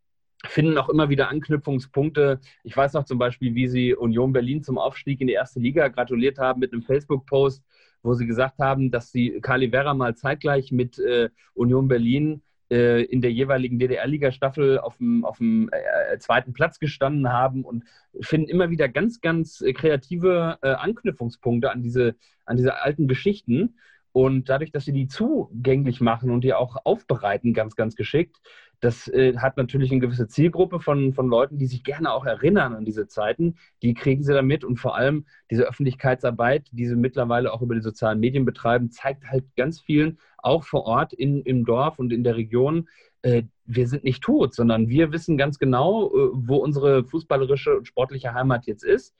finden 0.46 0.76
auch 0.78 0.88
immer 0.88 1.08
wieder 1.08 1.28
Anknüpfungspunkte. 1.28 2.40
Ich 2.64 2.76
weiß 2.76 2.92
noch 2.92 3.04
zum 3.04 3.18
Beispiel, 3.18 3.54
wie 3.54 3.68
sie 3.68 3.94
Union 3.94 4.32
Berlin 4.32 4.62
zum 4.62 4.78
Aufstieg 4.78 5.20
in 5.20 5.26
die 5.26 5.32
erste 5.32 5.60
Liga 5.60 5.88
gratuliert 5.88 6.38
haben 6.38 6.60
mit 6.60 6.72
einem 6.72 6.82
Facebook-Post, 6.82 7.64
wo 8.02 8.14
sie 8.14 8.26
gesagt 8.26 8.58
haben, 8.58 8.90
dass 8.90 9.10
sie 9.10 9.40
Kali 9.40 9.70
Vera 9.70 9.94
mal 9.94 10.14
zeitgleich 10.14 10.70
mit 10.70 10.98
äh, 10.98 11.30
Union 11.54 11.88
Berlin 11.88 12.42
äh, 12.70 13.04
in 13.04 13.20
der 13.20 13.30
jeweiligen 13.30 13.78
DDR-Liga-Staffel 13.78 14.78
auf 14.78 14.96
dem, 14.96 15.24
auf 15.24 15.38
dem 15.38 15.70
äh, 15.70 16.18
zweiten 16.18 16.54
Platz 16.54 16.78
gestanden 16.78 17.30
haben 17.30 17.62
und 17.62 17.84
finden 18.20 18.48
immer 18.48 18.70
wieder 18.70 18.88
ganz, 18.88 19.20
ganz 19.20 19.60
äh, 19.60 19.72
kreative 19.72 20.58
Anknüpfungspunkte 20.62 21.70
an 21.70 21.82
diese, 21.82 22.16
an 22.46 22.56
diese 22.56 22.80
alten 22.82 23.06
Geschichten. 23.06 23.76
Und 24.14 24.48
dadurch, 24.48 24.70
dass 24.70 24.84
sie 24.84 24.92
die 24.92 25.08
zugänglich 25.08 26.00
machen 26.00 26.30
und 26.30 26.44
die 26.44 26.54
auch 26.54 26.76
aufbereiten, 26.84 27.52
ganz, 27.52 27.74
ganz 27.74 27.96
geschickt, 27.96 28.36
das 28.78 29.08
äh, 29.08 29.36
hat 29.38 29.56
natürlich 29.56 29.90
eine 29.90 30.00
gewisse 30.00 30.28
Zielgruppe 30.28 30.78
von, 30.78 31.12
von 31.14 31.26
Leuten, 31.26 31.58
die 31.58 31.66
sich 31.66 31.82
gerne 31.82 32.12
auch 32.12 32.24
erinnern 32.24 32.76
an 32.76 32.84
diese 32.84 33.08
Zeiten. 33.08 33.56
Die 33.82 33.92
kriegen 33.92 34.22
sie 34.22 34.32
damit 34.32 34.62
und 34.62 34.76
vor 34.76 34.94
allem 34.94 35.26
diese 35.50 35.64
Öffentlichkeitsarbeit, 35.64 36.68
die 36.70 36.86
sie 36.86 36.94
mittlerweile 36.94 37.52
auch 37.52 37.60
über 37.60 37.74
die 37.74 37.80
sozialen 37.80 38.20
Medien 38.20 38.44
betreiben, 38.44 38.92
zeigt 38.92 39.24
halt 39.24 39.46
ganz 39.56 39.80
vielen, 39.80 40.18
auch 40.38 40.62
vor 40.62 40.84
Ort 40.84 41.12
in, 41.12 41.42
im 41.42 41.64
Dorf 41.64 41.98
und 41.98 42.12
in 42.12 42.22
der 42.22 42.36
Region, 42.36 42.88
äh, 43.22 43.42
wir 43.64 43.88
sind 43.88 44.04
nicht 44.04 44.22
tot, 44.22 44.54
sondern 44.54 44.88
wir 44.88 45.10
wissen 45.10 45.36
ganz 45.36 45.58
genau, 45.58 46.06
äh, 46.06 46.28
wo 46.34 46.58
unsere 46.58 47.02
fußballerische 47.02 47.78
und 47.78 47.88
sportliche 47.88 48.32
Heimat 48.32 48.66
jetzt 48.66 48.84
ist. 48.84 49.16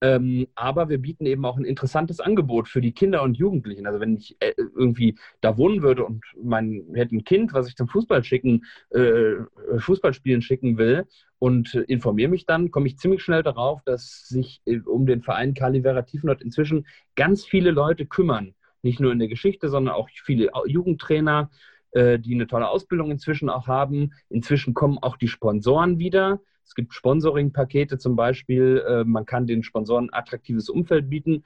Ähm, 0.00 0.46
aber 0.54 0.88
wir 0.88 0.98
bieten 0.98 1.26
eben 1.26 1.44
auch 1.44 1.56
ein 1.56 1.64
interessantes 1.64 2.20
Angebot 2.20 2.68
für 2.68 2.80
die 2.80 2.92
Kinder 2.92 3.22
und 3.22 3.36
Jugendlichen. 3.36 3.86
Also 3.86 3.98
wenn 3.98 4.16
ich 4.16 4.36
äh, 4.40 4.52
irgendwie 4.56 5.16
da 5.40 5.56
wohnen 5.56 5.82
würde 5.82 6.04
und 6.04 6.24
mein 6.40 6.84
hätte 6.94 7.16
ein 7.16 7.24
Kind, 7.24 7.52
was 7.52 7.68
ich 7.68 7.74
zum 7.74 7.88
Fußball 7.88 8.22
schicken, 8.22 8.64
äh, 8.90 9.34
Fußballspielen 9.78 10.42
schicken 10.42 10.78
will 10.78 11.06
und 11.40 11.74
äh, 11.74 11.80
informiere 11.80 12.30
mich 12.30 12.46
dann, 12.46 12.70
komme 12.70 12.86
ich 12.86 12.98
ziemlich 12.98 13.22
schnell 13.22 13.42
darauf, 13.42 13.82
dass 13.84 14.28
sich 14.28 14.62
äh, 14.66 14.78
um 14.80 15.04
den 15.04 15.22
Verein 15.22 15.54
Calivera 15.54 16.02
Tiefenort 16.02 16.42
inzwischen 16.42 16.86
ganz 17.16 17.44
viele 17.44 17.72
Leute 17.72 18.06
kümmern. 18.06 18.54
Nicht 18.82 19.00
nur 19.00 19.10
in 19.10 19.18
der 19.18 19.28
Geschichte, 19.28 19.68
sondern 19.68 19.94
auch 19.94 20.08
viele 20.10 20.50
Jugendtrainer, 20.66 21.50
äh, 21.90 22.20
die 22.20 22.34
eine 22.34 22.46
tolle 22.46 22.68
Ausbildung 22.68 23.10
inzwischen 23.10 23.50
auch 23.50 23.66
haben. 23.66 24.12
Inzwischen 24.28 24.74
kommen 24.74 24.98
auch 24.98 25.16
die 25.16 25.26
Sponsoren 25.26 25.98
wieder 25.98 26.40
es 26.68 26.74
gibt 26.74 26.92
Sponsoring-Pakete 26.92 27.96
zum 27.96 28.14
Beispiel. 28.14 28.84
Äh, 28.86 29.04
man 29.04 29.24
kann 29.24 29.46
den 29.46 29.62
Sponsoren 29.62 30.12
attraktives 30.12 30.68
Umfeld 30.68 31.08
bieten. 31.08 31.44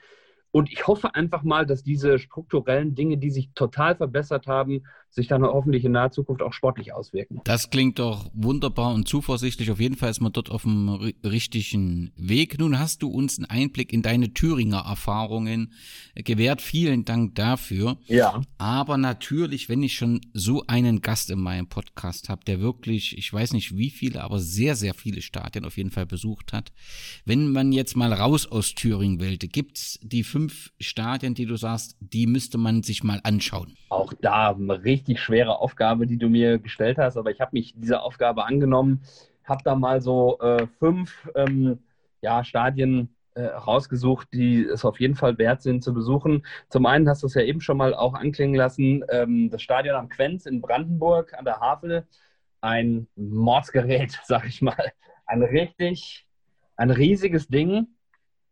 Und 0.50 0.70
ich 0.70 0.86
hoffe 0.88 1.14
einfach 1.14 1.44
mal, 1.44 1.64
dass 1.64 1.84
diese 1.84 2.18
strukturellen 2.18 2.96
Dinge, 2.96 3.18
die 3.18 3.30
sich 3.30 3.50
total 3.54 3.94
verbessert 3.94 4.48
haben, 4.48 4.82
sich 5.12 5.28
dann 5.28 5.42
hoffentlich 5.42 5.84
in 5.84 5.92
naher 5.92 6.10
Zukunft 6.10 6.42
auch 6.42 6.54
sportlich 6.54 6.94
auswirken. 6.94 7.40
Das 7.44 7.68
klingt 7.68 7.98
doch 7.98 8.30
wunderbar 8.32 8.94
und 8.94 9.06
zuversichtlich. 9.06 9.70
Auf 9.70 9.78
jeden 9.78 9.96
Fall 9.96 10.10
ist 10.10 10.20
man 10.20 10.32
dort 10.32 10.50
auf 10.50 10.62
dem 10.62 10.88
richtigen 11.22 12.12
Weg. 12.16 12.58
Nun 12.58 12.78
hast 12.78 13.02
du 13.02 13.08
uns 13.10 13.38
einen 13.38 13.44
Einblick 13.44 13.92
in 13.92 14.00
deine 14.00 14.32
Thüringer 14.32 14.84
Erfahrungen 14.88 15.74
gewährt. 16.14 16.62
Vielen 16.62 17.04
Dank 17.04 17.34
dafür. 17.34 17.98
Ja. 18.06 18.40
Aber 18.56 18.96
natürlich, 18.96 19.68
wenn 19.68 19.82
ich 19.82 19.94
schon 19.94 20.22
so 20.32 20.64
einen 20.66 21.02
Gast 21.02 21.30
in 21.30 21.40
meinem 21.40 21.68
Podcast 21.68 22.30
habe, 22.30 22.44
der 22.46 22.60
wirklich, 22.60 23.18
ich 23.18 23.30
weiß 23.30 23.52
nicht 23.52 23.76
wie 23.76 23.90
viele, 23.90 24.22
aber 24.22 24.38
sehr, 24.38 24.76
sehr 24.76 24.94
viele 24.94 25.20
Stadien 25.20 25.66
auf 25.66 25.76
jeden 25.76 25.90
Fall 25.90 26.06
besucht 26.06 26.54
hat. 26.54 26.72
Wenn 27.26 27.52
man 27.52 27.72
jetzt 27.72 27.96
mal 27.96 28.14
raus 28.14 28.46
aus 28.46 28.74
Thüringen 28.74 29.20
will, 29.20 29.36
gibt's 29.36 29.98
die 30.02 30.24
fünf 30.24 30.72
Stadien, 30.80 31.34
die 31.34 31.44
du 31.44 31.56
sagst, 31.56 31.96
die 32.00 32.26
müsste 32.26 32.56
man 32.56 32.82
sich 32.82 33.04
mal 33.04 33.20
anschauen. 33.24 33.74
Auch 33.90 34.14
da 34.22 34.52
richtig 34.52 35.01
richtig 35.02 35.20
schwere 35.20 35.58
Aufgabe, 35.58 36.06
die 36.06 36.16
du 36.16 36.28
mir 36.28 36.58
gestellt 36.58 36.96
hast, 36.96 37.16
aber 37.16 37.32
ich 37.32 37.40
habe 37.40 37.50
mich 37.54 37.74
dieser 37.76 38.04
Aufgabe 38.04 38.44
angenommen, 38.44 39.02
habe 39.44 39.62
da 39.64 39.74
mal 39.74 40.00
so 40.00 40.38
äh, 40.38 40.68
fünf 40.78 41.28
ähm, 41.34 41.80
ja, 42.20 42.44
Stadien 42.44 43.08
äh, 43.34 43.46
rausgesucht, 43.46 44.28
die 44.32 44.64
es 44.64 44.84
auf 44.84 45.00
jeden 45.00 45.16
Fall 45.16 45.38
wert 45.38 45.60
sind 45.60 45.82
zu 45.82 45.92
besuchen. 45.92 46.46
Zum 46.68 46.86
einen 46.86 47.08
hast 47.08 47.24
du 47.24 47.26
es 47.26 47.34
ja 47.34 47.42
eben 47.42 47.60
schon 47.60 47.78
mal 47.78 47.94
auch 47.94 48.14
anklingen 48.14 48.54
lassen, 48.54 49.04
ähm, 49.10 49.50
das 49.50 49.60
Stadion 49.62 49.96
am 49.96 50.08
Quenz 50.08 50.46
in 50.46 50.60
Brandenburg 50.60 51.34
an 51.36 51.44
der 51.44 51.58
Havel, 51.58 52.06
ein 52.60 53.08
Mordsgerät, 53.16 54.20
sag 54.24 54.46
ich 54.46 54.62
mal. 54.62 54.92
Ein 55.26 55.42
richtig, 55.42 56.28
ein 56.76 56.90
riesiges 56.90 57.48
Ding. 57.48 57.88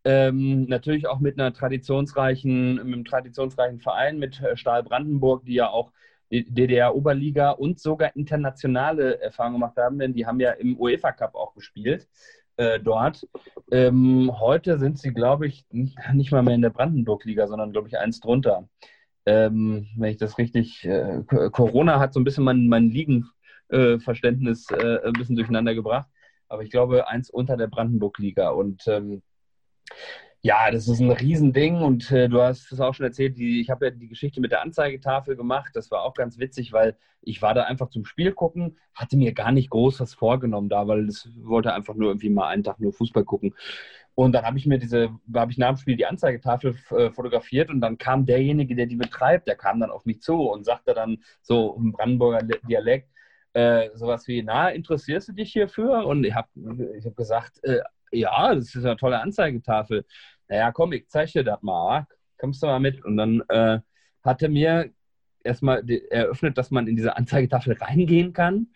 Ähm, 0.02 0.64
natürlich 0.64 1.06
auch 1.06 1.20
mit 1.20 1.38
einer 1.38 1.52
traditionsreichen, 1.52 2.74
mit 2.74 2.84
einem 2.84 3.04
traditionsreichen 3.04 3.78
Verein, 3.78 4.18
mit 4.18 4.40
äh, 4.40 4.56
Stahl 4.56 4.82
Brandenburg, 4.82 5.44
die 5.44 5.54
ja 5.54 5.68
auch 5.68 5.92
DDR-Oberliga 6.30 7.50
und 7.50 7.80
sogar 7.80 8.14
internationale 8.14 9.20
Erfahrungen 9.20 9.56
gemacht 9.56 9.76
haben, 9.76 9.98
denn 9.98 10.14
die 10.14 10.26
haben 10.26 10.40
ja 10.40 10.52
im 10.52 10.78
UEFA 10.78 11.12
Cup 11.12 11.34
auch 11.34 11.54
gespielt 11.54 12.08
äh, 12.56 12.78
dort. 12.78 13.26
Ähm, 13.70 14.30
heute 14.38 14.78
sind 14.78 14.98
sie, 14.98 15.12
glaube 15.12 15.46
ich, 15.46 15.66
nicht 15.70 16.32
mal 16.32 16.42
mehr 16.42 16.54
in 16.54 16.62
der 16.62 16.70
Brandenburg-Liga, 16.70 17.46
sondern, 17.46 17.72
glaube 17.72 17.88
ich, 17.88 17.98
eins 17.98 18.20
drunter. 18.20 18.68
Ähm, 19.26 19.88
wenn 19.96 20.10
ich 20.10 20.18
das 20.18 20.38
richtig, 20.38 20.84
äh, 20.84 21.22
Corona 21.26 21.98
hat 21.98 22.14
so 22.14 22.20
ein 22.20 22.24
bisschen 22.24 22.44
mein, 22.44 22.68
mein 22.68 22.90
Ligenverständnis 22.90 24.70
äh, 24.70 24.98
ein 25.04 25.12
bisschen 25.12 25.36
durcheinander 25.36 25.74
gebracht, 25.74 26.08
aber 26.48 26.62
ich 26.62 26.70
glaube, 26.70 27.08
eins 27.08 27.30
unter 27.30 27.56
der 27.56 27.68
Brandenburg-Liga 27.68 28.50
und 28.50 28.82
ähm, 28.86 29.22
ja, 30.42 30.70
das 30.70 30.88
ist 30.88 31.00
ein 31.00 31.10
Riesending 31.10 31.82
und 31.82 32.10
äh, 32.10 32.28
du 32.28 32.40
hast 32.40 32.72
es 32.72 32.80
auch 32.80 32.94
schon 32.94 33.04
erzählt, 33.04 33.36
die, 33.36 33.60
ich 33.60 33.68
habe 33.68 33.86
ja 33.86 33.90
die 33.90 34.08
Geschichte 34.08 34.40
mit 34.40 34.52
der 34.52 34.62
Anzeigetafel 34.62 35.36
gemacht. 35.36 35.72
Das 35.74 35.90
war 35.90 36.02
auch 36.02 36.14
ganz 36.14 36.38
witzig, 36.38 36.72
weil 36.72 36.96
ich 37.20 37.42
war 37.42 37.52
da 37.52 37.64
einfach 37.64 37.90
zum 37.90 38.06
Spiel 38.06 38.32
gucken, 38.32 38.78
hatte 38.94 39.18
mir 39.18 39.34
gar 39.34 39.52
nicht 39.52 39.68
groß 39.68 40.00
was 40.00 40.14
vorgenommen 40.14 40.70
da, 40.70 40.88
weil 40.88 41.08
ich 41.10 41.28
wollte 41.42 41.74
einfach 41.74 41.94
nur 41.94 42.08
irgendwie 42.08 42.30
mal 42.30 42.48
einen 42.48 42.64
Tag 42.64 42.80
nur 42.80 42.92
Fußball 42.94 43.24
gucken. 43.24 43.54
Und 44.14 44.32
dann 44.32 44.44
habe 44.44 44.56
ich 44.58 44.66
mir 44.66 44.78
diese, 44.78 45.10
habe 45.34 45.52
ich 45.52 45.58
nach 45.58 45.68
dem 45.68 45.76
Spiel 45.76 45.96
die 45.96 46.06
Anzeigetafel 46.06 46.74
äh, 46.90 47.10
fotografiert 47.10 47.68
und 47.70 47.82
dann 47.82 47.98
kam 47.98 48.24
derjenige, 48.24 48.74
der 48.74 48.86
die 48.86 48.96
betreibt, 48.96 49.46
der 49.46 49.56
kam 49.56 49.80
dann 49.80 49.90
auf 49.90 50.06
mich 50.06 50.22
zu 50.22 50.36
und 50.50 50.64
sagte 50.64 50.94
dann 50.94 51.18
so 51.42 51.76
im 51.78 51.92
Brandenburger 51.92 52.46
Dialekt, 52.66 53.10
äh, 53.52 53.90
sowas 53.94 54.26
wie, 54.26 54.42
na, 54.42 54.70
interessierst 54.70 55.28
du 55.28 55.32
dich 55.32 55.52
hierfür? 55.52 56.06
Und 56.06 56.24
ich 56.24 56.34
habe 56.34 56.48
ich 56.98 57.04
hab 57.04 57.16
gesagt, 57.16 57.62
äh, 57.64 57.80
ja, 58.12 58.54
das 58.54 58.74
ist 58.74 58.84
eine 58.84 58.96
tolle 58.96 59.20
Anzeigetafel. 59.20 60.04
Naja, 60.48 60.72
komm, 60.72 60.92
ich 60.92 61.08
zeige 61.08 61.32
dir 61.32 61.44
das 61.44 61.62
mal. 61.62 62.06
Kommst 62.38 62.62
du 62.62 62.66
mal 62.66 62.80
mit? 62.80 63.04
Und 63.04 63.16
dann 63.16 63.42
äh, 63.48 63.80
hat 64.22 64.42
er 64.42 64.48
mir 64.48 64.90
erstmal 65.44 65.88
eröffnet, 66.10 66.58
dass 66.58 66.70
man 66.70 66.86
in 66.86 66.96
diese 66.96 67.16
Anzeigetafel 67.16 67.74
reingehen 67.74 68.32
kann 68.32 68.68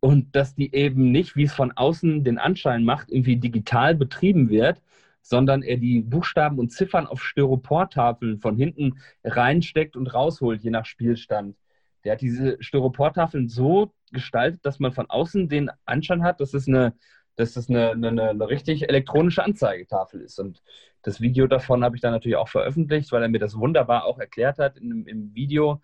und 0.00 0.34
dass 0.36 0.54
die 0.54 0.74
eben 0.74 1.10
nicht, 1.10 1.36
wie 1.36 1.44
es 1.44 1.54
von 1.54 1.72
außen 1.72 2.24
den 2.24 2.38
Anschein 2.38 2.84
macht, 2.84 3.10
irgendwie 3.10 3.36
digital 3.36 3.94
betrieben 3.94 4.50
wird, 4.50 4.82
sondern 5.22 5.62
er 5.62 5.76
die 5.76 6.02
Buchstaben 6.02 6.58
und 6.58 6.70
Ziffern 6.70 7.06
auf 7.06 7.22
Styroportafeln 7.22 8.38
von 8.38 8.56
hinten 8.56 9.00
reinsteckt 9.24 9.96
und 9.96 10.06
rausholt, 10.06 10.62
je 10.62 10.70
nach 10.70 10.86
Spielstand. 10.86 11.56
Der 12.04 12.12
hat 12.12 12.20
diese 12.20 12.56
Styroportafeln 12.62 13.48
so 13.48 13.92
gestaltet, 14.12 14.64
dass 14.64 14.78
man 14.78 14.92
von 14.92 15.10
außen 15.10 15.48
den 15.48 15.70
Anschein 15.84 16.22
hat, 16.22 16.40
dass 16.40 16.54
es 16.54 16.68
eine 16.68 16.94
dass 17.36 17.52
das 17.52 17.68
eine, 17.68 17.90
eine, 17.90 18.30
eine 18.30 18.48
richtig 18.48 18.88
elektronische 18.88 19.44
Anzeigetafel 19.44 20.20
ist. 20.20 20.38
Und 20.38 20.62
das 21.02 21.20
Video 21.20 21.46
davon 21.46 21.84
habe 21.84 21.96
ich 21.96 22.02
dann 22.02 22.12
natürlich 22.12 22.36
auch 22.36 22.48
veröffentlicht, 22.48 23.12
weil 23.12 23.22
er 23.22 23.28
mir 23.28 23.38
das 23.38 23.56
wunderbar 23.56 24.04
auch 24.04 24.18
erklärt 24.18 24.58
hat 24.58 24.78
in, 24.78 25.06
im 25.06 25.34
Video. 25.34 25.80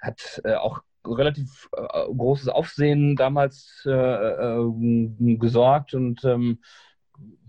Hat 0.00 0.40
äh, 0.44 0.54
auch 0.54 0.82
relativ 1.06 1.68
äh, 1.76 2.04
großes 2.04 2.48
Aufsehen 2.48 3.16
damals 3.16 3.82
äh, 3.86 3.90
äh 3.90 5.36
gesorgt 5.36 5.94
und 5.94 6.24
ähm, 6.24 6.60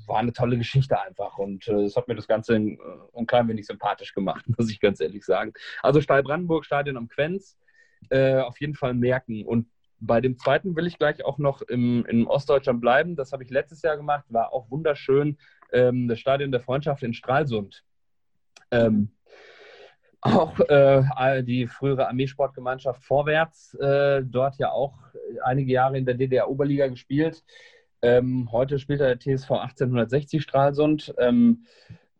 war 0.05 0.19
eine 0.19 0.33
tolle 0.33 0.57
Geschichte 0.57 0.99
einfach. 1.01 1.37
Und 1.37 1.67
äh, 1.67 1.83
es 1.83 1.95
hat 1.95 2.07
mir 2.07 2.15
das 2.15 2.27
Ganze 2.27 2.55
ein, 2.55 2.77
ein 3.15 3.27
klein 3.27 3.47
wenig 3.47 3.67
sympathisch 3.67 4.13
gemacht, 4.13 4.45
muss 4.57 4.69
ich 4.69 4.79
ganz 4.79 4.99
ehrlich 4.99 5.25
sagen. 5.25 5.53
Also 5.81 6.01
Stahl-Brandenburg-Stadion 6.01 6.97
am 6.97 7.07
Quenz. 7.07 7.57
Äh, 8.09 8.39
auf 8.39 8.59
jeden 8.59 8.75
Fall 8.75 8.93
merken. 8.93 9.45
Und 9.45 9.67
bei 9.99 10.21
dem 10.21 10.37
zweiten 10.37 10.75
will 10.75 10.87
ich 10.87 10.97
gleich 10.97 11.23
auch 11.25 11.37
noch 11.37 11.61
im, 11.61 12.05
in 12.05 12.27
Ostdeutschland 12.27 12.81
bleiben. 12.81 13.15
Das 13.15 13.31
habe 13.31 13.43
ich 13.43 13.49
letztes 13.49 13.81
Jahr 13.81 13.97
gemacht, 13.97 14.25
war 14.29 14.53
auch 14.53 14.69
wunderschön. 14.69 15.37
Ähm, 15.71 16.07
das 16.07 16.19
Stadion 16.19 16.51
der 16.51 16.61
Freundschaft 16.61 17.03
in 17.03 17.13
Stralsund. 17.13 17.83
Ähm, 18.71 19.11
auch 20.21 20.59
äh, 20.59 21.43
die 21.43 21.67
frühere 21.67 22.07
Armeesportgemeinschaft 22.07 23.03
Vorwärts, 23.03 23.73
äh, 23.75 24.21
dort 24.23 24.57
ja 24.57 24.71
auch 24.71 24.97
einige 25.43 25.71
Jahre 25.71 25.97
in 25.97 26.05
der 26.05 26.15
DDR-Oberliga 26.15 26.87
gespielt. 26.87 27.43
Ähm, 28.01 28.49
heute 28.51 28.79
spielt 28.79 29.01
er 29.01 29.15
der 29.15 29.19
TSV 29.19 29.51
1860 29.51 30.41
Stralsund. 30.41 31.13
Ähm, 31.17 31.65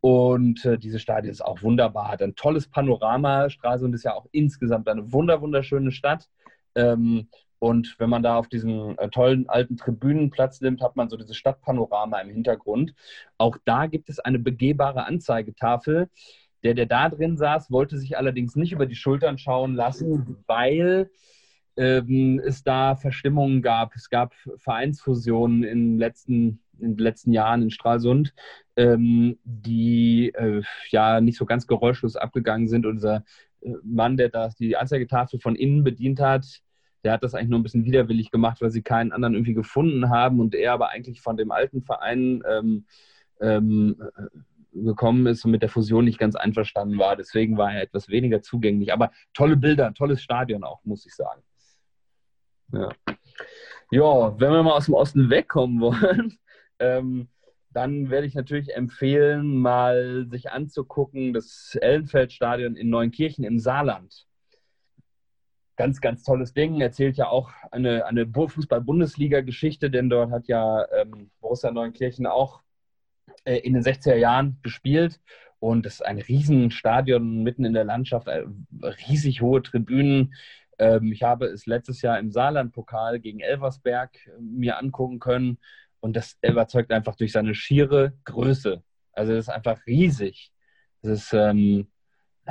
und 0.01 0.63
äh, 0.65 0.77
dieses 0.77 1.01
Stadion 1.01 1.32
ist 1.32 1.41
auch 1.41 1.61
wunderbar, 1.61 2.09
hat 2.09 2.21
ein 2.21 2.36
tolles 2.36 2.69
Panorama. 2.69 3.49
Stralsund 3.49 3.93
ist 3.95 4.03
ja 4.03 4.13
auch 4.13 4.27
insgesamt 4.32 4.88
eine 4.88 5.11
wunder 5.11 5.41
wunderschöne 5.41 5.91
Stadt. 5.91 6.30
Ähm, 6.75 7.27
und 7.60 7.95
wenn 7.99 8.10
man 8.10 8.24
da 8.24 8.38
auf 8.38 8.47
diesen 8.47 8.97
äh, 8.97 9.10
tollen 9.10 9.49
alten 9.49 9.76
Tribünen 9.76 10.30
Platz 10.30 10.62
nimmt, 10.62 10.82
hat 10.82 10.95
man 10.95 11.10
so 11.10 11.18
dieses 11.18 11.36
Stadtpanorama 11.36 12.20
im 12.20 12.30
Hintergrund. 12.30 12.93
Auch 13.38 13.57
da 13.66 13.88
gibt 13.88 14.10
es 14.10 14.20
eine 14.20 14.39
begehbare 14.39 15.05
Anzeigetafel. 15.05 16.10
Der, 16.64 16.74
der 16.74 16.86
da 16.86 17.10
drin 17.10 17.38
saß, 17.38 17.72
wollte 17.72 17.97
sich 17.97 18.18
allerdings 18.18 18.55
nicht 18.55 18.72
über 18.72 18.86
die 18.86 18.95
Schultern 18.95 19.38
schauen 19.38 19.76
lassen, 19.76 20.38
weil 20.47 21.10
ähm, 21.78 22.41
es 22.43 22.64
da 22.64 22.95
Verstimmungen 22.95 23.62
gab. 23.62 23.95
Es 23.95 24.10
gab 24.10 24.34
Vereinsfusionen 24.57 25.64
in 25.64 25.91
den 25.91 25.97
letzten, 25.97 26.62
in 26.80 26.95
den 26.95 26.97
letzten 26.97 27.34
Jahren 27.34 27.62
in 27.62 27.72
Stralsund, 27.72 28.34
ähm, 28.78 29.38
die 29.43 30.34
äh, 30.34 30.62
ja 30.89 31.22
nicht 31.22 31.38
so 31.38 31.45
ganz 31.45 31.68
geräuschlos 31.68 32.16
abgegangen 32.16 32.68
sind. 32.70 32.86
Und 32.86 32.97
dieser 32.97 33.24
äh, 33.62 33.74
Mann, 33.84 34.18
der 34.18 34.30
da 34.30 34.49
die 34.60 34.78
Anzeigetafel 34.78 35.39
von 35.39 35.55
innen 35.55 35.84
bedient 35.84 36.20
hat, 36.20 36.62
der 37.04 37.14
hat 37.14 37.24
das 37.24 37.34
eigentlich 37.34 37.50
nur 37.50 37.60
ein 37.60 37.64
bisschen 37.64 37.86
widerwillig 37.86 38.32
gemacht, 38.32 38.62
weil 38.62 38.72
sie 38.72 38.82
keinen 38.82 39.12
anderen 39.12 39.34
irgendwie 39.34 39.54
gefunden 39.54 40.10
haben 40.10 40.39
und 40.39 40.54
er 40.56 40.74
aber 40.74 40.89
eigentlich 40.89 41.22
von 41.22 41.38
dem 41.38 41.52
alten 41.52 41.82
Verein 41.82 42.43
ähm, 42.47 42.86
ähm, 43.39 43.95
gekommen 44.74 45.26
ist 45.28 45.45
und 45.45 45.52
mit 45.52 45.62
der 45.62 45.70
Fusion 45.70 46.06
nicht 46.06 46.20
ganz 46.20 46.36
einverstanden 46.36 46.97
war. 47.00 47.16
Deswegen 47.16 47.58
war 47.58 47.74
er 47.74 47.82
etwas 47.82 48.10
weniger 48.10 48.41
zugänglich. 48.41 48.93
Aber 48.93 49.12
tolle 49.34 49.56
Bilder, 49.56 49.93
tolles 49.93 50.22
Stadion 50.22 50.64
auch, 50.64 50.84
muss 50.84 51.06
ich 51.06 51.16
sagen. 51.16 51.41
Ja, 52.74 52.89
ja 53.91 54.39
wenn 54.39 54.52
wir 54.52 54.64
mal 54.64 54.74
aus 54.74 54.86
dem 54.86 54.93
Osten 54.93 55.30
wegkommen 55.30 55.80
wollen, 55.82 56.38
ähm, 56.80 57.30
dann 57.72 58.10
werde 58.10 58.28
ich 58.28 58.36
natürlich 58.36 58.76
empfehlen, 58.76 59.58
mal 59.58 60.28
sich 60.30 60.52
anzugucken, 60.52 61.34
das 61.34 61.78
Ellenfeldstadion 61.80 62.76
in 62.76 62.89
Neunkirchen 62.89 63.43
im 63.43 63.60
Saarland 63.60 64.28
ganz, 65.80 66.01
ganz 66.01 66.23
tolles 66.23 66.53
Ding. 66.53 66.82
Erzählt 66.82 67.15
ja 67.15 67.30
auch 67.30 67.51
eine, 67.71 68.05
eine 68.05 68.27
Fußball-Bundesliga-Geschichte, 68.27 69.89
denn 69.89 70.09
dort 70.09 70.30
hat 70.30 70.49
ja 70.49 70.86
ähm, 70.91 71.32
Borussia 71.39 71.71
Neunkirchen 71.71 72.27
auch 72.27 72.61
äh, 73.45 73.59
in 73.59 73.75
den 73.75 73.84
60er 73.84 74.15
Jahren 74.15 74.59
gespielt. 74.61 75.21
Und 75.59 75.86
es 75.86 75.95
ist 75.95 76.05
ein 76.05 76.19
Riesenstadion 76.19 77.43
mitten 77.43 77.63
in 77.63 77.71
der 77.71 77.86
Landschaft, 77.86 78.27
äh, 78.27 78.43
riesig 79.07 79.41
hohe 79.41 79.63
Tribünen. 79.63 80.34
Ähm, 80.80 81.13
ich 81.13 81.23
habe 81.23 81.45
es 81.45 81.65
letztes 81.65 82.01
Jahr 82.01 82.19
im 82.19 82.30
Saarland-Pokal 82.30 83.21
gegen 83.21 83.39
Elversberg 83.39 84.17
äh, 84.27 84.32
mir 84.41 84.80
angucken 84.80 85.19
können. 85.19 85.59
Und 86.01 86.17
das 86.17 86.38
überzeugt 86.41 86.91
einfach 86.91 87.15
durch 87.15 87.32
seine 87.32 87.55
schiere 87.55 88.11
Größe. 88.25 88.84
Also 89.13 89.32
es 89.32 89.45
ist 89.45 89.49
einfach 89.49 89.80
riesig. 89.88 90.51
Es 91.03 91.09
ist 91.09 91.34
ähm, 91.34 91.88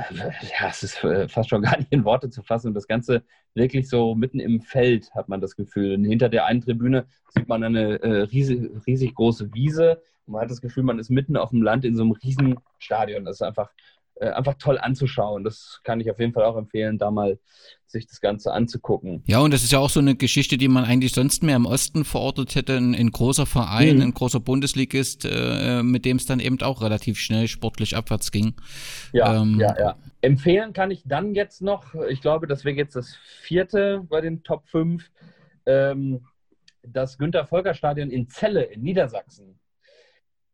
ja, 0.09 0.67
es 0.69 0.83
ist 0.83 1.03
äh, 1.03 1.27
fast 1.27 1.49
schon 1.49 1.61
gar 1.61 1.77
nicht 1.77 1.91
in 1.91 2.05
Worte 2.05 2.29
zu 2.29 2.43
fassen. 2.43 2.67
Und 2.67 2.73
das 2.73 2.87
Ganze 2.87 3.23
wirklich 3.53 3.89
so 3.89 4.15
mitten 4.15 4.39
im 4.39 4.61
Feld 4.61 5.13
hat 5.13 5.29
man 5.29 5.41
das 5.41 5.55
Gefühl. 5.55 5.95
Und 5.95 6.05
hinter 6.05 6.29
der 6.29 6.45
einen 6.45 6.61
Tribüne 6.61 7.05
sieht 7.29 7.47
man 7.47 7.63
eine 7.63 8.01
äh, 8.01 8.21
riesig, 8.23 8.69
riesig 8.87 9.15
große 9.15 9.53
Wiese. 9.53 10.01
Und 10.25 10.33
man 10.33 10.41
hat 10.41 10.51
das 10.51 10.61
Gefühl, 10.61 10.83
man 10.83 10.99
ist 10.99 11.09
mitten 11.09 11.37
auf 11.37 11.49
dem 11.49 11.61
Land 11.61 11.85
in 11.85 11.95
so 11.95 12.03
einem 12.03 12.11
riesen 12.11 12.59
Stadion. 12.77 13.25
Das 13.25 13.37
ist 13.37 13.41
einfach 13.41 13.71
äh, 13.71 13.98
einfach 14.27 14.55
toll 14.55 14.77
anzuschauen. 14.77 15.43
Das 15.43 15.79
kann 15.83 15.99
ich 16.01 16.11
auf 16.11 16.19
jeden 16.19 16.33
Fall 16.33 16.43
auch 16.43 16.57
empfehlen, 16.57 16.97
da 16.97 17.11
mal 17.11 17.39
sich 17.87 18.05
das 18.05 18.21
Ganze 18.21 18.53
anzugucken. 18.53 19.23
Ja, 19.25 19.39
und 19.39 19.51
das 19.53 19.63
ist 19.63 19.71
ja 19.71 19.79
auch 19.79 19.89
so 19.89 19.99
eine 19.99 20.15
Geschichte, 20.15 20.57
die 20.57 20.67
man 20.67 20.83
eigentlich 20.83 21.13
sonst 21.13 21.41
mehr 21.41 21.55
im 21.55 21.65
Osten 21.65 22.05
verortet 22.05 22.55
hätte. 22.55 22.77
Ein, 22.77 22.93
ein 22.93 23.11
großer 23.11 23.45
Verein, 23.45 23.97
mhm. 23.97 24.01
ein 24.03 24.13
großer 24.13 24.39
Bundesligist, 24.39 25.25
äh, 25.25 25.81
mit 25.81 26.05
dem 26.05 26.17
es 26.17 26.25
dann 26.25 26.39
eben 26.39 26.61
auch 26.61 26.81
relativ 26.81 27.19
schnell 27.19 27.47
sportlich 27.47 27.95
abwärts 27.95 28.31
ging. 28.31 28.53
Ja, 29.11 29.41
ähm, 29.41 29.59
ja, 29.59 29.75
ja. 29.79 29.97
Empfehlen 30.21 30.73
kann 30.73 30.91
ich 30.91 31.03
dann 31.05 31.33
jetzt 31.33 31.61
noch, 31.61 31.95
ich 32.09 32.21
glaube, 32.21 32.45
das 32.45 32.65
wäre 32.65 32.75
jetzt 32.75 32.95
das 32.95 33.15
vierte 33.41 34.05
bei 34.09 34.21
den 34.21 34.43
Top 34.43 34.67
5, 34.67 35.09
ähm, 35.65 36.25
das 36.83 37.17
Günter-Volker-Stadion 37.17 38.09
in 38.09 38.27
Celle 38.27 38.63
in 38.63 38.81
Niedersachsen. 38.81 39.58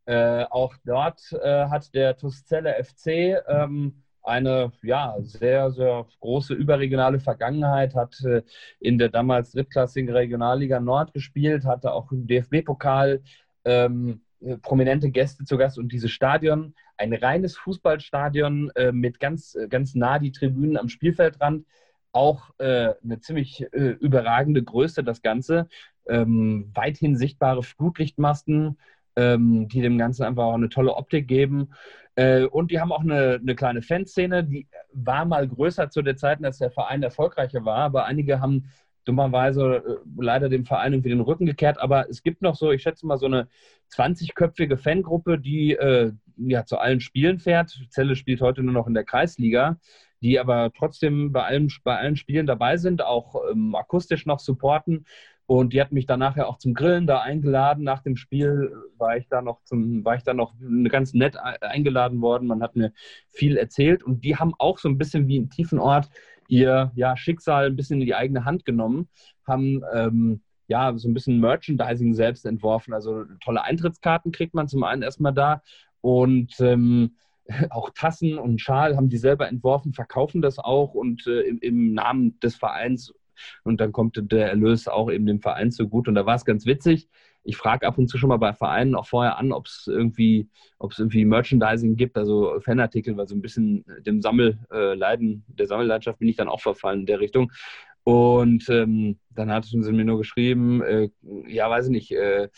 Äh, 0.05 0.45
auch 0.51 0.75
dort 0.85 1.19
äh, 1.33 1.65
hat 1.65 1.93
der 1.95 2.15
TuS 2.15 2.45
Celle 2.45 2.75
FC 2.83 3.41
ähm, 3.47 4.03
eine 4.21 4.71
ja, 4.83 5.15
sehr, 5.19 5.71
sehr 5.71 6.05
große 6.19 6.53
überregionale 6.53 7.19
Vergangenheit, 7.19 7.95
hat 7.95 8.19
äh, 8.23 8.43
in 8.79 8.99
der 8.99 9.09
damals 9.09 9.51
drittklassigen 9.51 10.13
Regionalliga 10.13 10.79
Nord 10.79 11.13
gespielt, 11.13 11.65
hatte 11.65 11.91
auch 11.91 12.11
im 12.11 12.27
DFB-Pokal 12.27 13.21
ähm, 13.65 14.21
prominente 14.61 15.09
Gäste 15.09 15.43
zu 15.43 15.57
Gast 15.57 15.79
und 15.79 15.91
dieses 15.91 16.11
Stadion, 16.11 16.75
ein 16.97 17.13
reines 17.13 17.57
Fußballstadion 17.57 18.71
äh, 18.75 18.91
mit 18.91 19.19
ganz, 19.19 19.57
ganz 19.69 19.95
nah 19.95 20.19
die 20.19 20.31
Tribünen 20.31 20.77
am 20.77 20.89
Spielfeldrand, 20.89 21.65
auch 22.11 22.51
äh, 22.59 22.93
eine 23.03 23.19
ziemlich 23.19 23.65
überragende 23.73 24.63
Größe, 24.63 25.03
das 25.03 25.21
Ganze. 25.21 25.67
Ähm, 26.07 26.71
weithin 26.73 27.17
sichtbare 27.17 27.63
Flutlichtmasten, 27.63 28.77
ähm, 29.15 29.67
die 29.67 29.81
dem 29.81 29.97
Ganzen 29.97 30.23
einfach 30.23 30.43
auch 30.43 30.53
eine 30.55 30.69
tolle 30.69 30.93
Optik 30.95 31.27
geben. 31.27 31.69
Äh, 32.15 32.45
und 32.45 32.71
die 32.71 32.79
haben 32.79 32.91
auch 32.91 33.01
eine, 33.01 33.39
eine 33.41 33.55
kleine 33.55 33.81
Fanszene, 33.81 34.43
die 34.43 34.67
war 34.93 35.25
mal 35.25 35.47
größer 35.47 35.89
zu 35.89 36.01
der 36.01 36.15
Zeit, 36.15 36.43
als 36.43 36.59
der 36.59 36.71
Verein 36.71 37.03
erfolgreicher 37.03 37.65
war, 37.65 37.79
aber 37.79 38.05
einige 38.05 38.39
haben 38.39 38.69
dummerweise 39.05 39.83
äh, 39.85 39.97
leider 40.17 40.49
dem 40.49 40.65
Verein 40.65 40.93
irgendwie 40.93 41.09
den 41.09 41.21
Rücken 41.21 41.45
gekehrt. 41.45 41.79
Aber 41.79 42.09
es 42.09 42.23
gibt 42.23 42.41
noch 42.41 42.55
so, 42.55 42.71
ich 42.71 42.81
schätze 42.81 43.05
mal, 43.05 43.17
so 43.17 43.27
eine 43.27 43.47
20-köpfige 43.93 44.77
Fangruppe, 44.77 45.39
die 45.39 45.73
äh, 45.73 46.11
ja 46.37 46.65
zu 46.65 46.77
allen 46.77 46.99
Spielen 46.99 47.39
fährt. 47.39 47.79
Celle 47.89 48.15
spielt 48.15 48.41
heute 48.41 48.63
nur 48.63 48.73
noch 48.73 48.87
in 48.87 48.93
der 48.93 49.05
Kreisliga, 49.05 49.77
die 50.21 50.39
aber 50.39 50.71
trotzdem 50.75 51.31
bei 51.31 51.43
allen, 51.43 51.71
bei 51.83 51.97
allen 51.97 52.15
Spielen 52.15 52.47
dabei 52.47 52.77
sind, 52.77 53.01
auch 53.01 53.35
ähm, 53.51 53.75
akustisch 53.75 54.25
noch 54.25 54.39
supporten. 54.39 55.05
Und 55.47 55.73
die 55.73 55.81
hat 55.81 55.91
mich 55.91 56.07
dann 56.07 56.19
nachher 56.19 56.47
auch 56.47 56.57
zum 56.57 56.73
Grillen 56.73 57.05
da 57.05 57.21
eingeladen. 57.21 57.83
Nach 57.83 58.01
dem 58.01 58.15
Spiel 58.15 58.71
war 58.97 59.15
ich 59.17 59.27
da 59.27 59.41
noch 59.41 59.61
zum, 59.63 60.03
war 60.03 60.15
ich 60.15 60.23
da 60.23 60.33
noch 60.33 60.53
ganz 60.89 61.13
nett 61.13 61.37
eingeladen 61.37 62.21
worden. 62.21 62.47
Man 62.47 62.63
hat 62.63 62.75
mir 62.75 62.91
viel 63.29 63.57
erzählt 63.57 64.03
und 64.03 64.23
die 64.23 64.37
haben 64.37 64.53
auch 64.57 64.79
so 64.79 64.89
ein 64.89 64.97
bisschen 64.97 65.27
wie 65.27 65.37
im 65.37 65.49
tiefen 65.49 65.77
Ort 65.77 66.09
ihr 66.47 66.91
ja, 66.95 67.15
Schicksal 67.17 67.67
ein 67.67 67.75
bisschen 67.75 68.01
in 68.01 68.07
die 68.07 68.15
eigene 68.15 68.45
Hand 68.45 68.65
genommen, 68.65 69.07
haben 69.45 69.83
ähm, 69.93 70.41
ja 70.67 70.97
so 70.97 71.07
ein 71.07 71.13
bisschen 71.13 71.39
Merchandising 71.39 72.13
selbst 72.13 72.45
entworfen. 72.45 72.93
Also 72.93 73.25
tolle 73.43 73.63
Eintrittskarten 73.63 74.31
kriegt 74.31 74.53
man 74.53 74.67
zum 74.67 74.83
einen 74.83 75.01
erstmal 75.01 75.33
da 75.33 75.61
und 76.01 76.59
ähm, 76.59 77.15
auch 77.69 77.91
Tassen 77.91 78.37
und 78.37 78.61
Schal 78.61 78.95
haben 78.95 79.09
die 79.09 79.17
selber 79.17 79.47
entworfen, 79.47 79.93
verkaufen 79.93 80.41
das 80.41 80.59
auch 80.59 80.93
und 80.93 81.27
äh, 81.27 81.41
im, 81.41 81.59
im, 81.59 81.93
Namen 81.93 82.39
des 82.39 82.55
Vereins 82.55 83.13
und 83.63 83.81
dann 83.81 83.91
kommt 83.91 84.19
der 84.31 84.49
Erlös 84.49 84.87
auch 84.87 85.11
eben 85.11 85.25
dem 85.25 85.41
Verein 85.41 85.71
zugute. 85.71 86.09
Und 86.09 86.15
da 86.15 86.25
war 86.25 86.35
es 86.35 86.45
ganz 86.45 86.65
witzig. 86.65 87.09
Ich 87.43 87.57
frage 87.57 87.85
ab 87.85 87.97
und 87.97 88.07
zu 88.07 88.17
schon 88.17 88.29
mal 88.29 88.37
bei 88.37 88.53
Vereinen 88.53 88.95
auch 88.95 89.05
vorher 89.05 89.37
an, 89.37 89.51
ob 89.51 89.67
es 89.67 89.85
irgendwie, 89.87 90.49
ob 90.79 90.91
es 90.91 90.99
irgendwie 90.99 91.25
Merchandising 91.25 91.95
gibt, 91.95 92.17
also 92.17 92.59
Fanartikel, 92.59 93.15
weil 93.17 93.27
so 93.27 93.35
ein 93.35 93.41
bisschen 93.41 93.85
dem 94.05 94.19
Sammelleiden, 94.21 95.45
der 95.47 95.67
Sammelleidenschaft 95.67 96.17
bin 96.17 96.27
ich 96.27 96.37
dann 96.37 96.47
auch 96.47 96.61
verfallen 96.61 97.01
in 97.01 97.05
der 97.05 97.19
Richtung. 97.19 97.51
Und 98.05 98.69
ähm, 98.69 99.17
dann 99.31 99.51
hat 99.51 99.65
sie 99.65 99.77
mir 99.77 100.05
nur 100.05 100.19
geschrieben, 100.19 100.83
äh, 100.83 101.09
ja, 101.47 101.67
weiß 101.67 101.85
ich 101.85 101.91
nicht, 101.91 102.11
äh, 102.11 102.49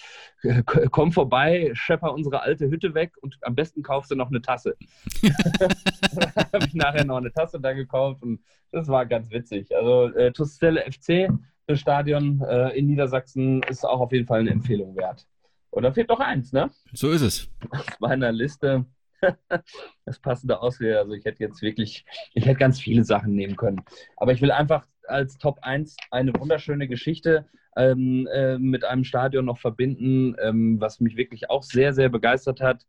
komm 0.91 1.14
vorbei, 1.14 1.72
schepper 1.74 2.14
unsere 2.14 2.41
alte 2.41 2.70
Hütte 2.70 2.93
weg 2.93 3.14
und 3.22 3.38
am 3.43 3.56
besten 3.56 3.82
kaufst 3.82 4.12
du 4.12 4.16
noch 4.16 4.28
eine 4.28 4.41
Tasse. 4.41 4.76
dann 5.22 6.34
habe 6.52 6.66
ich 6.68 6.74
nachher 6.74 7.06
noch 7.06 7.16
eine 7.16 7.32
Tasse 7.32 7.62
da 7.62 7.72
gekauft 7.72 8.24
und 8.24 8.41
das 8.74 8.89
war 8.89 9.06
ganz 9.06 9.32
witzig. 9.32 9.74
Also 9.74 10.14
äh, 10.16 10.34
Tussstelle 10.34 10.84
FC, 10.91 11.30
das 11.66 11.80
Stadion 11.80 12.41
äh, 12.41 12.78
in 12.78 12.88
Niedersachsen, 12.88 13.64
ist 13.70 13.86
auch 13.86 14.02
auf 14.02 14.12
jeden 14.12 14.28
Fall 14.28 14.41
eine 14.41 14.52
Empfehlung 14.52 14.98
wert. 14.98 15.26
Und 15.70 15.84
da 15.84 15.93
fehlt 15.93 16.10
doch 16.10 16.20
eins, 16.20 16.52
ne? 16.52 16.70
So 16.91 17.10
ist 17.10 17.22
es. 17.22 17.50
Auf 17.70 18.00
meiner 18.02 18.34
Liste 18.34 18.86
das 20.06 20.20
passende 20.20 20.60
Auswählen. 20.62 20.98
Also 20.98 21.14
ich 21.14 21.24
hätte 21.24 21.43
jetzt 21.43 21.62
wirklich, 21.62 22.06
ich 22.34 22.45
hätte 22.45 22.60
ganz 22.60 22.82
viele 22.82 23.06
Sachen 23.06 23.34
nehmen 23.34 23.56
können. 23.56 23.82
Aber 24.18 24.34
ich 24.34 24.41
will 24.41 24.52
einfach 24.52 24.86
als 25.10 25.38
Top 25.38 25.60
1 25.62 25.95
eine 26.12 26.34
wunderschöne 26.34 26.88
Geschichte 26.88 27.45
ähm, 27.76 28.28
äh, 28.34 28.58
mit 28.58 28.84
einem 28.86 29.03
Stadion 29.03 29.45
noch 29.45 29.60
verbinden, 29.60 30.36
ähm, 30.41 30.82
was 30.82 30.99
mich 30.99 31.16
wirklich 31.16 31.49
auch 31.49 31.64
sehr, 31.64 31.93
sehr 31.93 32.10
begeistert 32.10 32.62
hat. 32.62 32.86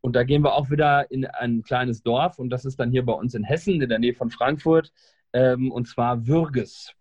Und 0.00 0.16
da 0.16 0.24
gehen 0.24 0.42
wir 0.42 0.54
auch 0.54 0.70
wieder 0.70 1.10
in 1.10 1.26
ein 1.26 1.62
kleines 1.62 2.02
Dorf 2.02 2.38
und 2.38 2.50
das 2.50 2.64
ist 2.64 2.80
dann 2.80 2.90
hier 2.90 3.04
bei 3.04 3.12
uns 3.12 3.34
in 3.34 3.44
Hessen, 3.44 3.82
in 3.82 3.88
der 3.88 3.98
Nähe 3.98 4.14
von 4.14 4.30
Frankfurt, 4.30 4.92
ähm, 5.32 5.70
und 5.70 5.86
zwar 5.86 6.26
Würges. 6.26 6.94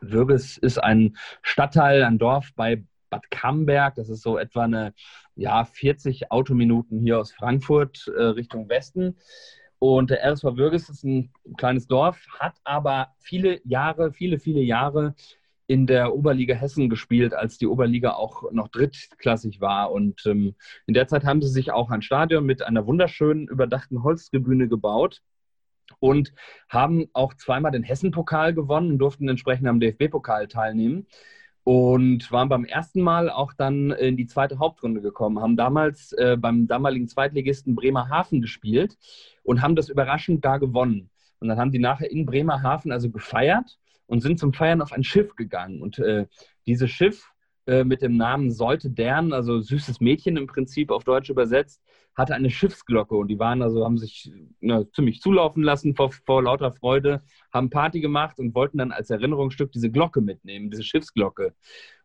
Würges 0.00 0.56
ist 0.56 0.78
ein 0.78 1.16
Stadtteil, 1.42 2.02
ein 2.02 2.18
Dorf 2.18 2.52
bei 2.56 2.84
Bad 3.10 3.30
Camberg. 3.30 3.94
Das 3.94 4.08
ist 4.08 4.22
so 4.22 4.38
etwa 4.38 4.64
eine 4.64 4.94
ja, 5.36 5.64
40 5.64 6.32
Autominuten 6.32 7.00
hier 7.00 7.20
aus 7.20 7.32
Frankfurt 7.32 8.08
äh, 8.08 8.22
Richtung 8.22 8.68
Westen. 8.68 9.16
Und 9.82 10.10
der 10.10 10.22
RSV 10.22 10.44
Würges 10.54 10.88
ist 10.88 11.02
ein 11.02 11.32
kleines 11.56 11.88
Dorf, 11.88 12.24
hat 12.38 12.54
aber 12.62 13.08
viele 13.18 13.60
Jahre, 13.64 14.12
viele, 14.12 14.38
viele 14.38 14.60
Jahre 14.60 15.16
in 15.66 15.88
der 15.88 16.14
Oberliga 16.14 16.54
Hessen 16.54 16.88
gespielt, 16.88 17.34
als 17.34 17.58
die 17.58 17.66
Oberliga 17.66 18.12
auch 18.12 18.52
noch 18.52 18.68
drittklassig 18.68 19.60
war. 19.60 19.90
Und 19.90 20.24
ähm, 20.24 20.54
in 20.86 20.94
der 20.94 21.08
Zeit 21.08 21.24
haben 21.24 21.42
sie 21.42 21.48
sich 21.48 21.72
auch 21.72 21.90
ein 21.90 22.00
Stadion 22.00 22.46
mit 22.46 22.62
einer 22.62 22.86
wunderschönen 22.86 23.48
überdachten 23.48 24.04
Holztribüne 24.04 24.68
gebaut 24.68 25.20
und 25.98 26.32
haben 26.68 27.08
auch 27.12 27.34
zweimal 27.34 27.72
den 27.72 27.82
Hessen-Pokal 27.82 28.54
gewonnen 28.54 28.92
und 28.92 28.98
durften 28.98 29.28
entsprechend 29.28 29.66
am 29.66 29.80
DFB-Pokal 29.80 30.46
teilnehmen 30.46 31.08
und 31.64 32.30
waren 32.32 32.48
beim 32.48 32.64
ersten 32.64 33.00
Mal 33.00 33.30
auch 33.30 33.52
dann 33.52 33.90
in 33.92 34.16
die 34.16 34.26
zweite 34.26 34.58
Hauptrunde 34.58 35.00
gekommen, 35.00 35.40
haben 35.40 35.56
damals 35.56 36.12
äh, 36.12 36.36
beim 36.36 36.66
damaligen 36.66 37.08
Zweitligisten 37.08 37.74
Bremerhaven 37.74 38.40
gespielt 38.40 38.98
und 39.44 39.62
haben 39.62 39.76
das 39.76 39.88
überraschend 39.88 40.44
da 40.44 40.58
gewonnen. 40.58 41.10
Und 41.38 41.48
dann 41.48 41.58
haben 41.58 41.72
die 41.72 41.78
nachher 41.78 42.10
in 42.10 42.26
Bremerhaven 42.26 42.92
also 42.92 43.10
gefeiert 43.10 43.78
und 44.06 44.20
sind 44.20 44.38
zum 44.38 44.52
Feiern 44.52 44.82
auf 44.82 44.92
ein 44.92 45.04
Schiff 45.04 45.36
gegangen. 45.36 45.82
Und 45.82 45.98
äh, 45.98 46.26
dieses 46.66 46.90
Schiff 46.90 47.31
äh, 47.66 47.84
mit 47.84 48.02
dem 48.02 48.16
Namen 48.16 48.50
Sollte 48.50 48.90
Dern, 48.90 49.32
also 49.32 49.60
süßes 49.60 50.00
Mädchen 50.00 50.36
im 50.36 50.46
Prinzip 50.46 50.90
auf 50.90 51.04
Deutsch 51.04 51.30
übersetzt, 51.30 51.80
hatte 52.14 52.34
eine 52.34 52.50
Schiffsglocke 52.50 53.14
und 53.14 53.28
die 53.28 53.38
waren 53.38 53.62
also, 53.62 53.84
haben 53.84 53.98
sich 53.98 54.30
na, 54.60 54.84
ziemlich 54.92 55.20
zulaufen 55.20 55.62
lassen 55.62 55.94
vor, 55.94 56.12
vor 56.26 56.42
lauter 56.42 56.72
Freude, 56.72 57.22
haben 57.52 57.70
Party 57.70 58.00
gemacht 58.00 58.38
und 58.38 58.54
wollten 58.54 58.78
dann 58.78 58.92
als 58.92 59.10
Erinnerungsstück 59.10 59.72
diese 59.72 59.90
Glocke 59.90 60.20
mitnehmen, 60.20 60.70
diese 60.70 60.82
Schiffsglocke. 60.82 61.54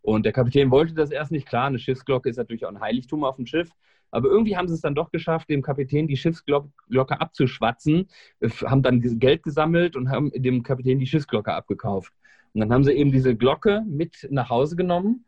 Und 0.02 0.26
der 0.26 0.32
Kapitän 0.32 0.72
wollte 0.72 0.94
das 0.94 1.12
erst 1.12 1.32
nicht. 1.32 1.48
Klar, 1.48 1.68
eine 1.68 1.80
Schiffsglocke 1.80 2.30
ist 2.30 2.38
natürlich 2.38 2.66
auch 2.66 2.70
ein 2.70 2.80
Heiligtum 2.80 3.24
auf 3.24 3.36
dem 3.36 3.46
Schiff. 3.46 3.70
Aber 4.12 4.30
irgendwie 4.30 4.56
haben 4.56 4.70
sie 4.70 4.74
es 4.74 4.82
dann 4.82 4.96
doch 4.96 5.12
geschafft, 5.12 5.50
dem 5.50 5.62
Kapitän 5.62 6.08
die 6.08 6.16
Schiffsglocke 6.16 7.20
abzuschwatzen, 7.20 8.08
äh, 8.40 8.50
haben 8.66 8.82
dann 8.82 9.02
Geld 9.02 9.44
gesammelt 9.44 9.98
und 9.98 10.10
haben 10.10 10.32
dem 10.34 10.64
Kapitän 10.64 11.00
die 11.00 11.08
Schiffsglocke 11.08 11.54
abgekauft. 11.54 12.14
Und 12.54 12.62
dann 12.62 12.72
haben 12.72 12.86
sie 12.86 12.94
eben 12.94 13.12
diese 13.12 13.36
Glocke 13.36 13.84
mit 13.86 14.28
nach 14.32 14.50
Hause 14.50 14.78
genommen 14.78 15.26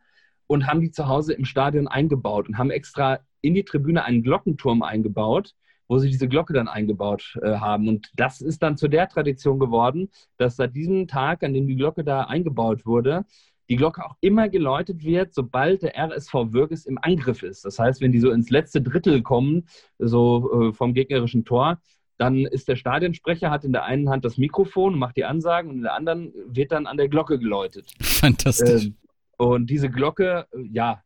und 0.49 0.65
haben 0.65 0.81
die 0.81 0.89
zu 0.89 1.07
Hause 1.07 1.33
im 1.33 1.45
Stadion 1.45 1.87
eingebaut 1.87 2.47
und 2.47 2.57
haben 2.57 2.71
extra 2.71 3.19
in 3.41 3.53
die 3.53 3.63
Tribüne 3.63 4.03
einen 4.03 4.23
Glockenturm 4.23 4.81
eingebaut, 4.81 5.53
wo 5.87 5.99
sie 5.99 6.09
diese 6.09 6.27
Glocke 6.27 6.53
dann 6.53 6.67
eingebaut 6.67 7.37
äh, 7.43 7.57
haben. 7.57 7.87
Und 7.87 8.09
das 8.15 8.41
ist 8.41 8.63
dann 8.63 8.75
zu 8.75 8.87
der 8.87 9.07
Tradition 9.07 9.59
geworden, 9.59 10.09
dass 10.37 10.55
seit 10.55 10.75
diesem 10.75 11.07
Tag, 11.07 11.43
an 11.43 11.53
dem 11.53 11.67
die 11.67 11.75
Glocke 11.75 12.03
da 12.03 12.23
eingebaut 12.23 12.87
wurde, 12.87 13.25
die 13.69 13.75
Glocke 13.75 14.03
auch 14.03 14.15
immer 14.21 14.49
geläutet 14.49 15.03
wird, 15.03 15.35
sobald 15.35 15.83
der 15.83 15.95
RSV 15.95 16.33
Würges 16.51 16.87
im 16.87 16.97
Angriff 16.99 17.43
ist. 17.43 17.63
Das 17.63 17.77
heißt, 17.77 18.01
wenn 18.01 18.11
die 18.11 18.19
so 18.19 18.31
ins 18.31 18.49
letzte 18.49 18.81
Drittel 18.81 19.21
kommen, 19.21 19.67
so 19.99 20.69
äh, 20.69 20.73
vom 20.73 20.95
gegnerischen 20.95 21.45
Tor, 21.45 21.79
dann 22.17 22.45
ist 22.45 22.67
der 22.67 22.75
Stadionsprecher, 22.75 23.51
hat 23.51 23.65
in 23.65 23.71
der 23.71 23.83
einen 23.85 24.09
Hand 24.09 24.25
das 24.25 24.39
Mikrofon 24.39 24.93
und 24.93 24.99
macht 24.99 25.15
die 25.15 25.25
Ansagen 25.25 25.69
und 25.69 25.77
in 25.77 25.83
der 25.83 25.93
anderen 25.93 26.33
wird 26.47 26.71
dann 26.71 26.87
an 26.87 26.97
der 26.97 27.07
Glocke 27.07 27.37
geläutet. 27.37 27.93
Fantastisch. 28.01 28.85
Ähm, 28.85 28.95
und 29.39 29.69
diese 29.69 29.89
Glocke, 29.89 30.47
ja, 30.69 31.01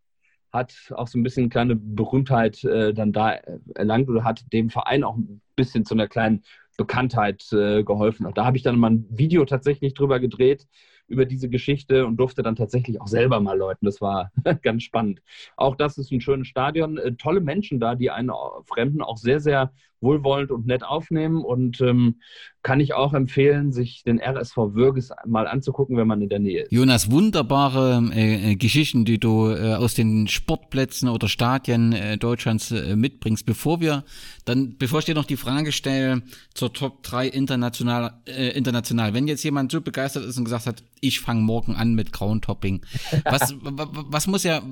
hat 0.52 0.74
auch 0.96 1.08
so 1.08 1.20
ein 1.20 1.24
bisschen 1.24 1.50
kleine 1.50 1.76
Berühmtheit 1.76 2.64
äh, 2.64 2.92
dann 2.94 3.12
da 3.14 3.34
erlangt 3.76 4.10
oder 4.10 4.24
hat 4.24 4.52
dem 4.52 4.72
Verein 4.72 5.04
auch 5.04 5.16
ein 5.16 5.40
bisschen 5.56 5.86
zu 5.86 5.94
einer 5.94 6.08
kleinen 6.08 6.44
Bekanntheit 6.76 7.52
äh, 7.54 7.84
geholfen. 7.84 8.26
Auch 8.26 8.34
da 8.34 8.46
habe 8.46 8.58
ich 8.58 8.64
dann 8.64 8.80
mal 8.80 8.90
ein 8.90 9.06
Video 9.10 9.46
tatsächlich 9.46 9.94
drüber 9.94 10.20
gedreht, 10.20 10.68
über 11.08 11.26
diese 11.26 11.48
Geschichte 11.48 12.08
und 12.08 12.18
durfte 12.18 12.42
dann 12.42 12.56
tatsächlich 12.56 13.00
auch 13.00 13.08
selber 13.08 13.40
mal 13.40 13.56
läuten. 13.56 13.86
Das 13.86 14.02
war 14.02 14.32
ganz 14.64 14.82
spannend. 14.82 15.22
Auch 15.56 15.76
das 15.76 16.00
ist 16.00 16.12
ein 16.12 16.22
schönes 16.22 16.48
Stadion. 16.48 16.98
Äh, 16.98 17.14
tolle 17.14 17.40
Menschen 17.40 17.80
da, 17.80 17.94
die 17.94 18.10
einen 18.10 18.32
Fremden 18.66 19.04
auch 19.04 19.18
sehr, 19.18 19.40
sehr 19.40 19.72
wohlwollend 20.04 20.52
und 20.52 20.68
nett 20.68 20.84
aufnehmen 20.84 21.44
und 21.44 21.82
ähm, 21.82 22.16
kann 22.64 22.80
ich 22.80 22.94
auch 22.94 23.14
empfehlen, 23.14 23.74
sich 23.74 24.04
den 24.04 24.22
RSV 24.22 24.56
Würges 24.56 25.12
mal 25.26 25.48
anzugucken, 25.48 25.98
wenn 25.98 26.08
man 26.08 26.22
in 26.22 26.30
der 26.30 26.40
Nähe 26.40 26.64
ist. 26.64 26.72
Jonas, 26.72 27.12
wunderbare 27.12 28.10
äh, 28.14 28.52
äh, 28.52 28.56
Geschichten, 28.56 29.04
die 29.04 29.20
du 29.20 29.50
äh, 29.50 29.74
aus 29.76 29.96
den 29.96 30.30
Sportplätzen 30.30 31.10
oder 31.10 31.28
Stadien 31.28 31.92
äh, 31.92 32.18
Deutschlands 32.18 32.72
äh, 32.72 32.96
mitbringst. 32.96 33.46
Bevor 33.46 33.82
wir 33.82 34.06
dann, 34.46 34.78
bevor 34.78 35.00
ich 35.00 35.06
dir 35.06 35.14
noch 35.14 35.26
die 35.26 35.36
Frage 35.36 35.74
stelle 35.74 36.24
zur 36.54 36.72
Top 36.72 37.04
3 37.04 37.28
international, 37.28 38.14
äh, 38.26 38.50
international, 38.50 39.14
wenn 39.14 39.28
jetzt 39.28 39.44
jemand 39.44 39.72
so 39.72 39.82
begeistert 39.82 40.24
ist 40.24 40.38
und 40.38 40.46
gesagt 40.46 40.66
hat, 40.66 40.84
ich 41.02 41.20
fange 41.20 41.42
morgen 41.42 41.76
an 41.76 41.96
mit 41.96 42.14
Groundhopping, 42.14 42.82
was, 43.26 43.56
was 43.62 44.28
muss 44.28 44.46
er 44.46 44.64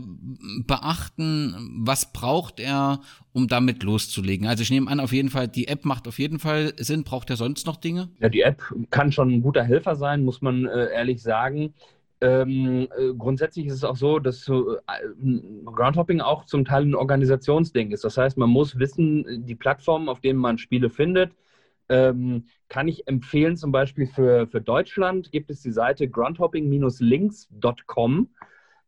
beachten, 0.66 1.56
was 1.80 2.14
braucht 2.14 2.62
er, 2.62 3.02
um 3.34 3.48
damit 3.48 3.84
loszulegen? 3.84 4.48
Also 4.48 4.64
ich 4.64 4.70
nehme 4.70 4.90
an, 4.90 5.00
auf 5.00 5.12
jeden 5.12 5.21
Fall, 5.30 5.48
die 5.48 5.68
App 5.68 5.86
macht 5.86 6.08
auf 6.08 6.20
jeden 6.20 6.40
Fall 6.40 6.74
Sinn. 6.78 7.04
Braucht 7.04 7.30
er 7.30 7.36
sonst 7.36 7.68
noch 7.68 7.78
Dinge? 7.78 8.10
Ja, 8.20 8.30
die 8.30 8.42
App 8.42 8.64
kann 8.90 9.12
schon 9.12 9.32
ein 9.32 9.42
guter 9.42 9.64
Helfer 9.64 9.96
sein, 9.96 10.24
muss 10.24 10.42
man 10.42 10.66
äh, 10.66 10.92
ehrlich 10.94 11.22
sagen. 11.22 11.74
Ähm, 12.22 12.88
äh, 12.98 13.14
grundsätzlich 13.18 13.66
ist 13.66 13.74
es 13.74 13.84
auch 13.84 13.96
so, 13.96 14.20
dass 14.20 14.48
äh, 14.48 14.54
Groundhopping 15.66 16.22
auch 16.22 16.46
zum 16.46 16.66
Teil 16.66 16.84
ein 16.84 16.94
Organisationsding 16.94 17.90
ist. 17.92 18.04
Das 18.04 18.16
heißt, 18.18 18.38
man 18.38 18.50
muss 18.50 18.78
wissen, 18.78 19.44
die 19.46 19.56
Plattformen, 19.56 20.08
auf 20.08 20.22
denen 20.22 20.38
man 20.40 20.60
Spiele 20.60 20.92
findet, 20.92 21.32
ähm, 21.90 22.46
kann 22.70 22.88
ich 22.88 23.08
empfehlen, 23.08 23.58
zum 23.58 23.72
Beispiel 23.72 24.06
für, 24.06 24.46
für 24.48 24.62
Deutschland 24.62 25.32
gibt 25.32 25.50
es 25.50 25.62
die 25.62 25.72
Seite 25.72 26.08
groundhopping-links.com. 26.08 28.30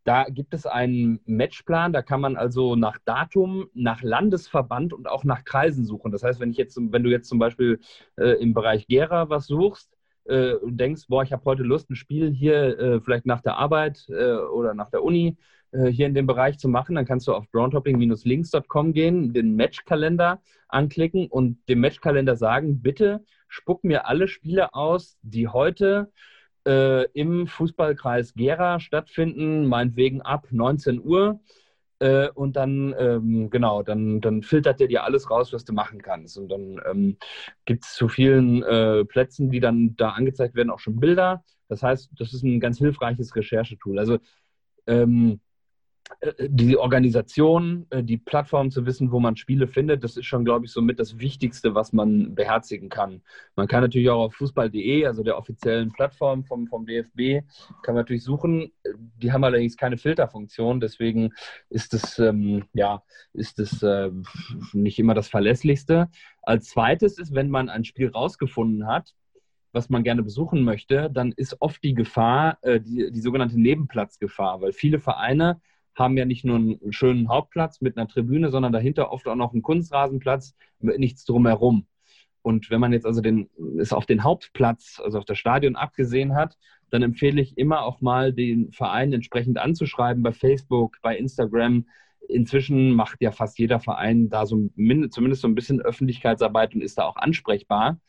Da 0.04 0.26
gibt 0.26 0.54
es 0.54 0.66
einen 0.66 1.22
Matchplan, 1.26 1.94
da 1.94 2.02
kann 2.02 2.20
man 2.20 2.36
also 2.36 2.76
nach 2.76 3.00
Datum, 3.06 3.68
nach 3.74 4.02
Landesverband 4.04 4.94
und 4.94 5.08
auch 5.08 5.24
nach 5.24 5.46
Kreisen 5.46 5.86
suchen. 5.86 6.12
Das 6.12 6.24
heißt, 6.24 6.40
wenn 6.40 6.52
ich 6.52 6.58
jetzt, 6.58 6.78
wenn 6.78 7.04
du 7.04 7.10
jetzt 7.10 7.30
zum 7.30 7.40
Beispiel 7.40 7.80
äh, 8.18 8.42
im 8.42 8.54
Bereich 8.54 8.88
Gera 8.88 9.30
was 9.30 9.48
suchst, 9.48 9.90
äh, 10.26 10.56
denkst, 10.64 11.04
boah, 11.08 11.24
ich 11.24 11.32
habe 11.32 11.46
heute 11.46 11.64
Lust, 11.64 11.90
ein 11.90 11.96
Spiel 11.96 12.32
hier 12.32 12.80
äh, 12.80 13.02
vielleicht 13.02 13.26
nach 13.26 13.42
der 13.42 13.58
Arbeit 13.58 14.06
äh, 14.10 14.36
oder 14.36 14.74
nach 14.74 14.90
der 14.90 15.04
Uni 15.04 15.38
äh, 15.72 15.88
hier 15.88 16.08
in 16.08 16.14
dem 16.14 16.28
Bereich 16.28 16.58
zu 16.60 16.70
machen, 16.70 16.96
dann 16.96 17.06
kannst 17.06 17.28
du 17.28 17.34
auf 17.34 17.50
groundhopping-links.com 17.52 18.94
gehen, 18.94 19.34
den 19.34 19.56
Matchkalender 19.56 20.42
anklicken 20.68 21.28
und 21.28 21.58
dem 21.70 21.80
Matchkalender 21.80 22.36
sagen, 22.36 22.82
bitte 22.82 23.24
spuck 23.48 23.84
mir 23.84 24.08
alle 24.08 24.28
Spiele 24.28 24.74
aus, 24.74 25.18
die 25.22 25.48
heute 25.48 26.12
äh, 26.68 27.04
im 27.14 27.48
Fußballkreis 27.48 28.34
Gera 28.36 28.80
stattfinden, 28.80 29.66
meinetwegen 29.66 30.22
ab 30.22 30.48
19 30.52 31.04
Uhr. 31.04 31.40
Äh, 32.00 32.30
und 32.32 32.56
dann, 32.56 32.94
ähm, 32.98 33.50
genau, 33.50 33.84
dann, 33.84 34.20
dann 34.22 34.44
filtert 34.44 34.82
er 34.82 34.88
dir 34.88 35.04
alles 35.04 35.30
raus, 35.30 35.54
was 35.54 35.64
du 35.66 35.74
machen 35.74 36.02
kannst. 36.02 36.38
Und 36.38 36.50
dann 36.50 36.82
ähm, 36.90 37.18
gibt 37.66 37.86
es 37.86 37.94
zu 37.94 38.08
vielen 38.10 38.64
äh, 38.64 39.06
Plätzen, 39.06 39.50
die 39.52 39.60
dann 39.60 39.96
da 39.96 40.10
angezeigt 40.10 40.56
werden, 40.56 40.70
auch 40.70 40.80
schon 40.80 41.00
Bilder. 41.00 41.44
Das 41.70 41.84
heißt, 41.84 42.12
das 42.18 42.34
ist 42.34 42.44
ein 42.44 42.60
ganz 42.60 42.78
hilfreiches 42.80 43.36
Recherchetool. 43.36 44.00
Also 44.00 44.20
ähm, 44.88 45.40
äh, 45.40 45.43
die 46.40 46.78
Organisation, 46.78 47.86
äh, 47.90 48.04
die 48.04 48.18
Plattform 48.18 48.72
zu 48.72 48.86
wissen, 48.86 49.12
wo 49.12 49.20
man 49.20 49.36
Spiele 49.36 49.68
findet, 49.68 50.04
das 50.04 50.18
ist 50.18 50.26
schon, 50.26 50.46
glaube 50.46 50.66
ich, 50.66 50.72
somit 50.72 51.00
das 51.00 51.20
Wichtigste, 51.20 51.76
was 51.76 51.94
man 51.94 52.36
beherzigen 52.36 52.90
kann. 52.90 53.22
Man 53.56 53.68
kann 53.68 53.82
natürlich 53.82 54.10
auch 54.10 54.26
auf 54.26 54.36
fußball.de, 54.36 55.06
also 55.06 55.24
der 55.24 55.38
offiziellen 55.38 55.92
Plattform 55.92 56.44
vom, 56.44 56.68
vom 56.68 56.86
DFB, 56.86 57.46
kann 57.84 57.96
man 57.96 58.04
natürlich 58.04 58.24
suchen. 58.24 58.72
Die 59.18 59.32
haben 59.32 59.44
allerdings 59.44 59.78
keine 59.78 59.98
Filterfunktion, 59.98 60.80
deswegen 60.80 61.34
ist 61.70 61.94
das, 61.94 62.20
ähm, 62.20 62.66
ja, 62.74 63.04
äh, 63.34 64.10
nicht 64.74 65.00
immer 65.00 65.14
das 65.14 65.28
Verlässlichste. 65.28 66.10
Als 66.42 66.70
zweites 66.70 67.18
ist, 67.18 67.34
wenn 67.34 67.50
man 67.50 67.70
ein 67.70 67.86
Spiel 67.86 68.10
rausgefunden 68.10 68.88
hat, 68.88 69.14
was 69.72 69.90
man 69.90 70.04
gerne 70.04 70.22
besuchen 70.22 70.64
möchte, 70.64 71.10
dann 71.12 71.32
ist 71.36 71.60
oft 71.60 71.84
die 71.84 71.96
Gefahr, 71.96 72.60
äh, 72.62 72.80
die, 72.80 73.12
die 73.12 73.22
sogenannte 73.22 73.60
Nebenplatzgefahr, 73.60 74.62
weil 74.62 74.72
viele 74.72 75.00
Vereine 75.00 75.60
haben 75.96 76.18
ja 76.18 76.26
nicht 76.26 76.44
nur 76.46 76.58
einen 76.58 76.94
schönen 76.94 77.30
Hauptplatz 77.30 77.82
mit 77.82 77.98
einer 77.98 78.08
Tribüne, 78.08 78.50
sondern 78.50 78.74
dahinter 78.74 79.12
oft 79.12 79.28
auch 79.28 79.36
noch 79.36 79.54
einen 79.54 79.62
Kunstrasenplatz 79.62 80.56
mit 80.80 81.00
nichts 81.00 81.26
drumherum. 81.26 81.86
Und 82.42 82.70
wenn 82.70 82.82
man 82.82 82.92
jetzt 82.92 83.06
also 83.06 83.22
den, 83.22 83.50
es 83.80 83.94
auf 83.94 84.06
den 84.06 84.24
Hauptplatz, 84.24 85.02
also 85.04 85.18
auf 85.18 85.26
das 85.26 85.38
Stadion 85.38 85.76
abgesehen 85.76 86.36
hat, 86.36 86.58
dann 86.90 87.02
empfehle 87.02 87.42
ich 87.42 87.58
immer 87.58 87.84
auch 87.84 88.02
mal 88.02 88.34
den 88.34 88.72
Verein 88.72 89.14
entsprechend 89.14 89.58
anzuschreiben 89.58 90.22
bei 90.22 90.34
Facebook, 90.34 90.98
bei 91.02 91.18
Instagram. 91.18 91.88
Inzwischen 92.28 92.92
macht 92.94 93.22
ja 93.22 93.32
fast 93.32 93.58
jeder 93.58 93.80
Verein 93.80 94.30
da 94.30 94.46
so 94.46 94.70
zumindest 94.76 95.42
so 95.42 95.48
ein 95.48 95.56
bisschen 95.56 95.82
Öffentlichkeitsarbeit 95.82 96.76
und 96.76 96.82
ist 96.82 96.98
da 96.98 97.06
auch 97.06 97.16
ansprechbar. 97.16 98.00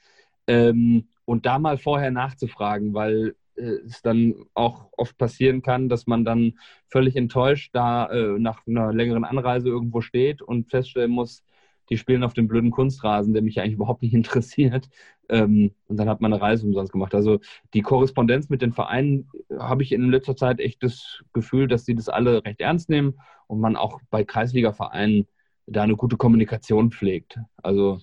Ähm, 0.47 1.09
und 1.25 1.47
da 1.47 1.59
mal 1.59 1.79
vorher 1.79 2.11
nachzufragen, 2.11 2.93
weil 2.93 3.37
es 3.57 4.03
dann 4.03 4.35
auch 4.55 4.89
oft 4.97 5.17
passieren 5.17 5.63
kann, 5.63 5.89
dass 5.89 6.07
man 6.07 6.25
dann 6.25 6.59
völlig 6.89 7.17
enttäuscht 7.17 7.71
da 7.75 8.11
äh, 8.11 8.39
nach 8.39 8.67
einer 8.67 8.93
längeren 8.93 9.25
Anreise 9.25 9.69
irgendwo 9.69 10.01
steht 10.01 10.43
und 10.43 10.71
feststellen 10.71 11.11
muss, 11.11 11.45
die 11.91 11.99
spielen 11.99 12.25
auf 12.25 12.35
dem 12.35 12.49
blöden 12.49 12.71
Kunstrasen, 12.71 13.35
der 13.35 13.43
mich 13.43 13.61
eigentlich 13.61 13.75
überhaupt 13.75 14.03
nicht 14.03 14.15
interessiert. 14.15 14.89
Ähm, 15.29 15.73
und 15.87 15.97
dann 15.97 16.09
hat 16.09 16.21
man 16.21 16.33
eine 16.33 16.43
Reise 16.43 16.67
umsonst 16.67 16.93
gemacht. 16.93 17.15
Also 17.15 17.41
die 17.73 17.83
Korrespondenz 17.83 18.49
mit 18.49 18.63
den 18.63 18.73
Vereinen 18.73 19.29
äh, 19.49 19.59
habe 19.59 19.83
ich 19.83 19.93
in 19.93 20.11
letzter 20.11 20.37
Zeit 20.37 20.61
echt 20.61 20.83
das 20.83 21.23
Gefühl, 21.33 21.69
dass 21.69 21.85
sie 21.85 21.95
das 21.95 22.09
alle 22.09 22.45
recht 22.45 22.61
ernst 22.61 22.89
nehmen 22.89 23.15
und 23.47 23.61
man 23.61 23.77
auch 23.77 24.01
bei 24.11 24.25
Kreisliga-Vereinen 24.25 25.27
da 25.67 25.83
eine 25.83 25.97
gute 25.97 26.17
Kommunikation 26.17 26.91
pflegt. 26.91 27.39
Also 27.63 28.01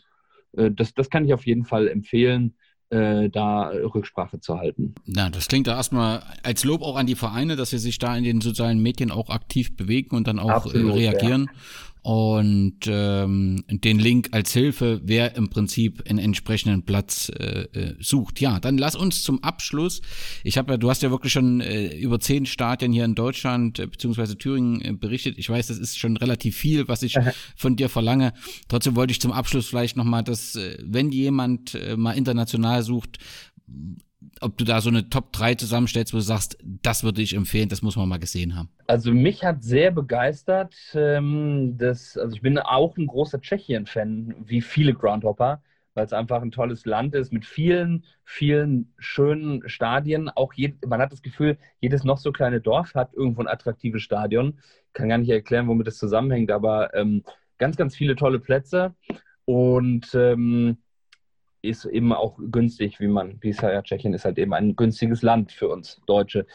äh, 0.53 0.71
das, 0.71 0.93
das 0.93 1.09
kann 1.09 1.25
ich 1.25 1.33
auf 1.33 1.45
jeden 1.45 1.65
Fall 1.65 1.87
empfehlen 1.87 2.55
äh, 2.55 2.70
da 2.91 3.69
Rücksprache 3.69 4.41
zu 4.41 4.57
halten. 4.57 4.95
Na, 5.05 5.29
das 5.29 5.47
klingt 5.47 5.67
da 5.67 5.77
erstmal 5.77 6.23
als 6.43 6.65
Lob 6.65 6.81
auch 6.81 6.97
an 6.97 7.07
die 7.07 7.15
Vereine, 7.15 7.55
dass 7.55 7.69
sie 7.69 7.77
sich 7.77 7.99
da 7.99 8.17
in 8.17 8.23
den 8.25 8.41
sozialen 8.41 8.81
Medien 8.81 9.11
auch 9.11 9.29
aktiv 9.29 9.77
bewegen 9.77 10.15
und 10.15 10.27
dann 10.27 10.39
auch 10.39 10.49
äh, 10.49 10.51
Absolut, 10.51 10.95
reagieren. 10.95 11.49
Ja 11.53 11.59
und 12.03 12.79
ähm, 12.87 13.63
den 13.69 13.99
Link 13.99 14.29
als 14.31 14.53
Hilfe, 14.53 15.01
wer 15.03 15.35
im 15.35 15.49
Prinzip 15.49 16.03
einen 16.09 16.17
entsprechenden 16.17 16.83
Platz 16.83 17.29
äh, 17.29 17.61
äh, 17.73 17.95
sucht. 17.99 18.41
Ja, 18.41 18.59
dann 18.59 18.79
lass 18.79 18.95
uns 18.95 19.21
zum 19.21 19.43
Abschluss. 19.43 20.01
Ich 20.43 20.57
habe 20.57 20.73
ja, 20.73 20.77
du 20.77 20.89
hast 20.89 21.03
ja 21.03 21.11
wirklich 21.11 21.31
schon 21.31 21.61
äh, 21.61 21.95
über 21.95 22.19
zehn 22.19 22.47
Stadien 22.47 22.91
hier 22.91 23.05
in 23.05 23.13
Deutschland 23.13 23.77
äh, 23.77 23.85
beziehungsweise 23.85 24.35
Thüringen 24.35 24.81
äh, 24.81 24.93
berichtet. 24.93 25.37
Ich 25.37 25.47
weiß, 25.49 25.67
das 25.67 25.77
ist 25.77 25.99
schon 25.99 26.17
relativ 26.17 26.57
viel, 26.57 26.87
was 26.87 27.03
ich 27.03 27.17
von 27.55 27.75
dir 27.75 27.87
verlange. 27.87 28.33
Trotzdem 28.67 28.95
wollte 28.95 29.11
ich 29.11 29.21
zum 29.21 29.31
Abschluss 29.31 29.67
vielleicht 29.67 29.95
nochmal, 29.95 30.23
dass 30.23 30.55
äh, 30.55 30.79
wenn 30.83 31.11
jemand 31.11 31.75
äh, 31.75 31.95
mal 31.97 32.13
international 32.13 32.81
sucht, 32.81 33.19
ob 34.39 34.57
du 34.57 34.65
da 34.65 34.81
so 34.81 34.89
eine 34.89 35.09
Top 35.09 35.31
3 35.33 35.55
zusammenstellst, 35.55 36.13
wo 36.13 36.17
du 36.17 36.23
sagst, 36.23 36.57
das 36.63 37.03
würde 37.03 37.21
ich 37.21 37.35
empfehlen, 37.35 37.69
das 37.69 37.81
muss 37.81 37.95
man 37.95 38.07
mal 38.07 38.19
gesehen 38.19 38.55
haben. 38.55 38.69
Also 38.87 39.13
mich 39.13 39.43
hat 39.43 39.63
sehr 39.63 39.91
begeistert, 39.91 40.75
ähm, 40.93 41.77
das, 41.77 42.17
also 42.17 42.35
ich 42.35 42.41
bin 42.41 42.57
auch 42.59 42.97
ein 42.97 43.07
großer 43.07 43.41
Tschechien-Fan, 43.41 44.35
wie 44.45 44.61
viele 44.61 44.93
Groundhopper, 44.93 45.61
weil 45.93 46.05
es 46.05 46.13
einfach 46.13 46.41
ein 46.41 46.51
tolles 46.51 46.85
Land 46.85 47.15
ist 47.15 47.33
mit 47.33 47.45
vielen, 47.45 48.05
vielen 48.23 48.93
schönen 48.97 49.67
Stadien. 49.67 50.29
Auch 50.29 50.53
je, 50.53 50.73
man 50.87 51.01
hat 51.01 51.11
das 51.11 51.21
Gefühl, 51.21 51.57
jedes 51.79 52.03
noch 52.03 52.17
so 52.17 52.31
kleine 52.31 52.61
Dorf 52.61 52.95
hat 52.95 53.13
irgendwo 53.13 53.41
ein 53.41 53.47
attraktives 53.47 54.01
Stadion. 54.01 54.59
Kann 54.93 55.09
gar 55.09 55.17
nicht 55.17 55.29
erklären, 55.29 55.67
womit 55.67 55.87
das 55.87 55.97
zusammenhängt, 55.97 56.51
aber 56.51 56.93
ähm, 56.93 57.23
ganz, 57.57 57.75
ganz 57.75 57.95
viele 57.95 58.15
tolle 58.15 58.39
Plätze. 58.39 58.95
Und 59.45 60.13
ähm, 60.13 60.77
ist 61.61 61.85
eben 61.85 62.11
auch 62.13 62.37
günstig, 62.51 62.99
wie 62.99 63.07
man, 63.07 63.37
wie 63.41 63.51
ja 63.51 63.81
Tschechien 63.81 64.13
ist 64.13 64.25
halt 64.25 64.37
eben 64.37 64.53
ein 64.53 64.75
günstiges 64.75 65.21
Land 65.21 65.51
für 65.51 65.69
uns 65.69 66.01
Deutsche. 66.07 66.45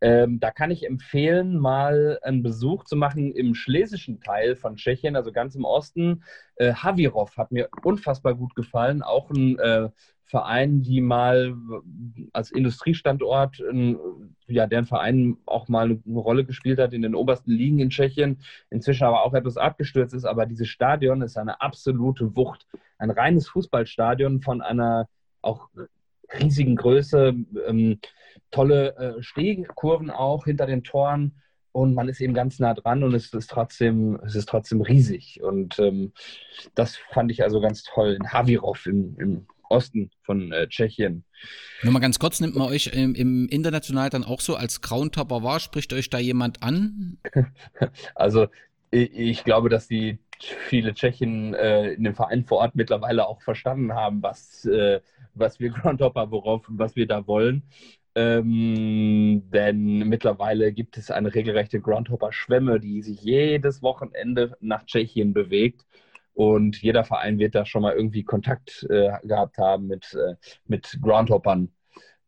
Ähm, 0.00 0.40
da 0.40 0.50
kann 0.50 0.70
ich 0.70 0.86
empfehlen, 0.86 1.58
mal 1.58 2.18
einen 2.22 2.42
Besuch 2.42 2.84
zu 2.84 2.96
machen 2.96 3.32
im 3.32 3.54
schlesischen 3.54 4.20
Teil 4.20 4.56
von 4.56 4.76
Tschechien, 4.76 5.16
also 5.16 5.32
ganz 5.32 5.54
im 5.54 5.64
Osten. 5.64 6.22
Äh, 6.62 6.74
Havirov 6.74 7.36
hat 7.36 7.50
mir 7.50 7.68
unfassbar 7.82 8.34
gut 8.34 8.54
gefallen, 8.54 9.02
auch 9.02 9.30
ein 9.30 9.58
äh, 9.58 9.88
Verein, 10.24 10.80
die 10.80 11.00
mal 11.00 11.54
als 12.32 12.52
Industriestandort, 12.52 13.60
äh, 13.60 13.96
ja, 14.46 14.68
deren 14.68 14.86
Verein 14.86 15.38
auch 15.44 15.66
mal 15.68 15.98
eine 16.06 16.18
Rolle 16.18 16.44
gespielt 16.44 16.78
hat 16.78 16.92
in 16.92 17.02
den 17.02 17.16
obersten 17.16 17.50
Ligen 17.50 17.80
in 17.80 17.90
Tschechien, 17.90 18.38
inzwischen 18.70 19.04
aber 19.04 19.24
auch 19.24 19.34
etwas 19.34 19.56
abgestürzt 19.56 20.14
ist. 20.14 20.24
Aber 20.24 20.46
dieses 20.46 20.68
Stadion 20.68 21.20
ist 21.20 21.36
eine 21.36 21.60
absolute 21.60 22.36
Wucht. 22.36 22.66
Ein 22.98 23.10
reines 23.10 23.48
Fußballstadion 23.48 24.40
von 24.40 24.62
einer 24.62 25.08
auch 25.40 25.68
riesigen 26.40 26.76
Größe, 26.76 27.34
ähm, 27.66 27.98
tolle 28.52 28.96
äh, 28.96 29.22
Stehkurven 29.22 30.10
auch 30.10 30.44
hinter 30.44 30.66
den 30.66 30.84
Toren 30.84 31.41
und 31.72 31.94
man 31.94 32.08
ist 32.08 32.20
eben 32.20 32.34
ganz 32.34 32.58
nah 32.58 32.74
dran 32.74 33.02
und 33.02 33.14
es 33.14 33.32
ist 33.32 33.50
trotzdem, 33.50 34.20
es 34.24 34.34
ist 34.34 34.48
trotzdem 34.48 34.82
riesig. 34.82 35.42
Und 35.42 35.78
ähm, 35.78 36.12
das 36.74 36.96
fand 37.10 37.30
ich 37.30 37.42
also 37.42 37.60
ganz 37.60 37.82
toll 37.82 38.16
in 38.20 38.32
Havirov 38.32 38.86
im, 38.86 39.16
im 39.18 39.46
Osten 39.68 40.10
von 40.22 40.52
äh, 40.52 40.68
Tschechien. 40.68 41.24
Nur 41.82 41.92
mal 41.92 41.98
ganz 41.98 42.18
kurz, 42.18 42.40
nimmt 42.40 42.54
man 42.54 42.68
euch 42.68 42.88
im, 42.88 43.14
im 43.14 43.48
International 43.48 44.10
dann 44.10 44.24
auch 44.24 44.40
so 44.40 44.54
als 44.54 44.82
Groundhopper 44.82 45.42
wahr? 45.42 45.60
Spricht 45.60 45.92
euch 45.92 46.10
da 46.10 46.18
jemand 46.18 46.62
an? 46.62 47.18
Also 48.14 48.48
ich, 48.90 49.12
ich 49.14 49.44
glaube, 49.44 49.68
dass 49.68 49.88
die 49.88 50.18
viele 50.68 50.94
Tschechen 50.94 51.54
äh, 51.54 51.92
in 51.92 52.04
dem 52.04 52.14
Verein 52.14 52.44
vor 52.44 52.58
Ort 52.58 52.74
mittlerweile 52.74 53.26
auch 53.26 53.42
verstanden 53.42 53.94
haben, 53.94 54.22
was, 54.22 54.64
äh, 54.66 55.00
was 55.34 55.58
wir 55.58 55.70
Groundhopper, 55.70 56.30
worauf, 56.30 56.64
was 56.68 56.94
wir 56.94 57.06
da 57.06 57.26
wollen. 57.26 57.62
Ähm, 58.14 59.50
denn 59.50 60.08
mittlerweile 60.08 60.72
gibt 60.72 60.98
es 60.98 61.10
eine 61.10 61.34
regelrechte 61.34 61.80
Groundhopper-Schwemme, 61.80 62.78
die 62.78 63.02
sich 63.02 63.22
jedes 63.22 63.82
Wochenende 63.82 64.56
nach 64.60 64.84
Tschechien 64.84 65.32
bewegt. 65.32 65.86
Und 66.34 66.80
jeder 66.82 67.04
Verein 67.04 67.38
wird 67.38 67.54
da 67.54 67.64
schon 67.64 67.82
mal 67.82 67.94
irgendwie 67.94 68.24
Kontakt 68.24 68.86
äh, 68.90 69.10
gehabt 69.22 69.58
haben 69.58 69.86
mit, 69.86 70.14
äh, 70.14 70.34
mit 70.66 70.98
Groundhoppern. 71.02 71.72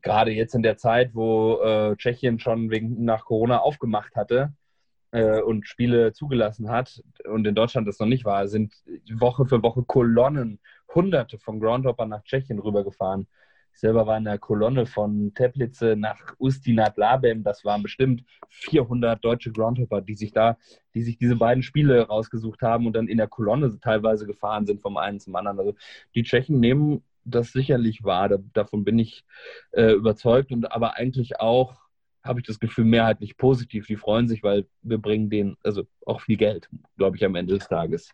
Gerade 0.02 0.32
jetzt 0.32 0.54
in 0.54 0.62
der 0.62 0.76
Zeit, 0.76 1.14
wo 1.14 1.60
äh, 1.62 1.96
Tschechien 1.96 2.38
schon 2.38 2.70
wegen, 2.70 3.04
nach 3.04 3.24
Corona 3.24 3.60
aufgemacht 3.60 4.16
hatte 4.16 4.52
äh, 5.12 5.40
und 5.40 5.66
Spiele 5.66 6.12
zugelassen 6.12 6.70
hat 6.70 7.02
und 7.24 7.46
in 7.46 7.54
Deutschland 7.54 7.88
das 7.88 7.98
noch 7.98 8.06
nicht 8.06 8.24
war, 8.26 8.48
sind 8.48 8.74
Woche 9.10 9.46
für 9.46 9.62
Woche 9.62 9.82
Kolonnen, 9.82 10.60
Hunderte 10.94 11.38
von 11.38 11.60
Groundhoppern 11.60 12.10
nach 12.10 12.24
Tschechien 12.24 12.58
rübergefahren. 12.58 13.26
Ich 13.74 13.80
selber 13.80 14.06
war 14.06 14.16
in 14.16 14.24
der 14.24 14.38
Kolonne 14.38 14.86
von 14.86 15.34
Teplice 15.34 15.96
nach 15.96 16.34
Ustinat 16.38 16.96
Labem. 16.96 17.42
Das 17.42 17.64
waren 17.64 17.82
bestimmt 17.82 18.22
400 18.48 19.22
deutsche 19.22 19.50
Groundhopper, 19.50 20.00
die 20.00 20.14
sich 20.14 20.32
da, 20.32 20.56
die 20.94 21.02
sich 21.02 21.18
diese 21.18 21.34
beiden 21.34 21.64
Spiele 21.64 22.06
rausgesucht 22.06 22.62
haben 22.62 22.86
und 22.86 22.92
dann 22.92 23.08
in 23.08 23.18
der 23.18 23.26
Kolonne 23.26 23.76
teilweise 23.80 24.26
gefahren 24.26 24.64
sind 24.64 24.80
vom 24.80 24.96
einen 24.96 25.18
zum 25.18 25.34
anderen. 25.34 25.58
Also 25.58 25.74
die 26.14 26.22
Tschechen 26.22 26.60
nehmen 26.60 27.02
das 27.24 27.52
sicherlich 27.52 28.04
wahr. 28.04 28.28
Da, 28.28 28.38
davon 28.52 28.84
bin 28.84 28.98
ich 28.98 29.24
äh, 29.72 29.92
überzeugt 29.92 30.52
und 30.52 30.70
aber 30.70 30.96
eigentlich 30.96 31.40
auch 31.40 31.83
habe 32.24 32.40
ich 32.40 32.46
das 32.46 32.58
Gefühl, 32.58 32.84
mehrheitlich 32.84 33.36
positiv. 33.36 33.86
Die 33.86 33.96
freuen 33.96 34.28
sich, 34.28 34.42
weil 34.42 34.66
wir 34.82 34.98
bringen 34.98 35.28
denen 35.28 35.56
also 35.62 35.84
auch 36.06 36.22
viel 36.22 36.36
Geld, 36.36 36.68
glaube 36.96 37.16
ich, 37.16 37.24
am 37.24 37.34
Ende 37.34 37.54
des 37.54 37.68
Tages, 37.68 38.10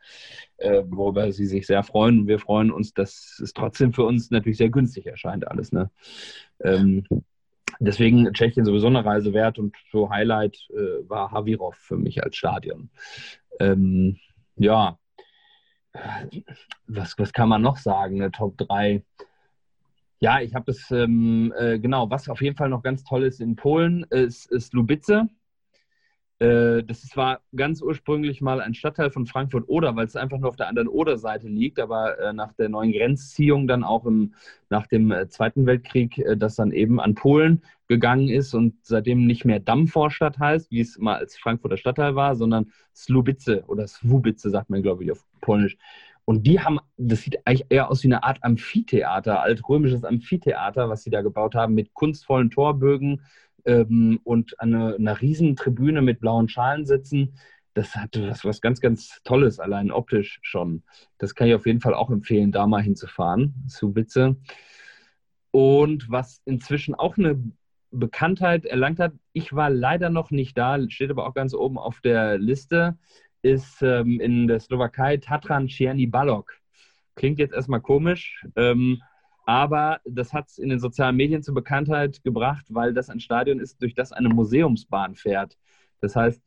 äh, 0.57 0.83
worüber 0.87 1.31
sie 1.33 1.47
sich 1.47 1.67
sehr 1.67 1.83
freuen. 1.83 2.21
Und 2.21 2.27
wir 2.27 2.41
freuen 2.41 2.73
uns, 2.73 2.93
dass 2.93 3.41
es 3.43 3.53
trotzdem 3.53 3.93
für 3.93 4.05
uns 4.05 4.31
natürlich 4.31 4.59
sehr 4.59 4.71
günstig 4.71 5.07
erscheint, 5.07 5.47
alles. 5.47 5.73
Ne? 5.73 5.91
Ähm, 6.61 7.07
deswegen 7.79 8.33
Tschechien 8.33 8.65
sowieso 8.65 8.89
eine 8.89 9.05
Reise 9.05 9.33
wert 9.33 9.59
und 9.59 9.77
so 9.93 10.11
Highlight 10.11 10.59
äh, 10.71 11.09
war 11.09 11.31
Havirov 11.31 11.77
für 11.77 11.97
mich 11.97 12.23
als 12.23 12.37
Stadion. 12.37 12.91
Ähm, 13.61 14.19
ja, 14.57 14.99
was, 16.87 17.19
was 17.19 17.33
kann 17.33 17.49
man 17.49 17.63
noch 17.63 17.77
sagen? 17.77 18.21
Eine 18.21 18.31
Top 18.31 18.57
3 18.59 19.03
ja, 20.21 20.41
ich 20.41 20.55
habe 20.55 20.71
es, 20.71 20.91
ähm, 20.91 21.53
äh, 21.59 21.79
genau, 21.79 22.11
was 22.11 22.29
auf 22.29 22.43
jeden 22.43 22.57
Fall 22.57 22.69
noch 22.69 22.83
ganz 22.83 23.05
toll 23.05 23.25
ist 23.25 23.41
in 23.41 23.57
Polen, 23.57 24.05
ist, 24.11 24.51
ist 24.51 24.75
Lubice. 24.75 25.29
Äh, 26.41 26.83
das 26.85 27.17
war 27.17 27.41
ganz 27.55 27.83
ursprünglich 27.83 28.41
mal 28.41 28.61
ein 28.63 28.75
Stadtteil 28.75 29.11
von 29.11 29.27
Frankfurt-Oder, 29.27 29.95
weil 29.95 30.07
es 30.07 30.17
einfach 30.17 30.39
nur 30.39 30.49
auf 30.49 30.57
der 30.57 30.69
anderen 30.69 30.89
Oder-Seite 30.89 31.49
liegt, 31.49 31.79
aber 31.79 32.19
äh, 32.19 32.33
nach 32.33 32.55
der 32.55 32.71
neuen 32.71 32.93
Grenzziehung 32.93 33.67
dann 33.67 33.85
auch 33.85 34.07
im, 34.07 34.35
nach 34.71 34.87
dem 34.87 35.11
äh, 35.13 35.29
Zweiten 35.29 35.67
Weltkrieg, 35.67 36.23
das 36.37 36.57
dann 36.57 36.73
eben 36.73 36.99
an 36.99 37.15
Polen 37.15 37.63
gegangen 37.89 38.29
ist 38.29 38.55
und 38.55 38.75
seitdem 38.83 39.27
nicht 39.27 39.45
mehr 39.45 39.61
Dammvorstadt 39.61 40.39
heißt, 40.39 40.71
wie 40.71 40.81
es 40.81 40.99
mal 40.99 41.17
als 41.17 41.37
Frankfurter 41.37 41.77
Stadtteil 41.77 42.15
war, 42.15 42.35
sondern 42.37 42.73
Slubice 42.95 43.63
oder 43.67 43.87
Swubice, 43.87 44.43
sagt 44.43 44.71
man, 44.71 44.83
glaube 44.83 45.05
ich, 45.05 45.13
auf 45.13 45.27
Polnisch. 45.41 45.77
Und 46.31 46.47
die 46.47 46.61
haben, 46.61 46.79
das 46.97 47.23
sieht 47.23 47.45
eigentlich 47.45 47.67
eher 47.71 47.91
aus 47.91 48.05
wie 48.05 48.07
eine 48.07 48.23
Art 48.23 48.39
Amphitheater, 48.45 49.43
altrömisches 49.43 50.05
Amphitheater, 50.05 50.89
was 50.89 51.03
sie 51.03 51.11
da 51.11 51.23
gebaut 51.23 51.57
haben, 51.57 51.75
mit 51.75 51.93
kunstvollen 51.93 52.51
Torbögen 52.51 53.23
ähm, 53.65 54.21
und 54.23 54.61
einer, 54.61 54.95
einer 54.95 55.21
riesen 55.21 55.57
Tribüne 55.57 56.03
mit 56.03 56.21
blauen 56.21 56.49
Schalen 56.49 56.87
sitzen. 56.87 57.35
Das 57.75 57.97
hat 57.97 58.11
was, 58.17 58.45
was 58.45 58.61
ganz, 58.61 58.81
ganz 58.81 59.21
Tolles, 59.25 59.59
allein 59.59 59.91
optisch 59.91 60.39
schon. 60.43 60.85
Das 61.19 61.35
kann 61.35 61.49
ich 61.49 61.55
auf 61.57 61.67
jeden 61.67 61.81
Fall 61.81 61.95
auch 61.95 62.11
empfehlen, 62.11 62.53
da 62.53 62.69
mal 62.69 62.81
hinzufahren, 62.81 63.65
zu 63.67 63.97
Witze. 63.97 64.37
Und 65.51 66.09
was 66.11 66.43
inzwischen 66.45 66.95
auch 66.95 67.19
eine 67.19 67.43
Bekanntheit 67.91 68.67
erlangt 68.67 69.01
hat, 69.01 69.15
ich 69.33 69.53
war 69.53 69.69
leider 69.69 70.11
noch 70.11 70.31
nicht 70.31 70.57
da, 70.57 70.79
steht 70.91 71.11
aber 71.11 71.27
auch 71.27 71.35
ganz 71.35 71.55
oben 71.55 71.77
auf 71.77 72.01
der 72.01 72.39
Liste, 72.39 72.97
ist 73.43 73.83
ähm, 73.83 74.21
in 74.21 74.47
der 74.47 74.61
Slowakei 74.61 75.17
Tatran 75.17 75.69
Czerny 75.69 76.07
Balok. 76.07 76.53
Klingt 77.15 77.39
jetzt 77.39 77.55
erstmal 77.55 77.81
komisch, 77.81 78.45
ähm, 78.57 79.03
aber 79.47 80.01
das 80.05 80.33
hat 80.33 80.49
es 80.49 80.59
in 80.59 80.69
den 80.69 80.79
sozialen 80.79 81.17
Medien 81.17 81.43
zur 81.43 81.55
Bekanntheit 81.55 82.23
gebracht, 82.23 82.67
weil 82.69 82.95
das 82.95 83.11
ein 83.11 83.21
Stadion 83.21 83.59
ist, 83.59 83.83
durch 83.83 83.95
das 83.95 84.13
eine 84.13 84.29
Museumsbahn 84.29 85.17
fährt. 85.17 85.57
Das 86.01 86.17
heißt, 86.17 86.43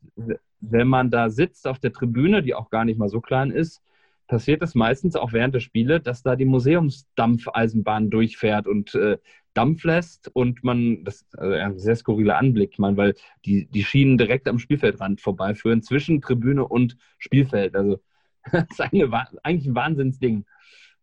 wenn 0.60 0.88
man 0.88 1.10
da 1.10 1.30
sitzt 1.30 1.66
auf 1.66 1.78
der 1.78 1.92
Tribüne, 1.92 2.42
die 2.42 2.54
auch 2.54 2.70
gar 2.70 2.84
nicht 2.84 2.98
mal 2.98 3.08
so 3.08 3.20
klein 3.20 3.50
ist, 3.50 3.82
passiert 4.26 4.62
es 4.62 4.74
meistens 4.74 5.16
auch 5.16 5.32
während 5.32 5.54
der 5.54 5.60
Spiele, 5.60 6.00
dass 6.00 6.22
da 6.22 6.34
die 6.34 6.46
Museumsdampfeisenbahn 6.46 8.10
durchfährt 8.10 8.66
und 8.66 8.94
äh, 8.94 9.18
Dampf 9.54 9.84
lässt 9.84 10.28
und 10.34 10.64
man, 10.64 11.04
das 11.04 11.22
ist 11.22 11.38
also 11.38 11.54
ein 11.54 11.78
sehr 11.78 11.96
skurriler 11.96 12.38
Anblick, 12.38 12.78
meine, 12.78 12.96
weil 12.96 13.14
die, 13.44 13.66
die 13.66 13.84
Schienen 13.84 14.18
direkt 14.18 14.48
am 14.48 14.58
Spielfeldrand 14.58 15.20
vorbeiführen, 15.20 15.82
zwischen 15.82 16.20
Tribüne 16.20 16.66
und 16.66 16.96
Spielfeld. 17.18 17.74
Also 17.76 18.00
das 18.52 18.64
ist 18.70 18.80
eine, 18.80 19.10
eigentlich 19.42 19.66
ein 19.68 19.74
Wahnsinnsding. 19.74 20.44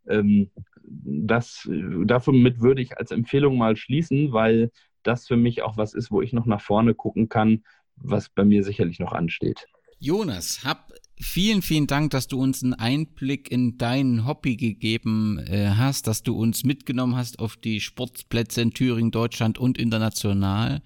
Ähm, 0.06 0.50
das, 0.84 1.68
damit 2.04 2.60
würde 2.60 2.82
ich 2.82 2.98
als 2.98 3.10
Empfehlung 3.10 3.56
mal 3.56 3.76
schließen, 3.76 4.32
weil 4.32 4.70
das 5.02 5.26
für 5.26 5.36
mich 5.36 5.62
auch 5.62 5.76
was 5.76 5.94
ist, 5.94 6.10
wo 6.10 6.22
ich 6.22 6.32
noch 6.32 6.46
nach 6.46 6.60
vorne 6.60 6.94
gucken 6.94 7.28
kann, 7.28 7.64
was 7.96 8.28
bei 8.28 8.44
mir 8.44 8.62
sicherlich 8.64 8.98
noch 8.98 9.12
ansteht. 9.12 9.66
Jonas, 9.98 10.64
hab 10.64 10.92
Vielen, 11.20 11.62
vielen 11.62 11.86
Dank, 11.86 12.10
dass 12.10 12.26
du 12.26 12.40
uns 12.40 12.62
einen 12.62 12.74
Einblick 12.74 13.50
in 13.50 13.78
dein 13.78 14.26
Hobby 14.26 14.56
gegeben 14.56 15.38
äh, 15.38 15.68
hast, 15.76 16.06
dass 16.06 16.22
du 16.22 16.34
uns 16.36 16.64
mitgenommen 16.64 17.16
hast 17.16 17.38
auf 17.38 17.56
die 17.56 17.80
Sportplätze 17.80 18.62
in 18.62 18.72
Thüringen, 18.72 19.10
Deutschland 19.10 19.58
und 19.58 19.78
international. 19.78 20.82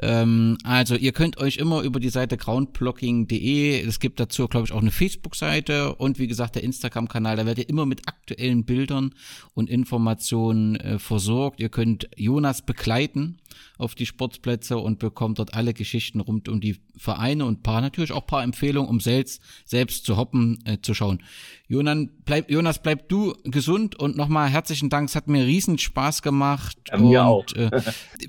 Ähm, 0.00 0.58
also 0.64 0.94
ihr 0.96 1.12
könnt 1.12 1.38
euch 1.38 1.56
immer 1.56 1.82
über 1.82 1.98
die 1.98 2.10
Seite 2.10 2.36
groundblocking.de, 2.36 3.80
es 3.80 4.00
gibt 4.00 4.20
dazu, 4.20 4.46
glaube 4.48 4.66
ich, 4.66 4.72
auch 4.72 4.82
eine 4.82 4.92
Facebook-Seite 4.92 5.94
und 5.94 6.18
wie 6.18 6.28
gesagt 6.28 6.54
der 6.54 6.62
Instagram-Kanal, 6.62 7.36
da 7.36 7.46
werdet 7.46 7.64
ihr 7.64 7.70
immer 7.70 7.86
mit 7.86 8.06
aktuellen 8.06 8.64
Bildern 8.64 9.14
und 9.54 9.70
Informationen 9.70 10.76
äh, 10.76 10.98
versorgt. 10.98 11.58
Ihr 11.58 11.70
könnt 11.70 12.08
Jonas 12.16 12.62
begleiten 12.62 13.38
auf 13.78 13.94
die 13.94 14.06
Sportplätze 14.06 14.78
und 14.78 14.98
bekommt 14.98 15.38
dort 15.38 15.54
alle 15.54 15.74
Geschichten 15.74 16.20
rund 16.20 16.48
um 16.48 16.60
die 16.60 16.80
Vereine 16.96 17.44
und 17.44 17.62
paar, 17.62 17.80
natürlich 17.80 18.12
auch 18.12 18.26
paar 18.26 18.42
Empfehlungen, 18.42 18.88
um 18.88 19.00
selbst, 19.00 19.42
selbst 19.64 20.04
zu 20.04 20.16
hoppen, 20.16 20.62
äh, 20.64 20.78
zu 20.80 20.94
schauen. 20.94 21.22
Jonas, 21.66 22.06
bleib, 22.24 22.50
Jonas, 22.50 22.82
bleib 22.82 23.08
du 23.08 23.34
gesund 23.44 23.98
und 23.98 24.16
nochmal 24.16 24.48
herzlichen 24.48 24.90
Dank. 24.90 25.08
Es 25.08 25.16
hat 25.16 25.28
mir 25.28 25.44
riesen 25.44 25.78
Spaß 25.78 26.22
gemacht. 26.22 26.76
Ja, 26.88 26.98
mir 26.98 27.22
und, 27.22 27.26
auch. 27.26 27.46
äh, 27.56 27.82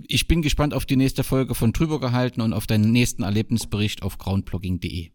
ich 0.08 0.28
bin 0.28 0.42
gespannt 0.42 0.74
auf 0.74 0.86
die 0.86 0.96
nächste 0.96 1.24
Folge 1.24 1.56
von 1.56 1.74
Drüber 1.74 2.00
gehalten 2.00 2.42
und 2.42 2.54
auf 2.54 2.68
deinen 2.68 2.92
nächsten 2.92 3.24
Erlebnisbericht 3.24 4.04
auf 4.04 4.18
groundblogging.de. 4.18 5.12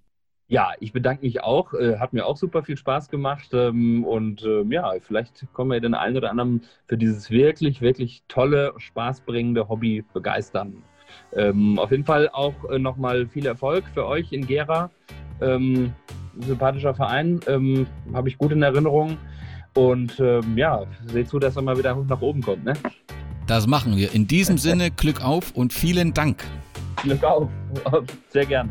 Ja, 0.51 0.72
ich 0.80 0.92
bedanke 0.92 1.24
mich 1.24 1.44
auch. 1.44 1.74
Äh, 1.74 1.98
hat 1.98 2.12
mir 2.12 2.26
auch 2.26 2.36
super 2.36 2.64
viel 2.64 2.76
Spaß 2.76 3.09
gemacht. 3.09 3.51
Ähm, 3.52 4.05
und 4.05 4.42
ähm, 4.42 4.72
ja, 4.72 4.92
vielleicht 5.01 5.47
kommen 5.52 5.70
wir 5.70 5.80
den 5.80 5.94
einen 5.94 6.16
oder 6.16 6.28
anderen 6.28 6.62
für 6.86 6.98
dieses 6.98 7.30
wirklich, 7.30 7.80
wirklich 7.80 8.24
tolle, 8.26 8.74
spaßbringende 8.76 9.68
Hobby 9.68 10.05
begeistern. 10.12 10.82
Ähm, 11.35 11.78
auf 11.78 11.91
jeden 11.91 12.05
Fall 12.05 12.28
auch 12.32 12.55
äh, 12.70 12.78
nochmal 12.78 13.27
viel 13.27 13.47
Erfolg 13.47 13.85
für 13.95 14.07
euch 14.07 14.32
in 14.32 14.47
Gera. 14.47 14.91
Ähm, 15.41 15.93
sympathischer 16.39 16.95
Verein, 16.95 17.41
ähm, 17.47 17.87
habe 18.12 18.28
ich 18.28 18.39
gut 18.39 18.53
in 18.53 18.62
Erinnerung. 18.62 19.16
Und 19.74 20.19
ähm, 20.19 20.57
ja, 20.57 20.85
seht 21.07 21.28
zu, 21.28 21.39
dass 21.39 21.57
er 21.57 21.62
mal 21.62 21.78
wieder 21.78 21.95
nach 21.95 22.20
oben 22.20 22.43
kommt. 22.43 22.65
Ne? 22.65 22.74
Das 23.47 23.66
machen 23.66 23.97
wir. 23.97 24.12
In 24.15 24.27
diesem 24.27 24.59
Sinne, 24.59 24.91
Glück 24.91 25.24
auf 25.24 25.53
und 25.53 25.73
vielen 25.73 26.12
Dank. 26.15 26.45
Glück 27.03 27.23
auf. 27.24 27.49
Sehr 28.28 28.47
gerne. 28.47 28.70